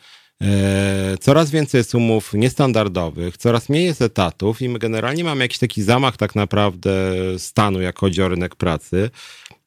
e, 0.42 1.16
coraz 1.20 1.50
więcej 1.50 1.78
jest 1.78 1.94
umów 1.94 2.34
niestandardowych, 2.34 3.36
coraz 3.36 3.68
mniej 3.68 3.84
jest 3.84 4.02
etatów 4.02 4.62
i 4.62 4.68
my 4.68 4.78
generalnie 4.78 5.24
mamy 5.24 5.44
jakiś 5.44 5.58
taki 5.58 5.82
zamach 5.82 6.16
tak 6.16 6.34
naprawdę 6.34 7.14
stanu, 7.38 7.80
jak 7.80 7.98
chodzi 7.98 8.22
o 8.22 8.28
rynek 8.28 8.56
pracy. 8.56 9.10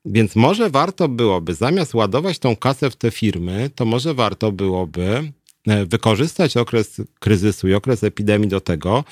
Więc 0.05 0.35
może 0.35 0.69
warto 0.69 1.07
byłoby, 1.07 1.53
zamiast 1.53 1.93
ładować 1.93 2.39
tą 2.39 2.55
kasę 2.55 2.89
w 2.89 2.95
te 2.95 3.11
firmy, 3.11 3.69
to 3.75 3.85
może 3.85 4.13
warto 4.13 4.51
byłoby 4.51 5.31
e, 5.67 5.85
wykorzystać 5.85 6.57
okres 6.57 7.01
kryzysu 7.19 7.67
i 7.67 7.73
okres 7.73 8.03
epidemii 8.03 8.49
do 8.49 8.61
tego, 8.61 9.03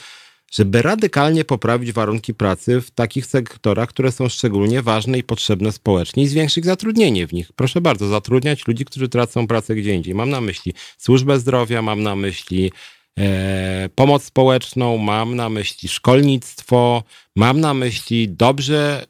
żeby 0.57 0.81
radykalnie 0.81 1.45
poprawić 1.45 1.91
warunki 1.91 2.33
pracy 2.33 2.81
w 2.81 2.91
takich 2.91 3.25
sektorach, 3.25 3.89
które 3.89 4.11
są 4.11 4.29
szczególnie 4.29 4.81
ważne 4.81 5.17
i 5.17 5.23
potrzebne 5.23 5.71
społecznie 5.71 6.23
i 6.23 6.27
zwiększyć 6.27 6.65
zatrudnienie 6.65 7.27
w 7.27 7.33
nich. 7.33 7.51
Proszę 7.55 7.81
bardzo, 7.81 8.07
zatrudniać 8.07 8.67
ludzi, 8.67 8.85
którzy 8.85 9.09
tracą 9.09 9.47
pracę 9.47 9.75
gdzie 9.75 9.93
indziej. 9.93 10.15
Mam 10.15 10.29
na 10.29 10.41
myśli 10.41 10.73
służbę 10.97 11.39
zdrowia, 11.39 11.81
mam 11.81 12.03
na 12.03 12.15
myśli 12.15 12.71
e, 13.19 13.89
pomoc 13.95 14.23
społeczną, 14.23 14.97
mam 14.97 15.35
na 15.35 15.49
myśli 15.49 15.89
szkolnictwo, 15.89 17.03
mam 17.35 17.59
na 17.59 17.73
myśli 17.73 18.29
dobrze 18.29 19.05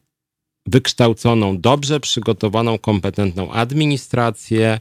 wykształconą, 0.65 1.57
dobrze 1.61 1.99
przygotowaną, 1.99 2.77
kompetentną 2.77 3.51
administrację, 3.51 4.79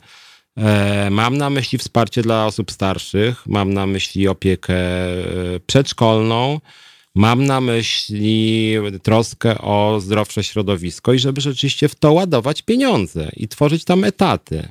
mam 1.10 1.38
na 1.38 1.50
myśli 1.50 1.78
wsparcie 1.78 2.22
dla 2.22 2.46
osób 2.46 2.70
starszych, 2.70 3.46
mam 3.46 3.74
na 3.74 3.86
myśli 3.86 4.28
opiekę 4.28 4.74
e, 4.74 5.60
przedszkolną, 5.66 6.60
mam 7.14 7.46
na 7.46 7.60
myśli 7.60 8.74
troskę 9.02 9.58
o 9.58 10.00
zdrowsze 10.00 10.44
środowisko 10.44 11.12
i 11.12 11.18
żeby 11.18 11.40
rzeczywiście 11.40 11.88
w 11.88 11.94
to 11.94 12.12
ładować 12.12 12.62
pieniądze 12.62 13.30
i 13.36 13.48
tworzyć 13.48 13.84
tam 13.84 14.04
etaty. 14.04 14.68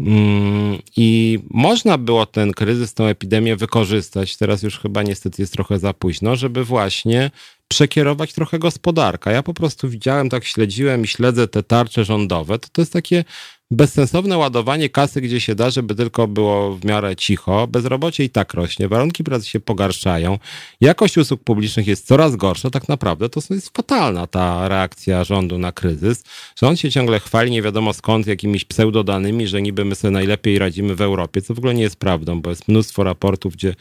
Mm, 0.00 0.78
I 0.96 1.38
można 1.50 1.98
było 1.98 2.26
ten 2.26 2.52
kryzys, 2.52 2.94
tą 2.94 3.04
epidemię 3.04 3.56
wykorzystać, 3.56 4.36
teraz 4.36 4.62
już 4.62 4.78
chyba 4.78 5.02
niestety 5.02 5.42
jest 5.42 5.52
trochę 5.52 5.78
za 5.78 5.94
późno, 5.94 6.36
żeby 6.36 6.64
właśnie 6.64 7.30
przekierować 7.68 8.32
trochę 8.32 8.58
gospodarkę. 8.58 9.32
Ja 9.32 9.42
po 9.42 9.54
prostu 9.54 9.88
widziałem, 9.88 10.28
tak 10.28 10.44
śledziłem 10.44 11.04
i 11.04 11.06
śledzę 11.06 11.48
te 11.48 11.62
tarcze 11.62 12.04
rządowe. 12.04 12.58
To, 12.58 12.68
to 12.72 12.82
jest 12.82 12.92
takie 12.92 13.24
bezsensowne 13.70 14.38
ładowanie 14.38 14.88
kasy, 14.88 15.20
gdzie 15.20 15.40
się 15.40 15.54
da, 15.54 15.70
żeby 15.70 15.94
tylko 15.94 16.28
było 16.28 16.76
w 16.76 16.84
miarę 16.84 17.16
cicho. 17.16 17.66
Bezrobocie 17.66 18.24
i 18.24 18.30
tak 18.30 18.54
rośnie, 18.54 18.88
warunki 18.88 19.24
pracy 19.24 19.46
się 19.46 19.60
pogarszają, 19.60 20.38
jakość 20.80 21.18
usług 21.18 21.44
publicznych 21.44 21.86
jest 21.86 22.06
coraz 22.06 22.36
gorsza. 22.36 22.70
Tak 22.70 22.88
naprawdę 22.88 23.28
to 23.28 23.40
jest 23.50 23.76
fatalna 23.76 24.26
ta 24.26 24.68
reakcja 24.68 25.24
rządu 25.24 25.58
na 25.58 25.72
kryzys, 25.72 26.24
on 26.62 26.76
się 26.76 26.90
ciągle 26.90 27.20
chwali 27.20 27.50
nie 27.50 27.62
wiadomo 27.62 27.92
skąd 27.92 28.26
jakimiś 28.26 28.64
pseudodanymi, 28.64 29.48
że 29.48 29.62
niby 29.62 29.84
my 29.84 29.94
sobie 29.94 30.10
najlepiej 30.10 30.58
radzimy 30.58 30.94
w 30.94 31.00
Europie, 31.00 31.42
co 31.42 31.54
w 31.54 31.58
ogóle 31.58 31.74
nie 31.74 31.82
jest 31.82 31.96
prawdą, 31.96 32.40
bo 32.40 32.50
jest 32.50 32.68
mnóstwo 32.68 33.04
raportów, 33.04 33.54
gdzie 33.54 33.74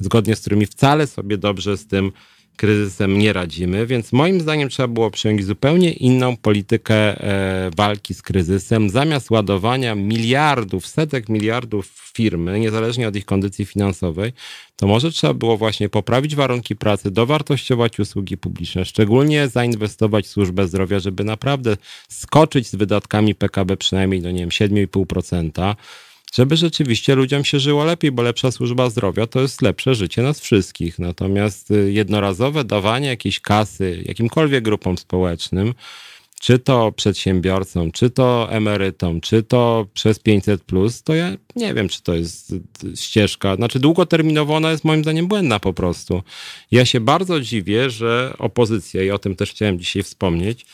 zgodnie 0.00 0.36
z 0.36 0.40
którymi 0.40 0.66
wcale 0.66 1.06
sobie 1.06 1.38
dobrze 1.38 1.76
z 1.76 1.86
tym 1.86 2.12
kryzysem 2.56 3.18
nie 3.18 3.32
radzimy, 3.32 3.86
więc 3.86 4.12
moim 4.12 4.40
zdaniem 4.40 4.68
trzeba 4.68 4.88
było 4.88 5.10
przyjąć 5.10 5.44
zupełnie 5.44 5.92
inną 5.92 6.36
politykę 6.36 6.94
e, 6.94 7.70
walki 7.76 8.14
z 8.14 8.22
kryzysem. 8.22 8.90
Zamiast 8.90 9.30
ładowania 9.30 9.94
miliardów, 9.94 10.86
setek 10.86 11.28
miliardów 11.28 11.86
firmy, 12.14 12.60
niezależnie 12.60 13.08
od 13.08 13.16
ich 13.16 13.24
kondycji 13.24 13.64
finansowej, 13.64 14.32
to 14.76 14.86
może 14.86 15.10
trzeba 15.10 15.34
było 15.34 15.56
właśnie 15.56 15.88
poprawić 15.88 16.36
warunki 16.36 16.76
pracy, 16.76 17.10
dowartościować 17.10 18.00
usługi 18.00 18.36
publiczne, 18.36 18.84
szczególnie 18.84 19.48
zainwestować 19.48 20.26
w 20.26 20.28
służbę 20.28 20.68
zdrowia, 20.68 20.98
żeby 20.98 21.24
naprawdę 21.24 21.76
skoczyć 22.08 22.66
z 22.66 22.74
wydatkami 22.74 23.34
PKB 23.34 23.76
przynajmniej 23.76 24.22
do, 24.22 24.30
nie 24.30 24.40
wiem, 24.40 24.48
7,5% 24.48 25.74
żeby 26.36 26.56
rzeczywiście 26.56 27.14
ludziom 27.14 27.44
się 27.44 27.60
żyło 27.60 27.84
lepiej, 27.84 28.12
bo 28.12 28.22
lepsza 28.22 28.50
służba 28.50 28.90
zdrowia 28.90 29.26
to 29.26 29.40
jest 29.40 29.62
lepsze 29.62 29.94
życie 29.94 30.22
nas 30.22 30.40
wszystkich. 30.40 30.98
Natomiast 30.98 31.70
y, 31.70 31.92
jednorazowe 31.92 32.64
dawanie 32.64 33.08
jakiejś 33.08 33.40
kasy 33.40 34.02
jakimkolwiek 34.06 34.64
grupom 34.64 34.98
społecznym, 34.98 35.74
czy 36.40 36.58
to 36.58 36.92
przedsiębiorcom, 36.92 37.92
czy 37.92 38.10
to 38.10 38.48
emerytom, 38.50 39.20
czy 39.20 39.42
to 39.42 39.86
przez 39.94 40.18
500, 40.18 40.62
to 41.04 41.14
ja 41.14 41.32
nie 41.56 41.74
wiem, 41.74 41.88
czy 41.88 42.02
to 42.02 42.14
jest 42.14 42.52
y, 42.52 42.96
ścieżka. 42.96 43.56
Znaczy, 43.56 43.78
długoterminowo 43.78 44.56
ona 44.56 44.70
jest 44.70 44.84
moim 44.84 45.02
zdaniem 45.02 45.28
błędna 45.28 45.60
po 45.60 45.72
prostu. 45.72 46.22
Ja 46.70 46.84
się 46.84 47.00
bardzo 47.00 47.40
dziwię, 47.40 47.90
że 47.90 48.34
opozycja, 48.38 49.02
i 49.02 49.10
o 49.10 49.18
tym 49.18 49.36
też 49.36 49.50
chciałem 49.50 49.78
dzisiaj 49.78 50.02
wspomnieć, 50.02 50.66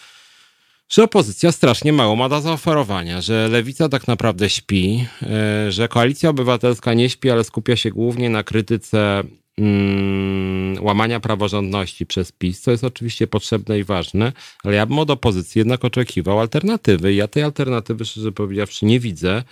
że 0.93 1.05
opozycja 1.05 1.53
strasznie 1.53 1.93
mało 1.93 2.17
ma 2.17 2.29
do 2.29 2.41
zaoferowania, 2.41 3.21
że 3.21 3.49
lewica 3.49 3.89
tak 3.89 4.09
naprawdę 4.09 4.51
śpi, 4.51 5.07
e, 5.23 5.73
że 5.73 5.89
koalicja 5.89 6.31
obywatelska 6.31 6.95
nie 6.95 7.11
śpi, 7.11 7.31
ale 7.31 7.45
skupia 7.45 7.77
się 7.77 7.91
głównie 7.91 8.31
na 8.31 8.43
krytyce 8.43 9.23
mm, 9.59 10.85
łamania 10.85 11.21
praworządności 11.21 12.07
przez 12.07 12.33
PiS, 12.33 12.61
co 12.61 12.71
jest 12.71 12.85
oczywiście 12.85 13.27
potrzebne 13.27 13.79
i 13.79 13.85
ważne, 13.85 14.33
ale 14.65 14.75
ja 14.75 14.87
bym 14.87 14.99
od 14.99 15.11
opozycji 15.11 15.59
jednak 15.59 15.85
oczekiwał 15.85 16.41
alternatywy. 16.41 17.15
Ja 17.15 17.29
tej 17.29 17.43
alternatywy, 17.43 18.05
szczerze 18.05 18.33
powiedziawszy, 18.33 18.87
nie 18.87 19.01
widzę. 19.01 19.43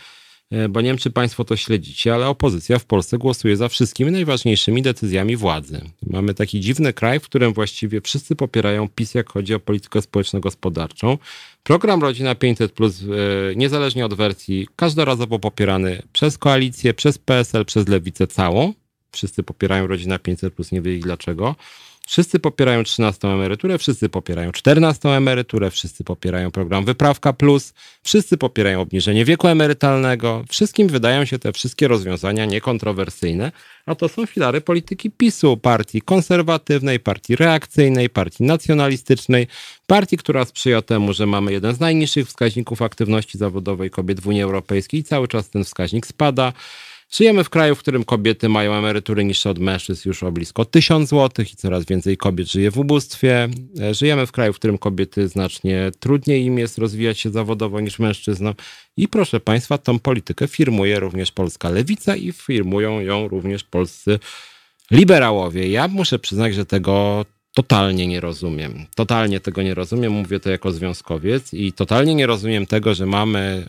E, 0.50 0.68
bo 0.68 0.80
nie 0.80 0.86
wiem, 0.86 0.98
czy 0.98 1.10
Państwo 1.10 1.44
to 1.44 1.56
śledzicie, 1.56 2.14
ale 2.14 2.28
opozycja 2.28 2.78
w 2.78 2.84
Polsce 2.84 3.18
głosuje 3.18 3.56
za 3.56 3.68
wszystkimi 3.68 4.10
najważniejszymi 4.10 4.82
decyzjami 4.82 5.36
władzy. 5.36 5.80
Mamy 6.06 6.34
taki 6.34 6.60
dziwny 6.60 6.92
kraj, 6.92 7.20
w 7.20 7.24
którym 7.24 7.52
właściwie 7.52 8.00
wszyscy 8.00 8.36
popierają 8.36 8.88
PiS, 8.88 9.14
jak 9.14 9.30
chodzi 9.30 9.54
o 9.54 9.60
politykę 9.60 10.02
społeczno-gospodarczą. 10.02 11.18
Program 11.62 12.02
Rodzina 12.02 12.34
500, 12.34 12.72
plus, 12.72 13.02
e, 13.02 13.06
niezależnie 13.56 14.04
od 14.04 14.14
wersji, 14.14 14.68
każdorazowo 14.76 15.38
popierany 15.38 16.02
przez 16.12 16.38
koalicję, 16.38 16.94
przez 16.94 17.18
PSL, 17.18 17.64
przez 17.64 17.88
lewicę 17.88 18.26
całą. 18.26 18.74
Wszyscy 19.12 19.42
popierają 19.42 19.86
Rodzina 19.86 20.18
500, 20.18 20.54
plus 20.54 20.72
nie 20.72 20.82
wiedzieli 20.82 21.02
dlaczego. 21.02 21.56
Wszyscy 22.06 22.38
popierają 22.38 22.84
13 22.84 23.28
emeryturę, 23.28 23.78
wszyscy 23.78 24.08
popierają 24.08 24.52
14 24.52 25.08
emeryturę, 25.08 25.70
wszyscy 25.70 26.04
popierają 26.04 26.50
program 26.50 26.84
Wyprawka 26.84 27.32
Plus, 27.32 27.72
wszyscy 28.02 28.36
popierają 28.38 28.80
obniżenie 28.80 29.24
wieku 29.24 29.48
emerytalnego. 29.48 30.44
Wszystkim 30.48 30.88
wydają 30.88 31.24
się 31.24 31.38
te 31.38 31.52
wszystkie 31.52 31.88
rozwiązania 31.88 32.44
niekontrowersyjne, 32.44 33.52
a 33.86 33.94
to 33.94 34.08
są 34.08 34.26
filary 34.26 34.60
polityki 34.60 35.10
PiSu, 35.10 35.56
partii 35.56 36.02
konserwatywnej, 36.02 37.00
partii 37.00 37.36
reakcyjnej, 37.36 38.10
partii 38.10 38.44
nacjonalistycznej, 38.44 39.46
partii, 39.86 40.16
która 40.16 40.44
sprzyja 40.44 40.82
temu, 40.82 41.12
że 41.12 41.26
mamy 41.26 41.52
jeden 41.52 41.74
z 41.74 41.80
najniższych 41.80 42.28
wskaźników 42.28 42.82
aktywności 42.82 43.38
zawodowej 43.38 43.90
kobiet 43.90 44.20
w 44.20 44.26
Unii 44.26 44.42
Europejskiej 44.42 45.00
i 45.00 45.04
cały 45.04 45.28
czas 45.28 45.50
ten 45.50 45.64
wskaźnik 45.64 46.06
spada. 46.06 46.52
Żyjemy 47.12 47.44
w 47.44 47.50
kraju, 47.50 47.74
w 47.74 47.78
którym 47.78 48.04
kobiety 48.04 48.48
mają 48.48 48.74
emerytury 48.74 49.24
niższe 49.24 49.50
od 49.50 49.58
mężczyzn 49.58 50.08
już 50.08 50.22
o 50.22 50.32
blisko 50.32 50.64
1000 50.64 51.08
zł 51.08 51.44
i 51.52 51.56
coraz 51.56 51.84
więcej 51.84 52.16
kobiet 52.16 52.50
żyje 52.50 52.70
w 52.70 52.78
ubóstwie. 52.78 53.48
E, 53.80 53.94
żyjemy 53.94 54.26
w 54.26 54.32
kraju, 54.32 54.52
w 54.52 54.56
którym 54.56 54.78
kobiety 54.78 55.28
znacznie 55.28 55.90
trudniej 56.00 56.44
im 56.44 56.58
jest 56.58 56.78
rozwijać 56.78 57.18
się 57.18 57.30
zawodowo 57.30 57.80
niż 57.80 57.98
mężczyznom. 57.98 58.54
I 58.96 59.08
proszę 59.08 59.40
Państwa, 59.40 59.78
tą 59.78 59.98
politykę 59.98 60.48
firmuje 60.48 61.00
również 61.00 61.32
polska 61.32 61.70
lewica 61.70 62.16
i 62.16 62.32
firmują 62.32 63.00
ją 63.00 63.28
również 63.28 63.64
polscy 63.64 64.18
liberałowie. 64.90 65.68
Ja 65.68 65.88
muszę 65.88 66.18
przyznać, 66.18 66.54
że 66.54 66.66
tego 66.66 67.26
totalnie 67.54 68.06
nie 68.06 68.20
rozumiem. 68.20 68.86
Totalnie 68.94 69.40
tego 69.40 69.62
nie 69.62 69.74
rozumiem. 69.74 70.12
Mówię 70.12 70.40
to 70.40 70.50
jako 70.50 70.72
związkowiec 70.72 71.54
i 71.54 71.72
totalnie 71.72 72.14
nie 72.14 72.26
rozumiem 72.26 72.66
tego, 72.66 72.94
że 72.94 73.06
mamy 73.06 73.68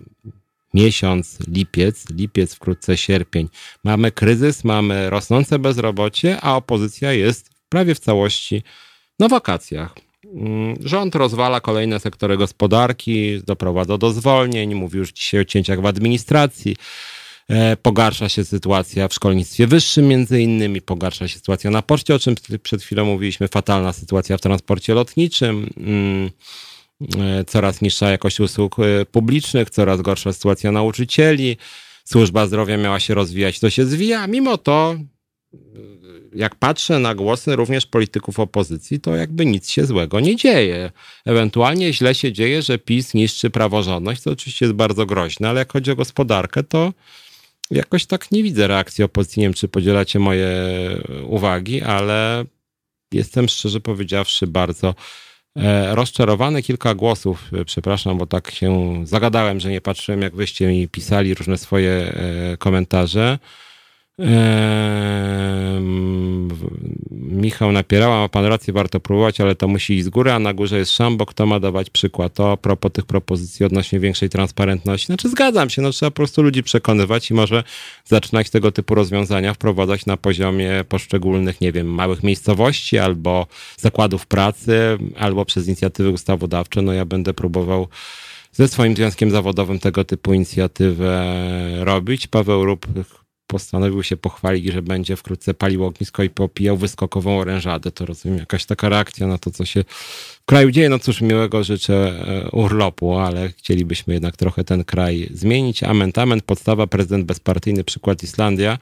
miesiąc 0.73 1.38
lipiec, 1.48 2.10
lipiec, 2.10 2.56
wkrótce 2.56 2.98
sierpień. 2.98 3.49
Mamy 3.84 4.11
kryzys, 4.11 4.64
mamy 4.64 5.10
rosnące 5.10 5.60
bezrobocie, 5.60 6.41
a 6.41 6.56
opozycja 6.56 7.14
jest 7.14 7.49
prawie 7.69 7.95
w 7.95 7.99
całości 7.99 8.64
na 9.19 9.27
wakacjach. 9.27 9.95
Mm, 10.35 10.76
rząd 10.85 11.15
rozwala 11.15 11.61
kolejne 11.61 11.99
sektory 11.99 12.38
gospodarki, 12.38 13.41
doprowadza 13.43 13.98
do 13.98 14.11
zwolnień, 14.11 14.76
mówi 14.76 14.98
już 14.98 15.11
dzisiaj 15.11 15.41
o 15.41 15.45
cięciach 15.45 15.81
w 15.81 15.85
administracji. 15.85 16.76
E, 17.49 17.77
pogarsza 17.77 18.30
się 18.30 18.43
sytuacja 18.43 19.07
w 19.07 19.14
szkolnictwie 19.14 19.68
wyższym, 19.68 20.07
między 20.07 20.41
innymi, 20.41 20.81
pogarsza 20.81 21.27
się 21.27 21.35
sytuacja 21.35 21.72
na 21.72 21.81
poczcie, 21.81 22.15
o 22.15 22.19
czym 22.19 22.35
przed 22.64 22.84
chwilą 22.84 23.06
mówiliśmy, 23.06 23.48
fatalna 23.48 23.93
sytuacja 23.93 24.38
w 24.38 24.41
transporcie 24.41 24.93
lotniczym. 24.93 25.69
E, 27.19 27.44
coraz 27.45 27.82
niższa 27.82 28.11
jakość 28.11 28.40
usług 28.40 28.80
e, 28.80 29.06
publicznych, 29.06 29.69
coraz 29.69 30.02
gorsza 30.02 30.34
sytuacja 30.34 30.72
nauczycieli, 30.72 31.57
służba 32.03 32.48
zdrowia 32.48 32.78
miała 32.78 32.99
się 32.99 33.14
rozwijać, 33.14 33.60
to 33.60 33.69
się 33.69 33.86
zwija. 33.86 34.28
Mimo 34.28 34.57
to, 34.57 34.95
e, 34.95 35.57
jak 36.36 36.56
patrzę 36.56 36.99
na 36.99 37.15
głosy 37.15 37.56
również 37.56 37.86
polityków 37.86 38.40
opozycji, 38.40 38.99
to 38.99 39.15
jakby 39.15 39.45
nic 39.45 39.69
się 39.69 39.86
złego 39.86 40.19
nie 40.19 40.36
dzieje. 40.36 40.91
Ewentualnie 41.26 41.94
źle 41.94 42.15
się 42.15 42.32
dzieje, 42.32 42.61
że 42.61 42.78
PiS 42.78 43.14
niszczy 43.14 43.49
praworządność, 43.49 44.22
co 44.22 44.32
oczywiście 44.32 44.65
jest 44.65 44.76
bardzo 44.76 45.06
groźne, 45.06 45.49
ale 45.49 45.60
jak 45.60 45.73
chodzi 45.73 45.91
o 45.91 45.95
gospodarkę, 45.95 46.64
to 46.64 46.94
jakoś 47.72 48.06
tak 48.06 48.32
nie 48.32 48.44
widzę 48.44 48.68
reakcji 48.68 49.03
opozycji. 49.03 49.40
Nie 49.40 49.45
wiem, 49.45 49.53
czy 49.53 49.68
podzielacie 49.68 50.19
moje 50.19 50.49
uwagi, 51.28 51.82
ale 51.82 52.45
jestem 53.11 53.49
szczerze 53.49 53.80
powiedziawszy 53.80 54.48
bardzo 54.48 54.95
rozczarowany 55.91 56.64
kilka 56.64 56.95
głosów, 56.95 57.49
e, 57.53 57.65
przepraszam, 57.65 58.18
bo 58.18 58.26
tak 58.26 58.52
się 58.52 59.02
zagadałem, 59.03 59.60
że 59.60 59.69
nie 59.69 59.82
patrzyłem, 59.82 60.22
jak 60.22 60.36
wyście 60.36 60.68
mi 60.68 60.88
pisali 60.88 61.34
różne 61.34 61.57
swoje 61.57 61.91
e, 61.91 62.57
komentarze. 62.57 63.40
Michał 67.11 67.72
napierała, 67.72 68.19
ma 68.19 68.30
pan 68.30 68.45
rację, 68.45 68.73
warto 68.73 68.99
próbować, 68.99 69.41
ale 69.41 69.56
to 69.56 69.68
musi 69.68 69.93
iść 69.93 70.06
z 70.06 70.10
góry, 70.10 70.31
a 70.31 70.39
na 70.39 70.53
górze 70.53 70.77
jest 70.77 70.91
szambo, 70.91 71.26
kto 71.26 71.45
ma 71.45 71.60
dawać 71.60 71.89
przykład. 71.89 72.34
To 72.34 72.52
a 72.52 72.57
propos 72.57 72.91
tych 72.91 73.06
propozycji 73.06 73.65
odnośnie 73.65 73.99
większej 73.99 74.30
transparentności. 74.30 75.06
Znaczy 75.06 75.30
zgadzam 75.30 75.69
się, 75.69 75.81
no 75.81 75.91
trzeba 75.91 76.11
po 76.11 76.15
prostu 76.15 76.43
ludzi 76.43 76.64
przekonywać 76.64 77.31
i 77.31 77.34
może 77.34 77.64
zaczynać 78.06 78.49
tego 78.49 78.72
typu 78.72 78.95
rozwiązania 78.95 79.53
wprowadzać 79.53 80.06
na 80.06 80.18
poziomie 80.18 80.84
poszczególnych, 80.89 81.61
nie 81.61 81.72
wiem, 81.72 81.88
małych 81.88 82.23
miejscowości 82.23 82.98
albo 82.98 83.48
zakładów 83.77 84.27
pracy, 84.27 84.98
albo 85.18 85.45
przez 85.45 85.68
inicjatywy 85.68 86.10
ustawodawcze. 86.10 86.81
No 86.81 86.93
ja 86.93 87.06
będę 87.06 87.34
próbował 87.34 87.88
ze 88.52 88.68
swoim 88.68 88.95
związkiem 88.95 89.31
zawodowym 89.31 89.80
tego 89.80 90.03
typu 90.03 90.34
inicjatywę 90.34 91.35
robić. 91.80 92.27
Paweł 92.27 92.65
Rób 92.65 92.88
postanowił 93.52 94.03
się 94.03 94.18
pochwalić, 94.18 94.73
że 94.73 94.82
będzie 94.82 95.15
wkrótce 95.15 95.53
palił 95.53 95.86
ognisko 95.86 96.23
i 96.23 96.30
popijał 96.30 96.78
wyskokową 96.78 97.40
orężadę. 97.40 97.91
To 97.91 98.06
rozumiem, 98.06 98.38
jakaś 98.38 98.65
taka 98.65 98.90
reakcja 98.90 99.28
na 99.28 99.38
to, 99.38 99.52
co 99.52 99.65
się 99.65 99.84
w 99.84 100.45
kraju 100.45 100.72
dzieje. 100.72 100.90
No 100.90 100.99
cóż, 100.99 101.22
miłego 101.22 101.64
życzę 101.64 101.94
e, 101.95 102.49
urlopu, 102.49 103.18
ale 103.18 103.49
chcielibyśmy 103.49 104.14
jednak 104.14 104.38
trochę 104.38 104.64
ten 104.64 104.84
kraj 104.84 105.30
zmienić. 105.34 105.84
Amentament, 105.84 106.44
podstawa, 106.44 106.88
prezydent 106.88 107.26
bezpartyjny, 107.26 107.84
przykład 107.84 108.23
Islandia. 108.23 108.78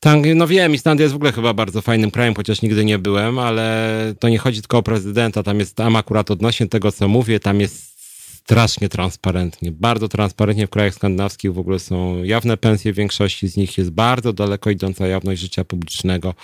Tak, 0.00 0.18
no 0.34 0.46
wiem, 0.46 0.74
Islandia 0.74 1.02
jest 1.02 1.12
w 1.12 1.16
ogóle 1.16 1.32
chyba 1.32 1.54
bardzo 1.54 1.82
fajnym 1.82 2.10
krajem, 2.10 2.34
chociaż 2.34 2.62
nigdy 2.62 2.84
nie 2.84 2.98
byłem, 2.98 3.38
ale 3.38 4.14
to 4.18 4.28
nie 4.28 4.38
chodzi 4.38 4.60
tylko 4.60 4.78
o 4.78 4.82
prezydenta, 4.82 5.42
tam 5.42 5.58
jest 5.58 5.76
tam 5.76 5.96
akurat 5.96 6.30
odnośnie 6.30 6.68
tego, 6.68 6.92
co 6.92 7.08
mówię, 7.08 7.40
tam 7.40 7.60
jest 7.60 7.91
strasznie 8.52 8.88
transparentnie, 8.88 9.72
bardzo 9.72 10.08
transparentnie 10.08 10.66
w 10.66 10.70
krajach 10.70 10.94
skandynawskich 10.94 11.52
w 11.52 11.58
ogóle 11.58 11.78
są 11.78 12.22
jawne 12.22 12.56
pensje, 12.56 12.92
w 12.92 12.96
większości 12.96 13.48
z 13.48 13.56
nich 13.56 13.78
jest 13.78 13.90
bardzo 13.90 14.32
daleko 14.32 14.70
idąca 14.70 15.06
jawność 15.06 15.40
życia 15.40 15.64
publicznego, 15.64 16.34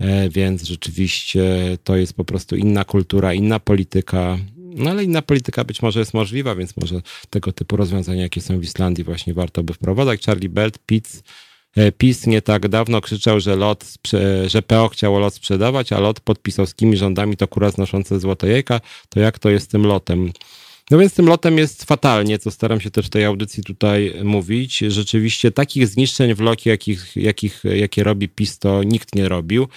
e, 0.00 0.28
więc 0.28 0.62
rzeczywiście 0.62 1.44
to 1.84 1.96
jest 1.96 2.14
po 2.14 2.24
prostu 2.24 2.56
inna 2.56 2.84
kultura, 2.84 3.34
inna 3.34 3.60
polityka, 3.60 4.38
no 4.56 4.90
ale 4.90 5.04
inna 5.04 5.22
polityka 5.22 5.64
być 5.64 5.82
może 5.82 5.98
jest 5.98 6.14
możliwa, 6.14 6.54
więc 6.54 6.76
może 6.76 7.02
tego 7.30 7.52
typu 7.52 7.76
rozwiązania, 7.76 8.22
jakie 8.22 8.40
są 8.40 8.58
w 8.58 8.64
Islandii, 8.64 9.04
właśnie 9.04 9.34
warto 9.34 9.62
by 9.62 9.74
wprowadzać. 9.74 10.22
Charlie 10.26 10.48
Belt, 10.48 10.78
Pitts, 10.78 11.22
e, 11.76 11.92
PiS 11.92 12.26
nie 12.26 12.42
tak 12.42 12.68
dawno 12.68 13.00
krzyczał, 13.00 13.40
że 13.40 13.56
lot, 13.56 13.84
że 14.46 14.62
PO 14.62 14.88
chciało 14.88 15.18
lot 15.18 15.34
sprzedawać, 15.34 15.92
a 15.92 16.00
lot 16.00 16.20
pod 16.20 16.42
pisowskimi 16.42 16.96
rządami 16.96 17.36
to 17.36 17.48
kura 17.48 17.70
znoszące 17.70 18.20
złote 18.20 18.48
jajka. 18.48 18.80
To 19.08 19.20
jak 19.20 19.38
to 19.38 19.50
jest 19.50 19.66
z 19.66 19.68
tym 19.68 19.86
lotem? 19.86 20.32
No 20.90 20.98
więc 20.98 21.14
tym 21.14 21.26
lotem 21.26 21.58
jest 21.58 21.84
fatalnie, 21.84 22.38
co 22.38 22.50
staram 22.50 22.80
się 22.80 22.90
też 22.90 23.06
w 23.06 23.10
tej 23.10 23.24
audycji 23.24 23.62
tutaj 23.62 24.14
mówić. 24.24 24.78
Rzeczywiście 24.78 25.50
takich 25.50 25.88
zniszczeń 25.88 26.34
w 26.34 26.40
locie, 26.40 26.70
jakich, 26.70 27.16
jakich, 27.16 27.62
jakie 27.64 28.04
robi 28.04 28.28
PiS, 28.28 28.58
to 28.58 28.82
nikt 28.82 29.14
nie 29.14 29.28
robił. 29.28 29.68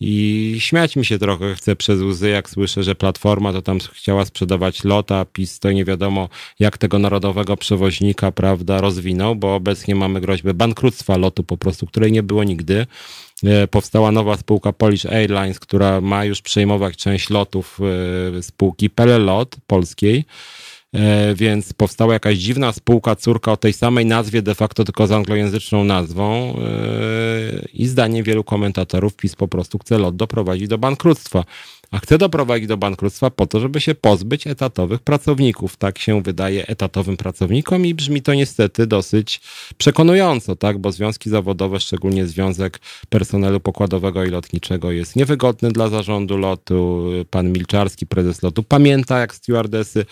I 0.00 0.56
śmiać 0.58 0.96
mi 0.96 1.04
się 1.04 1.18
trochę 1.18 1.54
chce 1.54 1.76
przez 1.76 2.00
łzy, 2.00 2.28
jak 2.28 2.50
słyszę, 2.50 2.82
że 2.82 2.94
Platforma 2.94 3.52
to 3.52 3.62
tam 3.62 3.78
chciała 3.92 4.24
sprzedawać 4.24 4.84
lota, 4.84 5.24
PiS 5.24 5.58
to 5.58 5.72
nie 5.72 5.84
wiadomo 5.84 6.28
jak 6.58 6.78
tego 6.78 6.98
narodowego 6.98 7.56
przewoźnika, 7.56 8.32
prawda, 8.32 8.80
rozwinął, 8.80 9.36
bo 9.36 9.54
obecnie 9.54 9.94
mamy 9.94 10.20
groźbę 10.20 10.54
bankructwa 10.54 11.16
lotu 11.16 11.44
po 11.44 11.56
prostu, 11.56 11.86
której 11.86 12.12
nie 12.12 12.22
było 12.22 12.44
nigdy. 12.44 12.86
E, 13.44 13.66
powstała 13.66 14.12
nowa 14.12 14.36
spółka 14.36 14.72
Polish 14.72 15.06
Airlines, 15.06 15.60
która 15.60 16.00
ma 16.00 16.24
już 16.24 16.42
przejmować 16.42 16.96
część 16.96 17.30
lotów 17.30 17.78
e, 18.38 18.42
spółki 18.42 18.90
Pelelot 18.90 19.56
polskiej. 19.66 20.24
E, 20.94 21.34
więc 21.34 21.72
powstała 21.72 22.12
jakaś 22.12 22.36
dziwna 22.38 22.72
spółka, 22.72 23.16
córka 23.16 23.52
o 23.52 23.56
tej 23.56 23.72
samej 23.72 24.06
nazwie, 24.06 24.42
de 24.42 24.54
facto 24.54 24.84
tylko 24.84 25.06
z 25.06 25.12
anglojęzyczną 25.12 25.84
nazwą 25.84 26.56
i 27.72 27.86
zdaniem 27.86 28.24
wielu 28.24 28.44
komentatorów 28.44 29.16
PiS 29.16 29.36
po 29.36 29.48
prostu 29.48 29.78
chce 29.78 29.98
lot 29.98 30.16
doprowadzić 30.16 30.68
do 30.68 30.78
bankructwa 30.78 31.44
a 31.90 31.98
chce 31.98 32.18
doprowadzić 32.18 32.68
do 32.68 32.76
bankructwa 32.76 33.30
po 33.30 33.46
to, 33.46 33.60
żeby 33.60 33.80
się 33.80 33.94
pozbyć 33.94 34.46
etatowych 34.46 35.00
pracowników. 35.00 35.76
Tak 35.76 35.98
się 35.98 36.22
wydaje 36.22 36.66
etatowym 36.66 37.16
pracownikom 37.16 37.86
i 37.86 37.94
brzmi 37.94 38.22
to 38.22 38.34
niestety 38.34 38.86
dosyć 38.86 39.40
przekonująco, 39.78 40.56
tak, 40.56 40.78
bo 40.78 40.92
związki 40.92 41.30
zawodowe, 41.30 41.80
szczególnie 41.80 42.26
związek 42.26 42.80
personelu 43.08 43.60
pokładowego 43.60 44.24
i 44.24 44.30
lotniczego 44.30 44.90
jest 44.90 45.16
niewygodny 45.16 45.72
dla 45.72 45.88
zarządu 45.88 46.36
lotu. 46.36 47.10
Pan 47.30 47.52
Milczarski, 47.52 48.06
prezes 48.06 48.42
lotu, 48.42 48.62
pamięta 48.62 49.18
jak 49.18 49.34
stewardesy 49.34 50.06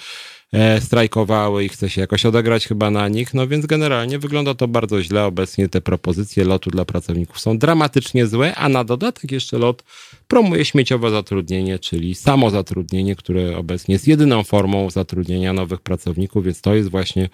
strajkowały 0.81 1.65
i 1.65 1.69
chce 1.69 1.91
się 1.91 2.01
jakoś 2.01 2.27
odegrać 2.27 2.67
chyba 2.67 2.91
na 2.91 3.09
nich, 3.09 3.35
no 3.35 3.47
więc 3.47 3.67
generalnie 3.67 4.19
wygląda 4.19 4.55
to 4.55 4.69
bardzo 4.69 5.03
źle. 5.03 5.25
Obecnie 5.25 5.69
te 5.69 5.81
propozycje 5.81 6.45
lotu 6.45 6.71
dla 6.71 6.85
pracowników 6.85 7.41
są 7.41 7.59
dramatycznie 7.59 8.27
złe, 8.27 8.55
a 8.55 8.69
na 8.69 8.85
dodatek 8.85 9.33
jeszcze 9.33 9.59
lot 9.59 9.85
promuje 10.29 10.65
śmieciowe 10.65 11.11
zatrudnienie, 11.11 11.79
czyli 11.79 12.15
samo 12.15 12.51
zatrudnienie, 12.51 13.17
które 13.17 13.57
obecnie 13.57 13.93
jest 13.93 14.09
jedyną 14.09 14.45
formą 14.45 14.91
zatrudnienia 14.91 15.53
nowych 15.53 15.81
pracowników, 15.81 16.45
więc 16.45 16.61
to 16.61 16.75
jest 16.75 16.91
właśnie 16.91 17.29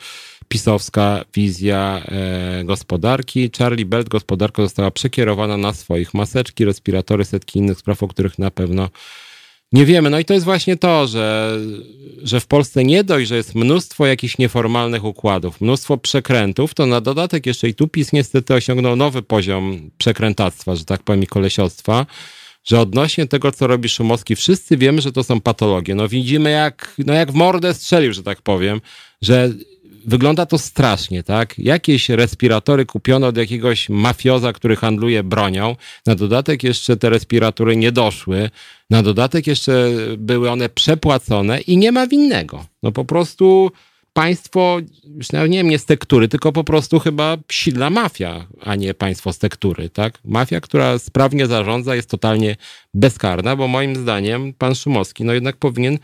pisowska 0.49 1.25
wizja 1.35 2.03
e, 2.05 2.65
gospodarki. 2.65 3.51
Charlie 3.59 3.87
Belt, 3.87 4.09
gospodarka 4.09 4.63
została 4.63 4.91
przekierowana 4.91 5.57
na 5.57 5.73
swoich 5.73 6.15
maseczki, 6.15 6.65
respiratory, 6.65 7.25
setki 7.25 7.59
innych 7.59 7.79
spraw, 7.79 8.03
o 8.03 8.09
których 8.09 8.39
na 8.39 8.51
pewno 8.51 8.89
nie 9.73 9.87
wiemy. 9.87 10.11
No 10.11 10.19
i 10.19 10.25
to 10.25 10.35
jest 10.35 10.45
właśnie 10.45 10.77
to, 10.77 11.07
że, 11.07 11.59
że 12.23 12.41
w 12.41 12.47
Polsce 12.47 12.85
nie 12.85 13.05
dość, 13.05 13.29
że 13.29 13.37
jest 13.37 13.55
mnóstwo 13.55 14.07
jakichś 14.07 14.39
nieformalnych 14.39 15.05
układów, 15.05 15.61
mnóstwo 15.61 15.99
przekrętów, 15.99 16.75
to 16.75 16.87
na 16.87 17.01
dodatek 17.01 17.47
jeszcze 17.47 17.69
i 17.69 17.75
tu 17.75 17.89
PiS 17.89 18.13
niestety 18.13 18.55
osiągnął 18.55 18.97
nowy 18.97 19.23
poziom 19.23 19.91
przekrętactwa, 19.99 20.77
że 20.77 20.85
tak 20.85 21.03
powiem, 21.03 21.23
i 21.23 21.27
kolesiostwa, 21.27 22.07
że 22.65 22.81
odnośnie 22.81 23.27
tego, 23.27 23.53
co 23.53 23.67
robi 23.67 23.89
Szumowski, 23.89 24.37
wszyscy 24.37 24.77
wiemy, 24.77 25.01
że 25.01 25.13
to 25.13 25.25
są 25.25 25.41
patologie. 25.41 25.95
No 25.95 26.09
widzimy, 26.09 26.51
jak, 26.51 26.95
no 27.07 27.13
jak 27.13 27.33
w 27.33 27.35
mordę 27.35 27.75
strzelił, 27.75 28.13
że 28.13 28.23
tak 28.23 28.43
powiem, 28.43 28.81
że 29.23 29.53
wygląda 30.07 30.47
to 30.47 30.59
strasznie, 30.59 31.23
tak? 31.23 31.59
Jakieś 31.59 32.09
respiratory 32.09 32.87
kupione 32.87 33.27
od 33.27 33.37
jakiegoś 33.37 33.89
mafioza, 33.89 34.53
który 34.53 34.77
handluje 34.77 35.23
bronią. 35.23 35.77
Na 36.07 36.15
dodatek 36.15 36.63
jeszcze 36.63 36.97
te 36.97 37.11
respiratory 37.11 37.77
nie 37.77 37.93
doszły. 37.93 38.51
Na 38.91 39.03
dodatek 39.03 39.47
jeszcze 39.47 39.91
były 40.19 40.51
one 40.51 40.69
przepłacone 40.69 41.61
i 41.61 41.77
nie 41.77 41.93
ma 41.93 42.07
winnego. 42.07 42.65
No 42.83 42.93
po 42.93 43.05
prostu 43.05 43.71
państwo, 44.13 44.79
już 45.17 45.33
nie 45.33 45.49
wiem, 45.49 45.69
nie 45.69 45.79
z 45.79 45.85
tektury, 45.85 46.29
tylko 46.29 46.53
po 46.53 46.65
prostu 46.65 46.99
chyba 46.99 47.37
silna 47.53 47.91
mafia, 47.91 48.47
a 48.61 48.75
nie 48.75 48.95
państwo 48.95 49.33
z 49.33 49.39
tektury, 49.39 49.91
tak? 49.91 50.19
Mafia, 50.25 50.61
która 50.61 50.99
sprawnie 50.99 51.47
zarządza, 51.47 51.95
jest 51.95 52.11
totalnie 52.11 52.57
bezkarna, 52.95 53.57
bo 53.57 53.69
moim 53.69 53.97
zdaniem 53.97 54.53
pan 54.53 54.75
Szumowski, 54.75 55.25
no 55.25 55.33
jednak 55.33 55.57
powinien 55.57 55.99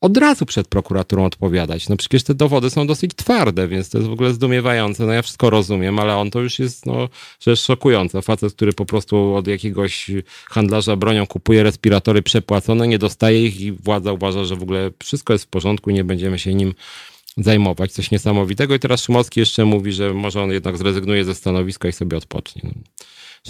od 0.00 0.16
razu 0.16 0.46
przed 0.46 0.68
prokuraturą 0.68 1.24
odpowiadać. 1.24 1.88
No 1.88 1.96
przecież 1.96 2.22
te 2.22 2.34
dowody 2.34 2.70
są 2.70 2.86
dosyć 2.86 3.10
twarde, 3.16 3.68
więc 3.68 3.90
to 3.90 3.98
jest 3.98 4.10
w 4.10 4.12
ogóle 4.12 4.34
zdumiewające. 4.34 5.06
No 5.06 5.12
ja 5.12 5.22
wszystko 5.22 5.50
rozumiem, 5.50 5.98
ale 5.98 6.16
on 6.16 6.30
to 6.30 6.40
już 6.40 6.58
jest 6.58 6.86
no, 6.86 7.08
rzecz 7.40 7.60
szokująca. 7.60 8.22
Facet, 8.22 8.52
który 8.52 8.72
po 8.72 8.86
prostu 8.86 9.34
od 9.34 9.46
jakiegoś 9.46 10.10
handlarza 10.50 10.96
bronią 10.96 11.26
kupuje 11.26 11.62
respiratory 11.62 12.22
przepłacone, 12.22 12.88
nie 12.88 12.98
dostaje 12.98 13.46
ich 13.46 13.60
i 13.60 13.72
władza 13.72 14.12
uważa, 14.12 14.44
że 14.44 14.56
w 14.56 14.62
ogóle 14.62 14.90
wszystko 15.02 15.32
jest 15.32 15.44
w 15.44 15.48
porządku 15.48 15.90
i 15.90 15.94
nie 15.94 16.04
będziemy 16.04 16.38
się 16.38 16.54
nim 16.54 16.74
zajmować. 17.36 17.92
Coś 17.92 18.10
niesamowitego. 18.10 18.74
I 18.74 18.78
teraz 18.78 19.02
Szymowski 19.02 19.40
jeszcze 19.40 19.64
mówi, 19.64 19.92
że 19.92 20.14
może 20.14 20.42
on 20.42 20.50
jednak 20.50 20.78
zrezygnuje 20.78 21.24
ze 21.24 21.34
stanowiska 21.34 21.88
i 21.88 21.92
sobie 21.92 22.16
odpocznie. 22.16 22.70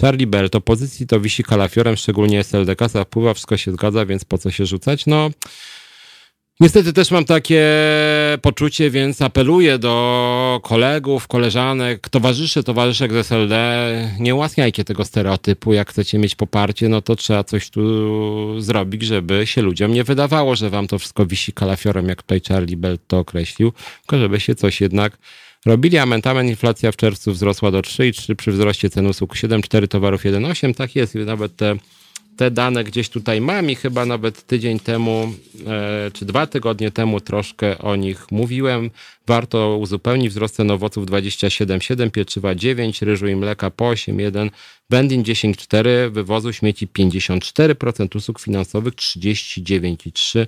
Charlie 0.01 0.27
Bell, 0.27 0.49
to 0.49 0.61
pozycji 0.61 1.07
to 1.07 1.19
wisi 1.19 1.43
kalafiorem, 1.43 1.95
szczególnie 1.95 2.39
SLDK 2.39 2.89
zapływa, 2.89 3.33
wszystko 3.33 3.57
się 3.57 3.71
zgadza, 3.71 4.05
więc 4.05 4.25
po 4.25 4.37
co 4.37 4.51
się 4.51 4.65
rzucać? 4.65 5.05
No, 5.05 5.29
Niestety 6.59 6.93
też 6.93 7.11
mam 7.11 7.25
takie 7.25 7.63
poczucie, 8.41 8.89
więc 8.89 9.21
apeluję 9.21 9.77
do 9.79 10.59
kolegów, 10.63 11.27
koleżanek, 11.27 12.09
towarzyszy, 12.09 12.63
towarzyszek 12.63 13.13
z 13.13 13.15
SLD, 13.15 13.55
nie 14.19 14.35
ułatwiajcie 14.35 14.83
tego 14.83 15.05
stereotypu. 15.05 15.73
Jak 15.73 15.89
chcecie 15.89 16.17
mieć 16.19 16.35
poparcie, 16.35 16.89
no 16.89 17.01
to 17.01 17.15
trzeba 17.15 17.43
coś 17.43 17.69
tu 17.69 18.61
zrobić, 18.61 19.03
żeby 19.03 19.47
się 19.47 19.61
ludziom 19.61 19.93
nie 19.93 20.03
wydawało, 20.03 20.55
że 20.55 20.69
wam 20.69 20.87
to 20.87 20.99
wszystko 20.99 21.25
wisi 21.25 21.53
kalafiorem, 21.53 22.07
jak 22.07 22.21
tutaj 22.21 22.41
Charlie 22.47 22.77
Bell 22.77 22.97
to 23.07 23.19
określił, 23.19 23.71
tylko 24.01 24.17
żeby 24.17 24.39
się 24.39 24.55
coś 24.55 24.81
jednak 24.81 25.17
robili. 25.65 25.97
Amentament 25.97 26.49
inflacja 26.49 26.91
w 26.91 26.95
czerwcu 26.95 27.31
wzrosła 27.31 27.71
do 27.71 27.81
3,3 27.81 28.35
przy 28.35 28.51
wzroście 28.51 28.89
cen 28.89 29.07
usług 29.07 29.35
7,4 29.35 29.87
towarów 29.87 30.23
1,8. 30.23 30.73
Tak 30.73 30.95
jest, 30.95 31.15
nawet 31.15 31.55
te 31.55 31.75
te 32.37 32.51
dane 32.51 32.83
gdzieś 32.83 33.09
tutaj 33.09 33.41
mam 33.41 33.69
i 33.69 33.75
chyba 33.75 34.05
nawet 34.05 34.43
tydzień 34.47 34.79
temu, 34.79 35.33
e, 35.67 36.11
czy 36.13 36.25
dwa 36.25 36.47
tygodnie 36.47 36.91
temu 36.91 37.21
troszkę 37.21 37.77
o 37.77 37.95
nich 37.95 38.31
mówiłem. 38.31 38.89
Warto 39.27 39.77
uzupełnić 39.77 40.29
wzrost 40.29 40.55
cen 40.55 40.71
owoców 40.71 41.05
27,7, 41.05 42.11
pieczywa 42.11 42.55
9, 42.55 43.01
ryżu 43.01 43.27
i 43.27 43.35
mleka 43.35 43.71
po 43.71 43.85
8,1, 43.85 44.49
wędlin 44.89 45.23
10,4, 45.23 46.11
wywozu 46.11 46.53
śmieci 46.53 46.87
54%, 46.87 48.15
usług 48.15 48.39
finansowych 48.39 48.93
39,3, 48.93 50.47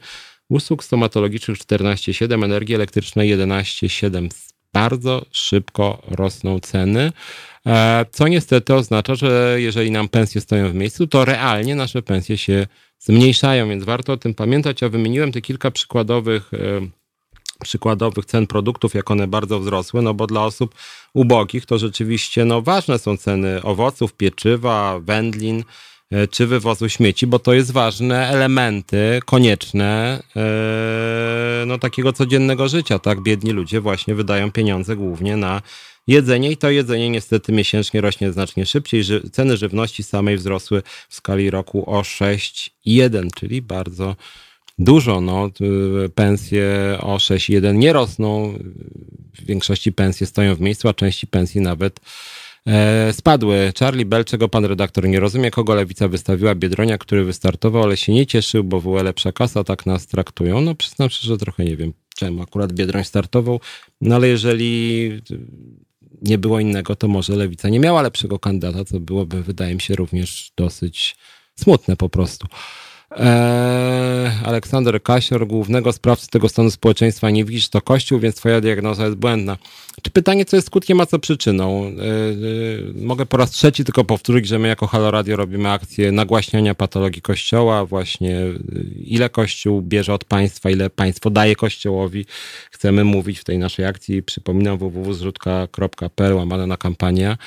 usług 0.50 0.84
stomatologicznych 0.84 1.58
14,7, 1.58 2.46
energii 2.46 2.76
elektrycznej 2.76 3.38
11,7. 3.38 4.30
Bardzo 4.74 5.26
szybko 5.32 6.02
rosną 6.08 6.60
ceny. 6.60 7.12
E, 7.68 8.06
co 8.12 8.28
niestety 8.28 8.74
oznacza, 8.74 9.16
że 9.16 9.56
jeżeli 9.58 9.92
nam 9.92 10.10
pensje 10.10 10.42
stoją 10.42 10.70
w 10.70 10.76
miejscu, 10.76 11.08
to 11.08 11.26
realnie 11.26 11.76
nasze 11.76 12.02
pensje 12.02 12.38
się 12.38 12.68
zmniejszają, 13.00 13.70
więc 13.70 13.84
warto 13.84 14.14
o 14.14 14.18
tym 14.18 14.34
pamiętać. 14.34 14.82
Ja 14.82 14.90
wymieniłem 14.90 15.32
te 15.32 15.42
kilka 15.42 15.72
przykładowych 15.72 16.54
e, 16.54 16.60
przykładowych 17.64 18.26
cen 18.26 18.48
produktów, 18.48 18.94
jak 18.94 19.12
one 19.12 19.28
bardzo 19.28 19.60
wzrosły, 19.60 20.02
no 20.02 20.14
bo 20.14 20.28
dla 20.28 20.46
osób 20.46 20.76
ubogich 21.14 21.66
to 21.66 21.78
rzeczywiście 21.78 22.46
no, 22.46 22.62
ważne 22.62 23.00
są 23.00 23.18
ceny 23.18 23.64
owoców, 23.64 24.14
pieczywa, 24.14 25.00
wędlin 25.00 25.64
e, 26.12 26.28
czy 26.28 26.48
wywozu 26.48 26.90
śmieci, 26.90 27.28
bo 27.28 27.40
to 27.40 27.54
jest 27.54 27.72
ważne 27.72 28.28
elementy 28.28 29.20
konieczne 29.26 30.24
no, 31.68 31.78
takiego 31.78 32.14
codziennego 32.14 32.68
życia. 32.68 33.00
Tak, 33.00 33.22
biedni 33.22 33.52
ludzie 33.52 33.82
właśnie 33.82 34.16
wydają 34.16 34.52
pieniądze 34.52 34.96
głównie 34.96 35.38
na 35.38 35.62
jedzenie 36.10 36.52
i 36.52 36.58
to 36.58 36.70
jedzenie 36.70 37.10
niestety 37.10 37.52
miesięcznie 37.52 38.02
rośnie 38.02 38.32
znacznie 38.32 38.66
szybciej. 38.66 39.04
Ceny 39.32 39.58
żywności 39.58 40.04
samej 40.04 40.38
wzrosły 40.38 40.84
w 41.10 41.16
skali 41.16 41.50
roku 41.50 41.90
o 41.90 42.02
6,1, 42.02 43.30
czyli 43.36 43.62
bardzo 43.62 44.16
dużo. 44.80 45.22
No, 45.22 45.50
pensje 46.16 46.98
o 47.02 47.16
6,1 47.18 47.76
nie 47.76 47.94
rosną. 47.94 48.54
W 49.34 49.46
większości 49.46 49.94
pensje 49.94 50.28
stoją 50.28 50.56
w 50.56 50.62
miejscu, 50.62 50.90
a 50.90 50.94
części 50.94 51.28
pensji 51.28 51.62
nawet 51.62 52.00
e, 52.68 53.14
spadły. 53.14 53.74
Charlie 53.80 54.06
Bell, 54.06 54.26
czego 54.26 54.50
pan 54.50 54.66
redaktor 54.66 55.08
nie 55.08 55.20
rozumie, 55.20 55.52
kogo 55.52 55.76
lewica 55.76 56.08
wystawiła 56.08 56.56
Biedronia, 56.56 56.98
który 56.98 57.24
wystartował, 57.24 57.84
ale 57.84 57.98
się 57.98 58.14
nie 58.14 58.26
cieszył, 58.26 58.64
bo 58.64 58.82
była 58.82 59.04
lepsza 59.04 59.32
kasa, 59.32 59.64
tak 59.64 59.86
nas 59.86 60.08
traktują. 60.08 60.62
No 60.62 60.76
przyznam 60.76 61.10
szczerze, 61.10 61.34
że 61.34 61.38
trochę 61.38 61.66
nie 61.66 61.78
wiem 61.78 61.94
czemu 62.16 62.42
akurat 62.42 62.74
Biedroń 62.74 63.04
startował, 63.04 63.60
no 64.02 64.16
ale 64.16 64.28
jeżeli 64.28 65.12
nie 66.22 66.38
było 66.38 66.60
innego, 66.60 66.96
to 66.96 67.08
może 67.08 67.36
Lewica 67.36 67.70
nie 67.70 67.80
miała 67.80 68.02
lepszego 68.02 68.40
kandydata, 68.40 68.86
co 68.86 69.00
byłoby, 69.00 69.44
wydaje 69.44 69.76
mi 69.76 69.82
się, 69.82 69.96
również 69.96 70.52
dosyć 70.58 71.16
smutne 71.56 71.96
po 71.96 72.10
prostu. 72.10 72.48
Eee, 73.12 74.32
Aleksander 74.46 75.04
Kasior, 75.04 75.48
głównego 75.48 75.94
sprawcy 75.94 76.28
tego 76.28 76.50
stanu 76.50 76.72
społeczeństwa 76.72 77.30
nie 77.30 77.46
widzisz, 77.46 77.70
to 77.70 77.82
Kościół, 77.82 78.20
więc 78.20 78.36
twoja 78.36 78.62
diagnoza 78.62 79.06
jest 79.06 79.18
błędna. 79.18 79.58
Czy 80.02 80.12
pytanie, 80.12 80.46
co 80.46 80.56
jest 80.56 80.68
skutkiem, 80.68 81.02
a 81.02 81.06
co 81.06 81.20
przyczyną? 81.20 81.84
Eee, 81.86 81.94
mogę 83.02 83.26
po 83.26 83.38
raz 83.38 83.52
trzeci 83.52 83.84
tylko 83.84 84.04
powtórzyć, 84.04 84.48
że 84.48 84.60
my 84.60 84.68
jako 84.68 84.88
Halo 84.88 85.12
Radio 85.12 85.36
robimy 85.36 85.70
akcję 85.70 86.12
nagłaśniania 86.12 86.76
patologii 86.76 87.22
Kościoła, 87.22 87.86
właśnie 87.86 88.40
ile 89.04 89.30
Kościół 89.30 89.82
bierze 89.82 90.14
od 90.14 90.26
państwa, 90.26 90.70
ile 90.70 90.90
państwo 90.90 91.30
daje 91.30 91.56
Kościołowi. 91.56 92.26
Chcemy 92.72 93.04
mówić 93.04 93.40
w 93.40 93.44
tej 93.44 93.58
naszej 93.58 93.86
akcji, 93.86 94.24
przypominam 94.24 94.78
www.zrzutka.pl 94.78 96.34
łamane 96.34 96.68
na 96.68 96.78
kampanię. 96.78 97.38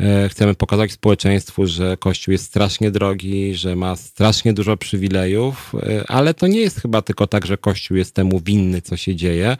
E, 0.00 0.28
chcemy 0.28 0.54
pokazać 0.54 0.92
społeczeństwu, 0.92 1.66
że 1.66 1.96
Kościół 1.96 2.32
jest 2.32 2.44
strasznie 2.44 2.90
drogi, 2.90 3.54
że 3.54 3.76
ma 3.76 3.96
strasznie 3.96 4.52
dużo 4.52 4.76
przywilejów, 4.76 5.72
e, 5.74 6.04
ale 6.10 6.34
to 6.34 6.46
nie 6.46 6.60
jest 6.60 6.80
chyba 6.80 7.02
tylko 7.02 7.26
tak, 7.26 7.46
że 7.46 7.56
Kościół 7.58 7.96
jest 7.96 8.14
temu 8.14 8.40
winny, 8.40 8.82
co 8.82 8.96
się 8.96 9.16
dzieje, 9.16 9.56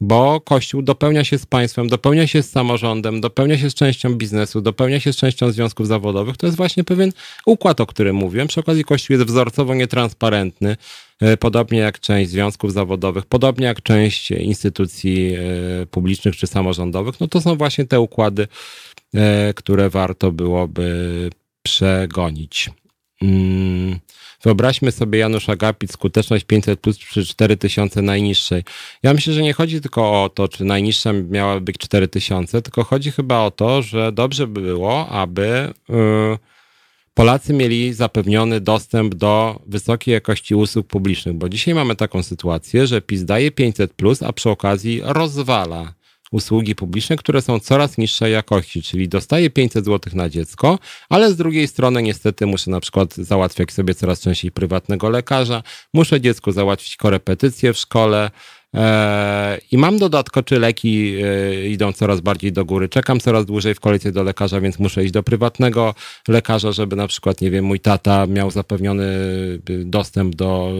bo 0.00 0.40
Kościół 0.40 0.82
dopełnia 0.82 1.24
się 1.24 1.38
z 1.38 1.46
państwem, 1.46 1.88
dopełnia 1.88 2.26
się 2.26 2.42
z 2.42 2.50
samorządem, 2.50 3.20
dopełnia 3.20 3.58
się 3.58 3.70
z 3.70 3.74
częścią 3.74 4.14
biznesu, 4.14 4.60
dopełnia 4.60 5.00
się 5.00 5.12
z 5.12 5.16
częścią 5.16 5.52
związków 5.52 5.86
zawodowych. 5.86 6.36
To 6.36 6.46
jest 6.46 6.56
właśnie 6.56 6.84
pewien 6.84 7.12
układ, 7.46 7.80
o 7.80 7.86
którym 7.86 8.16
mówiłem. 8.16 8.48
Przy 8.48 8.60
okazji 8.60 8.84
Kościół 8.84 9.14
jest 9.14 9.26
wzorcowo 9.26 9.74
nietransparentny, 9.74 10.76
e, 11.20 11.36
podobnie 11.36 11.78
jak 11.78 12.00
część 12.00 12.30
związków 12.30 12.72
zawodowych, 12.72 13.26
podobnie 13.26 13.66
jak 13.66 13.82
część 13.82 14.30
instytucji 14.30 15.36
publicznych 15.90 16.36
czy 16.36 16.46
samorządowych. 16.46 17.20
No 17.20 17.28
to 17.28 17.40
są 17.40 17.56
właśnie 17.56 17.84
te 17.84 18.00
układy, 18.00 18.48
które 19.54 19.90
warto 19.90 20.32
byłoby 20.32 21.30
przegonić. 21.62 22.70
Mm, 23.22 23.98
wyobraźmy 24.42 24.92
sobie 24.92 25.18
Janusz 25.18 25.48
Agapit, 25.48 25.92
skuteczność 25.92 26.44
500 26.44 26.80
plus 26.80 26.98
przy 26.98 27.26
4000 27.26 28.02
najniższej. 28.02 28.62
Ja 29.02 29.14
myślę, 29.14 29.32
że 29.32 29.42
nie 29.42 29.52
chodzi 29.52 29.80
tylko 29.80 30.22
o 30.22 30.28
to, 30.28 30.48
czy 30.48 30.64
najniższa 30.64 31.12
miałaby 31.12 31.60
być 31.60 31.78
4000, 31.78 32.62
tylko 32.62 32.84
chodzi 32.84 33.10
chyba 33.10 33.40
o 33.40 33.50
to, 33.50 33.82
że 33.82 34.12
dobrze 34.12 34.46
by 34.46 34.60
było, 34.60 35.08
aby 35.08 35.72
y, 35.90 35.94
Polacy 37.14 37.52
mieli 37.52 37.92
zapewniony 37.92 38.60
dostęp 38.60 39.14
do 39.14 39.62
wysokiej 39.66 40.12
jakości 40.12 40.54
usług 40.54 40.86
publicznych, 40.86 41.34
bo 41.34 41.48
dzisiaj 41.48 41.74
mamy 41.74 41.96
taką 41.96 42.22
sytuację, 42.22 42.86
że 42.86 43.00
PiS 43.02 43.24
daje 43.24 43.50
500, 43.50 43.92
plus, 43.92 44.22
a 44.22 44.32
przy 44.32 44.50
okazji 44.50 45.00
rozwala 45.04 45.94
usługi 46.34 46.74
publiczne, 46.74 47.16
które 47.16 47.42
są 47.42 47.60
coraz 47.60 47.98
niższej 47.98 48.32
jakości, 48.32 48.82
czyli 48.82 49.08
dostaję 49.08 49.50
500 49.50 49.84
zł 49.84 50.12
na 50.16 50.28
dziecko, 50.28 50.78
ale 51.08 51.30
z 51.30 51.36
drugiej 51.36 51.68
strony 51.68 52.02
niestety 52.02 52.46
muszę 52.46 52.70
na 52.70 52.80
przykład 52.80 53.14
załatwiać 53.14 53.72
sobie 53.72 53.94
coraz 53.94 54.20
częściej 54.20 54.50
prywatnego 54.50 55.10
lekarza, 55.10 55.62
muszę 55.94 56.20
dziecku 56.20 56.52
załatwić 56.52 56.96
korepetycje 56.96 57.72
w 57.72 57.78
szkole, 57.78 58.30
I 59.70 59.78
mam 59.78 59.98
dodatko, 59.98 60.42
czy 60.42 60.58
leki 60.58 61.14
e, 61.24 61.68
idą 61.68 61.92
coraz 61.92 62.20
bardziej 62.20 62.52
do 62.52 62.64
góry. 62.64 62.88
Czekam 62.88 63.20
coraz 63.20 63.46
dłużej 63.46 63.74
w 63.74 63.80
kolejce 63.80 64.12
do 64.12 64.22
lekarza, 64.22 64.60
więc 64.60 64.78
muszę 64.78 65.04
iść 65.04 65.12
do 65.12 65.22
prywatnego 65.22 65.94
lekarza, 66.28 66.72
żeby 66.72 66.96
na 66.96 67.06
przykład, 67.06 67.40
nie 67.40 67.50
wiem, 67.50 67.64
mój 67.64 67.80
tata 67.80 68.26
miał 68.26 68.50
zapewniony 68.50 69.04
y, 69.70 69.84
dostęp 69.84 70.34
do 70.34 70.72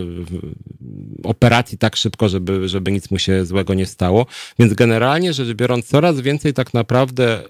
operacji 1.25 1.79
tak 1.79 1.97
szybko, 1.97 2.29
żeby, 2.29 2.69
żeby 2.69 2.93
nic 2.93 3.11
mu 3.11 3.19
się 3.19 3.45
złego 3.45 3.75
nie 3.75 3.87
stało. 3.87 4.27
Więc 4.59 4.75
generalnie 4.75 5.33
rzecz 5.33 5.53
biorąc, 5.53 5.87
coraz 5.87 6.21
więcej 6.21 6.55
tak 6.55 6.75
naprawdę 6.75 7.43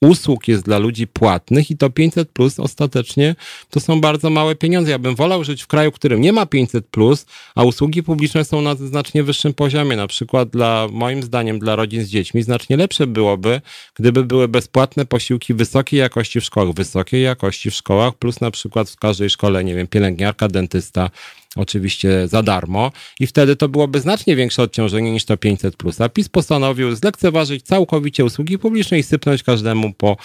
usług 0.00 0.48
jest 0.48 0.64
dla 0.64 0.78
ludzi 0.78 1.06
płatnych 1.06 1.70
i 1.70 1.76
to 1.76 1.90
500 1.90 2.30
plus 2.30 2.60
ostatecznie 2.60 3.34
to 3.70 3.80
są 3.80 4.00
bardzo 4.00 4.30
małe 4.30 4.54
pieniądze. 4.54 4.90
Ja 4.90 4.98
bym 4.98 5.14
wolał 5.14 5.44
żyć 5.44 5.62
w 5.62 5.66
kraju, 5.66 5.90
w 5.90 5.94
którym 5.94 6.20
nie 6.20 6.32
ma 6.32 6.46
500 6.46 6.86
plus, 6.86 7.26
a 7.54 7.64
usługi 7.64 8.02
publiczne 8.02 8.44
są 8.44 8.62
na 8.62 8.74
znacznie 8.74 9.22
wyższym 9.22 9.54
poziomie. 9.54 9.96
Na 9.96 10.06
przykład 10.06 10.48
dla, 10.48 10.88
moim 10.92 11.22
zdaniem, 11.22 11.58
dla 11.58 11.76
rodzin 11.76 12.04
z 12.04 12.08
dziećmi 12.08 12.42
znacznie 12.42 12.76
lepsze 12.76 13.06
byłoby, 13.06 13.60
gdyby 13.94 14.24
były 14.24 14.48
bezpłatne 14.48 15.06
posiłki 15.06 15.54
wysokiej 15.54 16.00
jakości 16.00 16.40
w 16.40 16.44
szkołach, 16.44 16.74
wysokiej 16.74 17.22
jakości 17.22 17.70
w 17.70 17.74
szkołach, 17.74 18.14
plus 18.14 18.40
na 18.40 18.50
przykład 18.50 18.90
w 18.90 18.96
każdej 18.96 19.30
szkole, 19.30 19.64
nie 19.64 19.74
wiem, 19.74 19.86
pielęgniarka, 19.86 20.48
dentysta, 20.48 21.10
oczywiście 21.56 22.28
za 22.28 22.42
darmo 22.42 22.92
i 23.20 23.26
wtedy 23.26 23.56
to 23.56 23.68
byłoby 23.68 24.00
znacznie 24.00 24.36
większe 24.36 24.62
odciążenie 24.62 25.12
niż 25.12 25.24
to 25.24 25.36
500 25.36 25.76
plus. 25.76 26.00
A 26.00 26.08
PiS 26.08 26.28
postanowił 26.28 26.94
zlekceważyć 26.94 27.62
całkowicie 27.62 28.24
usługi 28.24 28.58
publiczne 28.58 28.98
i 28.98 29.02
sypnąć 29.02 29.42
każdemu 29.42 29.89
po 29.94 30.16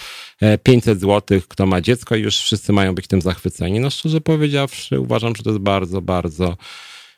500 0.62 0.96
e, 0.96 1.00
zł, 1.00 1.40
kto 1.48 1.66
ma 1.66 1.80
dziecko 1.80 2.16
i 2.16 2.20
już 2.20 2.38
wszyscy 2.38 2.72
mają 2.72 2.94
być 2.94 3.06
tym 3.06 3.22
zachwyceni. 3.22 3.80
No 3.80 3.90
szczerze 3.90 4.20
powiedziawszy, 4.20 5.00
uważam, 5.00 5.36
że 5.36 5.42
to 5.42 5.50
jest 5.50 5.62
bardzo, 5.62 6.02
bardzo 6.02 6.56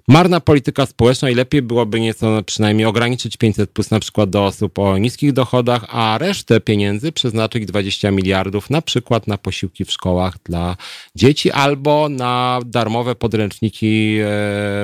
marna 0.08 0.40
polityka 0.40 0.86
społeczna 0.86 1.30
i 1.30 1.34
lepiej 1.34 1.62
byłoby 1.62 2.00
nieco 2.00 2.42
przynajmniej 2.42 2.86
ograniczyć 2.86 3.36
500 3.36 3.70
plus 3.70 3.90
na 3.90 4.00
przykład 4.00 4.30
do 4.30 4.44
osób 4.44 4.78
o 4.78 4.98
niskich 4.98 5.32
dochodach, 5.32 5.84
a 5.88 6.18
resztę 6.18 6.60
pieniędzy 6.60 7.12
przeznaczyć 7.12 7.66
20 7.66 8.10
miliardów 8.10 8.70
na 8.70 8.82
przykład 8.82 9.26
na 9.26 9.38
posiłki 9.38 9.84
w 9.84 9.90
szkołach 9.90 10.34
dla 10.44 10.76
dzieci 11.14 11.50
albo 11.50 12.08
na 12.08 12.60
darmowe 12.66 13.14
podręczniki 13.14 14.16
e, 14.18 14.24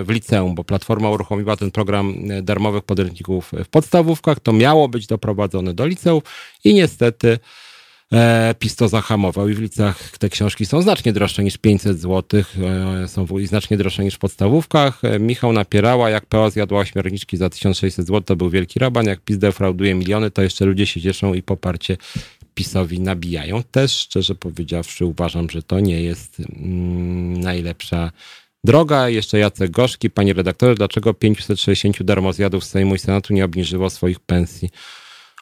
w 0.05 0.07
liceum, 0.09 0.55
bo 0.55 0.65
Platforma 0.65 1.11
uruchomiła 1.11 1.57
ten 1.57 1.71
program 1.71 2.15
e, 2.31 2.43
darmowych 2.43 2.85
podręczników 2.85 3.53
w 3.65 3.69
podstawówkach, 3.69 4.41
to 4.41 4.53
miało 4.53 4.89
być 4.89 5.07
doprowadzone 5.07 5.75
do 5.75 5.87
liceum 5.87 6.21
i 6.65 6.75
niestety 6.75 7.39
e, 8.15 8.55
PiS 8.59 8.77
to 8.77 8.89
zahamował 8.89 9.49
i 9.49 9.55
w 9.55 9.61
licach 9.61 10.19
te 10.19 10.29
książki 10.29 10.67
są 10.67 10.83
znacznie 10.83 11.13
droższe 11.13 11.45
niż 11.45 11.59
500 11.59 12.01
zł, 12.01 12.43
e, 13.03 13.09
są 13.09 13.27
znacznie 13.45 13.77
droższe 13.77 14.05
niż 14.05 14.15
w 14.15 14.19
podstawówkach. 14.19 15.05
E, 15.05 15.19
Michał 15.19 15.53
napierała, 15.53 16.11
jak 16.11 16.27
PO 16.27 16.51
zjadła 16.51 16.81
ośmiorniczki 16.81 17.37
za 17.37 17.51
1600 17.51 18.07
zł, 18.07 18.21
to 18.21 18.37
był 18.37 18.51
wielki 18.51 18.79
raban, 18.79 19.07
jak 19.07 19.21
PiS 19.21 19.39
defrauduje 19.39 19.95
miliony, 19.95 20.31
to 20.31 20.43
jeszcze 20.43 20.65
ludzie 20.65 20.87
się 20.87 21.01
cieszą 21.01 21.35
i 21.35 21.43
poparcie 21.43 21.97
PiSowi 22.55 23.01
nabijają. 23.01 23.63
Też 23.63 23.93
szczerze 23.93 24.35
powiedziawszy 24.35 25.07
uważam, 25.07 25.51
że 25.51 25.63
to 25.63 25.81
nie 25.81 26.03
jest 26.03 26.41
mm, 26.41 27.41
najlepsza 27.41 28.11
droga. 28.65 29.09
Jeszcze 29.09 29.39
Jacek 29.39 29.71
Gorzki, 29.71 30.11
panie 30.11 30.33
redaktorze, 30.33 30.75
dlaczego 30.75 31.15
560 31.15 32.03
darmozjadów 32.03 32.65
z 32.65 32.69
Sejmu 32.69 32.95
i 32.95 32.99
Senatu 32.99 33.35
nie 33.35 33.45
obniżyło 33.45 33.91
swoich 33.91 34.21
pensji? 34.21 34.71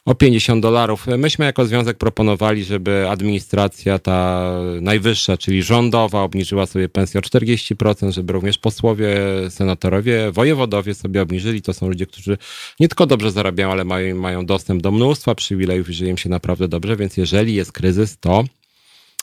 O 0.04 0.14
50 0.14 0.62
dolarów. 0.62 1.06
Myśmy 1.18 1.44
jako 1.44 1.66
związek 1.66 1.98
proponowali, 1.98 2.64
żeby 2.64 3.08
administracja 3.08 3.98
ta 3.98 4.50
najwyższa, 4.80 5.36
czyli 5.36 5.62
rządowa, 5.62 6.22
obniżyła 6.22 6.66
sobie 6.66 6.88
pensję 6.88 7.20
o 7.20 7.22
40%, 7.22 8.12
żeby 8.12 8.32
również 8.32 8.58
posłowie, 8.58 9.16
senatorowie, 9.48 10.32
wojewodowie 10.32 10.94
sobie 10.94 11.22
obniżyli. 11.22 11.62
To 11.62 11.72
są 11.72 11.88
ludzie, 11.88 12.06
którzy 12.06 12.38
nie 12.80 12.88
tylko 12.88 13.06
dobrze 13.06 13.30
zarabiają, 13.30 13.70
ale 13.70 13.84
mają, 13.84 14.16
mają 14.16 14.46
dostęp 14.46 14.82
do 14.82 14.90
mnóstwa 14.90 15.34
przywilejów 15.34 15.88
i 15.88 15.92
żyje 15.92 16.10
im 16.10 16.18
się 16.18 16.28
naprawdę 16.28 16.68
dobrze, 16.68 16.96
więc 16.96 17.16
jeżeli 17.16 17.54
jest 17.54 17.72
kryzys, 17.72 18.18
to 18.18 18.44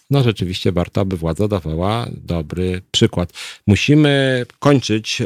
no 0.09 0.23
rzeczywiście 0.23 0.71
warto, 0.71 1.01
aby 1.01 1.17
władza 1.17 1.47
dawała 1.47 2.07
dobry 2.11 2.81
przykład. 2.91 3.33
Musimy 3.67 4.45
kończyć, 4.59 5.21
e, 5.21 5.25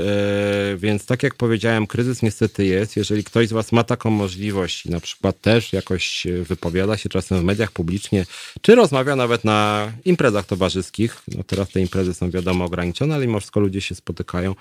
więc 0.77 1.05
tak 1.05 1.23
jak 1.23 1.35
powiedziałem, 1.35 1.87
kryzys 1.87 2.21
niestety 2.21 2.65
jest. 2.65 2.97
Jeżeli 2.97 3.23
ktoś 3.23 3.47
z 3.47 3.53
Was 3.53 3.71
ma 3.71 3.83
taką 3.83 4.09
możliwość 4.09 4.85
na 4.85 4.99
przykład 4.99 5.41
też 5.41 5.73
jakoś 5.73 6.27
wypowiada 6.41 6.97
się 6.97 7.09
czasem 7.09 7.39
w 7.39 7.43
mediach 7.43 7.71
publicznie, 7.71 8.25
czy 8.61 8.75
rozmawia 8.75 9.15
nawet 9.15 9.43
na 9.43 9.91
imprezach 10.05 10.45
towarzyskich, 10.45 11.21
no 11.27 11.43
teraz 11.43 11.69
te 11.69 11.81
imprezy 11.81 12.13
są 12.13 12.31
wiadomo 12.31 12.65
ograniczone, 12.65 13.15
ale 13.15 13.27
mimo 13.27 13.39
wszystko 13.39 13.59
ludzie 13.59 13.81
się 13.81 13.95
spotykają, 13.95 14.55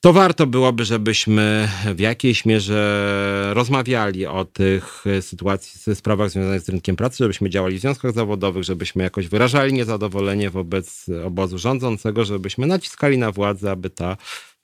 to 0.00 0.12
warto 0.12 0.46
byłoby, 0.46 0.84
żebyśmy 0.84 1.68
w 1.94 2.00
jakiejś 2.00 2.44
mierze 2.44 3.50
rozmawiali 3.54 4.26
o 4.26 4.44
tych 4.44 5.04
sytuacji, 5.20 5.94
sprawach 5.94 6.30
związanych 6.30 6.60
z 6.60 6.68
rynkiem 6.68 6.96
pracy, 6.96 7.16
żebyśmy 7.18 7.50
działali 7.50 7.78
w 7.78 7.80
związkach 7.80 8.12
zawodowych, 8.12 8.64
żebyśmy 8.64 9.02
jakoś 9.02 9.28
wyrażali 9.28 9.72
niezadowolenie 9.72 10.50
wobec 10.50 11.06
obozu 11.24 11.58
rządzącego, 11.58 12.24
żebyśmy 12.24 12.66
naciskali 12.66 13.18
na 13.18 13.32
władzę, 13.32 13.70
aby 13.70 13.90
ta 13.90 14.16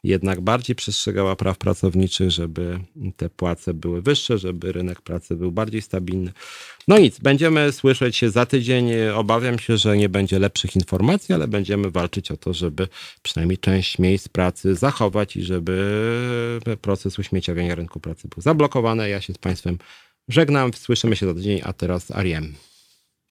jednak 0.04 0.40
bardziej 0.40 0.76
przestrzegała 0.76 1.36
praw 1.36 1.58
pracowniczych, 1.58 2.30
żeby 2.30 2.80
te 3.16 3.30
płace 3.30 3.74
były 3.74 4.02
wyższe, 4.02 4.38
żeby 4.38 4.72
rynek 4.72 5.00
pracy 5.00 5.36
był 5.36 5.52
bardziej 5.52 5.82
stabilny. 5.82 6.32
No 6.88 6.98
nic, 6.98 7.18
będziemy 7.18 7.72
słyszeć 7.72 8.16
się 8.16 8.30
za 8.30 8.46
tydzień. 8.46 8.90
Obawiam 9.14 9.58
się, 9.58 9.76
że 9.76 9.96
nie 9.96 10.08
będzie 10.08 10.38
lepszych 10.38 10.76
informacji, 10.76 11.34
ale 11.34 11.48
będziemy 11.48 11.90
walczyć 11.90 12.30
o 12.30 12.36
to, 12.36 12.52
żeby 12.52 12.88
przynajmniej 13.22 13.58
część 13.58 13.98
miejsc 13.98 14.28
pracy 14.28 14.74
zachować 14.74 15.36
i 15.36 15.42
żeby 15.42 16.60
proces 16.80 17.18
uśmieciawiania 17.18 17.74
rynku 17.74 18.00
pracy 18.00 18.28
był 18.28 18.42
zablokowany. 18.42 19.08
Ja 19.08 19.20
się 19.20 19.32
z 19.32 19.38
Państwem 19.38 19.78
żegnam. 20.28 20.74
Słyszymy 20.74 21.16
się 21.16 21.26
za 21.26 21.34
tydzień, 21.34 21.60
a 21.64 21.72
teraz 21.72 22.10
Ariem. 22.10 22.54